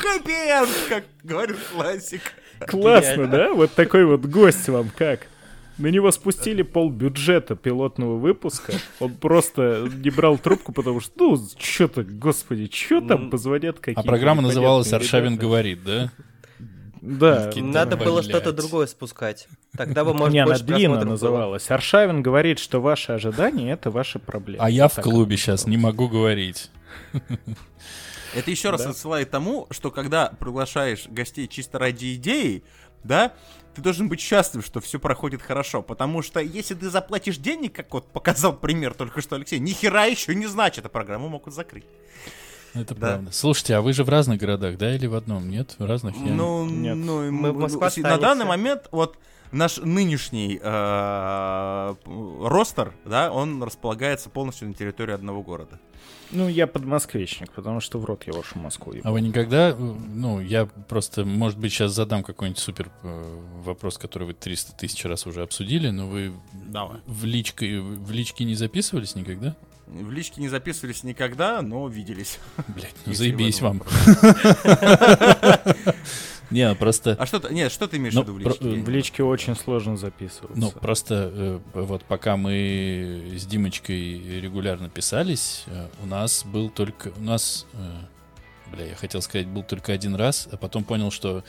Хэппи-энд, 0.00 0.68
как 0.88 1.04
говорит 1.22 1.56
классик. 1.72 2.20
Классно, 2.68 3.26
да? 3.26 3.52
Вот 3.52 3.72
такой 3.72 4.04
вот 4.04 4.24
гость 4.26 4.68
вам 4.68 4.90
как? 4.96 5.20
На 5.78 5.88
него 5.88 6.10
спустили 6.12 6.62
пол 6.62 6.90
бюджета 6.90 7.56
пилотного 7.56 8.16
выпуска. 8.16 8.74
Он 9.00 9.14
просто 9.14 9.88
не 9.92 10.10
брал 10.10 10.38
трубку, 10.38 10.72
потому 10.72 11.00
что, 11.00 11.12
ну, 11.16 11.48
что-то, 11.58 12.04
господи, 12.04 12.70
что 12.72 13.00
там 13.00 13.30
позвонят 13.30 13.78
какие-то 13.80 14.00
А 14.00 14.04
программа 14.04 14.42
называлась 14.42 14.92
«Аршавин 14.92 15.36
говорит», 15.36 15.82
да? 15.84 16.12
Да. 17.00 17.50
Надо 17.56 17.96
было 17.98 18.22
что-то 18.22 18.52
другое 18.52 18.86
спускать. 18.86 19.48
Тогда 19.76 20.04
бы, 20.04 20.14
может, 20.14 20.32
Не, 20.32 20.40
она 20.40 20.56
длинно 20.58 21.04
называлась. 21.04 21.70
Аршавин 21.70 22.22
говорит, 22.22 22.58
что 22.58 22.80
ваши 22.80 23.12
ожидания— 23.12 23.72
это 23.72 23.90
ваши 23.90 24.18
проблемы. 24.18 24.64
А 24.64 24.70
я 24.70 24.88
в 24.88 24.94
клубе 24.94 25.36
сейчас 25.36 25.66
не 25.66 25.76
могу 25.76 26.08
говорить. 26.08 26.70
Это 28.34 28.50
еще 28.50 28.70
раз 28.70 28.84
Да. 28.84 28.90
отсылает 28.90 29.30
тому, 29.30 29.66
что 29.70 29.90
когда 29.90 30.26
приглашаешь 30.26 31.06
гостей 31.08 31.46
чисто 31.46 31.78
ради 31.78 32.14
идеи, 32.14 32.64
да, 33.04 33.32
ты 33.74 33.82
должен 33.82 34.08
быть 34.08 34.20
счастлив, 34.20 34.64
что 34.64 34.80
все 34.80 34.98
проходит 34.98 35.42
хорошо. 35.42 35.82
Потому 35.82 36.22
что 36.22 36.40
если 36.40 36.74
ты 36.74 36.88
заплатишь 36.90 37.36
денег, 37.38 37.74
как 37.74 37.92
вот 37.92 38.06
показал 38.06 38.54
пример 38.54 38.94
только 38.94 39.20
что 39.20 39.36
Алексей, 39.36 39.58
ни 39.58 39.70
хера 39.72 40.04
еще 40.04 40.34
не 40.34 40.46
значит, 40.46 40.86
а 40.86 40.88
программу 40.88 41.28
могут 41.28 41.52
закрыть. 41.54 41.84
Это 42.74 42.94
Да. 42.94 43.00
правда. 43.08 43.30
Слушайте, 43.32 43.76
а 43.76 43.82
вы 43.82 43.92
же 43.92 44.02
в 44.02 44.08
разных 44.08 44.38
городах, 44.40 44.76
да, 44.78 44.94
или 44.94 45.06
в 45.06 45.14
одном? 45.14 45.48
Нет, 45.48 45.76
в 45.78 45.84
разных? 45.86 46.16
Я- 46.16 46.32
Ну, 46.32 46.66
Нет. 46.66 46.96
ну, 46.96 47.30
Мы 47.30 47.52
в 47.52 47.54
м, 47.54 47.60
Москве 47.80 48.02
на 48.02 48.18
данный 48.18 48.44
момент 48.46 48.88
вот 48.90 49.16
наш 49.54 49.78
нынешний 49.78 50.58
э, 50.60 51.94
ростер, 52.04 52.92
да, 53.04 53.32
он 53.32 53.62
располагается 53.62 54.28
полностью 54.28 54.68
на 54.68 54.74
территории 54.74 55.14
одного 55.14 55.42
города. 55.42 55.78
Ну, 56.30 56.48
я 56.48 56.66
подмосквичник, 56.66 57.52
потому 57.52 57.80
что 57.80 57.98
в 57.98 58.04
рот 58.04 58.24
я 58.26 58.32
вашу 58.32 58.58
Москву 58.58 58.92
ебал. 58.92 59.10
А 59.10 59.12
вы 59.12 59.20
никогда, 59.20 59.70
э, 59.70 59.74
ну, 59.74 60.40
я 60.40 60.66
просто, 60.66 61.24
может 61.24 61.58
быть, 61.58 61.72
сейчас 61.72 61.92
задам 61.92 62.22
какой-нибудь 62.24 62.58
супер 62.58 62.90
э, 63.02 63.40
вопрос, 63.62 63.98
который 63.98 64.24
вы 64.24 64.34
300 64.34 64.76
тысяч 64.76 65.04
раз 65.04 65.26
уже 65.26 65.42
обсудили, 65.42 65.90
но 65.90 66.08
вы 66.08 66.32
Давай. 66.52 66.98
в 67.06 67.24
личке, 67.24 67.80
в 67.80 68.10
личке 68.10 68.44
не 68.44 68.54
записывались 68.54 69.14
никогда? 69.14 69.54
В 70.02 70.10
личке 70.10 70.40
не 70.40 70.48
записывались 70.48 71.04
никогда, 71.04 71.62
но 71.62 71.86
виделись. 71.88 72.38
Блять, 72.68 72.94
ну 73.06 73.12
заебись 73.14 73.60
вам. 73.60 73.82
Не, 76.50 76.68
ну 76.68 76.76
просто... 76.76 77.16
А 77.18 77.26
что 77.26 77.40
ты, 77.40 77.52
нет, 77.54 77.72
что 77.72 77.88
ты 77.88 77.96
имеешь 77.96 78.14
Ну, 78.14 78.22
в 78.22 78.28
виду 78.28 78.34
в 78.34 78.38
личке? 78.38 78.64
В 78.82 78.88
личке 78.88 79.22
очень 79.24 79.56
сложно 79.56 79.96
записываться. 79.96 80.56
Ну, 80.60 80.70
просто 80.70 81.32
э, 81.34 81.60
вот 81.72 82.04
пока 82.04 82.36
мы 82.36 83.32
с 83.36 83.46
Димочкой 83.46 84.40
регулярно 84.40 84.88
писались, 84.88 85.64
э, 85.66 85.88
у 86.02 86.06
нас 86.06 86.44
был 86.44 86.68
только... 86.68 87.12
У 87.16 87.22
нас... 87.22 87.66
э, 87.72 88.70
Бля, 88.72 88.86
я 88.86 88.94
хотел 88.94 89.22
сказать, 89.22 89.46
был 89.48 89.62
только 89.62 89.92
один 89.92 90.14
раз, 90.14 90.46
а 90.52 90.56
потом 90.56 90.84
понял, 90.84 91.10
что 91.10 91.42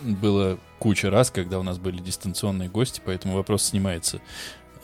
было 0.00 0.58
куча 0.78 1.10
раз, 1.10 1.30
когда 1.30 1.58
у 1.58 1.62
нас 1.62 1.78
были 1.78 2.00
дистанционные 2.00 2.68
гости, 2.68 3.02
поэтому 3.04 3.34
вопрос 3.34 3.64
снимается. 3.64 4.20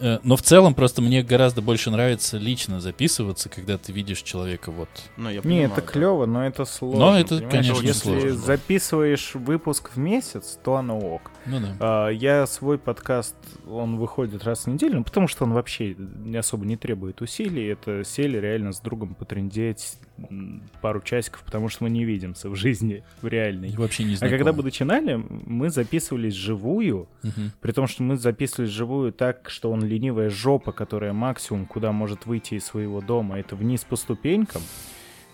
Э, 0.02 0.18
Но 0.24 0.36
в 0.36 0.42
целом 0.42 0.74
просто 0.74 1.00
мне 1.00 1.22
гораздо 1.22 1.62
больше 1.62 1.90
нравится 1.90 2.36
лично 2.38 2.80
записываться, 2.80 3.48
когда 3.48 3.78
ты 3.78 3.92
видишь 3.92 4.22
человека 4.22 4.70
вот. 4.72 4.88
Ну, 5.16 5.28
я 5.28 5.36
Не, 5.36 5.40
понимаю, 5.42 5.66
это 5.66 5.76
да. 5.76 5.82
клево, 5.82 6.26
но 6.26 6.44
это 6.44 6.64
сложно. 6.64 6.98
Но 7.00 7.18
это, 7.18 7.36
понимаешь? 7.36 7.50
конечно, 7.68 7.86
Если 7.86 8.00
сложно, 8.10 8.30
да. 8.30 8.36
записываешь 8.36 9.34
выпуск 9.34 9.90
в 9.94 9.98
месяц, 9.98 10.58
то 10.64 10.76
оно 10.76 10.98
ок. 10.98 11.30
Ну 11.46 11.60
да. 11.60 11.76
А, 11.80 12.08
Я 12.08 12.46
свой 12.46 12.78
подкаст, 12.78 13.36
он 13.66 13.96
выходит 13.96 14.44
раз 14.44 14.64
в 14.64 14.66
неделю, 14.68 14.98
ну, 14.98 15.04
потому 15.04 15.28
что 15.28 15.44
он 15.44 15.52
вообще 15.52 15.94
не 15.94 16.36
особо 16.36 16.66
не 16.66 16.76
требует 16.76 17.20
усилий. 17.20 17.66
Это 17.66 18.02
сели 18.04 18.38
реально 18.38 18.72
с 18.72 18.80
другом 18.80 19.14
потрындеть 19.14 19.94
м, 20.30 20.62
пару 20.80 21.00
часиков, 21.00 21.42
потому 21.42 21.68
что 21.68 21.84
мы 21.84 21.90
не 21.90 22.04
видимся 22.04 22.48
в 22.50 22.54
жизни, 22.54 23.02
в 23.22 23.26
реальной. 23.28 23.70
И 23.70 23.76
вообще 23.76 24.04
не 24.04 24.14
А 24.14 24.16
знакомы. 24.18 24.38
когда 24.38 24.52
мы 24.52 24.62
начинали, 24.62 25.14
мы 25.46 25.70
записывались 25.70 26.34
живую, 26.34 27.08
Мгм. 27.22 27.52
при 27.60 27.72
том, 27.72 27.86
что 27.88 28.02
мы 28.02 28.16
записывались 28.16 28.70
живую 28.72 29.12
так, 29.12 29.48
что 29.50 29.70
он 29.72 29.84
ленивая 29.92 30.30
жопа, 30.30 30.72
которая 30.72 31.12
максимум, 31.12 31.66
куда 31.66 31.92
может 31.92 32.26
выйти 32.26 32.54
из 32.54 32.64
своего 32.64 33.00
дома, 33.00 33.38
это 33.38 33.56
вниз 33.56 33.84
по 33.84 33.96
ступенькам. 33.96 34.62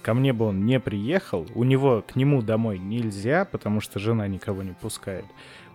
Ко 0.02 0.14
мне 0.14 0.32
бы 0.32 0.47
он 0.47 0.64
не 0.64 0.80
приехал, 0.80 1.47
у 1.55 1.64
него 1.64 2.02
к 2.06 2.16
нему 2.16 2.43
домой 2.43 2.78
нельзя, 2.78 3.44
потому 3.44 3.80
что 3.80 3.98
жена 3.98 4.26
никого 4.26 4.62
не 4.62 4.72
пускает. 4.72 5.24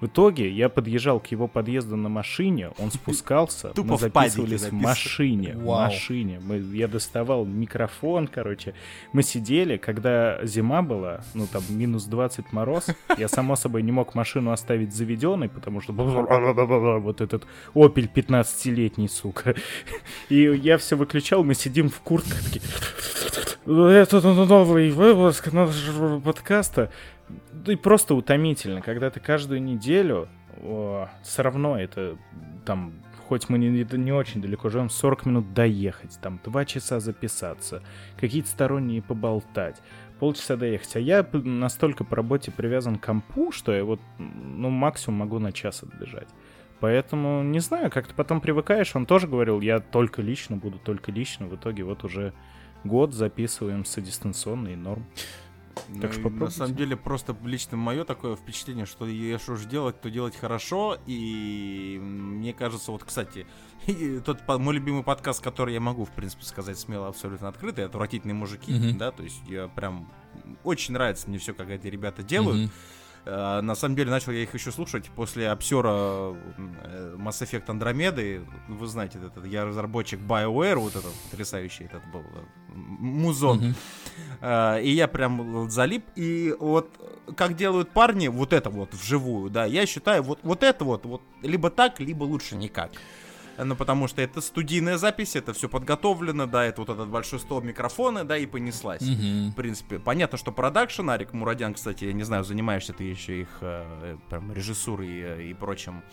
В 0.04 0.08
итоге 0.08 0.52
я 0.52 0.68
подъезжал 0.68 1.22
к 1.22 1.28
его 1.28 1.48
подъезду 1.48 1.96
на 1.96 2.10
машине, 2.10 2.72
он 2.78 2.92
спускался, 2.92 3.70
Тупо 3.70 3.92
мы 3.92 3.98
записывались 3.98 4.64
в 4.64 4.74
машине, 4.74 5.54
в 5.56 5.66
машине. 5.66 6.42
Мы, 6.44 6.58
я 6.58 6.90
доставал 6.90 7.46
микрофон, 7.46 8.28
короче. 8.28 8.74
Мы 9.14 9.24
сидели, 9.24 9.78
когда 9.78 10.46
зима 10.46 10.82
была, 10.82 11.22
ну 11.34 11.48
там 11.48 11.64
минус 11.70 12.04
20 12.04 12.52
мороз, 12.52 12.88
я 13.18 13.30
само 13.30 13.56
собой 13.56 13.82
не 13.82 13.94
мог 13.94 14.14
машину 14.14 14.52
оставить 14.52 14.94
заведенной, 14.94 15.48
потому 15.48 15.80
что 15.80 15.94
вот 17.00 17.22
этот 17.22 17.48
Opel 17.74 18.12
15-летний, 18.14 19.08
сука. 19.08 19.56
И 20.28 20.42
я 20.42 20.78
все 20.78 20.98
выключал, 20.98 21.46
мы 21.46 21.54
сидим 21.54 21.88
в 21.88 22.02
куртках 22.02 22.44
такие. 22.44 22.62
Это 23.66 24.20
новый 24.22 24.92
выпуск 24.92 25.54
нашего 25.54 26.20
подкаста. 26.20 26.92
И 27.66 27.78
просто 27.78 28.14
утомительно, 28.14 28.82
когда 28.82 29.10
ты 29.10 29.22
каждую 29.22 29.64
неделю 29.64 30.28
все 31.24 31.42
равно 31.42 31.80
это 31.80 32.18
там 32.66 32.94
хоть 33.28 33.48
мы 33.48 33.58
не, 33.58 33.70
не 33.70 34.12
очень 34.12 34.42
далеко 34.42 34.70
живем, 34.70 34.90
40 34.90 35.26
минут 35.26 35.54
доехать, 35.54 36.20
там 36.22 36.40
2 36.44 36.66
часа 36.66 37.00
записаться, 37.00 37.82
какие-то 38.20 38.50
сторонние 38.50 39.02
поболтать, 39.02 39.82
полчаса 40.20 40.58
доехать. 40.58 40.98
А 40.98 41.00
я 41.00 41.26
настолько 41.32 42.04
по 42.04 42.18
работе 42.18 42.52
привязан 42.52 42.98
к 42.98 43.06
компу, 43.06 43.52
что 43.52 43.72
я 43.72 43.86
вот, 43.86 44.02
ну, 44.18 44.70
максимум 44.70 45.20
могу 45.20 45.40
на 45.40 45.54
час 45.54 45.84
отбежать. 45.84 46.28
Поэтому, 46.82 47.44
не 47.44 47.60
знаю, 47.60 47.90
как-то 47.90 48.14
потом 48.14 48.42
привыкаешь. 48.42 48.94
Он 48.94 49.06
тоже 49.06 49.28
говорил, 49.28 49.62
я 49.62 49.80
только 49.80 50.22
лично 50.22 50.58
буду, 50.58 50.80
только 50.80 51.14
лично. 51.14 51.48
В 51.48 51.56
итоге 51.56 51.86
вот 51.86 52.04
уже 52.04 52.34
год 52.84 53.14
записываемся 53.14 54.02
дистанционно 54.02 54.70
и 54.70 54.76
норм. 54.76 55.06
Ну, 55.90 56.02
Так 56.02 56.14
что 56.14 56.30
на 56.30 56.50
самом 56.50 56.76
деле, 56.76 56.96
просто 56.96 57.36
лично 57.44 57.78
мое 57.78 58.04
такое 58.06 58.36
впечатление, 58.36 58.86
что 58.86 59.06
если 59.06 59.52
уж 59.52 59.66
делать, 59.66 60.00
то 60.02 60.10
делать 60.10 60.36
хорошо. 60.36 60.98
И 61.08 62.00
мне 62.02 62.54
кажется, 62.54 62.92
вот, 62.92 63.04
кстати, 63.04 63.48
тот 64.26 64.48
мой 64.48 64.76
любимый 64.76 65.04
подкаст, 65.04 65.44
который 65.44 65.74
я 65.74 65.80
могу, 65.80 66.06
в 66.06 66.12
принципе, 66.12 66.46
сказать 66.46 66.78
смело, 66.78 67.08
абсолютно 67.08 67.48
открытый, 67.48 67.86
«Отвратительные 67.86 68.36
мужики», 68.36 68.72
Мгм. 68.74 68.98
да, 68.98 69.12
то 69.12 69.24
есть 69.24 69.42
я 69.48 69.68
прям... 69.68 70.10
Очень 70.64 70.94
нравится 70.94 71.28
мне 71.30 71.38
все, 71.38 71.54
как 71.54 71.70
эти 71.70 71.88
ребята 71.88 72.24
делают. 72.24 72.62
Мгм. 72.62 72.72
Э, 73.26 73.62
На 73.62 73.76
самом 73.76 73.96
деле 73.96 74.12
начал 74.12 74.32
я 74.32 74.44
их 74.44 74.54
еще 74.54 74.72
слушать 74.72 75.10
после 75.16 75.50
обсера 75.50 75.90
э, 75.90 77.16
Mass 77.18 77.42
Effect 77.42 77.66
Andromeda. 77.68 78.46
Вы 78.68 78.88
знаете, 78.88 79.20
этот, 79.20 79.46
я 79.46 79.66
разработчик 79.66 80.20
BioWare, 80.20 80.76
вот 80.76 80.96
этот 80.96 81.14
потрясающий 81.30 81.86
этот 81.86 82.06
был 82.12 82.22
э, 82.22 82.44
музон. 82.76 83.76
Э, 84.42 84.82
И 84.82 84.92
я 84.92 85.08
прям 85.08 85.70
залип. 85.70 86.06
И 86.16 86.56
вот 86.60 86.90
как 87.38 87.56
делают 87.56 87.90
парни 87.92 88.28
вот 88.28 88.52
это 88.52 88.70
вот 88.70 88.94
вживую, 88.94 89.50
да, 89.50 89.66
я 89.66 89.86
считаю, 89.86 90.24
вот, 90.24 90.40
вот 90.44 90.62
это 90.64 90.84
вот, 90.84 91.06
вот 91.06 91.22
либо 91.42 91.70
так, 91.70 92.00
либо 92.02 92.26
лучше 92.26 92.56
никак. 92.58 92.92
Э, 93.58 93.64
Ну, 93.64 93.76
потому 93.76 94.08
что 94.08 94.22
это 94.22 94.42
студийная 94.42 94.98
запись, 94.98 95.36
это 95.36 95.54
все 95.54 95.70
подготовлено, 95.70 96.46
да, 96.48 96.66
это 96.66 96.82
вот 96.82 96.90
этот 96.90 97.10
большой 97.10 97.40
стол 97.40 97.62
микрофона, 97.62 98.24
да, 98.24 98.38
и 98.38 98.46
понеслась. 98.46 99.02
Мгм. 99.02 99.52
В 99.52 99.56
принципе, 99.56 100.00
понятно, 100.00 100.38
что 100.38 100.52
продакшн, 100.52 101.10
Арик 101.10 101.34
Мурадян, 101.34 101.74
кстати, 101.74 102.06
я 102.06 102.14
не 102.14 102.24
знаю, 102.24 102.44
занимаешься 102.44 102.94
ты 102.94 103.04
еще 103.04 103.42
их 103.42 103.50
э, 103.62 104.18
прям 104.30 104.52
режиссурой 104.54 105.20
э, 105.22 105.44
и 105.50 105.54
прочим. 105.54 106.04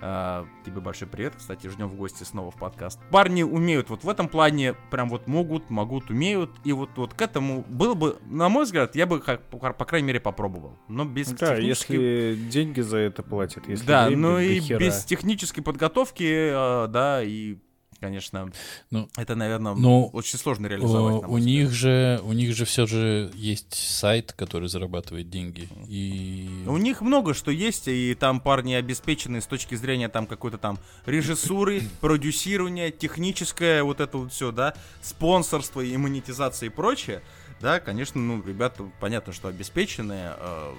Э, 0.00 0.44
тебе 0.64 0.80
большой 0.80 1.08
привет, 1.08 1.34
кстати, 1.36 1.68
ждем 1.68 1.88
в 1.88 1.94
гости 1.94 2.22
снова 2.24 2.50
в 2.50 2.56
подкаст. 2.56 3.00
Парни 3.10 3.42
умеют 3.42 3.88
вот 3.88 4.04
в 4.04 4.08
этом 4.08 4.28
плане, 4.28 4.74
прям 4.90 5.08
вот 5.08 5.26
могут, 5.26 5.70
могут, 5.70 6.10
умеют, 6.10 6.50
и 6.64 6.72
вот, 6.72 6.90
вот 6.96 7.14
к 7.14 7.22
этому 7.22 7.64
было 7.68 7.94
бы, 7.94 8.18
на 8.26 8.48
мой 8.48 8.64
взгляд, 8.64 8.94
я 8.94 9.06
бы, 9.06 9.20
как, 9.20 9.42
по, 9.42 9.84
крайней 9.84 10.08
мере, 10.08 10.20
попробовал. 10.20 10.76
Но 10.88 11.04
без 11.04 11.28
Да, 11.32 11.56
технической- 11.56 11.96
если 11.96 12.48
деньги 12.50 12.80
за 12.80 12.98
это 12.98 13.22
платят, 13.22 13.68
если 13.68 13.86
да, 13.86 14.10
ну 14.10 14.38
и 14.38 14.60
без 14.60 15.04
технической 15.04 15.62
подготовки, 15.62 16.24
э, 16.24 16.88
да, 16.88 17.22
и, 17.22 17.56
конечно, 17.98 18.50
Ну, 18.90 19.08
это, 19.16 19.34
наверное, 19.34 19.74
ну, 19.74 20.06
очень 20.12 20.38
сложно 20.38 20.66
реализовать. 20.66 21.22
на 21.22 21.28
у 21.28 21.38
них 21.38 21.72
же, 21.72 22.20
у 22.24 22.32
них 22.32 22.54
же 22.54 22.64
все 22.64 22.86
же 22.86 23.30
есть 23.34 23.74
сайт, 23.74 24.32
который 24.32 24.68
зарабатывает 24.68 25.30
деньги. 25.30 25.68
И 25.88 26.64
У 26.66 26.76
них 26.76 27.00
много 27.00 27.34
что 27.34 27.50
есть, 27.50 27.88
и 27.88 28.14
там 28.14 28.40
парни 28.40 28.74
обеспечены 28.74 29.40
с 29.40 29.46
точки 29.46 29.74
зрения 29.74 30.08
там 30.08 30.26
какой-то 30.26 30.58
там 30.58 30.78
режиссуры, 31.06 31.82
продюсирования, 32.00 32.90
техническое 32.90 33.82
вот 33.82 34.00
это 34.00 34.18
вот 34.18 34.32
все, 34.32 34.52
да, 34.52 34.74
спонсорство 35.02 35.80
и 35.80 35.96
монетизация 35.96 36.66
и 36.66 36.70
прочее. 36.70 37.22
Да, 37.60 37.80
конечно, 37.80 38.20
ну, 38.20 38.42
ребята, 38.42 38.84
понятно, 39.00 39.32
что 39.32 39.48
обеспеченные, 39.48 40.34
э, 40.36 40.74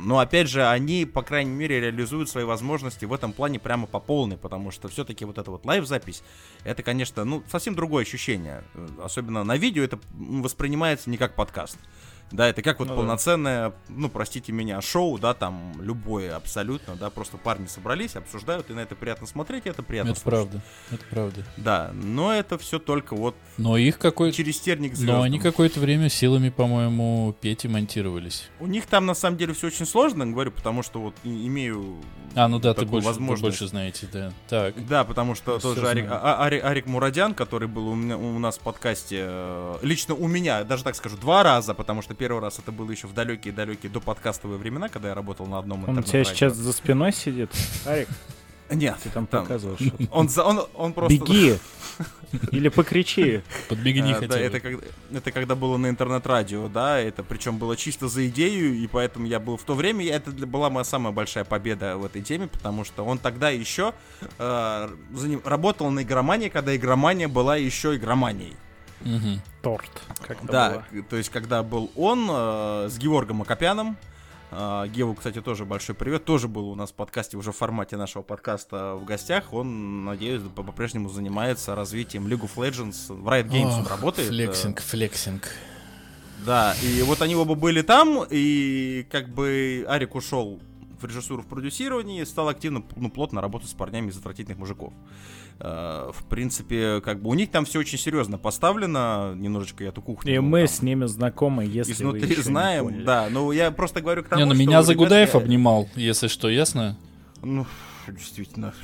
но, 0.00 0.18
опять 0.18 0.48
же, 0.48 0.66
они, 0.66 1.04
по 1.06 1.22
крайней 1.22 1.52
мере, 1.52 1.80
реализуют 1.80 2.28
свои 2.28 2.42
возможности 2.42 3.04
в 3.04 3.12
этом 3.12 3.32
плане 3.32 3.60
прямо 3.60 3.86
по 3.86 4.00
полной, 4.00 4.36
потому 4.36 4.72
что 4.72 4.88
все-таки 4.88 5.24
вот 5.24 5.38
эта 5.38 5.52
вот 5.52 5.64
лайв-запись, 5.64 6.24
это, 6.64 6.82
конечно, 6.82 7.24
ну, 7.24 7.44
совсем 7.48 7.76
другое 7.76 8.02
ощущение. 8.02 8.64
Э, 8.74 8.88
Особенно 9.04 9.44
на 9.44 9.56
видео 9.56 9.84
это 9.84 10.00
воспринимается 10.14 11.10
не 11.10 11.16
как 11.16 11.36
подкаст. 11.36 11.78
Да, 12.32 12.48
это 12.48 12.60
как 12.60 12.80
вот 12.80 12.88
Ну 12.88 12.94
да. 12.94 13.00
полноценное, 13.00 13.72
ну, 13.88 14.08
простите 14.08 14.50
меня, 14.50 14.80
шоу, 14.82 15.16
да, 15.18 15.32
там, 15.32 15.72
любое 15.80 16.34
абсолютно, 16.34 16.96
да, 16.96 17.08
просто 17.08 17.36
парни 17.36 17.66
собрались, 17.66 18.16
обсуждают, 18.16 18.68
и 18.68 18.72
на 18.72 18.80
это 18.80 18.96
приятно 18.96 19.28
смотреть, 19.28 19.66
и 19.66 19.68
это 19.68 19.84
приятно 19.84 20.10
Это 20.10 20.20
слушать. 20.20 20.40
правда, 20.50 20.62
это 20.90 21.04
правда. 21.08 21.44
Да, 21.56 21.90
но 21.94 22.32
это 22.32 22.58
все 22.58 22.80
только 22.80 23.14
вот 23.14 23.36
Но 23.58 23.76
их 23.76 23.98
какой 24.00 24.32
через 24.32 24.58
терник 24.58 24.94
к 24.96 24.98
но 24.98 25.22
они 25.22 25.36
звездам. 25.36 25.52
какое-то 25.52 25.78
время 25.78 26.08
силами, 26.08 26.48
по-моему, 26.48 27.32
Пети 27.40 27.68
монтировались. 27.68 28.48
У 28.58 28.66
них 28.66 28.86
там 28.86 29.06
на 29.06 29.14
самом 29.14 29.36
деле 29.36 29.54
все 29.54 29.68
очень 29.68 29.86
сложно, 29.86 30.26
говорю, 30.26 30.50
потому 30.50 30.82
что 30.82 31.00
вот 31.00 31.14
имею 31.22 31.96
А, 32.34 32.48
ну 32.48 32.58
да, 32.58 32.74
ты 32.74 32.84
больше, 32.86 33.06
возможность. 33.06 33.42
больше 33.42 33.66
знаете, 33.68 34.08
да. 34.12 34.32
Так. 34.48 34.86
Да, 34.88 35.04
потому 35.04 35.36
что 35.36 35.54
Я 35.54 35.58
тоже 35.60 35.88
Арик. 35.88 36.06
А- 36.10 36.20
А- 36.38 36.44
Арик, 36.44 36.64
Арик 36.64 36.86
Мурадян, 36.86 37.34
который 37.34 37.68
был 37.68 37.86
у, 37.88 37.94
меня, 37.94 38.16
у 38.18 38.38
нас 38.40 38.56
в 38.58 38.60
подкасте, 38.60 39.24
э, 39.28 39.78
лично 39.82 40.14
у 40.14 40.26
меня, 40.26 40.64
даже 40.64 40.82
так 40.82 40.96
скажу, 40.96 41.16
два 41.16 41.42
раза, 41.44 41.72
потому 41.72 42.02
что 42.02 42.15
первый 42.16 42.40
раз 42.40 42.58
это 42.58 42.72
было 42.72 42.90
еще 42.90 43.06
в 43.06 43.14
далекие-далекие 43.14 43.90
до 43.92 44.00
подкастовые 44.00 44.58
времена, 44.58 44.88
когда 44.88 45.08
я 45.08 45.14
работал 45.14 45.46
на 45.46 45.58
одном 45.58 45.88
Он 45.88 45.98
у 45.98 46.02
тебя 46.02 46.24
сейчас 46.24 46.54
за 46.56 46.72
спиной 46.72 47.12
сидит? 47.12 47.50
Арик, 47.84 48.08
Нет, 48.70 48.96
ты 49.02 49.10
там 49.10 49.26
там- 49.26 49.42
показываешь. 49.44 49.92
он, 50.10 50.28
за- 50.28 50.42
он, 50.44 50.66
он 50.74 50.92
просто... 50.92 51.16
Беги! 51.18 51.58
Или 52.50 52.68
покричи. 52.68 53.42
Подбегни 53.68 54.10
Э, 54.10 54.14
хотя 54.14 54.26
да, 54.26 54.34
бы. 54.36 54.40
это, 54.42 54.60
когда, 54.60 54.86
это 55.12 55.30
когда 55.30 55.54
было 55.54 55.76
на 55.76 55.88
интернет-радио, 55.88 56.68
да, 56.68 56.98
это 56.98 57.22
причем 57.22 57.56
было 57.58 57.76
чисто 57.76 58.08
за 58.08 58.26
идею, 58.28 58.74
и 58.74 58.86
поэтому 58.88 59.26
я 59.26 59.38
был 59.40 59.56
в 59.56 59.62
то 59.62 59.74
время, 59.74 60.04
я- 60.04 60.16
это 60.16 60.32
для- 60.32 60.46
была 60.46 60.68
моя 60.68 60.84
самая 60.84 61.12
большая 61.12 61.44
победа 61.44 61.96
в 61.96 62.04
этой 62.04 62.22
теме, 62.22 62.48
потому 62.48 62.84
что 62.84 63.04
он 63.04 63.18
тогда 63.18 63.50
еще 63.50 63.94
э, 64.38 64.88
заним- 65.14 65.40
работал 65.48 65.88
на 65.90 66.02
игромании, 66.02 66.48
когда 66.48 66.74
игромания 66.76 67.28
была 67.28 67.56
еще 67.56 67.94
игроманией. 67.96 68.54
Мгм. 69.00 69.40
Торт. 69.62 69.90
Да, 70.42 70.82
было? 70.90 71.02
то 71.04 71.16
есть 71.16 71.28
когда 71.30 71.62
был 71.62 71.90
он 71.96 72.26
э, 72.30 72.88
с 72.90 72.98
Георгом 72.98 73.42
Акопяном, 73.42 73.96
э, 74.50 74.84
Геву, 74.88 75.14
кстати, 75.14 75.40
тоже 75.40 75.64
большой 75.64 75.94
привет, 75.94 76.24
тоже 76.24 76.48
был 76.48 76.68
у 76.70 76.74
нас 76.74 76.90
в 76.90 76.94
подкасте, 76.94 77.36
уже 77.36 77.52
в 77.52 77.56
формате 77.56 77.96
нашего 77.96 78.22
подкаста 78.22 78.94
в 78.94 79.04
гостях, 79.04 79.52
он, 79.52 80.04
надеюсь, 80.04 80.42
по- 80.54 80.62
по-прежнему 80.62 81.08
занимается 81.08 81.74
развитием 81.74 82.26
League 82.26 82.48
of 82.48 82.54
Legends, 82.56 83.12
в 83.14 83.28
Riot 83.28 83.48
Games 83.48 83.74
он 83.74 83.82
Ох, 83.82 83.90
работает. 83.90 84.28
э, 84.28 84.32
Flexing, 84.32 84.80
флексинг. 84.80 85.48
Да, 86.44 86.74
и 86.82 87.02
вот 87.02 87.22
они 87.22 87.34
оба 87.34 87.54
были 87.54 87.82
там, 87.82 88.24
и 88.28 89.06
как 89.10 89.28
бы 89.28 89.84
Арик 89.88 90.14
ушел 90.14 90.60
в 91.00 91.04
режиссуру, 91.04 91.42
в 91.42 91.46
продюсировании, 91.46 92.22
и 92.22 92.24
стал 92.24 92.48
активно, 92.48 92.82
ну, 92.94 93.10
плотно 93.10 93.40
работать 93.40 93.68
с 93.68 93.74
парнями 93.74 94.10
из 94.10 94.16
отвратительных 94.18 94.58
мужиков. 94.58 94.92
Э, 95.58 96.10
В 96.12 96.24
принципе, 96.26 97.00
как 97.00 97.22
бы 97.22 97.30
у 97.30 97.34
них 97.34 97.50
там 97.50 97.64
все 97.64 97.78
очень 97.78 97.98
серьезно 97.98 98.36
поставлено, 98.38 99.32
немножечко 99.34 99.84
я 99.84 99.88
эту 99.90 100.02
кухню... 100.02 100.34
И 100.34 100.36
ну, 100.38 100.42
мы 100.42 100.60
там 100.60 100.68
с 100.68 100.82
ними 100.82 101.06
знакомы, 101.06 101.64
если 101.64 101.92
вы 101.92 102.18
Изнутри 102.18 102.22
еще 102.28 102.36
не 102.36 102.42
знаем, 102.42 102.84
поняли. 102.86 103.04
да, 103.04 103.28
но 103.30 103.52
я 103.52 103.70
просто 103.70 104.00
говорю 104.02 104.22
к 104.24 104.28
тому, 104.28 104.40
Не, 104.40 104.46
ну 104.46 104.54
что 104.54 104.60
меня 104.60 104.82
Загудаев 104.82 105.30
ребят, 105.30 105.42
э, 105.42 105.44
обнимал, 105.44 105.88
если 105.94 106.28
что, 106.28 106.48
ясно? 106.50 106.98
Ну, 107.42 107.66
действительно, 108.08 108.74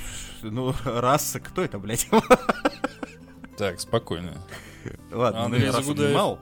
ну, 0.43 0.75
раса, 0.85 1.41
кто 1.41 1.63
это, 1.63 1.79
блядь? 1.79 2.09
Так, 3.59 3.79
спокойно. 3.81 4.33
Ладно, 5.11 5.41
ну 5.41 5.45
Андрей 5.47 5.67
я 5.67 5.73
раз 5.73 5.77
Загудаев. 5.85 6.09
обнимал. 6.09 6.39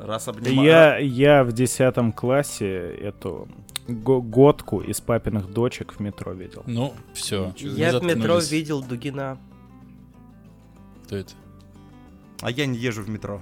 Раз 0.00 0.28
обнимал. 0.28 0.64
Я, 0.64 0.98
я 0.98 1.44
в 1.44 1.52
десятом 1.52 2.12
классе 2.12 2.94
эту 3.00 3.48
годку 3.88 4.80
из 4.80 5.00
папиных 5.00 5.50
дочек 5.50 5.92
в 5.92 6.00
метро 6.00 6.32
видел. 6.32 6.62
Ну, 6.66 6.94
все. 7.14 7.52
Я 7.56 7.98
в 7.98 8.04
метро 8.04 8.38
видел 8.38 8.82
Дугина. 8.82 9.38
Кто 11.04 11.16
это? 11.16 11.32
А 12.40 12.50
я 12.50 12.66
не 12.66 12.78
езжу 12.78 13.02
в 13.02 13.08
метро. 13.08 13.40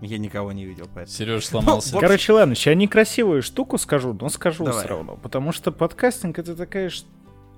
Я 0.00 0.18
никого 0.18 0.52
не 0.52 0.64
видел, 0.64 0.88
поэтому. 0.94 1.14
Сереж 1.14 1.46
сломался. 1.46 1.94
Вот. 1.94 2.00
Короче, 2.00 2.32
ладно, 2.32 2.54
сейчас 2.54 2.76
некрасивую 2.76 3.42
штуку 3.42 3.78
скажу, 3.78 4.16
но 4.18 4.28
скажу 4.28 4.64
Давай. 4.64 4.80
все 4.80 4.88
равно. 4.88 5.18
Потому 5.22 5.52
что 5.52 5.72
подкастинг 5.72 6.38
это 6.38 6.54
такая 6.54 6.90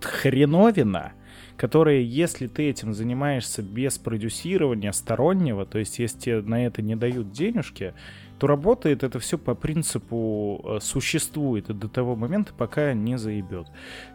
хреновина, 0.01 1.13
которая, 1.57 2.01
если 2.01 2.47
ты 2.47 2.69
этим 2.69 2.95
занимаешься 2.95 3.63
без 3.63 3.99
продюсирования 3.99 4.93
стороннего, 4.93 5.67
то 5.67 5.79
есть 5.79 5.99
если 5.99 6.19
тебе 6.19 6.43
на 6.43 6.67
это 6.67 6.83
не 6.83 6.97
дают 6.97 7.31
денежки, 7.31 7.95
то 8.43 8.49
работает 8.49 9.05
это 9.05 9.21
все 9.21 9.39
по 9.39 9.55
принципу 9.55 10.61
э, 10.65 10.79
существует 10.81 11.67
до 11.67 11.89
того 11.89 12.17
момента, 12.17 12.53
пока 12.53 12.93
не 12.93 13.17
заебет. 13.17 13.69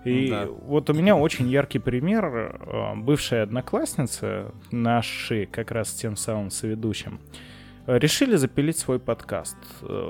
И 0.03 0.27
Да. 0.29 0.47
вот 0.47 0.89
у 0.89 0.93
меня 0.93 1.15
очень 1.15 1.47
яркий 1.47 1.79
пример. 1.79 2.25
э, 2.59 2.95
Бывшая 2.97 3.43
одноклассница, 3.43 4.51
наши 4.69 5.45
как 5.45 5.71
раз 5.71 5.91
с 5.91 5.93
тем 5.93 6.17
самым 6.17 6.51
соведущим, 6.51 7.21
э, 7.85 7.97
решили 7.99 8.35
запилить 8.35 8.77
свой 8.77 8.99
подкаст. 8.99 9.55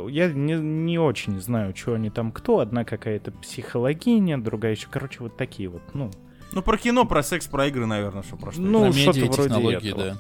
Я 0.10 0.32
не, 0.34 0.56
не 0.56 0.98
очень 0.98 1.40
знаю, 1.40 1.76
что 1.76 1.94
они 1.94 2.10
там 2.10 2.32
кто. 2.32 2.58
Одна 2.58 2.86
какая-то 2.86 3.32
психологиня, 3.32 4.40
другая 4.42 4.72
еще, 4.72 4.88
короче, 4.90 5.18
вот 5.20 5.38
такие 5.38 5.70
вот, 5.70 5.84
ну, 5.94 6.10
Ну, 6.54 6.64
про 6.64 6.78
кино, 6.78 7.06
про 7.06 7.22
секс, 7.22 7.46
про 7.46 7.68
игры, 7.68 7.86
наверное, 7.86 8.24
что 8.24 8.36
прошло. 8.36 8.64
Ну, 8.64 8.86
На 8.86 8.94
что-то 8.94 9.20
вроде 9.20 9.44
технологии, 9.44 9.90
этого. 9.90 10.04
да. 10.06 10.18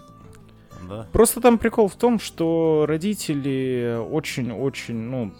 Просто 1.11 1.41
там 1.41 1.57
прикол 1.57 1.87
в 1.87 1.95
том, 1.95 2.19
что 2.19 2.85
родители 2.87 3.97
очень-очень, 4.09 4.95
ну, 4.95 5.33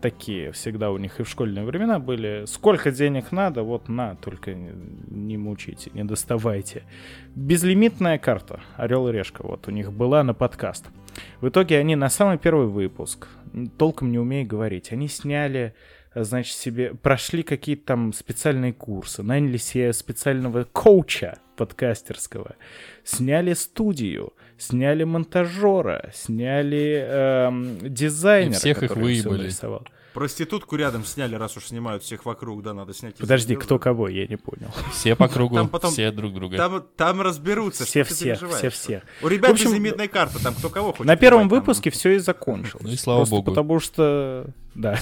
такие 0.00 0.52
всегда 0.52 0.90
у 0.90 0.98
них 0.98 1.20
и 1.20 1.22
в 1.22 1.28
школьные 1.28 1.64
времена 1.64 1.98
были. 1.98 2.44
Сколько 2.46 2.90
денег 2.90 3.32
надо, 3.32 3.62
вот 3.62 3.88
на, 3.88 4.14
только 4.16 4.54
не, 4.54 5.36
мучите, 5.36 5.90
не 5.94 6.04
доставайте. 6.04 6.84
Безлимитная 7.34 8.18
карта, 8.18 8.60
Орел 8.76 9.08
и 9.08 9.12
Решка, 9.12 9.46
вот 9.46 9.68
у 9.68 9.70
них 9.70 9.92
была 9.92 10.22
на 10.22 10.34
подкаст. 10.34 10.86
В 11.40 11.48
итоге 11.48 11.78
они 11.78 11.96
на 11.96 12.10
самый 12.10 12.38
первый 12.38 12.66
выпуск, 12.66 13.28
толком 13.78 14.12
не 14.12 14.18
умея 14.18 14.46
говорить, 14.46 14.92
они 14.92 15.08
сняли 15.08 15.74
значит, 16.14 16.56
себе 16.56 16.94
прошли 16.94 17.42
какие-то 17.42 17.84
там 17.86 18.12
специальные 18.12 18.72
курсы, 18.72 19.22
наняли 19.22 19.56
себе 19.56 19.92
специального 19.92 20.64
коуча 20.64 21.38
подкастерского, 21.56 22.56
сняли 23.04 23.52
студию, 23.54 24.32
сняли 24.58 25.04
монтажера, 25.04 26.10
сняли 26.14 27.04
эм, 27.08 27.78
дизайнера. 27.82 28.54
И 28.54 28.58
всех 28.58 28.82
их 28.82 28.96
выебали. 28.96 29.42
нарисовал. 29.42 29.82
Проститутку 30.14 30.76
рядом 30.76 31.04
сняли, 31.04 31.34
раз 31.34 31.58
уж 31.58 31.66
снимают 31.66 32.02
всех 32.02 32.24
вокруг, 32.24 32.62
да, 32.62 32.72
надо 32.72 32.94
снять. 32.94 33.16
Подожди, 33.16 33.54
кто 33.54 33.78
кого, 33.78 34.08
я 34.08 34.26
не 34.26 34.36
понял. 34.38 34.70
Все 34.90 35.14
по 35.14 35.28
кругу, 35.28 35.56
Там 35.56 35.68
потом- 35.68 35.90
все 35.90 36.10
друг 36.10 36.32
друга. 36.32 36.56
Там, 36.56 36.82
там 36.96 37.20
разберутся, 37.20 37.84
Все 37.84 38.02
что 38.02 38.24
переживаешь? 38.24 38.56
все 38.56 38.70
всех. 38.70 39.02
У 39.22 39.28
ребят 39.28 39.50
В 39.50 39.52
общем, 39.52 39.66
безлимитная 39.66 40.08
карта, 40.08 40.42
там 40.42 40.54
кто 40.54 40.70
кого 40.70 40.92
хочет. 40.92 41.04
На 41.04 41.16
первом 41.16 41.50
там. 41.50 41.58
выпуске 41.58 41.90
все 41.90 42.12
и 42.14 42.18
закончилось. 42.18 42.82
Ну 42.82 42.88
и 42.90 42.96
слава 42.96 43.18
Просто 43.20 43.34
богу. 43.36 43.50
Потому 43.50 43.78
что... 43.78 44.46
Да. 44.74 44.98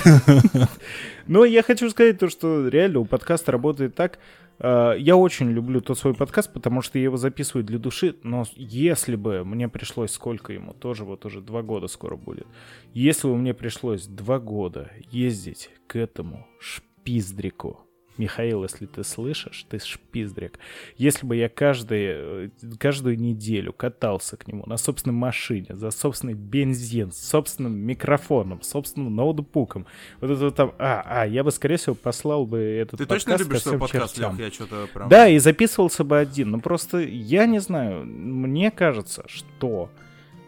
Но 1.29 1.45
я 1.45 1.63
хочу 1.63 1.91
сказать 1.91 2.19
то, 2.19 2.29
что 2.29 2.67
реально 2.69 2.99
у 3.01 3.05
подкаста 3.05 3.53
работает 3.53 3.95
так. 3.95 4.19
Э, 4.59 4.95
Я 4.99 5.17
очень 5.17 5.51
люблю 5.51 5.81
тот 5.81 5.99
свой 5.99 6.15
подкаст, 6.15 6.53
потому 6.53 6.83
что 6.83 6.99
я 6.99 7.05
его 7.05 7.17
записываю 7.17 7.65
для 7.65 7.79
души, 7.79 8.17
но 8.23 8.45
если 8.57 9.17
бы 9.17 9.45
мне 9.45 9.69
пришлось, 9.69 10.13
сколько 10.13 10.53
ему, 10.53 10.73
тоже 10.73 11.05
вот 11.05 11.25
уже 11.25 11.41
два 11.41 11.63
года 11.63 11.87
скоро 11.87 12.17
будет, 12.17 12.47
если 12.93 13.29
бы 13.29 13.37
мне 13.37 13.55
пришлось 13.55 14.07
два 14.07 14.39
года 14.39 14.91
ездить 15.11 15.71
к 15.87 15.97
этому 15.97 16.47
шпиздрику, 16.59 17.84
Михаил, 18.17 18.63
если 18.63 18.87
ты 18.87 19.03
слышишь, 19.03 19.67
ты 19.69 19.79
шпиздрик. 19.79 20.59
Если 20.97 21.27
бы 21.27 21.37
я 21.37 21.49
каждый, 21.49 22.05
э, 22.07 22.49
каждую 22.79 23.19
неделю 23.19 23.73
катался 23.73 24.37
к 24.37 24.47
нему 24.47 24.65
на 24.67 24.77
собственной 24.77 25.15
машине, 25.15 25.69
за 25.71 25.91
собственный 25.91 26.35
бензин, 26.35 27.13
с 27.13 27.19
собственным 27.19 27.77
микрофоном, 27.77 28.63
собственным 28.63 29.15
ноутбуком, 29.17 29.87
вот 30.21 30.31
это 30.31 30.45
вот 30.45 30.55
там, 30.55 30.75
а, 30.79 31.03
а, 31.05 31.27
я 31.27 31.43
бы, 31.43 31.51
скорее 31.51 31.77
всего, 31.77 31.95
послал 31.95 32.47
бы 32.47 32.59
этот 32.59 32.99
Ты 32.99 33.07
точно 33.07 33.37
любишь 33.37 33.63
свой 33.63 33.79
подкаст. 33.79 34.19
Лех? 34.19 34.39
Я 34.39 34.51
что-то 34.51 34.89
прям... 34.93 35.09
Да, 35.09 35.29
и 35.29 35.39
записывался 35.39 36.05
бы 36.05 36.19
один. 36.19 36.51
Но 36.51 36.61
просто 36.61 36.99
я 36.99 37.47
не 37.47 37.59
знаю, 37.59 38.05
мне 38.05 38.71
кажется, 38.71 39.25
что 39.27 39.91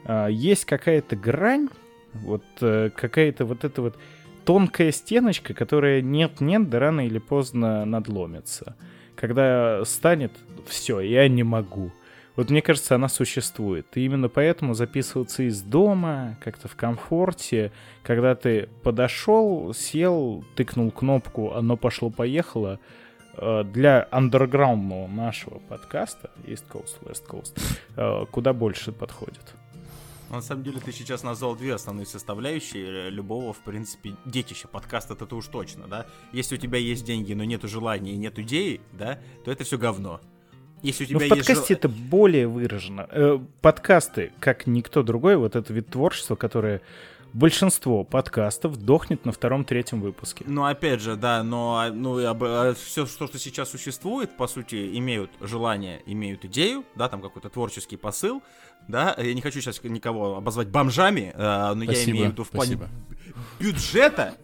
а, 0.05 0.29
есть 0.29 0.65
какая-то 0.65 1.17
грань, 1.17 1.69
вот 2.13 2.45
э, 2.61 2.91
какая-то 2.95 3.45
вот 3.45 3.65
эта 3.65 3.83
вот 3.83 3.97
тонкая 4.47 4.93
стеночка, 4.93 5.53
которая 5.53 6.01
нет-нет, 6.01 6.71
да 6.71 6.79
рано 6.79 7.05
или 7.05 7.19
поздно 7.19 7.85
надломится. 7.85 8.77
Когда 9.17 9.85
станет 9.85 10.33
все, 10.67 11.01
я 11.01 11.29
не 11.29 11.43
могу. 11.43 11.91
Вот 12.37 12.51
мне 12.51 12.63
кажется, 12.63 12.95
она 12.95 13.09
существует. 13.09 13.87
И 13.97 14.05
именно 14.05 14.29
поэтому 14.29 14.75
записываться 14.75 15.43
из 15.43 15.63
дома, 15.63 16.37
как-то 16.41 16.69
в 16.69 16.77
комфорте, 16.77 17.73
когда 18.05 18.35
ты 18.35 18.69
подошел, 18.83 19.75
сел, 19.75 20.45
тыкнул 20.55 20.91
кнопку, 20.91 21.53
оно 21.53 21.77
пошло-поехало, 21.77 22.79
э, 23.39 23.65
для 23.65 24.07
андерграундного 24.11 25.09
нашего 25.09 25.59
подкаста 25.59 26.31
East 26.45 26.65
Coast, 26.71 27.03
West 27.03 27.27
Coast, 27.29 27.59
э, 27.97 28.27
куда 28.31 28.53
больше 28.53 28.93
подходит. 28.93 29.55
На 30.31 30.41
самом 30.43 30.65
деле 30.65 30.81
ты 30.81 30.93
сейчас 30.93 31.23
назвал 31.23 31.55
две 31.55 31.75
основные 31.75 32.07
составляющие 32.07 33.07
э, 33.07 33.11
любого, 33.11 33.53
в 33.53 33.59
принципе, 33.59 34.15
детища. 34.25 34.67
Подкаст 34.67 35.11
это 35.11 35.35
уж 35.37 35.47
точно, 35.47 35.87
да? 35.87 36.07
Если 36.33 36.57
у 36.57 36.59
тебя 36.59 36.79
есть 36.79 37.05
деньги, 37.05 37.33
но 37.33 37.45
нету 37.45 37.69
желания 37.69 38.13
и 38.13 38.17
нет 38.17 38.39
идеи, 38.41 38.81
да, 38.93 39.21
то 39.45 39.53
это 39.53 39.63
все 39.65 39.79
говно. 39.79 40.21
Если 40.83 41.05
у 41.05 41.07
Но 41.07 41.21
тебя 41.21 41.29
Ну, 41.29 41.35
в 41.35 41.39
есть 41.39 41.49
подкасте 41.49 41.75
жел- 41.75 41.79
это 41.79 41.89
более 41.89 42.49
выражено. 42.49 43.09
Э, 43.11 43.39
подкасты, 43.61 44.33
как 44.41 44.67
никто 44.67 45.03
другой, 45.03 45.37
вот 45.37 45.55
это 45.57 45.73
вид 45.73 45.89
творчества, 45.89 46.35
которое 46.35 46.83
большинство 47.33 48.05
подкастов 48.05 48.77
дохнет 48.77 49.25
на 49.25 49.33
втором-третьем 49.33 50.01
выпуске. 50.01 50.45
Ну, 50.47 50.65
опять 50.65 51.01
же, 51.01 51.17
да, 51.17 51.43
но 51.43 51.79
а, 51.79 51.91
ну, 51.91 52.17
все, 52.75 53.07
что, 53.07 53.27
что 53.27 53.39
сейчас 53.39 53.71
существует, 53.71 54.37
по 54.37 54.47
сути, 54.47 54.97
имеют 54.99 55.31
желание, 55.41 56.03
имеют 56.07 56.45
идею, 56.45 56.85
да, 56.95 57.09
там 57.09 57.21
какой-то 57.21 57.49
творческий 57.51 57.97
посыл, 57.97 58.43
да, 58.89 59.15
я 59.19 59.35
не 59.35 59.41
хочу 59.41 59.61
сейчас 59.61 59.83
никого 59.83 60.37
обозвать 60.37 60.69
бомжами, 60.69 61.33
а, 61.35 61.75
но 61.75 61.85
я 61.85 61.91
Спасибо, 61.91 62.11
имею 62.11 62.29
в 62.29 62.33
виду 62.33 62.45
в 62.45 62.51
плане 62.51 62.77
спасибо. 62.77 62.91
бюджета 63.61 64.35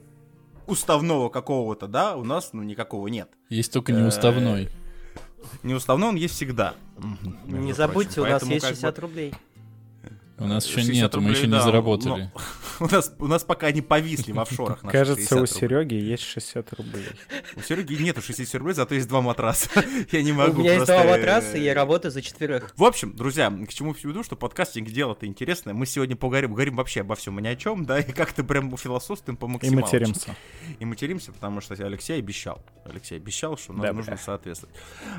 уставного 0.66 1.28
какого-то, 1.28 1.86
да, 1.86 2.16
у 2.16 2.24
нас, 2.24 2.50
ну, 2.52 2.62
никакого 2.62 3.09
нет. 3.09 3.28
Есть 3.48 3.72
только 3.72 3.92
Э, 3.92 4.00
неуставной. 4.00 4.68
Не 5.62 5.74
уставной 5.74 6.09
он 6.09 6.16
есть 6.16 6.34
всегда. 6.34 6.74
Не 7.46 7.72
забудьте, 7.72 8.20
у 8.20 8.24
нас 8.24 8.42
есть 8.44 8.62
как 8.62 8.70
бы 8.70 8.76
60 8.76 8.98
рублей. 8.98 9.34
У 10.43 10.47
нас 10.47 10.66
еще 10.66 10.81
60 10.81 10.94
нету, 10.94 11.20
мы 11.20 11.28
рублей, 11.28 11.36
еще 11.39 11.47
не 11.47 11.52
да, 11.52 11.62
заработали. 11.62 12.09
но 12.10 12.32
У 12.81 12.89
нас, 12.89 13.14
у 13.19 13.27
нас 13.27 13.44
пока 13.44 13.70
не 13.70 13.81
повисли 13.81 14.32
в 14.32 14.40
офшорах 14.40 14.81
Кажется, 14.81 15.23
60 15.23 15.32
у 15.32 15.36
рублей. 15.36 15.60
Сереги 15.60 15.94
есть 15.94 16.23
60 16.24 16.73
рублей. 16.74 17.06
У 17.56 17.60
Сереги 17.60 17.94
нету 18.02 18.23
60 18.23 18.55
рублей, 18.56 18.74
зато 18.74 18.94
есть 18.94 19.09
два 19.09 19.20
матраса. 19.20 19.69
Я 20.10 20.23
не 20.23 20.32
могу 20.32 20.60
У 20.60 20.64
меня 20.64 20.74
есть 20.74 20.86
два 20.86 21.05
э, 21.05 21.10
матраса, 21.10 21.56
и 21.56 21.62
я 21.62 21.74
работаю 21.74 22.10
за 22.10 22.23
четверых. 22.23 22.73
В 22.77 22.85
общем, 22.85 23.14
друзья, 23.14 23.51
к 23.51 23.73
чему 23.73 23.94
все 23.94 24.09
веду, 24.09 24.23
что 24.23 24.36
подкастинг 24.36 24.89
дело-то 24.89 25.27
интересное. 25.27 25.74
Мы 25.74 25.86
сегодня 25.86 26.16
поговорим, 26.16 26.55
говорим 26.55 26.77
вообще 26.77 27.02
обо 27.02 27.14
всем 27.14 27.39
и 27.39 27.43
ни 27.43 27.48
о 27.48 27.56
чем, 27.56 27.85
да, 27.85 28.01
и 28.01 28.12
как-то 28.12 28.43
прям 28.44 28.77
философствуем 28.77 29.36
по 29.36 29.47
И 29.47 29.48
максималу. 29.48 29.82
материмся. 29.82 30.36
И 30.78 30.85
материмся, 30.85 31.32
потому 31.32 31.60
что 31.60 31.74
Алексей 31.74 32.19
обещал. 32.19 32.64
Алексей 32.85 33.16
обещал, 33.16 33.56
что 33.56 33.73
нам 33.73 33.97
нужно 33.97 34.16
соответствовать. 34.16 34.74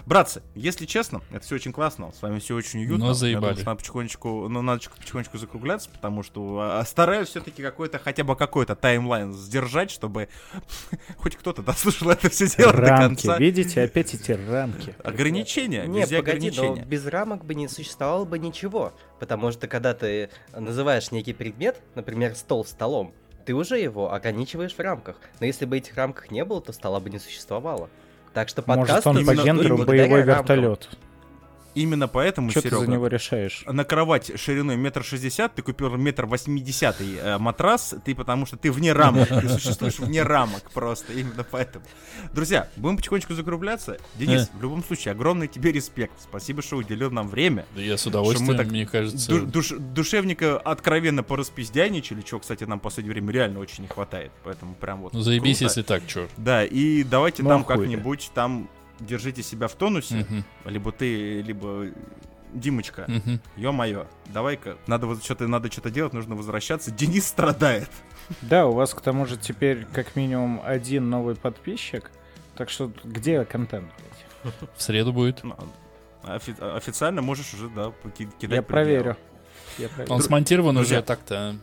Братцы, 0.05 0.41
если 0.55 0.85
честно, 0.85 1.21
это 1.31 1.45
все 1.45 1.55
очень 1.55 1.71
классно, 1.71 2.11
с 2.11 2.21
вами 2.21 2.39
все 2.39 2.55
очень 2.55 2.81
уютно. 2.81 3.07
Но 3.07 3.13
заебали. 3.13 3.63
надо 3.63 3.75
потихонечку, 3.75 4.47
ну, 4.49 4.61
надо 4.61 4.81
потихонечку 5.13 5.37
закругляться, 5.37 5.89
потому 5.89 6.23
что 6.23 6.59
а, 6.79 6.83
стараюсь 6.85 7.29
все-таки 7.29 7.61
какой-то, 7.61 7.99
хотя 7.99 8.23
бы 8.23 8.35
какой-то 8.35 8.75
таймлайн 8.75 9.33
сдержать, 9.33 9.91
чтобы 9.91 10.27
хоть 11.17 11.35
кто-то 11.35 11.61
дослушал 11.61 12.09
это 12.09 12.29
все 12.29 12.47
дело 12.47 12.73
до 12.73 12.79
Рамки. 12.81 13.01
конца. 13.27 13.37
Видите, 13.37 13.83
опять 13.83 14.13
эти 14.13 14.31
рамки. 14.31 14.95
Ограничения, 15.03 15.85
Не, 15.85 16.01
везде 16.01 16.17
погоди, 16.17 16.49
но 16.49 16.61
ограничения. 16.63 16.85
без 16.85 17.05
рамок 17.05 17.45
бы 17.45 17.53
не 17.53 17.67
существовало 17.67 18.25
бы 18.25 18.39
ничего. 18.39 18.93
Потому 19.19 19.51
что 19.51 19.67
когда 19.67 19.93
ты 19.93 20.29
называешь 20.51 21.11
некий 21.11 21.33
предмет, 21.33 21.79
например, 21.95 22.35
стол 22.35 22.65
столом, 22.65 23.13
ты 23.45 23.53
уже 23.53 23.77
его 23.77 24.11
ограничиваешь 24.13 24.73
в 24.73 24.79
рамках. 24.79 25.17
Но 25.39 25.45
если 25.45 25.65
бы 25.65 25.77
этих 25.77 25.95
рамках 25.95 26.31
не 26.31 26.43
было, 26.43 26.59
то 26.61 26.71
стола 26.73 26.99
бы 26.99 27.09
не 27.09 27.19
существовало. 27.19 27.89
Так 28.33 28.49
что 28.49 28.63
подкаст 28.63 29.05
Может, 29.05 29.19
он 29.19 29.25
по 29.27 29.35
гендеру 29.43 29.77
боевой 29.77 29.85
благодаря 30.07 30.25
рамкам. 30.35 30.55
вертолет. 30.55 30.89
Именно 31.75 32.07
поэтому, 32.07 32.51
Что 32.51 32.61
ты 32.61 32.69
за 32.69 32.75
Серега, 32.77 32.91
него 32.91 33.07
решаешь? 33.07 33.63
на 33.65 33.83
кровать 33.83 34.39
шириной 34.39 34.77
метр 34.77 35.03
шестьдесят, 35.03 35.55
ты 35.55 35.61
купил 35.63 35.89
метр 35.97 36.25
восьмидесятый 36.25 37.15
э, 37.17 37.37
матрас, 37.37 37.95
ты 38.05 38.13
потому 38.13 38.45
что 38.45 38.57
ты 38.57 38.71
вне 38.71 38.93
рамок, 38.93 39.27
ты 39.27 39.49
существуешь 39.49 39.99
вне 39.99 40.21
рамок 40.23 40.69
просто, 40.71 41.13
именно 41.13 41.43
поэтому. 41.43 41.85
Друзья, 42.33 42.69
будем 42.75 42.97
потихонечку 42.97 43.33
закругляться. 43.33 43.97
Денис, 44.15 44.49
в 44.53 44.61
любом 44.61 44.83
случае, 44.83 45.13
огромный 45.13 45.47
тебе 45.47 45.71
респект. 45.71 46.13
Спасибо, 46.21 46.61
что 46.61 46.77
уделил 46.77 47.09
нам 47.11 47.27
время. 47.27 47.65
Да 47.75 47.81
я 47.81 47.97
с 47.97 48.05
удовольствием, 48.05 48.51
мы 48.51 48.57
так 48.57 48.67
мне 48.67 48.85
кажется. 48.85 49.27
Ду- 49.29 49.45
душ- 49.45 49.77
душевника 49.77 50.57
откровенно 50.57 51.23
пораспиздяничали, 51.23 52.21
чего, 52.21 52.39
кстати, 52.39 52.63
нам 52.65 52.79
в 52.79 52.83
последнее 52.83 53.13
время 53.13 53.31
реально 53.33 53.59
очень 53.59 53.83
не 53.83 53.87
хватает. 53.87 54.31
Поэтому 54.43 54.75
прям 54.75 55.01
вот 55.01 55.13
Ну 55.13 55.21
заебись, 55.21 55.57
круто. 55.59 55.71
если 55.71 55.81
так, 55.81 56.05
чё. 56.07 56.27
Да, 56.37 56.63
и 56.63 57.03
давайте 57.03 57.41
Ну, 57.43 57.49
там 57.49 57.63
как-нибудь, 57.63 58.31
там 58.33 58.69
держите 58.99 59.43
себя 59.43 59.67
в 59.67 59.73
тонусе. 59.73 60.15
Мгм, 60.29 60.43
Либо 60.65 60.91
ты, 60.91 61.41
либо 61.41 61.87
Димочка. 62.53 63.05
мгм. 63.07 63.41
Ё-моё, 63.57 64.05
давай-ка, 64.27 64.77
надо 64.87 65.07
вот 65.07 65.23
что-то, 65.23 65.47
надо 65.47 65.71
что-то 65.71 65.89
делать, 65.89 66.13
нужно 66.13 66.35
возвращаться. 66.35 66.91
Денис 66.95 67.25
страдает. 67.27 67.89
Да, 68.41 68.67
у 68.67 68.73
вас 68.73 68.93
к 68.93 69.01
тому 69.01 69.25
же 69.25 69.37
теперь 69.37 69.85
как 69.85 70.15
минимум 70.15 70.61
один 70.63 71.09
новый 71.09 71.35
подписчик. 71.35 72.11
Так 72.55 72.69
что 72.69 72.91
где 73.03 73.43
контент, 73.45 73.91
блядь? 73.97 74.53
В 74.77 74.81
среду 74.81 75.11
будет. 75.13 75.43
Ну, 75.43 75.55
офи- 76.23 76.55
официально 76.77 77.21
можешь 77.21 77.53
уже, 77.55 77.69
да, 77.69 77.91
кидать. 78.39 78.55
Я 78.57 78.61
проверю. 78.61 79.17
Я 79.79 79.89
проверю. 79.89 80.13
Он 80.13 80.21
смонтирован 80.21 80.75
Друзья. 80.75 80.97
уже 80.99 81.05
так-то. 81.05 81.55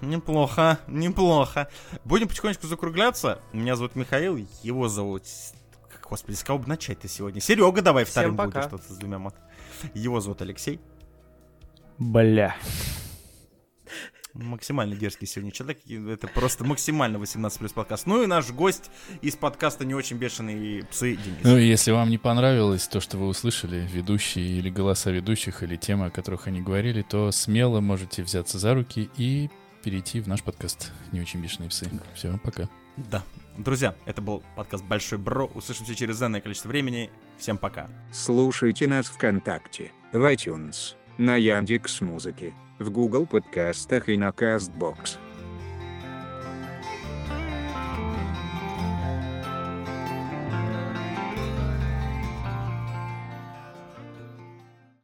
Неплохо, 0.00 0.78
неплохо. 0.86 1.68
Будем 2.04 2.28
потихонечку 2.28 2.66
закругляться. 2.66 3.40
Меня 3.52 3.74
зовут 3.76 3.96
Михаил, 3.96 4.36
его 4.62 4.88
зовут... 4.88 5.24
Господи, 6.08 6.36
с 6.36 6.42
кого 6.42 6.60
бы 6.60 6.68
начать-то 6.68 7.08
сегодня? 7.08 7.40
Серега, 7.40 7.82
давай 7.82 8.04
Всем 8.04 8.12
вторым 8.12 8.36
пока. 8.36 8.48
будешь 8.50 8.64
что-то 8.64 8.92
с 8.92 8.96
двумя 8.96 9.18
мат. 9.18 9.34
Его 9.94 10.20
зовут 10.20 10.40
Алексей. 10.42 10.80
Бля. 11.98 12.56
Максимально 14.32 14.94
дерзкий 14.94 15.26
сегодня 15.26 15.50
человек. 15.50 15.80
Это 15.86 16.28
просто 16.28 16.64
максимально 16.64 17.18
18 17.18 17.58
плюс 17.58 17.72
подкаст. 17.72 18.06
Ну 18.06 18.22
и 18.22 18.26
наш 18.26 18.50
гость 18.50 18.90
из 19.20 19.34
подкаста 19.34 19.84
«Не 19.84 19.94
очень 19.94 20.16
бешеные 20.16 20.84
псы» 20.84 21.16
Денис. 21.16 21.40
Ну, 21.42 21.58
и 21.58 21.66
если 21.66 21.90
вам 21.90 22.08
не 22.08 22.18
понравилось 22.18 22.86
то, 22.86 23.00
что 23.00 23.18
вы 23.18 23.26
услышали, 23.26 23.86
ведущие 23.90 24.46
или 24.46 24.70
голоса 24.70 25.10
ведущих, 25.10 25.62
или 25.62 25.76
темы, 25.76 26.06
о 26.06 26.10
которых 26.10 26.46
они 26.46 26.60
говорили, 26.60 27.02
то 27.02 27.32
смело 27.32 27.80
можете 27.80 28.22
взяться 28.22 28.58
за 28.58 28.74
руки 28.74 29.10
и 29.16 29.50
перейти 29.82 30.20
в 30.20 30.28
наш 30.28 30.42
подкаст 30.42 30.92
«Не 31.10 31.20
очень 31.20 31.40
бешеные 31.42 31.68
псы». 31.70 31.90
Все, 32.14 32.38
пока. 32.38 32.68
Да. 32.96 33.24
Друзья, 33.58 33.96
это 34.06 34.22
был 34.22 34.44
подкаст 34.54 34.84
«Большой 34.84 35.18
Бро». 35.18 35.50
Услышимся 35.52 35.92
через 35.96 36.22
энное 36.22 36.40
количество 36.40 36.68
времени. 36.68 37.10
Всем 37.38 37.58
пока. 37.58 37.88
Слушайте 38.12 38.86
нас 38.86 39.06
ВКонтакте, 39.06 39.90
в 40.12 40.18
iTunes, 40.32 40.94
на 41.18 41.34
Яндекс 41.34 42.00
Музыке, 42.00 42.54
в 42.78 42.88
Google 42.90 43.26
подкастах 43.26 44.08
и 44.08 44.16
на 44.16 44.28
Castbox. 44.28 45.18